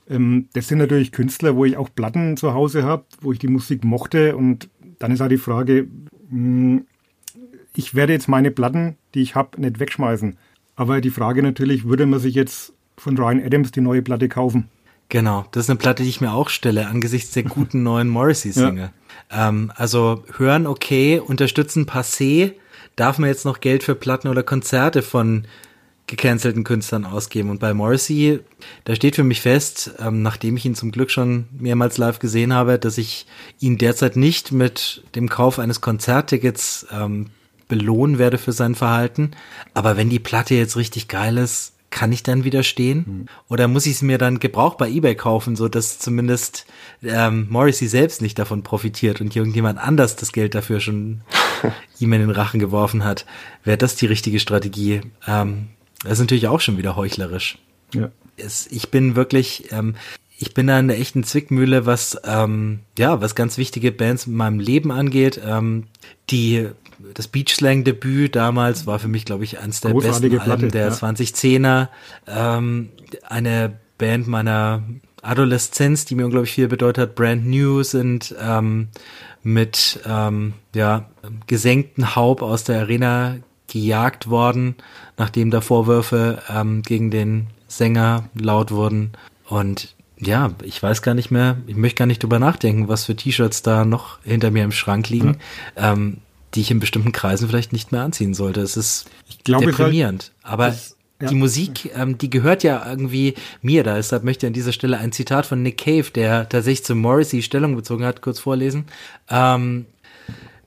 Ähm, 0.09 0.47
das 0.53 0.67
sind 0.67 0.79
natürlich 0.79 1.11
Künstler, 1.11 1.55
wo 1.55 1.65
ich 1.65 1.77
auch 1.77 1.89
Platten 1.93 2.37
zu 2.37 2.53
Hause 2.53 2.83
habe, 2.83 3.05
wo 3.21 3.31
ich 3.31 3.39
die 3.39 3.47
Musik 3.47 3.83
mochte. 3.83 4.35
Und 4.35 4.69
dann 4.99 5.11
ist 5.11 5.21
auch 5.21 5.29
die 5.29 5.37
Frage, 5.37 5.87
hm, 6.29 6.85
ich 7.75 7.95
werde 7.95 8.13
jetzt 8.13 8.27
meine 8.27 8.51
Platten, 8.51 8.97
die 9.13 9.21
ich 9.21 9.35
habe, 9.35 9.59
nicht 9.61 9.79
wegschmeißen. 9.79 10.37
Aber 10.75 11.01
die 11.01 11.09
Frage 11.09 11.41
natürlich, 11.43 11.85
würde 11.85 12.05
man 12.05 12.19
sich 12.19 12.35
jetzt 12.35 12.73
von 12.97 13.17
Ryan 13.17 13.43
Adams 13.43 13.71
die 13.71 13.81
neue 13.81 14.01
Platte 14.01 14.29
kaufen? 14.29 14.69
Genau, 15.09 15.45
das 15.51 15.65
ist 15.65 15.69
eine 15.69 15.77
Platte, 15.77 16.03
die 16.03 16.09
ich 16.09 16.21
mir 16.21 16.31
auch 16.31 16.49
stelle, 16.49 16.87
angesichts 16.87 17.31
der 17.31 17.43
guten 17.43 17.83
neuen 17.83 18.07
Morrissey-Single. 18.07 18.91
Ja. 19.31 19.49
Ähm, 19.49 19.71
also 19.75 20.23
hören 20.37 20.67
okay, 20.67 21.19
unterstützen 21.19 21.85
passé. 21.85 22.53
Darf 22.95 23.19
man 23.19 23.29
jetzt 23.29 23.45
noch 23.45 23.59
Geld 23.59 23.83
für 23.83 23.95
Platten 23.95 24.27
oder 24.27 24.43
Konzerte 24.43 25.01
von 25.01 25.45
gecancelten 26.11 26.65
Künstlern 26.65 27.05
ausgeben. 27.05 27.49
Und 27.49 27.59
bei 27.59 27.73
Morrissey, 27.73 28.41
da 28.83 28.95
steht 28.95 29.15
für 29.15 29.23
mich 29.23 29.39
fest, 29.41 29.93
ähm, 29.97 30.21
nachdem 30.21 30.57
ich 30.57 30.65
ihn 30.65 30.75
zum 30.75 30.91
Glück 30.91 31.09
schon 31.09 31.45
mehrmals 31.57 31.97
live 31.97 32.19
gesehen 32.19 32.53
habe, 32.53 32.77
dass 32.77 32.97
ich 32.97 33.25
ihn 33.59 33.77
derzeit 33.77 34.17
nicht 34.17 34.51
mit 34.51 35.03
dem 35.15 35.29
Kauf 35.29 35.57
eines 35.57 35.79
Konzerttickets 35.79 36.85
ähm, 36.91 37.27
belohnen 37.69 38.19
werde 38.19 38.37
für 38.37 38.51
sein 38.51 38.75
Verhalten. 38.75 39.31
Aber 39.73 39.95
wenn 39.95 40.09
die 40.09 40.19
Platte 40.19 40.53
jetzt 40.53 40.75
richtig 40.75 41.07
geil 41.07 41.37
ist, 41.37 41.73
kann 41.91 42.11
ich 42.11 42.23
dann 42.23 42.43
widerstehen? 42.43 43.05
Hm. 43.05 43.25
Oder 43.47 43.69
muss 43.69 43.85
ich 43.85 43.93
es 43.93 44.01
mir 44.01 44.17
dann 44.17 44.39
gebraucht 44.39 44.77
bei 44.77 44.89
eBay 44.89 45.15
kaufen, 45.15 45.55
so 45.55 45.69
dass 45.69 45.97
zumindest 45.97 46.65
ähm, 47.03 47.47
Morrissey 47.49 47.87
selbst 47.87 48.21
nicht 48.21 48.37
davon 48.37 48.63
profitiert 48.63 49.21
und 49.21 49.33
irgendjemand 49.33 49.79
anders 49.79 50.17
das 50.17 50.33
Geld 50.33 50.55
dafür 50.55 50.81
schon 50.81 51.21
ihm 51.99 52.11
in 52.11 52.19
den 52.19 52.31
Rachen 52.31 52.59
geworfen 52.59 53.05
hat? 53.05 53.25
Wäre 53.63 53.77
das 53.77 53.95
die 53.95 54.07
richtige 54.07 54.41
Strategie? 54.41 55.01
Ähm, 55.25 55.69
das 56.03 56.13
ist 56.13 56.19
natürlich 56.19 56.47
auch 56.47 56.61
schon 56.61 56.77
wieder 56.77 56.95
heuchlerisch. 56.95 57.57
Ja. 57.93 58.11
Es, 58.37 58.67
ich 58.67 58.89
bin 58.89 59.15
wirklich, 59.15 59.71
ähm, 59.71 59.95
ich 60.37 60.53
bin 60.53 60.67
da 60.67 60.79
in 60.79 60.87
der 60.87 60.99
echten 60.99 61.23
Zwickmühle, 61.23 61.85
was 61.85 62.19
ähm, 62.23 62.79
ja, 62.97 63.21
was 63.21 63.35
ganz 63.35 63.57
wichtige 63.57 63.91
Bands 63.91 64.27
in 64.27 64.35
meinem 64.35 64.59
Leben 64.59 64.91
angeht. 64.91 65.39
Ähm, 65.45 65.87
die 66.29 66.69
das 67.13 67.27
Beachslang-Debüt 67.27 68.35
damals 68.35 68.85
war 68.85 68.99
für 68.99 69.07
mich, 69.07 69.25
glaube 69.25 69.43
ich, 69.43 69.59
eins 69.59 69.81
der 69.81 69.91
Großartige 69.91 70.37
besten 70.37 70.45
Platte, 70.45 70.51
Alben 70.51 70.71
der 70.71 70.87
ja. 70.87 70.93
2010er. 70.93 71.87
Ähm, 72.27 72.89
eine 73.27 73.79
Band 73.97 74.27
meiner 74.27 74.83
Adoleszenz, 75.21 76.05
die 76.05 76.15
mir 76.15 76.25
unglaublich 76.25 76.53
viel 76.53 76.67
bedeutet 76.67 77.01
hat, 77.01 77.15
Brand 77.15 77.45
New 77.45 77.83
sind 77.83 78.35
ähm, 78.39 78.89
mit 79.43 79.99
ähm, 80.05 80.53
ja, 80.75 81.09
gesenkten 81.47 82.15
Haupt 82.15 82.41
aus 82.41 82.63
der 82.63 82.79
Arena 82.81 83.37
gejagt 83.71 84.29
worden, 84.29 84.75
nachdem 85.17 85.51
da 85.51 85.61
Vorwürfe 85.61 86.41
ähm, 86.49 86.81
gegen 86.81 87.11
den 87.11 87.47
Sänger 87.67 88.25
laut 88.35 88.71
wurden. 88.71 89.11
Und 89.47 89.95
ja, 90.17 90.51
ich 90.63 90.81
weiß 90.81 91.01
gar 91.01 91.13
nicht 91.13 91.31
mehr, 91.31 91.57
ich 91.67 91.75
möchte 91.75 91.99
gar 91.99 92.05
nicht 92.05 92.21
drüber 92.21 92.39
nachdenken, 92.39 92.87
was 92.87 93.05
für 93.05 93.15
T-Shirts 93.15 93.63
da 93.63 93.85
noch 93.85 94.19
hinter 94.23 94.51
mir 94.51 94.63
im 94.63 94.71
Schrank 94.71 95.09
liegen. 95.09 95.37
Ja. 95.75 95.93
Ähm, 95.93 96.17
die 96.53 96.61
ich 96.61 96.71
in 96.71 96.81
bestimmten 96.81 97.13
Kreisen 97.13 97.47
vielleicht 97.47 97.71
nicht 97.71 97.93
mehr 97.93 98.01
anziehen 98.01 98.33
sollte. 98.33 98.59
Es 98.59 98.75
ist 98.75 99.09
glaube, 99.45 99.67
deprimierend. 99.67 100.33
Halt, 100.43 100.53
aber 100.53 100.67
das, 100.67 100.97
ja. 101.21 101.29
die 101.29 101.35
Musik, 101.35 101.91
ähm, 101.95 102.17
die 102.17 102.29
gehört 102.29 102.63
ja 102.63 102.85
irgendwie 102.85 103.35
mir. 103.61 103.83
Da 103.83 103.95
deshalb 103.95 104.23
möchte 104.23 104.45
ich 104.45 104.49
an 104.49 104.53
dieser 104.53 104.73
Stelle 104.73 104.97
ein 104.97 105.11
Zitat 105.11 105.45
von 105.45 105.61
Nick 105.61 105.77
Cave, 105.77 106.11
der 106.13 106.49
tatsächlich 106.49 106.83
zu 106.83 106.95
Morrissey 106.95 107.41
Stellung 107.41 107.75
bezogen 107.75 108.03
hat, 108.03 108.21
kurz 108.21 108.39
vorlesen. 108.39 108.85
Ähm, 109.29 109.85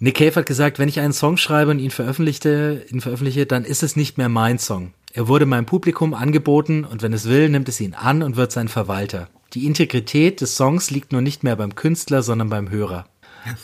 Nick 0.01 0.17
Cave 0.17 0.35
hat 0.35 0.47
gesagt, 0.47 0.79
wenn 0.79 0.89
ich 0.89 1.01
einen 1.01 1.13
Song 1.13 1.37
schreibe 1.37 1.71
und 1.71 1.79
ihn 1.79 1.91
veröffentlichte, 1.91 2.85
ihn 2.91 3.01
veröffentliche, 3.01 3.47
dann 3.47 3.65
ist 3.65 3.83
es 3.83 3.97
nicht 3.97 4.19
mehr 4.19 4.29
mein 4.29 4.59
Song. 4.59 4.93
Er 5.13 5.29
wurde 5.29 5.47
meinem 5.47 5.67
Publikum 5.67 6.15
angeboten 6.15 6.85
und 6.85 7.03
wenn 7.03 7.13
es 7.13 7.29
will, 7.29 7.49
nimmt 7.49 7.69
es 7.69 7.81
ihn 7.81 7.95
an 7.95 8.23
und 8.23 8.37
wird 8.37 8.51
sein 8.51 8.69
Verwalter. 8.69 9.29
Die 9.53 9.67
Integrität 9.67 10.41
des 10.41 10.57
Songs 10.57 10.91
liegt 10.91 11.13
nur 11.13 11.21
nicht 11.21 11.45
mehr 11.45 11.55
beim 11.55 11.77
Künstler, 11.77 12.23
sondern 12.23 12.51
beim 12.51 12.71
Hörer. 12.71 13.07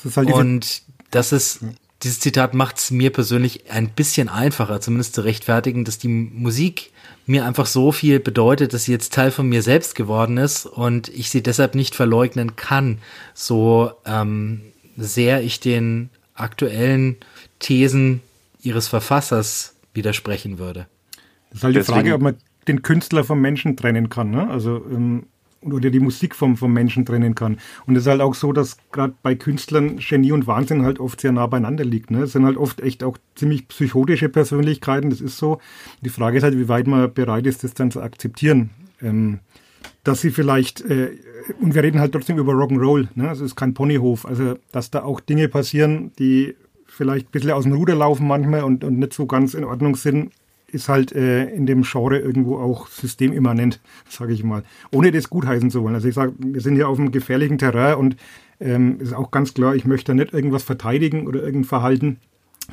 Das 0.05 0.17
halt 0.17 0.31
und 0.31 0.83
das 1.11 1.33
ist 1.33 1.65
dieses 2.03 2.21
Zitat 2.21 2.55
macht 2.55 2.79
es 2.79 2.91
mir 2.91 3.11
persönlich 3.11 3.71
ein 3.71 3.91
bisschen 3.91 4.29
einfacher, 4.29 4.81
zumindest 4.81 5.15
zu 5.15 5.21
rechtfertigen, 5.21 5.85
dass 5.85 5.99
die 5.99 6.09
Musik 6.09 6.93
mir 7.27 7.45
einfach 7.45 7.67
so 7.67 7.93
viel 7.93 8.21
bedeutet, 8.21 8.73
dass 8.73 8.85
sie 8.85 8.93
jetzt 8.93 9.13
Teil 9.13 9.31
von 9.31 9.49
mir 9.49 9.63
selbst 9.63 9.95
geworden 9.95 10.39
ist 10.39 10.65
und 10.65 11.09
ich 11.09 11.29
sie 11.31 11.43
deshalb 11.43 11.75
nicht 11.75 11.95
verleugnen 11.95 12.57
kann, 12.57 12.99
so 13.35 13.93
ähm, 14.07 14.63
sehr 14.97 15.43
ich 15.43 15.61
den 15.61 16.09
aktuellen 16.41 17.17
Thesen 17.59 18.21
ihres 18.63 18.89
Verfassers 18.89 19.75
widersprechen 19.95 20.59
würde. 20.59 20.87
Das 21.51 21.59
ist 21.59 21.65
halt 21.65 21.77
die 21.77 21.83
Frage, 21.83 22.15
ob 22.15 22.23
man 22.23 22.37
den 22.69 22.83
Künstler 22.83 23.25
vom 23.25 23.41
Menschen 23.41 23.77
trennen 23.77 24.09
kann. 24.09 24.31
Ne? 24.31 24.49
Also 24.49 24.85
ähm, 24.91 25.25
oder 25.63 25.91
die 25.91 26.01
Musik 26.01 26.35
vom, 26.35 26.57
vom 26.57 26.73
Menschen 26.73 27.05
trennen 27.05 27.35
kann. 27.35 27.59
Und 27.87 27.97
es 27.97 28.05
ist 28.05 28.09
halt 28.09 28.23
auch 28.23 28.35
so, 28.35 28.53
dass 28.53 28.79
gerade 28.93 29.15
bei 29.23 29.35
Künstlern 29.35 29.99
Genie 29.99 30.33
und 30.33 30.47
Wahnsinn 30.47 30.85
halt 30.85 31.01
oft 31.01 31.21
sehr 31.21 31.33
nah 31.33 31.47
beieinander 31.47 31.85
liegt. 31.85 32.11
Ne? 32.11 32.23
Es 32.23 32.33
sind 32.33 32.47
halt 32.47 32.57
oft 32.57 32.81
echt 32.81 33.05
auch 33.05 33.19
ziemlich 33.35 33.69
psychotische 33.69 34.29
Persönlichkeiten, 34.29 35.11
das 35.11 35.21
ist 35.21 35.37
so. 35.37 35.61
Die 36.01 36.09
Frage 36.09 36.39
ist 36.39 36.45
halt, 36.45 36.57
wie 36.57 36.69
weit 36.69 36.87
man 36.87 37.13
bereit 37.13 37.47
ist, 37.47 37.63
das 37.63 37.75
dann 37.75 37.91
zu 37.91 38.01
akzeptieren. 38.01 38.71
Ähm, 39.03 39.41
dass 40.05 40.21
sie 40.21 40.31
vielleicht, 40.31 40.81
äh, 40.83 41.11
und 41.61 41.75
wir 41.75 41.83
reden 41.83 42.01
halt 42.01 42.13
trotzdem 42.13 42.39
über 42.39 42.53
Rock'n'Roll, 42.53 43.09
ne? 43.15 43.29
also 43.29 43.45
es 43.45 43.53
ist 43.53 43.57
kein 43.57 43.75
Ponyhof, 43.75 44.27
also 44.27 44.57
dass 44.73 44.91
da 44.91 45.03
auch 45.03 45.21
Dinge 45.21 45.49
passieren, 45.49 46.13
die 46.19 46.55
vielleicht 46.87 47.29
ein 47.29 47.31
bisschen 47.33 47.51
aus 47.51 47.65
dem 47.65 47.73
Ruder 47.73 47.95
laufen 47.95 48.27
manchmal 48.27 48.65
und, 48.65 48.85
und 48.85 48.99
nicht 48.99 49.13
so 49.13 49.27
ganz 49.27 49.55
in 49.55 49.65
Ordnung 49.65 49.97
sind, 49.97 50.33
ist 50.73 50.89
halt 50.89 51.13
äh, 51.13 51.47
in 51.51 51.67
dem 51.67 51.83
Genre 51.83 52.19
irgendwo 52.19 52.59
auch 52.59 52.87
systemimmanent, 52.87 53.81
sage 54.09 54.33
ich 54.33 54.45
mal. 54.45 54.63
Ohne 54.93 55.11
das 55.11 55.31
gutheißen 55.31 55.71
zu 55.71 55.83
wollen. 55.83 55.95
Also 55.95 56.09
ich 56.09 56.15
sage, 56.15 56.33
wir 56.39 56.61
sind 56.61 56.77
hier 56.77 56.89
auf 56.89 56.99
einem 56.99 57.13
gefährlichen 57.13 57.59
Terrain 57.59 57.97
und 57.97 58.17
ähm, 58.61 59.01
ist 59.01 59.15
auch 59.15 59.31
ganz 59.31 59.55
klar, 59.55 59.75
ich 59.75 59.85
möchte 59.85 60.13
da 60.13 60.15
nicht 60.15 60.33
irgendwas 60.33 60.63
verteidigen 60.63 61.27
oder 61.27 61.41
irgendein 61.41 61.65
Verhalten. 61.65 62.19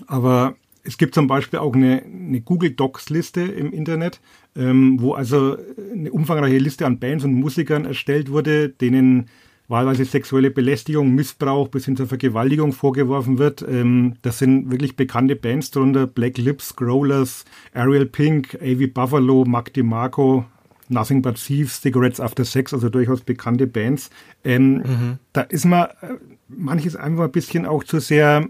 Aber 0.05 0.55
es 0.83 0.97
gibt 0.97 1.15
zum 1.15 1.27
Beispiel 1.27 1.59
auch 1.59 1.73
eine, 1.73 2.03
eine 2.03 2.41
Google 2.41 2.71
Docs 2.71 3.09
Liste 3.09 3.41
im 3.41 3.71
Internet, 3.71 4.21
ähm, 4.57 4.97
wo 4.99 5.13
also 5.13 5.57
eine 5.93 6.11
umfangreiche 6.11 6.57
Liste 6.57 6.85
an 6.85 6.99
Bands 6.99 7.23
und 7.23 7.33
Musikern 7.33 7.85
erstellt 7.85 8.31
wurde, 8.31 8.69
denen 8.69 9.29
wahlweise 9.67 10.05
sexuelle 10.05 10.49
Belästigung, 10.49 11.13
Missbrauch 11.13 11.67
bis 11.67 11.85
hin 11.85 11.97
zur 11.97 12.07
Vergewaltigung 12.07 12.71
vorgeworfen 12.71 13.37
wird. 13.37 13.65
Ähm, 13.67 14.15
das 14.21 14.39
sind 14.39 14.71
wirklich 14.71 14.95
bekannte 14.95 15.35
Bands 15.35 15.71
drunter. 15.71 16.07
Black 16.07 16.37
Lips, 16.37 16.75
Growlers, 16.75 17.45
Ariel 17.73 18.05
Pink, 18.05 18.55
A.V. 18.61 18.87
Buffalo, 18.93 19.43
Mark 19.45 19.73
DeMarco, 19.73 20.45
Nothing 20.89 21.21
But 21.21 21.35
Thieves, 21.35 21.81
Cigarettes 21.81 22.21
After 22.21 22.45
Sex, 22.45 22.73
also 22.73 22.89
durchaus 22.89 23.21
bekannte 23.21 23.67
Bands. 23.67 24.09
Ähm, 24.43 24.75
mhm. 24.77 25.19
Da 25.33 25.41
ist 25.41 25.65
man 25.65 25.87
äh, 26.01 26.15
manches 26.47 26.95
einfach 26.95 27.25
ein 27.25 27.31
bisschen 27.31 27.65
auch 27.65 27.83
zu 27.83 27.99
sehr 27.99 28.47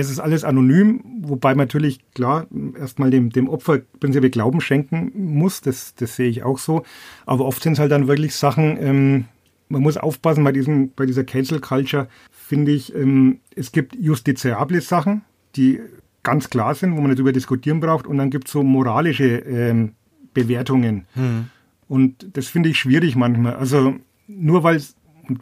es 0.00 0.10
ist 0.10 0.20
alles 0.20 0.44
anonym, 0.44 1.02
wobei 1.20 1.50
man 1.50 1.66
natürlich 1.66 2.00
klar 2.14 2.46
erstmal 2.78 3.10
dem, 3.10 3.30
dem 3.30 3.48
Opfer 3.48 3.80
prinzipiell 4.00 4.30
Glauben 4.30 4.60
schenken 4.60 5.12
muss, 5.14 5.60
das, 5.60 5.94
das 5.94 6.16
sehe 6.16 6.28
ich 6.28 6.42
auch 6.42 6.58
so. 6.58 6.82
Aber 7.26 7.44
oft 7.44 7.62
sind 7.62 7.74
es 7.74 7.78
halt 7.78 7.92
dann 7.92 8.08
wirklich 8.08 8.34
Sachen, 8.34 8.76
ähm, 8.80 9.24
man 9.68 9.82
muss 9.82 9.96
aufpassen 9.96 10.44
bei, 10.44 10.52
diesem, 10.52 10.92
bei 10.94 11.06
dieser 11.06 11.24
Cancel 11.24 11.60
Culture, 11.60 12.08
finde 12.30 12.72
ich, 12.72 12.94
ähm, 12.94 13.40
es 13.56 13.72
gibt 13.72 13.96
justiziable 13.96 14.80
Sachen, 14.80 15.22
die 15.56 15.80
ganz 16.22 16.50
klar 16.50 16.74
sind, 16.74 16.96
wo 16.96 17.00
man 17.00 17.10
nicht 17.10 17.18
über 17.18 17.32
diskutieren 17.32 17.80
braucht, 17.80 18.06
und 18.06 18.18
dann 18.18 18.30
gibt 18.30 18.46
es 18.46 18.52
so 18.52 18.62
moralische 18.62 19.38
ähm, 19.38 19.92
Bewertungen. 20.34 21.06
Hm. 21.14 21.46
Und 21.88 22.36
das 22.36 22.48
finde 22.48 22.68
ich 22.68 22.78
schwierig 22.78 23.16
manchmal. 23.16 23.56
Also 23.56 23.96
nur 24.26 24.62
weil 24.62 24.80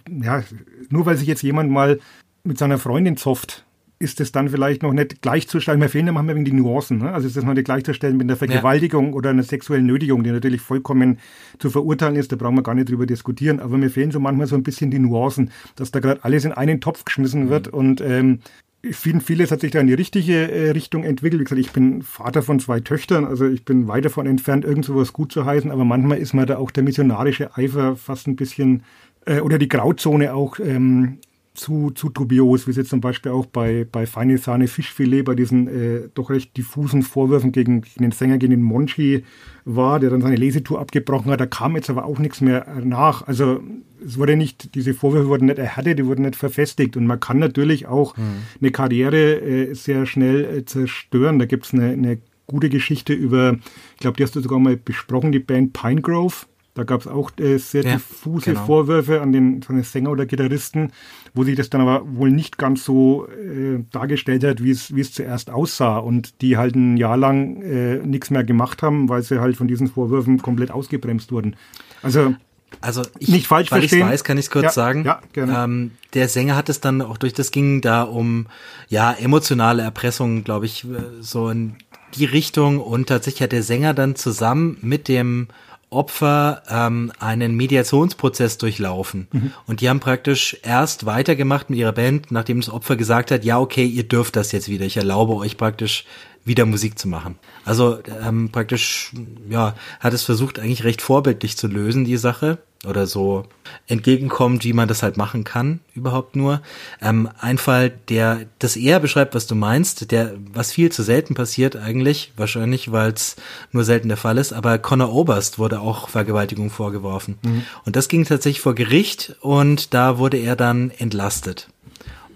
ja, 0.09 0.43
nur 0.89 1.07
weil 1.07 1.17
sich 1.17 1.29
jetzt 1.29 1.43
jemand 1.43 1.71
mal 1.71 2.01
mit 2.45 2.59
seiner 2.59 2.79
Freundin 2.79 3.17
zofft, 3.17 3.65
ist 4.01 4.19
es 4.19 4.33
dann 4.33 4.49
vielleicht 4.49 4.83
noch 4.83 4.95
nicht 4.95 5.21
gleichzustellen. 5.21 5.79
Mir 5.79 5.91
fehlen 5.91 6.07
manchmal 6.07 6.35
wegen 6.35 6.47
die 6.47 6.55
Nuancen. 6.55 6.99
Ne? 6.99 7.13
Also 7.13 7.29
ist 7.29 7.37
das 7.37 7.45
noch 7.45 7.53
nicht 7.53 7.67
gleichzustellen 7.67 8.17
mit 8.17 8.25
einer 8.25 8.37
Vergewaltigung 8.37 9.09
ja. 9.09 9.13
oder 9.13 9.31
einer 9.31 9.43
sexuellen 9.43 9.85
Nötigung, 9.85 10.25
die 10.25 10.31
natürlich 10.31 10.63
vollkommen 10.63 11.19
zu 11.59 11.69
verurteilen 11.69 12.17
ist. 12.17 12.33
Da 12.33 12.37
brauchen 12.37 12.57
wir 12.57 12.63
gar 12.63 12.75
nicht 12.75 12.89
drüber 12.89 13.05
diskutieren. 13.05 13.61
Aber 13.61 13.77
mir 13.77 13.91
fehlen 13.91 14.11
so 14.11 14.19
manchmal 14.19 14.47
so 14.47 14.57
ein 14.57 14.63
bisschen 14.63 14.91
die 14.91 14.99
Nuancen, 14.99 15.51
dass 15.77 15.91
da 15.91 16.01
gerade 16.01 16.25
alles 16.25 16.47
in 16.47 16.53
einen 16.53 16.81
Topf 16.81 17.05
geschmissen 17.05 17.51
wird. 17.51 17.67
Mhm. 17.67 17.79
Und 17.79 18.01
ähm, 18.01 18.39
ich 18.81 18.97
finde, 18.97 19.23
vieles 19.23 19.51
hat 19.51 19.61
sich 19.61 19.71
da 19.71 19.81
in 19.81 19.87
die 19.87 19.95
richtige 19.95 20.51
äh, 20.51 20.71
Richtung 20.71 21.05
entwickelt. 21.05 21.41
Wie 21.41 21.45
gesagt, 21.45 21.61
ich 21.61 21.73
bin 21.73 22.01
Vater 22.01 22.43
von 22.43 22.59
zwei 22.59 22.81
Töchtern, 22.81 23.27
also 23.27 23.47
ich 23.47 23.67
bin 23.67 23.87
weit 23.87 24.07
davon 24.07 24.27
entfernt, 24.27 24.65
irgend 24.65 24.87
sowas 24.87 25.13
gut 25.13 25.31
zu 25.31 25.45
heißen. 25.45 25.71
Aber 25.71 25.85
manchmal 25.85 26.17
ist 26.17 26.33
mir 26.33 26.47
da 26.47 26.57
auch 26.57 26.71
der 26.71 26.85
missionarische 26.85 27.55
Eifer 27.55 27.97
fast 27.97 28.29
ein 28.29 28.37
bisschen 28.37 28.83
äh, 29.27 29.41
oder 29.41 29.59
die 29.59 29.69
Grauzone 29.69 30.33
auch 30.33 30.59
ähm, 30.59 31.19
zu, 31.55 31.91
zu 31.91 32.09
dubios, 32.09 32.67
wie 32.67 32.71
es 32.71 32.77
jetzt 32.77 32.91
zum 32.91 33.01
Beispiel 33.01 33.33
auch 33.33 33.47
bei, 33.47 33.87
bei 33.91 34.07
Feine 34.07 34.39
Sahne 34.39 34.69
Fischfilet, 34.69 35.25
bei 35.25 35.35
diesen 35.35 35.67
äh, 35.69 36.09
doch 36.15 36.31
recht 36.31 36.57
diffusen 36.57 37.03
Vorwürfen 37.03 37.53
gegen, 37.53 37.83
gegen 37.83 38.03
den 38.03 38.13
Sänger, 38.13 38.39
gegen 38.39 38.53
den 38.53 38.63
Monchi 38.63 39.25
war, 39.65 39.99
der 39.99 40.11
dann 40.11 40.23
seine 40.23 40.37
Lesetour 40.37 40.81
abgebrochen 40.81 41.31
hat. 41.31 41.41
Da 41.41 41.47
kam 41.47 41.75
jetzt 41.75 41.91
aber 41.91 42.05
auch 42.05 42.19
nichts 42.19 42.41
mehr 42.41 42.67
nach. 42.85 43.27
Also 43.27 43.61
es 44.05 44.17
wurde 44.17 44.37
nicht, 44.37 44.75
diese 44.75 44.95
Vorwürfe 44.95 45.29
wurden 45.29 45.47
nicht 45.47 45.59
erhärtet, 45.59 45.99
die 45.99 46.07
wurden 46.07 46.23
nicht 46.23 46.37
verfestigt. 46.37 46.97
Und 46.97 47.07
man 47.07 47.19
kann 47.19 47.39
natürlich 47.39 47.87
auch 47.87 48.17
mhm. 48.17 48.23
eine 48.61 48.71
Karriere 48.71 49.41
äh, 49.41 49.75
sehr 49.75 50.07
schnell 50.07 50.45
äh, 50.45 50.65
zerstören. 50.65 51.39
Da 51.39 51.47
gibt 51.47 51.67
es 51.67 51.75
eine, 51.75 51.91
eine 51.91 52.19
gute 52.47 52.69
Geschichte 52.69 53.13
über, 53.13 53.59
ich 53.95 54.01
glaube, 54.01 54.17
die 54.17 54.23
hast 54.23 54.35
du 54.35 54.41
sogar 54.41 54.59
mal 54.59 54.77
besprochen, 54.77 55.33
die 55.33 55.39
Band 55.39 55.73
Pinegrove 55.73 56.47
da 56.81 56.85
gab 56.85 57.03
es 57.03 57.07
auch 57.07 57.31
äh, 57.39 57.59
sehr 57.59 57.85
ja, 57.85 57.93
diffuse 57.93 58.53
genau. 58.53 58.65
Vorwürfe 58.65 59.21
an 59.21 59.33
den, 59.33 59.61
an 59.69 59.77
den 59.77 59.85
Sänger 59.85 60.11
oder 60.11 60.25
Gitarristen, 60.25 60.93
wo 61.35 61.45
sich 61.45 61.55
das 61.55 61.69
dann 61.69 61.83
aber 61.83 62.03
wohl 62.17 62.31
nicht 62.31 62.57
ganz 62.57 62.85
so 62.87 63.29
äh, 63.29 63.85
dargestellt 63.93 64.45
hat, 64.45 64.65
wie 64.65 64.71
es, 64.71 65.13
zuerst 65.13 65.51
aussah. 65.51 65.99
Und 65.99 66.41
die 66.41 66.57
halt 66.57 66.77
ein 66.77 66.97
Jahr 66.97 67.19
lang 67.19 67.61
äh, 67.61 67.99
nichts 67.99 68.31
mehr 68.31 68.45
gemacht 68.45 68.83
haben, 68.83 69.11
weil 69.11 69.23
sie 69.23 69.43
halt 69.43 69.59
von 69.59 69.69
diesen 69.69 69.89
Vorwürfen 69.89 70.41
komplett 70.41 70.71
ausgebremst 70.71 71.33
wurden. 71.33 71.55
Also 72.03 72.35
also 72.81 73.03
ich, 73.19 73.29
nicht 73.29 73.47
falsch 73.47 73.71
weil 73.73 73.81
verstehen. 73.81 73.99
ich 73.99 74.07
weiß, 74.07 74.25
kann 74.25 74.39
ich 74.39 74.47
es 74.47 74.51
kurz 74.51 74.65
ja, 74.65 74.71
sagen. 74.71 75.05
Ja, 75.05 75.21
gerne. 75.35 75.65
Ähm, 75.65 75.91
der 76.15 76.29
Sänger 76.29 76.57
hat 76.57 76.71
es 76.71 76.81
dann 76.81 77.03
auch 77.03 77.19
durch, 77.19 77.35
das 77.35 77.51
ging 77.51 77.83
da 77.83 78.05
um 78.05 78.47
ja 78.89 79.13
emotionale 79.13 79.83
Erpressung, 79.83 80.45
glaube 80.45 80.65
ich, 80.65 80.87
so 81.21 81.51
in 81.51 81.75
die 82.15 82.25
Richtung 82.25 82.81
und 82.81 83.09
tatsächlich 83.09 83.43
hat 83.43 83.53
der 83.53 83.65
Sänger 83.65 83.93
dann 83.93 84.17
zusammen 84.17 84.79
mit 84.81 85.09
dem 85.09 85.49
Opfer 85.91 86.63
ähm, 86.71 87.13
einen 87.19 87.57
Mediationsprozess 87.57 88.59
durchlaufen. 88.59 89.29
Mhm. 89.33 89.53
Und 89.67 89.81
die 89.81 89.89
haben 89.89 90.01
praktisch 90.01 90.57
erst 90.63 91.05
weitergemacht 91.05 91.69
mit 91.69 91.79
ihrer 91.79 91.93
Band, 91.93 92.31
nachdem 92.31 92.61
das 92.61 92.71
Opfer 92.71 92.97
gesagt 92.97 93.31
hat, 93.31 93.45
ja, 93.45 93.59
okay, 93.59 93.85
ihr 93.85 94.05
dürft 94.05 94.37
das 94.37 94.53
jetzt 94.53 94.69
wieder. 94.69 94.87
Ich 94.87 94.97
erlaube 94.97 95.35
euch 95.35 95.57
praktisch 95.57 96.05
wieder 96.45 96.67
Musik 96.67 96.99
zu 96.99 97.09
machen. 97.09 97.39
Also 97.65 97.99
ähm, 98.23 98.51
praktisch, 98.51 99.13
ja, 99.49 99.75
hat 100.01 100.15
es 100.15 100.23
versucht, 100.23 100.59
eigentlich 100.59 100.85
recht 100.85 101.03
vorbildlich 101.03 101.57
zu 101.57 101.67
lösen, 101.67 102.05
die 102.05 102.17
Sache 102.17 102.59
oder 102.87 103.07
so 103.07 103.45
entgegenkommt, 103.87 104.65
wie 104.65 104.73
man 104.73 104.89
das 104.89 105.03
halt 105.03 105.19
machen 105.19 105.45
kann, 105.45 105.81
überhaupt 105.95 106.35
nur. 106.35 106.63
Ähm, 107.03 107.29
ein 107.39 107.59
Fall, 107.59 107.91
der 108.09 108.47
das 108.59 108.77
eher 108.77 109.01
beschreibt, 109.01 109.35
was 109.35 109.47
du 109.47 109.55
meinst, 109.55 110.11
der, 110.11 110.35
was 110.53 110.73
viel 110.73 110.91
zu 110.91 111.03
selten 111.03 111.35
passiert 111.35 111.77
eigentlich, 111.77 112.33
wahrscheinlich, 112.37 112.91
weil 112.91 113.13
es 113.13 113.37
nur 113.71 113.85
selten 113.85 114.09
der 114.09 114.17
Fall 114.17 114.39
ist, 114.39 114.55
aber 114.55 114.79
Conor 114.79 115.13
Oberst 115.13 115.59
wurde 115.59 115.81
auch 115.81 116.09
Vergewaltigung 116.09 116.71
vorgeworfen. 116.71 117.39
Mhm. 117.43 117.65
Und 117.85 117.97
das 117.97 118.09
ging 118.09 118.25
tatsächlich 118.25 118.63
vor 118.63 118.75
Gericht 118.75 119.37
und 119.41 119.93
da 119.93 120.17
wurde 120.17 120.39
er 120.39 120.57
dann 120.57 120.91
entlastet. 120.91 121.69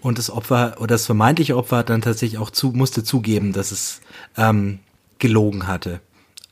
Und 0.04 0.18
das 0.18 0.28
Opfer 0.28 0.74
oder 0.80 0.88
das 0.88 1.06
vermeintliche 1.06 1.56
Opfer 1.56 1.78
hat 1.78 1.88
dann 1.88 2.02
tatsächlich 2.02 2.38
auch 2.38 2.50
zu, 2.50 2.72
musste 2.72 3.04
zugeben, 3.04 3.54
dass 3.54 3.72
es 3.72 4.02
ähm, 4.36 4.80
gelogen 5.18 5.66
hatte. 5.66 6.00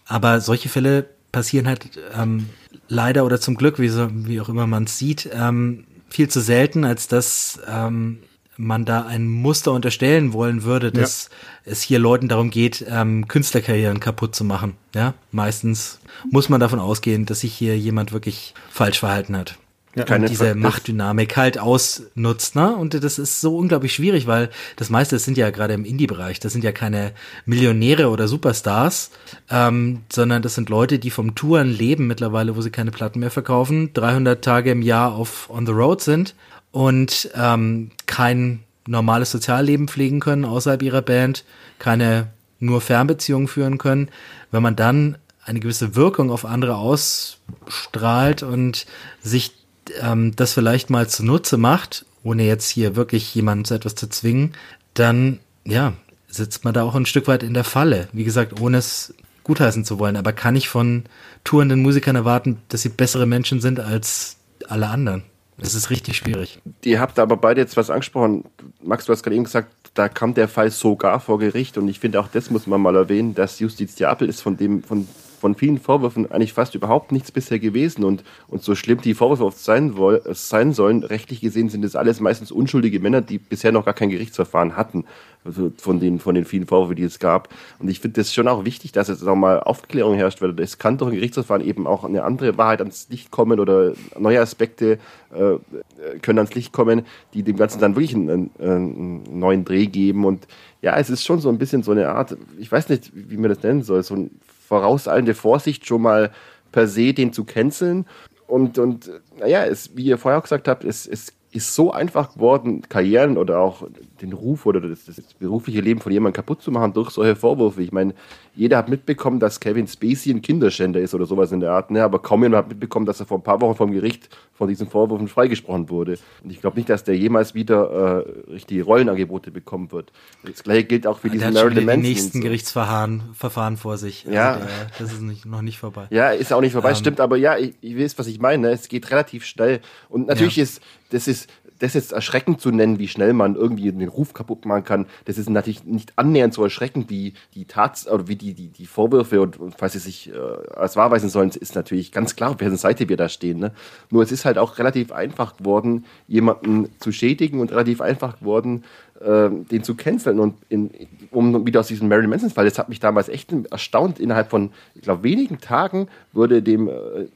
Aber 0.06 0.40
solche 0.40 0.70
Fälle 0.70 1.04
passieren 1.32 1.66
halt 1.68 2.00
ähm, 2.18 2.48
leider 2.88 3.26
oder 3.26 3.42
zum 3.42 3.56
Glück, 3.56 3.78
wie, 3.78 3.90
so, 3.90 4.08
wie 4.10 4.40
auch 4.40 4.48
immer 4.48 4.66
man 4.66 4.84
es 4.84 4.96
sieht, 4.96 5.28
ähm, 5.34 5.84
viel 6.08 6.28
zu 6.28 6.40
selten, 6.40 6.84
als 6.84 7.08
dass 7.08 7.60
ähm, 7.70 8.20
man 8.56 8.86
da 8.86 9.04
ein 9.04 9.26
Muster 9.28 9.72
unterstellen 9.72 10.32
wollen 10.32 10.62
würde, 10.62 10.90
dass 10.90 11.28
ja. 11.66 11.72
es 11.72 11.82
hier 11.82 11.98
Leuten 11.98 12.28
darum 12.28 12.48
geht, 12.48 12.82
ähm, 12.88 13.28
Künstlerkarrieren 13.28 14.00
kaputt 14.00 14.34
zu 14.34 14.44
machen. 14.44 14.78
Ja, 14.94 15.12
meistens 15.30 15.98
muss 16.30 16.48
man 16.48 16.58
davon 16.58 16.78
ausgehen, 16.78 17.26
dass 17.26 17.40
sich 17.40 17.52
hier 17.52 17.76
jemand 17.78 18.12
wirklich 18.12 18.54
falsch 18.70 19.00
verhalten 19.00 19.36
hat 19.36 19.58
ja, 19.94 20.16
und 20.16 20.28
diese 20.28 20.54
Machtdynamik 20.54 21.36
halt 21.36 21.58
ausnutzt, 21.58 22.56
ne? 22.56 22.74
Und 22.74 22.94
das 22.94 23.18
ist 23.18 23.40
so 23.40 23.56
unglaublich 23.58 23.92
schwierig, 23.92 24.26
weil 24.26 24.48
das 24.76 24.88
meiste 24.88 25.16
das 25.16 25.24
sind 25.24 25.36
ja 25.36 25.50
gerade 25.50 25.74
im 25.74 25.84
Indie-Bereich, 25.84 26.40
das 26.40 26.52
sind 26.52 26.64
ja 26.64 26.72
keine 26.72 27.12
Millionäre 27.44 28.08
oder 28.08 28.26
Superstars, 28.26 29.10
ähm, 29.50 30.00
sondern 30.10 30.40
das 30.40 30.54
sind 30.54 30.70
Leute, 30.70 30.98
die 30.98 31.10
vom 31.10 31.34
Touren 31.34 31.68
leben 31.68 32.06
mittlerweile, 32.06 32.56
wo 32.56 32.62
sie 32.62 32.70
keine 32.70 32.90
Platten 32.90 33.20
mehr 33.20 33.30
verkaufen, 33.30 33.92
300 33.92 34.42
Tage 34.42 34.70
im 34.70 34.80
Jahr 34.80 35.12
auf 35.12 35.50
on 35.50 35.66
the 35.66 35.72
road 35.72 36.00
sind 36.00 36.34
und 36.70 37.30
ähm, 37.34 37.90
kein 38.06 38.60
normales 38.86 39.30
Sozialleben 39.30 39.88
pflegen 39.88 40.20
können 40.20 40.44
außerhalb 40.44 40.82
ihrer 40.82 41.02
Band, 41.02 41.44
keine 41.78 42.28
nur 42.58 42.80
Fernbeziehungen 42.80 43.48
führen 43.48 43.76
können. 43.76 44.08
Wenn 44.50 44.62
man 44.62 44.76
dann 44.76 45.18
eine 45.44 45.60
gewisse 45.60 45.96
Wirkung 45.96 46.30
auf 46.30 46.44
andere 46.44 46.76
ausstrahlt 46.76 48.42
und 48.42 48.86
sich 49.20 49.61
ähm, 50.00 50.34
das 50.36 50.52
vielleicht 50.52 50.90
mal 50.90 51.08
zunutze 51.08 51.56
macht, 51.56 52.04
ohne 52.22 52.44
jetzt 52.44 52.68
hier 52.68 52.96
wirklich 52.96 53.34
jemanden 53.34 53.64
zu 53.64 53.74
etwas 53.74 53.94
zu 53.94 54.08
zwingen, 54.08 54.52
dann 54.94 55.40
ja, 55.64 55.94
sitzt 56.28 56.64
man 56.64 56.74
da 56.74 56.82
auch 56.82 56.94
ein 56.94 57.06
Stück 57.06 57.28
weit 57.28 57.42
in 57.42 57.54
der 57.54 57.64
Falle. 57.64 58.08
Wie 58.12 58.24
gesagt, 58.24 58.60
ohne 58.60 58.78
es 58.78 59.14
gutheißen 59.44 59.84
zu 59.84 59.98
wollen. 59.98 60.16
Aber 60.16 60.32
kann 60.32 60.56
ich 60.56 60.68
von 60.68 61.04
tourenden 61.44 61.82
Musikern 61.82 62.16
erwarten, 62.16 62.62
dass 62.68 62.82
sie 62.82 62.88
bessere 62.88 63.26
Menschen 63.26 63.60
sind 63.60 63.80
als 63.80 64.36
alle 64.68 64.88
anderen? 64.88 65.24
Das 65.58 65.74
ist 65.74 65.90
richtig 65.90 66.16
schwierig. 66.16 66.60
Ihr 66.82 67.00
habt 67.00 67.18
aber 67.18 67.36
beide 67.36 67.60
jetzt 67.60 67.76
was 67.76 67.90
angesprochen. 67.90 68.44
Max, 68.82 69.04
du 69.04 69.12
hast 69.12 69.22
gerade 69.22 69.36
eben 69.36 69.44
gesagt, 69.44 69.72
da 69.94 70.08
kam 70.08 70.34
der 70.34 70.48
Fall 70.48 70.70
sogar 70.70 71.20
vor 71.20 71.38
Gericht 71.38 71.76
und 71.76 71.86
ich 71.88 72.00
finde 72.00 72.18
auch 72.18 72.28
das 72.28 72.50
muss 72.50 72.66
man 72.66 72.80
mal 72.80 72.96
erwähnen, 72.96 73.34
dass 73.34 73.60
Justiziabel 73.60 74.28
ist 74.28 74.40
von 74.40 74.56
dem, 74.56 74.82
von 74.82 75.06
von 75.42 75.56
vielen 75.56 75.80
Vorwürfen 75.80 76.30
eigentlich 76.30 76.52
fast 76.52 76.76
überhaupt 76.76 77.10
nichts 77.10 77.32
bisher 77.32 77.58
gewesen. 77.58 78.04
Und, 78.04 78.22
und 78.46 78.62
so 78.62 78.76
schlimm 78.76 79.00
die 79.00 79.12
Vorwürfe 79.12 79.44
oft 79.44 79.58
sein, 79.58 79.96
woll, 79.96 80.22
sein 80.34 80.72
sollen, 80.72 81.02
rechtlich 81.02 81.40
gesehen 81.40 81.68
sind 81.68 81.84
es 81.84 81.96
alles 81.96 82.20
meistens 82.20 82.52
unschuldige 82.52 83.00
Männer, 83.00 83.22
die 83.22 83.38
bisher 83.38 83.72
noch 83.72 83.84
gar 83.84 83.92
kein 83.92 84.10
Gerichtsverfahren 84.10 84.76
hatten. 84.76 85.04
Also 85.44 85.72
von 85.76 85.98
den, 85.98 86.20
von 86.20 86.36
den 86.36 86.44
vielen 86.44 86.68
Vorwürfen, 86.68 86.94
die 86.94 87.02
es 87.02 87.18
gab. 87.18 87.48
Und 87.80 87.90
ich 87.90 87.98
finde 87.98 88.20
das 88.20 88.32
schon 88.32 88.46
auch 88.46 88.64
wichtig, 88.64 88.92
dass 88.92 89.08
jetzt 89.08 89.26
auch 89.26 89.34
mal 89.34 89.58
Aufklärung 89.58 90.14
herrscht, 90.14 90.40
weil 90.42 90.56
es 90.60 90.78
kann 90.78 90.96
durch 90.96 91.10
ein 91.10 91.16
Gerichtsverfahren 91.16 91.66
eben 91.66 91.88
auch 91.88 92.04
eine 92.04 92.22
andere 92.22 92.56
Wahrheit 92.56 92.78
ans 92.78 93.08
Licht 93.10 93.32
kommen 93.32 93.58
oder 93.58 93.94
neue 94.16 94.40
Aspekte 94.40 95.00
äh, 95.32 96.18
können 96.20 96.38
ans 96.38 96.54
Licht 96.54 96.72
kommen, 96.72 97.02
die 97.34 97.42
dem 97.42 97.56
Ganzen 97.56 97.80
dann 97.80 97.96
wirklich 97.96 98.14
einen, 98.14 98.52
einen 98.60 99.40
neuen 99.40 99.64
Dreh 99.64 99.86
geben. 99.86 100.24
Und 100.24 100.46
ja, 100.82 100.96
es 100.96 101.10
ist 101.10 101.24
schon 101.24 101.40
so 101.40 101.48
ein 101.48 101.58
bisschen 101.58 101.82
so 101.82 101.90
eine 101.90 102.10
Art, 102.10 102.36
ich 102.60 102.70
weiß 102.70 102.88
nicht, 102.90 103.10
wie 103.12 103.36
man 103.36 103.50
das 103.50 103.64
nennen 103.64 103.82
soll, 103.82 104.04
so 104.04 104.14
ein 104.14 104.30
vorauseilende 104.72 105.34
Vorsicht 105.34 105.86
schon 105.86 106.00
mal 106.00 106.30
per 106.72 106.88
se 106.88 107.12
den 107.12 107.34
zu 107.34 107.44
canceln. 107.44 108.06
Und, 108.46 108.78
und 108.78 109.10
naja, 109.38 109.66
es, 109.66 109.94
wie 109.94 110.04
ihr 110.04 110.16
vorher 110.16 110.38
auch 110.38 110.44
gesagt 110.44 110.66
habt, 110.66 110.82
es, 110.82 111.06
es 111.06 111.34
ist 111.52 111.74
so 111.74 111.92
einfach 111.92 112.34
geworden, 112.34 112.82
Karrieren 112.88 113.36
oder 113.36 113.60
auch 113.60 113.86
den 114.22 114.32
Ruf 114.32 114.64
oder 114.64 114.80
das, 114.80 115.04
das 115.04 115.20
berufliche 115.34 115.80
Leben 115.80 116.00
von 116.00 116.10
jemandem 116.10 116.36
kaputt 116.36 116.62
zu 116.62 116.70
machen 116.70 116.94
durch 116.94 117.10
solche 117.10 117.36
Vorwürfe. 117.36 117.82
Ich 117.82 117.92
meine, 117.92 118.14
jeder 118.54 118.78
hat 118.78 118.88
mitbekommen, 118.88 119.38
dass 119.38 119.60
Kevin 119.60 119.86
Spacey 119.86 120.32
ein 120.32 120.40
Kinderschänder 120.40 121.00
ist 121.00 121.14
oder 121.14 121.26
sowas 121.26 121.52
in 121.52 121.60
der 121.60 121.72
Art, 121.72 121.90
ne? 121.90 122.02
aber 122.02 122.20
kaum 122.20 122.42
jemand 122.42 122.64
hat 122.64 122.68
mitbekommen, 122.70 123.04
dass 123.04 123.20
er 123.20 123.26
vor 123.26 123.38
ein 123.38 123.42
paar 123.42 123.60
Wochen 123.60 123.76
vom 123.76 123.92
Gericht 123.92 124.30
von 124.54 124.68
diesen 124.68 124.88
Vorwürfen 124.88 125.28
freigesprochen 125.28 125.90
wurde. 125.90 126.18
Und 126.42 126.50
ich 126.50 126.60
glaube 126.60 126.76
nicht, 126.76 126.88
dass 126.88 127.04
der 127.04 127.16
jemals 127.16 127.54
wieder 127.54 128.24
äh, 128.24 128.50
richtige 128.52 128.84
Rollenangebote 128.84 129.50
bekommen 129.50 129.92
wird. 129.92 130.12
Das 130.44 130.62
gleiche 130.62 130.84
gilt 130.84 131.06
auch 131.06 131.18
für 131.18 131.28
ja, 131.28 131.34
diesen 131.34 131.52
Marilyn 131.52 131.84
Manson. 131.84 132.02
Die 132.02 132.08
nächsten 132.08 132.38
so. 132.38 132.44
Gerichtsverfahren 132.44 133.22
Verfahren 133.34 133.76
vor 133.76 133.98
sich. 133.98 134.24
Also 134.24 134.36
ja. 134.36 134.56
Der, 134.56 134.66
das 134.98 135.12
ist 135.12 135.22
nicht, 135.22 135.46
noch 135.46 135.62
nicht 135.62 135.78
vorbei. 135.78 136.06
Ja, 136.10 136.30
ist 136.30 136.52
auch 136.52 136.60
nicht 136.60 136.72
vorbei, 136.72 136.90
ähm, 136.90 136.96
stimmt, 136.96 137.20
aber 137.20 137.36
ja, 137.36 137.58
ich, 137.58 137.74
ich 137.80 137.98
weiß, 137.98 138.18
was 138.18 138.26
ich 138.26 138.38
meine. 138.38 138.68
Ne? 138.68 138.72
Es 138.72 138.88
geht 138.88 139.10
relativ 139.10 139.44
schnell. 139.44 139.80
Und 140.08 140.28
natürlich 140.28 140.56
ja. 140.56 140.62
ist, 140.62 140.80
das 141.12 141.28
ist, 141.28 141.48
das 141.78 141.94
jetzt 141.94 142.12
erschreckend 142.12 142.60
zu 142.60 142.70
nennen, 142.70 142.98
wie 142.98 143.08
schnell 143.08 143.32
man 143.32 143.56
irgendwie 143.56 143.90
den 143.90 144.08
Ruf 144.08 144.34
kaputt 144.34 144.64
machen 144.66 144.84
kann, 144.84 145.06
das 145.24 145.36
ist 145.36 145.50
natürlich 145.50 145.84
nicht 145.84 146.12
annähernd 146.16 146.54
so 146.54 146.62
erschreckend 146.62 147.10
wie 147.10 147.34
die 147.54 147.64
Tats 147.64 148.08
oder 148.08 148.28
wie 148.28 148.36
die, 148.36 148.54
die, 148.54 148.68
die 148.68 148.86
Vorwürfe 148.86 149.40
und, 149.40 149.58
und 149.58 149.74
falls 149.76 149.94
sie 149.94 149.98
sich 149.98 150.30
äh, 150.30 150.38
als 150.74 150.96
wahr 150.96 151.10
weisen 151.10 151.28
sollen, 151.28 151.50
ist 151.50 151.74
natürlich 151.74 152.12
ganz 152.12 152.36
klar, 152.36 152.50
auf 152.50 152.60
welcher 152.60 152.76
Seite 152.76 153.08
wir 153.08 153.16
da 153.16 153.28
stehen. 153.28 153.58
Ne? 153.58 153.72
Nur 154.10 154.22
es 154.22 154.30
ist 154.30 154.44
halt 154.44 154.58
auch 154.58 154.78
relativ 154.78 155.10
einfach 155.10 155.56
geworden, 155.56 156.04
jemanden 156.28 156.88
zu 157.00 157.10
schädigen 157.10 157.60
und 157.60 157.72
relativ 157.72 158.00
einfach 158.00 158.38
geworden, 158.38 158.84
äh, 159.22 159.50
den 159.70 159.82
zu 159.82 159.94
canceln. 159.94 160.38
Und 160.40 160.54
in, 160.68 160.90
um 161.30 161.66
wieder 161.66 161.80
aus 161.80 161.88
diesem 161.88 162.08
Marilyn 162.08 162.30
Manson-Fall, 162.30 162.64
das 162.64 162.78
hat 162.78 162.88
mich 162.88 163.00
damals 163.00 163.28
echt 163.28 163.52
erstaunt. 163.70 164.20
Innerhalb 164.20 164.50
von, 164.50 164.70
ich 164.94 165.02
glaube, 165.02 165.22
wenigen 165.22 165.58
Tagen 165.58 166.08
wurde, 166.32 166.62
dem, 166.62 166.88
äh, 166.88 166.92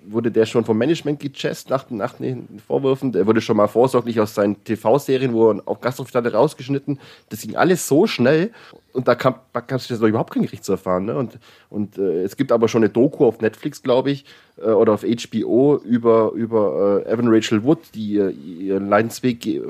wurde 0.06 0.30
der 0.30 0.46
schon 0.46 0.64
vom 0.64 0.78
Management 0.78 1.20
gechest 1.20 1.70
nach, 1.70 1.90
nach 1.90 2.14
den 2.14 2.60
Vorwürfen. 2.66 3.12
Der 3.12 3.26
wurde 3.26 3.40
schon 3.40 3.56
mal 3.56 3.68
vorsorglich 3.68 4.20
aus 4.20 4.34
seinen 4.34 4.62
TV-Serien, 4.64 5.32
wo 5.32 5.50
er 5.50 5.62
auch 5.66 5.80
Gastaufstände 5.80 6.32
rausgeschnitten. 6.32 6.98
Das 7.28 7.42
ging 7.42 7.56
alles 7.56 7.86
so 7.86 8.06
schnell 8.06 8.50
und 8.97 9.06
da 9.09 9.14
kam, 9.14 9.35
da 9.52 9.60
gab 9.60 9.78
es 9.78 9.90
überhaupt 9.90 10.32
kein 10.32 10.43
Gerichtsverfahren. 10.43 11.05
Ne? 11.05 11.16
Und, 11.16 11.39
und 11.68 11.98
äh, 11.98 12.23
es 12.23 12.36
gibt 12.36 12.51
aber 12.51 12.66
schon 12.66 12.82
eine 12.82 12.89
Doku 12.89 13.27
auf 13.27 13.40
Netflix, 13.40 13.82
glaube 13.82 14.10
ich, 14.10 14.24
äh, 14.56 14.70
oder 14.70 14.94
auf 14.94 15.02
HBO 15.02 15.78
über, 15.85 16.32
über 16.32 17.05
äh, 17.06 17.12
Evan 17.12 17.28
Rachel 17.28 17.62
Wood, 17.62 17.94
die 17.94 18.16
äh, 18.16 18.31
ihren 18.31 18.89
Leidensweg 18.89 19.40
ge 19.40 19.62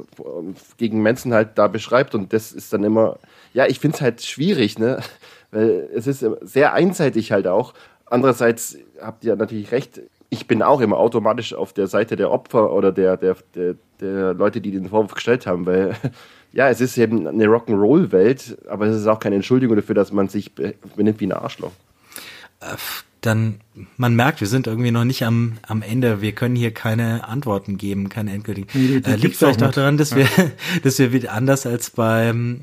gegen 0.77 1.03
Manson 1.03 1.35
halt 1.35 1.59
da 1.59 1.67
beschreibt. 1.67 2.15
Und 2.15 2.33
das 2.33 2.53
ist 2.53 2.73
dann 2.73 2.85
immer, 2.85 3.19
ja, 3.53 3.67
ich 3.67 3.81
finde 3.81 3.97
es 3.97 4.01
halt 4.01 4.23
schwierig, 4.23 4.79
ne? 4.79 5.01
weil 5.51 5.89
es 5.93 6.07
ist 6.07 6.25
sehr 6.43 6.73
einseitig 6.73 7.33
halt 7.33 7.49
auch. 7.49 7.75
Andererseits 8.07 8.79
habt 9.01 9.25
ihr 9.25 9.35
natürlich 9.35 9.73
recht, 9.73 10.01
ich 10.31 10.47
bin 10.47 10.63
auch 10.63 10.81
immer 10.81 10.99
automatisch 10.99 11.55
auf 11.55 11.73
der 11.73 11.89
Seite 11.89 12.15
der 12.15 12.31
Opfer 12.31 12.73
oder 12.73 12.93
der, 12.93 13.17
der, 13.17 13.37
der, 13.55 13.75
der 14.01 14.35
Leute, 14.35 14.61
die 14.61 14.71
den 14.71 14.89
Vorwurf 14.89 15.15
gestellt 15.15 15.47
haben, 15.47 15.67
weil 15.67 15.97
ja, 16.57 16.71
es 16.71 16.81
ist 16.81 16.97
eben 16.97 17.27
eine 17.27 17.45
Rock'n'Roll-Welt, 17.45 18.59
aber 18.69 18.87
es 18.87 18.97
ist 18.97 19.07
auch 19.07 19.21
keine 19.21 19.37
Entschuldigung 19.37 19.77
dafür, 19.77 19.95
dass 19.95 20.11
man 20.11 20.29
sich 20.29 20.53
benimmt 20.55 21.21
wie 21.21 21.27
ein 21.27 21.33
Arschloch. 21.33 21.73
Äh, 22.61 22.77
dann, 23.21 23.61
man 23.99 24.15
merkt, 24.15 24.41
wir 24.41 24.49
sind 24.49 24.67
irgendwie 24.67 24.91
noch 24.91 25.05
nicht 25.05 25.25
am, 25.25 25.59
am 25.67 25.83
Ende. 25.83 26.23
Wir 26.23 26.33
können 26.33 26.57
hier 26.57 26.73
keine 26.73 27.29
Antworten 27.29 27.77
geben, 27.77 28.09
keine 28.09 28.33
endgültigen. 28.33 28.69
Nee, 28.73 29.03
äh, 29.05 29.17
liegt 29.17 29.37
vielleicht 29.37 29.63
auch 29.63 29.71
daran, 29.71 29.99
dass 29.99 30.11
ja. 30.11 30.19
wir, 30.19 30.27
dass 30.83 30.99
wir 30.99 31.13
wieder 31.13 31.33
anders 31.33 31.67
als 31.67 31.91
beim 31.91 32.63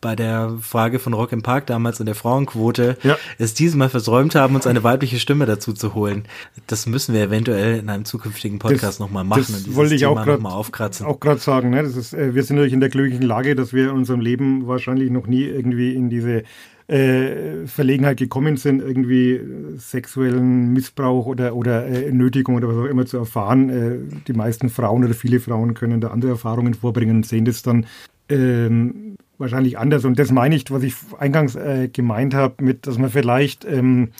bei 0.00 0.14
der 0.14 0.56
Frage 0.60 0.98
von 0.98 1.12
Rock 1.12 1.32
im 1.32 1.42
Park 1.42 1.66
damals 1.66 2.00
und 2.00 2.06
der 2.06 2.14
Frauenquote 2.14 2.96
ja. 3.02 3.16
es 3.38 3.54
dieses 3.54 3.76
Mal 3.76 3.88
versäumt 3.88 4.34
haben, 4.34 4.54
uns 4.54 4.66
eine 4.66 4.82
weibliche 4.84 5.18
Stimme 5.18 5.46
dazu 5.46 5.72
zu 5.72 5.94
holen. 5.94 6.24
Das 6.66 6.86
müssen 6.86 7.14
wir 7.14 7.22
eventuell 7.22 7.78
in 7.78 7.88
einem 7.88 8.04
zukünftigen 8.04 8.58
Podcast 8.58 9.00
nochmal 9.00 9.24
machen 9.24 9.44
das 9.48 9.66
und 9.66 9.74
wollte 9.74 9.94
ich 9.94 10.02
Thema 10.02 10.20
auch 10.20 10.24
grad, 10.24 10.40
noch 10.40 10.54
aufkratzen. 10.54 11.06
Auch 11.06 11.20
gerade 11.20 11.40
sagen, 11.40 11.70
ne? 11.70 11.82
das 11.82 11.96
ist, 11.96 12.14
äh, 12.14 12.34
wir 12.34 12.42
sind 12.44 12.56
natürlich 12.56 12.74
in 12.74 12.80
der 12.80 12.90
glücklichen 12.90 13.22
Lage, 13.24 13.56
dass 13.56 13.72
wir 13.72 13.90
in 13.90 13.96
unserem 13.96 14.20
Leben 14.20 14.66
wahrscheinlich 14.66 15.10
noch 15.10 15.26
nie 15.26 15.44
irgendwie 15.44 15.94
in 15.94 16.10
diese 16.10 16.44
äh, 16.88 17.66
Verlegenheit 17.66 18.16
gekommen 18.16 18.56
sind, 18.56 18.80
irgendwie 18.80 19.40
sexuellen 19.76 20.72
Missbrauch 20.72 21.26
oder, 21.26 21.54
oder 21.54 21.86
äh, 21.86 22.10
Nötigung 22.12 22.54
oder 22.56 22.68
was 22.68 22.76
auch 22.76 22.90
immer 22.90 23.04
zu 23.04 23.18
erfahren. 23.18 23.68
Äh, 23.68 24.20
die 24.26 24.32
meisten 24.32 24.70
Frauen 24.70 25.04
oder 25.04 25.14
viele 25.14 25.40
Frauen 25.40 25.74
können 25.74 26.00
da 26.00 26.08
andere 26.08 26.30
Erfahrungen 26.30 26.74
vorbringen 26.74 27.16
und 27.16 27.26
sehen 27.26 27.44
das 27.44 27.62
dann 27.62 27.86
ähm, 28.30 29.16
wahrscheinlich 29.38 29.78
anders. 29.78 30.04
Und 30.04 30.18
das 30.18 30.30
meine 30.30 30.54
ich, 30.56 30.70
was 30.70 30.82
ich 30.82 30.94
eingangs 31.18 31.54
äh, 31.54 31.88
gemeint 31.88 32.34
habe, 32.34 32.62
mit, 32.62 32.86
dass 32.86 32.98
man 32.98 33.10
vielleicht 33.10 33.64
ähm, 33.64 34.10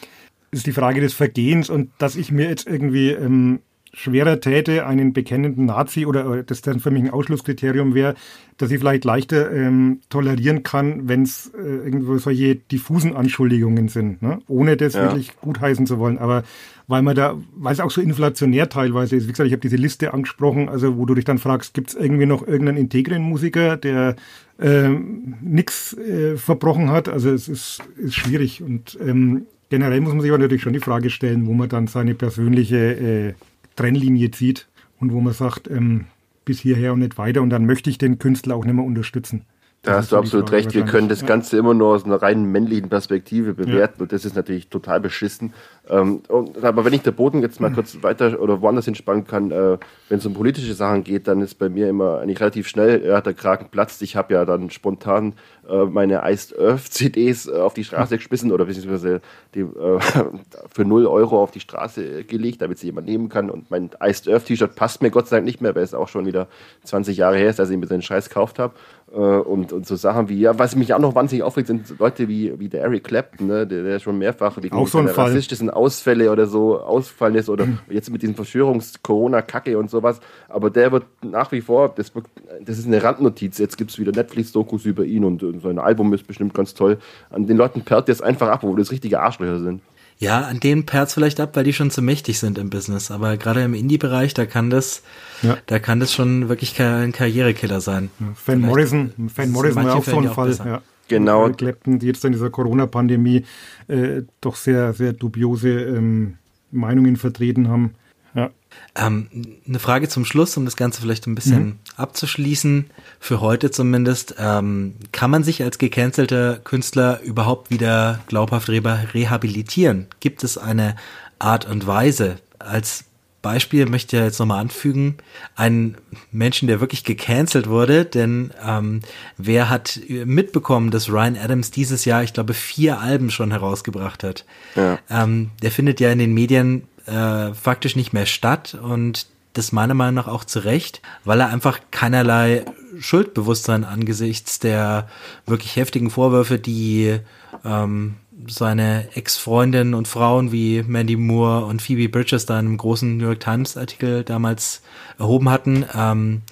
ist 0.50 0.66
die 0.66 0.72
Frage 0.72 1.00
des 1.00 1.14
Vergehens 1.14 1.68
und 1.68 1.90
dass 1.98 2.16
ich 2.16 2.32
mir 2.32 2.48
jetzt 2.48 2.66
irgendwie 2.66 3.10
ähm, 3.10 3.60
schwerer 3.92 4.40
täte, 4.40 4.86
einen 4.86 5.12
bekennenden 5.12 5.66
Nazi 5.66 6.06
oder 6.06 6.42
das 6.42 6.62
dann 6.62 6.80
für 6.80 6.90
mich 6.90 7.04
ein 7.04 7.10
Ausschlusskriterium 7.10 7.94
wäre, 7.94 8.14
dass 8.56 8.70
ich 8.70 8.78
vielleicht 8.78 9.04
leichter 9.04 9.50
ähm, 9.52 10.00
tolerieren 10.10 10.62
kann, 10.62 11.08
wenn 11.08 11.22
es 11.22 11.52
äh, 11.54 11.60
irgendwo 11.60 12.18
solche 12.18 12.56
diffusen 12.56 13.16
Anschuldigungen 13.16 13.88
sind, 13.88 14.20
ne? 14.20 14.40
ohne 14.48 14.76
das 14.76 14.94
ja. 14.94 15.02
wirklich 15.02 15.36
gutheißen 15.40 15.86
zu 15.86 15.98
wollen. 15.98 16.18
Aber 16.18 16.42
weil 16.86 17.02
man 17.02 17.14
da, 17.14 17.36
weil 17.54 17.72
es 17.72 17.80
auch 17.80 17.90
so 17.90 18.00
inflationär 18.00 18.68
teilweise 18.68 19.16
ist, 19.16 19.28
wie 19.28 19.32
gesagt, 19.32 19.46
ich 19.46 19.52
habe 19.52 19.60
diese 19.60 19.76
Liste 19.76 20.12
angesprochen, 20.12 20.68
also 20.68 20.96
wo 20.96 21.06
du 21.06 21.14
dich 21.14 21.24
dann 21.24 21.38
fragst, 21.38 21.74
gibt 21.74 21.90
es 21.90 21.94
irgendwie 21.94 22.26
noch 22.26 22.46
irgendeinen 22.46 22.78
integren 22.78 23.22
Musiker, 23.22 23.76
der 23.76 24.16
äh, 24.58 24.88
nichts 24.88 25.96
äh, 25.96 26.36
verbrochen 26.36 26.90
hat? 26.90 27.08
Also 27.08 27.30
es 27.30 27.48
ist, 27.48 27.82
ist 27.96 28.14
schwierig 28.14 28.62
und 28.62 28.98
ähm, 29.00 29.46
generell 29.70 30.00
muss 30.00 30.12
man 30.12 30.22
sich 30.22 30.30
aber 30.30 30.38
natürlich 30.38 30.62
schon 30.62 30.72
die 30.72 30.80
Frage 30.80 31.10
stellen, 31.10 31.46
wo 31.46 31.52
man 31.52 31.68
dann 31.68 31.86
seine 31.86 32.14
persönliche 32.14 32.76
äh, 32.76 33.34
Trennlinie 33.78 34.30
zieht 34.30 34.68
und 34.98 35.12
wo 35.12 35.20
man 35.20 35.32
sagt, 35.32 35.70
ähm, 35.70 36.06
bis 36.44 36.60
hierher 36.60 36.92
und 36.92 36.98
nicht 37.00 37.16
weiter 37.18 37.42
und 37.42 37.50
dann 37.50 37.66
möchte 37.66 37.90
ich 37.90 37.98
den 37.98 38.18
Künstler 38.18 38.56
auch 38.56 38.64
nicht 38.64 38.74
mehr 38.74 38.84
unterstützen. 38.84 39.44
Da 39.82 39.94
hast 39.94 40.10
du 40.10 40.16
absolut 40.16 40.50
recht. 40.50 40.74
Wir 40.74 40.84
können 40.84 41.08
das 41.08 41.24
Ganze 41.24 41.56
immer 41.56 41.72
nur 41.72 41.94
aus 41.94 42.04
einer 42.04 42.20
reinen 42.20 42.50
männlichen 42.50 42.88
Perspektive 42.88 43.54
bewerten 43.54 43.94
ja. 43.98 44.02
und 44.02 44.12
das 44.12 44.24
ist 44.24 44.34
natürlich 44.34 44.68
total 44.68 45.00
beschissen. 45.00 45.52
Ähm, 45.90 46.22
und, 46.28 46.62
aber 46.62 46.84
wenn 46.84 46.92
ich 46.92 47.02
der 47.02 47.12
Boden 47.12 47.40
jetzt 47.40 47.60
mal 47.60 47.72
kurz 47.72 48.02
weiter 48.02 48.40
oder 48.40 48.60
woanders 48.60 48.84
hinspannen 48.84 49.24
kann, 49.24 49.50
äh, 49.50 49.78
wenn 50.08 50.18
es 50.18 50.26
um 50.26 50.34
politische 50.34 50.74
Sachen 50.74 51.04
geht, 51.04 51.28
dann 51.28 51.40
ist 51.40 51.54
bei 51.54 51.68
mir 51.68 51.88
immer 51.88 52.18
eigentlich 52.18 52.40
relativ 52.40 52.68
schnell, 52.68 53.02
er 53.02 53.16
hat 53.16 53.26
der 53.26 53.34
Kragen 53.34 53.68
platzt. 53.70 54.02
Ich 54.02 54.16
habe 54.16 54.34
ja 54.34 54.44
dann 54.44 54.70
spontan 54.70 55.34
äh, 55.68 55.84
meine 55.84 56.22
Iced 56.24 56.58
Earth 56.58 56.92
CDs 56.92 57.46
äh, 57.46 57.52
auf 57.52 57.74
die 57.74 57.84
Straße 57.84 58.16
geschmissen 58.18 58.52
oder 58.52 58.64
beziehungsweise 58.64 59.20
die, 59.54 59.60
äh, 59.60 59.98
für 60.70 60.84
0 60.84 61.06
Euro 61.06 61.42
auf 61.42 61.50
die 61.50 61.60
Straße 61.60 62.24
gelegt, 62.24 62.62
damit 62.62 62.78
sie 62.78 62.86
jemand 62.86 63.06
nehmen 63.06 63.28
kann. 63.28 63.50
Und 63.50 63.70
mein 63.70 63.90
Iced 64.02 64.28
Earth 64.28 64.46
T-Shirt 64.46 64.74
passt 64.74 65.02
mir 65.02 65.10
Gott 65.10 65.28
sei 65.28 65.36
Dank 65.36 65.46
nicht 65.46 65.60
mehr, 65.60 65.74
weil 65.74 65.82
es 65.82 65.94
auch 65.94 66.08
schon 66.08 66.26
wieder 66.26 66.48
20 66.84 67.16
Jahre 67.16 67.36
her 67.36 67.50
ist, 67.50 67.60
als 67.60 67.70
ich 67.70 67.78
mir 67.78 67.86
den 67.86 68.02
Scheiß 68.02 68.28
gekauft 68.28 68.58
habe. 68.58 68.74
Äh, 69.12 69.16
und, 69.16 69.72
und 69.72 69.86
so 69.86 69.96
Sachen 69.96 70.28
wie, 70.28 70.40
ja, 70.40 70.58
was 70.58 70.76
mich 70.76 70.92
auch 70.92 70.98
noch 70.98 71.14
wahnsinnig 71.14 71.42
aufregt, 71.42 71.68
sind 71.68 71.98
Leute 71.98 72.28
wie, 72.28 72.58
wie 72.58 72.68
der 72.68 72.82
Eric 72.82 73.04
Clapton, 73.04 73.46
ne, 73.46 73.66
der, 73.66 73.82
der 73.82 73.98
schon 74.00 74.18
mehrfach 74.18 74.62
wegen 74.62 74.76
auch 74.76 74.86
so 74.86 74.98
ein 74.98 75.06
rassistischen 75.06 75.70
Ausfälle 75.78 76.30
oder 76.30 76.46
so 76.46 76.80
ausfallen 76.80 77.36
ist 77.36 77.48
oder 77.48 77.64
mhm. 77.66 77.78
jetzt 77.88 78.10
mit 78.10 78.20
diesen 78.20 78.34
Verschwörungs-Corona-Kacke 78.34 79.78
und 79.78 79.88
sowas. 79.88 80.20
Aber 80.48 80.68
der 80.68 80.92
wird 80.92 81.04
nach 81.22 81.50
wie 81.52 81.62
vor, 81.62 81.94
das, 81.96 82.14
wird, 82.14 82.26
das 82.60 82.78
ist 82.78 82.86
eine 82.86 83.02
Randnotiz. 83.02 83.56
Jetzt 83.58 83.78
gibt 83.78 83.90
es 83.90 83.98
wieder 83.98 84.12
Netflix-Dokus 84.12 84.84
über 84.84 85.04
ihn 85.04 85.24
und, 85.24 85.42
und 85.42 85.62
sein 85.62 85.78
Album 85.78 86.12
ist 86.12 86.26
bestimmt 86.26 86.52
ganz 86.52 86.74
toll. 86.74 86.98
An 87.30 87.46
den 87.46 87.56
Leuten 87.56 87.82
perlt 87.82 88.08
das 88.08 88.20
einfach 88.20 88.48
ab, 88.48 88.62
wo 88.62 88.74
das 88.76 88.90
richtige 88.90 89.20
Arschlöcher 89.20 89.60
sind. 89.60 89.80
Ja, 90.20 90.40
an 90.40 90.58
denen 90.58 90.84
perlt 90.84 91.12
vielleicht 91.12 91.38
ab, 91.38 91.50
weil 91.54 91.62
die 91.62 91.72
schon 91.72 91.92
zu 91.92 92.02
mächtig 92.02 92.40
sind 92.40 92.58
im 92.58 92.70
Business. 92.70 93.12
Aber 93.12 93.36
gerade 93.36 93.62
im 93.62 93.72
Indie-Bereich, 93.72 94.34
da 94.34 94.46
kann 94.46 94.68
das, 94.68 95.02
ja. 95.42 95.56
da 95.66 95.78
kann 95.78 96.00
das 96.00 96.12
schon 96.12 96.48
wirklich 96.48 96.80
ein 96.82 97.12
Karrierekiller 97.12 97.80
sein. 97.80 98.10
Ja, 98.18 98.26
Van 98.44 98.60
Morrison, 98.60 99.12
Van 99.16 99.50
Morrison 99.50 99.84
war 99.84 99.94
auch 99.94 100.04
so 100.04 100.18
ein 100.18 100.28
Fall. 100.30 100.52
Ja. 100.64 100.82
Genau. 101.08 101.50
Clapton, 101.50 101.98
die 101.98 102.06
jetzt 102.06 102.24
in 102.24 102.32
dieser 102.32 102.50
Corona-Pandemie 102.50 103.44
äh, 103.88 104.22
doch 104.40 104.56
sehr, 104.56 104.92
sehr 104.92 105.12
dubiose 105.12 105.70
ähm, 105.70 106.34
Meinungen 106.70 107.16
vertreten 107.16 107.68
haben. 107.68 107.94
Ja. 108.34 108.50
Ähm, 108.94 109.28
eine 109.66 109.78
Frage 109.78 110.08
zum 110.08 110.24
Schluss, 110.24 110.56
um 110.56 110.64
das 110.64 110.76
Ganze 110.76 111.00
vielleicht 111.00 111.26
ein 111.26 111.34
bisschen 111.34 111.64
mhm. 111.64 111.78
abzuschließen, 111.96 112.90
für 113.18 113.40
heute 113.40 113.70
zumindest. 113.70 114.34
Ähm, 114.38 114.94
kann 115.12 115.30
man 115.30 115.42
sich 115.42 115.62
als 115.62 115.78
gecancelter 115.78 116.58
Künstler 116.58 117.20
überhaupt 117.22 117.70
wieder 117.70 118.20
glaubhaft 118.28 118.68
rehabilitieren? 118.68 120.06
Gibt 120.20 120.44
es 120.44 120.58
eine 120.58 120.96
Art 121.38 121.68
und 121.68 121.86
Weise? 121.86 122.36
Als 122.58 123.04
Beispiel 123.40 123.86
möchte 123.86 124.16
ich 124.16 124.22
jetzt 124.22 124.38
nochmal 124.38 124.60
anfügen, 124.60 125.18
einen 125.54 125.96
Menschen, 126.32 126.66
der 126.66 126.80
wirklich 126.80 127.04
gecancelt 127.04 127.68
wurde, 127.68 128.04
denn 128.04 128.52
ähm, 128.66 129.00
wer 129.36 129.70
hat 129.70 130.00
mitbekommen, 130.08 130.90
dass 130.90 131.08
Ryan 131.08 131.36
Adams 131.36 131.70
dieses 131.70 132.04
Jahr, 132.04 132.22
ich 132.22 132.32
glaube, 132.32 132.54
vier 132.54 133.00
Alben 133.00 133.30
schon 133.30 133.52
herausgebracht 133.52 134.24
hat? 134.24 134.44
Ja. 134.74 134.98
Ähm, 135.08 135.50
der 135.62 135.70
findet 135.70 136.00
ja 136.00 136.10
in 136.10 136.18
den 136.18 136.34
Medien 136.34 136.88
äh, 137.06 137.54
faktisch 137.54 137.96
nicht 137.96 138.12
mehr 138.12 138.26
statt 138.26 138.76
und 138.80 139.26
das 139.54 139.72
meiner 139.72 139.94
Meinung 139.94 140.14
nach 140.14 140.28
auch 140.28 140.44
zu 140.44 140.60
Recht, 140.60 141.00
weil 141.24 141.40
er 141.40 141.48
einfach 141.48 141.80
keinerlei 141.90 142.64
Schuldbewusstsein 142.98 143.84
angesichts 143.84 144.58
der 144.58 145.08
wirklich 145.46 145.76
heftigen 145.76 146.10
Vorwürfe, 146.10 146.58
die 146.58 147.18
ähm, 147.64 148.14
seine 148.46 149.08
Ex-Freundinnen 149.14 149.94
und 149.94 150.06
Frauen 150.06 150.52
wie 150.52 150.82
Mandy 150.86 151.16
Moore 151.16 151.64
und 151.64 151.82
Phoebe 151.82 152.08
Bridges 152.08 152.46
da 152.46 152.58
in 152.58 152.66
einem 152.66 152.76
großen 152.76 153.16
New 153.16 153.24
York 153.24 153.40
Times 153.40 153.76
Artikel 153.76 154.22
damals 154.22 154.82
erhoben 155.18 155.50
hatten. 155.50 155.84
Ähm, 155.94 156.42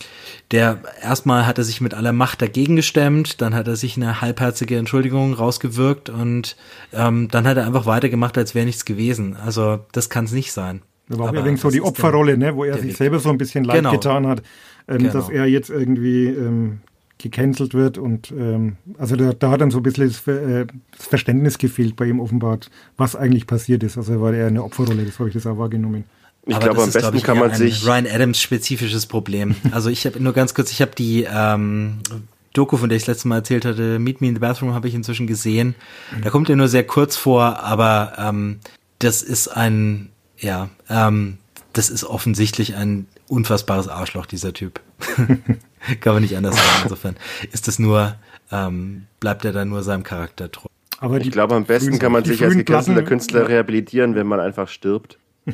der 0.50 0.78
erstmal 1.00 1.46
hat 1.46 1.58
er 1.58 1.64
sich 1.64 1.80
mit 1.80 1.94
aller 1.94 2.12
Macht 2.12 2.42
dagegen 2.42 2.76
gestemmt, 2.76 3.40
dann 3.40 3.54
hat 3.54 3.68
er 3.68 3.76
sich 3.76 3.96
eine 3.96 4.20
halbherzige 4.20 4.76
Entschuldigung 4.76 5.34
rausgewirkt 5.34 6.08
und 6.08 6.56
ähm, 6.92 7.28
dann 7.30 7.46
hat 7.46 7.56
er 7.56 7.66
einfach 7.66 7.86
weitergemacht, 7.86 8.36
als 8.36 8.54
wäre 8.54 8.66
nichts 8.66 8.84
gewesen. 8.84 9.36
Also 9.36 9.80
das 9.92 10.10
kann 10.10 10.24
es 10.24 10.32
nicht 10.32 10.52
sein. 10.52 10.82
Das 11.08 11.18
war 11.18 11.28
allerdings 11.28 11.60
so 11.60 11.70
die 11.70 11.82
Opferrolle, 11.82 12.36
ne, 12.36 12.56
wo 12.56 12.64
er 12.64 12.78
sich 12.78 12.96
selber 12.96 13.20
so 13.20 13.30
ein 13.30 13.38
bisschen 13.38 13.62
leid 13.62 13.76
genau. 13.76 13.92
getan 13.92 14.26
hat, 14.26 14.42
ähm, 14.88 14.98
genau. 14.98 15.12
dass 15.12 15.28
er 15.28 15.46
jetzt 15.46 15.70
irgendwie 15.70 16.26
ähm, 16.26 16.80
gecancelt 17.18 17.72
wird 17.72 17.96
und 17.96 18.30
ähm, 18.30 18.76
also 18.98 19.16
da, 19.16 19.32
da, 19.32 19.50
hat 19.50 19.60
dann 19.60 19.70
so 19.70 19.78
ein 19.78 19.82
bisschen 19.82 20.08
das, 20.08 20.26
äh, 20.28 20.66
das, 20.96 21.06
Verständnis 21.06 21.56
gefehlt 21.58 21.96
bei 21.96 22.06
ihm 22.06 22.20
offenbar, 22.20 22.58
was 22.96 23.16
eigentlich 23.16 23.46
passiert 23.46 23.82
ist. 23.82 23.96
Also 23.96 24.20
war 24.20 24.34
er 24.34 24.48
eine 24.48 24.62
Opferrolle, 24.62 25.04
das 25.04 25.18
habe 25.18 25.30
ich 25.30 25.34
das 25.34 25.46
auch 25.46 25.56
wahrgenommen. 25.56 26.04
Ich 26.46 26.60
glaube, 26.60 26.82
am 26.82 26.92
besten 26.92 27.22
kann 27.22 27.38
man 27.38 27.54
sich 27.54 27.84
Ryan 27.86 28.06
Adams 28.06 28.40
spezifisches 28.40 29.06
Problem. 29.06 29.56
Also 29.72 29.90
ich 29.90 30.06
habe 30.06 30.20
nur 30.20 30.32
ganz 30.32 30.54
kurz, 30.54 30.70
ich 30.70 30.80
habe 30.80 30.92
die 30.96 31.26
ähm, 31.28 31.98
Doku, 32.52 32.76
von 32.76 32.88
der 32.88 32.96
ich 32.96 33.02
das 33.02 33.16
letzte 33.16 33.28
Mal 33.28 33.36
erzählt 33.38 33.64
hatte, 33.64 33.98
Meet 33.98 34.20
Me 34.20 34.28
in 34.28 34.34
the 34.34 34.40
Bathroom, 34.40 34.72
habe 34.72 34.86
ich 34.86 34.94
inzwischen 34.94 35.26
gesehen. 35.26 35.74
Da 36.22 36.30
kommt 36.30 36.48
er 36.48 36.56
nur 36.56 36.68
sehr 36.68 36.84
kurz 36.84 37.16
vor, 37.16 37.60
aber 37.64 38.12
ähm, 38.18 38.60
das 39.00 39.22
ist 39.22 39.48
ein, 39.48 40.10
ja, 40.38 40.70
ähm, 40.88 41.38
das 41.72 41.90
ist 41.90 42.04
offensichtlich 42.04 42.76
ein 42.76 43.06
unfassbares 43.28 43.88
Arschloch, 43.88 44.26
dieser 44.26 44.52
Typ. 44.52 44.80
Kann 46.00 46.14
man 46.14 46.22
nicht 46.22 46.36
anders 46.36 46.56
sagen. 46.56 46.82
Insofern 46.84 47.16
ist 47.52 47.68
es 47.68 47.78
nur, 47.78 48.16
ähm, 48.50 49.06
bleibt 49.20 49.44
er 49.44 49.52
da 49.52 49.64
nur 49.64 49.82
seinem 49.82 50.02
Charakter 50.02 50.50
treu. 50.50 50.68
Aber 50.98 51.20
ich 51.20 51.30
glaube, 51.30 51.54
am 51.54 51.64
besten 51.64 51.98
kann 51.98 52.12
man 52.12 52.24
sich 52.24 52.42
als 52.42 52.54
gecancelter 52.54 53.02
Künstler 53.02 53.42
ja. 53.42 53.46
rehabilitieren, 53.46 54.14
wenn 54.14 54.26
man 54.26 54.40
einfach 54.40 54.68
stirbt. 54.68 55.18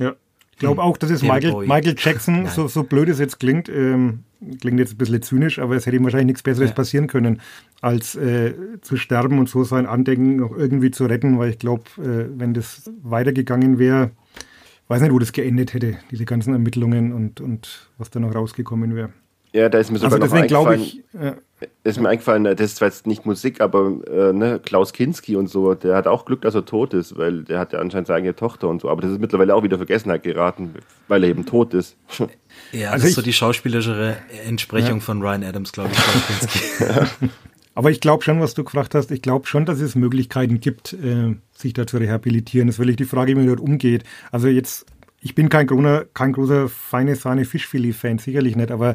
Ja. 0.00 0.16
Ich 0.50 0.58
glaube 0.58 0.82
auch, 0.82 0.96
dass 0.96 1.10
es 1.10 1.22
Michael, 1.22 1.66
Michael 1.66 1.94
Jackson, 1.98 2.46
so, 2.46 2.68
so 2.68 2.84
blöd 2.84 3.08
es 3.08 3.18
jetzt 3.18 3.40
klingt, 3.40 3.68
ähm, 3.68 4.20
klingt 4.60 4.78
jetzt 4.78 4.94
ein 4.94 4.98
bisschen 4.98 5.22
zynisch, 5.22 5.58
aber 5.58 5.74
es 5.74 5.84
hätte 5.86 5.96
ihm 5.96 6.04
wahrscheinlich 6.04 6.26
nichts 6.26 6.42
Besseres 6.42 6.70
ja. 6.70 6.74
passieren 6.74 7.06
können, 7.08 7.40
als 7.80 8.14
äh, 8.14 8.54
zu 8.80 8.96
sterben 8.96 9.38
und 9.38 9.48
so 9.48 9.64
sein 9.64 9.86
Andenken 9.86 10.36
noch 10.36 10.56
irgendwie 10.56 10.92
zu 10.92 11.06
retten, 11.06 11.38
weil 11.38 11.50
ich 11.50 11.58
glaube, 11.58 11.84
äh, 11.98 12.26
wenn 12.38 12.54
das 12.54 12.90
weitergegangen 13.02 13.78
wäre, 13.78 14.12
weiß 14.88 15.02
nicht, 15.02 15.12
wo 15.12 15.18
das 15.18 15.32
geendet 15.32 15.74
hätte, 15.74 15.96
diese 16.10 16.24
ganzen 16.24 16.52
Ermittlungen 16.52 17.12
und, 17.12 17.40
und 17.40 17.90
was 17.98 18.10
da 18.10 18.20
noch 18.20 18.34
rausgekommen 18.34 18.94
wäre. 18.94 19.12
Ja, 19.54 19.68
da 19.68 19.78
ist 19.78 19.92
mir 19.92 19.98
sogar 19.98 20.20
also 20.20 20.34
noch 20.34 20.42
eingefallen. 20.42 20.80
Ich, 20.80 21.04
ja. 21.12 21.36
Ist 21.84 22.00
mir 22.00 22.08
eingefallen, 22.08 22.42
das 22.42 22.60
ist 22.60 22.76
zwar 22.78 22.88
jetzt 22.88 23.06
nicht 23.06 23.24
Musik, 23.24 23.60
aber 23.60 23.92
äh, 24.10 24.32
ne, 24.32 24.58
Klaus 24.58 24.92
Kinski 24.92 25.36
und 25.36 25.46
so, 25.46 25.74
der 25.74 25.94
hat 25.94 26.08
auch 26.08 26.24
Glück, 26.24 26.42
dass 26.42 26.56
er 26.56 26.64
tot 26.64 26.92
ist, 26.92 27.16
weil 27.16 27.44
der 27.44 27.60
hat 27.60 27.72
ja 27.72 27.78
anscheinend 27.78 28.08
seine 28.08 28.18
eigene 28.18 28.34
Tochter 28.34 28.68
und 28.68 28.82
so. 28.82 28.90
Aber 28.90 29.00
das 29.00 29.12
ist 29.12 29.20
mittlerweile 29.20 29.54
auch 29.54 29.62
wieder 29.62 29.76
Vergessenheit 29.76 30.24
geraten, 30.24 30.74
weil 31.06 31.22
er 31.22 31.30
eben 31.30 31.46
tot 31.46 31.72
ist. 31.72 31.96
Ja, 32.72 32.90
also 32.90 33.02
das 33.02 33.10
ist 33.10 33.14
so 33.14 33.22
die 33.22 33.32
schauspielerische 33.32 34.16
Entsprechung 34.44 34.98
ja. 34.98 35.00
von 35.00 35.22
Ryan 35.22 35.44
Adams, 35.44 35.70
glaube 35.70 35.90
ich, 35.92 35.98
Klaus 35.98 36.26
Kinski. 36.26 37.28
Aber 37.76 37.92
ich 37.92 38.00
glaube 38.00 38.24
schon, 38.24 38.40
was 38.40 38.54
du 38.54 38.64
gefragt 38.64 38.94
hast, 38.96 39.12
ich 39.12 39.22
glaube 39.22 39.46
schon, 39.46 39.66
dass 39.66 39.80
es 39.80 39.94
Möglichkeiten 39.94 40.58
gibt, 40.58 40.94
äh, 40.94 41.36
sich 41.56 41.74
da 41.74 41.86
zu 41.86 41.98
rehabilitieren. 41.98 42.66
Das 42.66 42.76
ist 42.76 42.80
wirklich 42.80 42.96
die 42.96 43.04
Frage, 43.04 43.32
wie 43.32 43.36
man 43.36 43.46
dort 43.46 43.60
umgeht. 43.60 44.02
Also 44.32 44.48
jetzt 44.48 44.86
ich 45.24 45.34
bin 45.34 45.48
kein, 45.48 45.66
großer, 45.66 46.04
kein 46.12 46.32
großer 46.32 46.68
feine 46.68 47.16
Sahne 47.16 47.46
Fischfilet-Fan, 47.46 48.18
sicherlich 48.18 48.56
nicht, 48.56 48.70
aber 48.70 48.94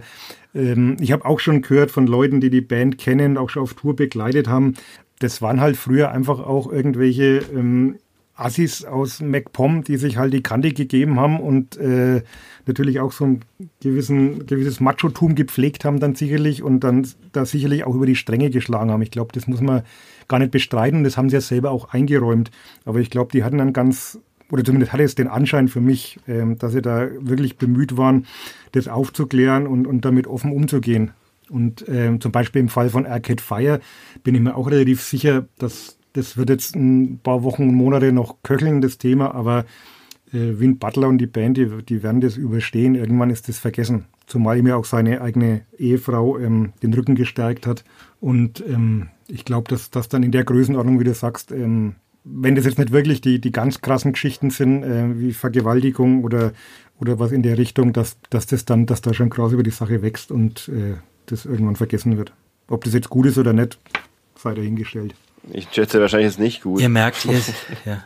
ähm, 0.53 0.97
ich 0.99 1.11
habe 1.11 1.25
auch 1.25 1.39
schon 1.39 1.61
gehört 1.61 1.91
von 1.91 2.07
Leuten, 2.07 2.41
die 2.41 2.49
die 2.49 2.61
Band 2.61 2.97
kennen, 2.97 3.37
auch 3.37 3.49
schon 3.49 3.63
auf 3.63 3.73
Tour 3.73 3.95
begleitet 3.95 4.47
haben. 4.47 4.75
Das 5.19 5.41
waren 5.41 5.59
halt 5.59 5.77
früher 5.77 6.11
einfach 6.11 6.39
auch 6.39 6.71
irgendwelche 6.71 7.41
ähm, 7.53 7.97
Assis 8.39 8.85
aus 8.85 9.19
MacPom, 9.19 9.83
die 9.83 9.97
sich 9.97 10.17
halt 10.17 10.33
die 10.33 10.41
Kante 10.41 10.71
gegeben 10.71 11.19
haben 11.19 11.39
und 11.39 11.75
äh, 11.77 12.23
natürlich 12.65 12.99
auch 13.01 13.11
so 13.11 13.25
ein 13.25 13.41
gewissen, 13.81 14.45
gewisses 14.45 14.79
Machotum 14.79 15.35
gepflegt 15.35 15.83
haben 15.83 15.99
dann 15.99 16.15
sicherlich 16.15 16.63
und 16.63 16.83
dann 16.85 17.05
da 17.33 17.45
sicherlich 17.45 17.83
auch 17.83 17.95
über 17.95 18.05
die 18.05 18.15
Stränge 18.15 18.49
geschlagen 18.49 18.91
haben. 18.91 19.01
Ich 19.01 19.11
glaube, 19.11 19.33
das 19.33 19.47
muss 19.47 19.59
man 19.59 19.83
gar 20.29 20.39
nicht 20.39 20.51
bestreiten. 20.51 21.03
Das 21.03 21.17
haben 21.17 21.29
sie 21.29 21.35
ja 21.35 21.41
selber 21.41 21.71
auch 21.71 21.89
eingeräumt. 21.89 22.51
Aber 22.85 22.99
ich 22.99 23.09
glaube, 23.09 23.31
die 23.33 23.43
hatten 23.43 23.57
dann 23.57 23.73
ganz 23.73 24.19
oder 24.51 24.63
zumindest 24.63 24.93
hatte 24.93 25.03
es 25.03 25.15
den 25.15 25.27
Anschein 25.27 25.67
für 25.67 25.81
mich, 25.81 26.19
ähm, 26.27 26.57
dass 26.57 26.73
sie 26.73 26.81
da 26.81 27.07
wirklich 27.19 27.57
bemüht 27.57 27.97
waren, 27.97 28.25
das 28.71 28.87
aufzuklären 28.87 29.67
und, 29.67 29.87
und 29.87 30.05
damit 30.05 30.27
offen 30.27 30.51
umzugehen. 30.51 31.11
Und 31.49 31.85
ähm, 31.87 32.21
zum 32.21 32.31
Beispiel 32.31 32.61
im 32.61 32.69
Fall 32.69 32.89
von 32.89 33.05
Arcade 33.05 33.41
Fire 33.41 33.79
bin 34.23 34.35
ich 34.35 34.41
mir 34.41 34.55
auch 34.55 34.69
relativ 34.69 35.01
sicher, 35.01 35.47
dass 35.57 35.97
das 36.13 36.37
wird 36.37 36.49
jetzt 36.49 36.75
ein 36.75 37.19
paar 37.21 37.43
Wochen 37.43 37.63
und 37.63 37.75
Monate 37.75 38.11
noch 38.11 38.37
köcheln, 38.43 38.81
das 38.81 38.97
Thema, 38.97 39.33
aber 39.35 39.65
äh, 40.33 40.59
Win 40.59 40.77
Butler 40.77 41.07
und 41.07 41.19
die 41.19 41.27
Band, 41.27 41.57
die, 41.57 41.67
die 41.83 42.03
werden 42.03 42.21
das 42.21 42.37
überstehen. 42.37 42.95
Irgendwann 42.95 43.29
ist 43.29 43.47
das 43.47 43.59
vergessen. 43.59 44.05
Zumal 44.25 44.57
ihm 44.57 44.67
ja 44.67 44.75
auch 44.75 44.85
seine 44.85 45.21
eigene 45.21 45.61
Ehefrau 45.77 46.37
ähm, 46.37 46.73
den 46.83 46.93
Rücken 46.93 47.15
gestärkt 47.15 47.65
hat. 47.65 47.83
Und 48.19 48.63
ähm, 48.67 49.09
ich 49.27 49.45
glaube, 49.45 49.69
dass 49.69 49.91
das 49.91 50.09
dann 50.09 50.23
in 50.23 50.31
der 50.31 50.43
Größenordnung, 50.43 50.99
wie 50.99 51.03
du 51.03 51.13
sagst, 51.13 51.51
ähm, 51.51 51.95
wenn 52.23 52.55
das 52.55 52.65
jetzt 52.65 52.77
nicht 52.77 52.91
wirklich 52.91 53.21
die, 53.21 53.39
die 53.39 53.51
ganz 53.51 53.81
krassen 53.81 54.13
Geschichten 54.13 54.49
sind, 54.49 54.83
äh, 54.83 55.19
wie 55.19 55.33
Vergewaltigung 55.33 56.23
oder, 56.23 56.53
oder 56.99 57.19
was 57.19 57.31
in 57.31 57.43
der 57.43 57.57
Richtung, 57.57 57.93
dass, 57.93 58.17
dass 58.29 58.45
das 58.45 58.65
dann, 58.65 58.85
dass 58.85 59.01
da 59.01 59.13
schon 59.13 59.29
krass 59.29 59.51
über 59.51 59.63
die 59.63 59.71
Sache 59.71 60.01
wächst 60.01 60.31
und 60.31 60.69
äh, 60.69 60.95
das 61.25 61.45
irgendwann 61.45 61.75
vergessen 61.75 62.17
wird. 62.17 62.33
Ob 62.67 62.83
das 62.83 62.93
jetzt 62.93 63.09
gut 63.09 63.25
ist 63.25 63.37
oder 63.37 63.53
nicht, 63.53 63.79
sei 64.35 64.53
dahingestellt. 64.53 65.15
Ich 65.51 65.67
schätze 65.71 66.01
wahrscheinlich 66.01 66.29
ist 66.29 66.39
nicht 66.39 66.61
gut. 66.61 66.81
Ihr 66.81 66.89
merkt, 66.89 67.25
ihr, 67.25 67.39
ja, 67.85 68.03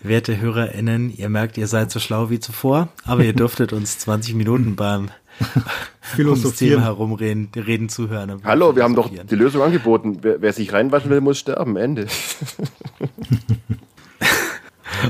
werte 0.00 0.40
HörerInnen, 0.40 1.16
ihr 1.16 1.28
merkt, 1.28 1.56
ihr 1.58 1.66
seid 1.66 1.90
so 1.90 1.98
schlau 1.98 2.30
wie 2.30 2.40
zuvor, 2.40 2.88
aber 3.04 3.24
ihr 3.24 3.32
dürftet 3.34 3.72
uns 3.72 3.98
20 3.98 4.34
Minuten 4.34 4.76
beim 4.76 5.10
Thema 6.56 6.82
herumreden 6.82 7.50
reden 7.54 7.88
zuhören. 7.88 8.40
Hallo, 8.44 8.76
wir 8.76 8.82
haben 8.82 8.94
doch 8.94 9.10
die 9.10 9.34
Lösung 9.34 9.62
angeboten. 9.62 10.18
Wer, 10.22 10.40
wer 10.40 10.52
sich 10.52 10.72
reinwaschen 10.72 11.10
will, 11.10 11.20
muss 11.20 11.38
sterben. 11.38 11.76
Ende. 11.76 12.06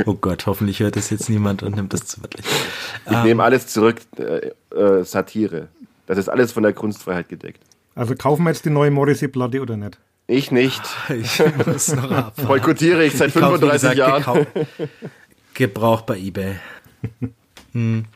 oh 0.07 0.15
Gott, 0.15 0.47
hoffentlich 0.47 0.81
hört 0.81 0.97
das 0.97 1.11
jetzt 1.11 1.29
niemand 1.29 1.63
und 1.63 1.77
nimmt 1.77 1.93
das 1.93 2.07
zu 2.07 2.23
wörtlich. 2.23 2.47
Ich 3.07 3.13
ähm, 3.13 3.23
nehme 3.23 3.45
alles 3.45 3.69
zurück. 3.69 3.97
Äh, 4.19 4.51
äh, 4.75 5.05
Satire. 5.05 5.69
Das 6.07 6.19
ist 6.19 6.29
alles 6.29 6.53
von 6.53 6.63
der 6.63 6.73
Kunstfreiheit 6.73 7.29
gedeckt. 7.29 7.63
Also 7.95 8.15
kaufen 8.15 8.45
wir 8.45 8.51
jetzt 8.51 8.65
die 8.65 8.71
neue 8.71 8.91
Morrissey-Platte 8.91 9.61
oder 9.61 9.77
nicht? 9.77 9.99
Ich 10.27 10.51
nicht. 10.51 10.83
Ich 11.09 11.41
muss 11.67 11.95
noch 11.95 12.11
ab. 12.11 12.35
Boykottiere 12.47 13.05
ich 13.05 13.17
seit 13.17 13.33
35 13.33 13.93
ich 13.93 13.99
Jahren. 13.99 14.47
Gebraucht 15.55 16.07
bei 16.07 16.19
eBay. 16.19 16.57
Hm. 17.73 18.07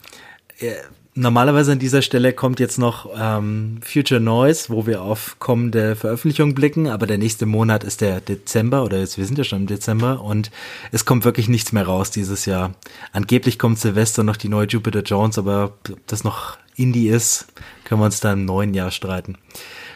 Normalerweise 1.21 1.73
an 1.73 1.79
dieser 1.79 2.01
Stelle 2.01 2.33
kommt 2.33 2.61
jetzt 2.61 2.79
noch 2.79 3.11
ähm, 3.15 3.81
Future 3.83 4.23
Noise, 4.23 4.71
wo 4.71 4.87
wir 4.87 5.03
auf 5.03 5.37
kommende 5.39 5.95
Veröffentlichungen 5.95 6.55
blicken, 6.55 6.87
aber 6.87 7.07
der 7.07 7.19
nächste 7.19 7.45
Monat 7.45 7.85
ist 7.85 8.01
der 8.01 8.23
Dezember 8.23 8.85
oder 8.85 9.01
jetzt, 9.01 9.19
wir 9.19 9.27
sind 9.27 9.37
ja 9.37 9.45
schon 9.45 9.61
im 9.61 9.67
Dezember 9.67 10.23
und 10.23 10.51
es 10.93 11.05
kommt 11.05 11.27
wirklich 11.27 11.47
nichts 11.51 11.73
mehr 11.73 11.85
raus 11.85 12.11
dieses 12.11 12.47
Jahr. 12.47 12.73
Angeblich 13.13 13.59
kommt 13.59 13.79
Silvester 13.79 14.23
noch 14.23 14.39
die 14.39 14.49
neue 14.49 14.67
Jupiter 14.67 15.03
Jones, 15.03 15.37
aber 15.37 15.65
ob 15.65 15.95
das 16.07 16.25
noch 16.25 16.57
Indie 16.75 17.09
ist, 17.09 17.49
können 17.85 18.01
wir 18.01 18.07
uns 18.07 18.21
da 18.21 18.33
im 18.33 18.47
neuen 18.47 18.73
Jahr 18.73 18.91
streiten. 18.91 19.37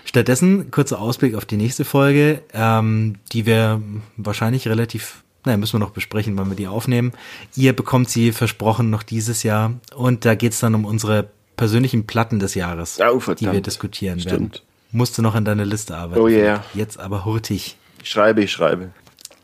Stattdessen 0.04 0.70
kurzer 0.70 1.00
Ausblick 1.00 1.36
auf 1.36 1.46
die 1.46 1.56
nächste 1.56 1.86
Folge, 1.86 2.42
ähm, 2.52 3.14
die 3.32 3.46
wir 3.46 3.80
wahrscheinlich 4.18 4.68
relativ, 4.68 5.23
naja, 5.44 5.56
müssen 5.56 5.74
wir 5.74 5.80
noch 5.80 5.90
besprechen, 5.90 6.36
wann 6.36 6.48
wir 6.48 6.56
die 6.56 6.66
aufnehmen. 6.66 7.12
Ihr 7.54 7.74
bekommt 7.74 8.08
sie 8.08 8.32
versprochen 8.32 8.90
noch 8.90 9.02
dieses 9.02 9.42
Jahr 9.42 9.74
und 9.94 10.24
da 10.24 10.34
geht's 10.34 10.60
dann 10.60 10.74
um 10.74 10.84
unsere 10.84 11.28
persönlichen 11.56 12.06
Platten 12.06 12.38
des 12.38 12.54
Jahres, 12.54 12.98
oh, 13.00 13.20
die 13.34 13.50
wir 13.50 13.60
diskutieren 13.60 14.20
Stimmt. 14.20 14.32
werden. 14.32 14.52
Musst 14.92 15.18
du 15.18 15.22
noch 15.22 15.34
an 15.34 15.44
deine 15.44 15.64
Liste 15.64 15.96
arbeiten. 15.96 16.20
Oh 16.20 16.28
yeah. 16.28 16.64
Jetzt 16.74 16.98
aber 16.98 17.24
hurtig. 17.24 17.76
Ich 18.02 18.10
schreibe, 18.10 18.42
ich 18.42 18.52
schreibe. 18.52 18.90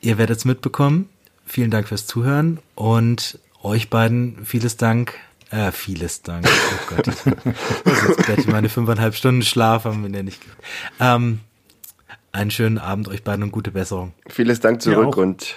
Ihr 0.00 0.18
werdet's 0.18 0.44
mitbekommen. 0.44 1.08
Vielen 1.44 1.70
Dank 1.70 1.88
fürs 1.88 2.06
Zuhören 2.06 2.60
und 2.76 3.38
euch 3.62 3.90
beiden 3.90 4.44
vieles 4.44 4.76
Dank 4.76 5.14
äh, 5.50 5.72
vieles 5.72 6.22
Dank. 6.22 6.46
Oh 6.46 6.94
Gott. 6.94 7.06
Jetzt 7.06 8.28
werde 8.28 8.40
ich 8.40 8.46
meine 8.46 8.68
fünfeinhalb 8.68 9.16
Stunden 9.16 9.42
Schlaf 9.42 9.84
haben 9.84 10.04
wir 10.04 10.10
ja 10.10 10.22
nicht. 10.22 10.40
Ähm, 11.00 11.40
einen 12.32 12.52
schönen 12.52 12.78
Abend 12.78 13.08
euch 13.08 13.24
beiden 13.24 13.42
und 13.42 13.50
gute 13.50 13.72
Besserung. 13.72 14.12
Vieles 14.28 14.60
Dank 14.60 14.80
zurück 14.80 15.16
und 15.16 15.56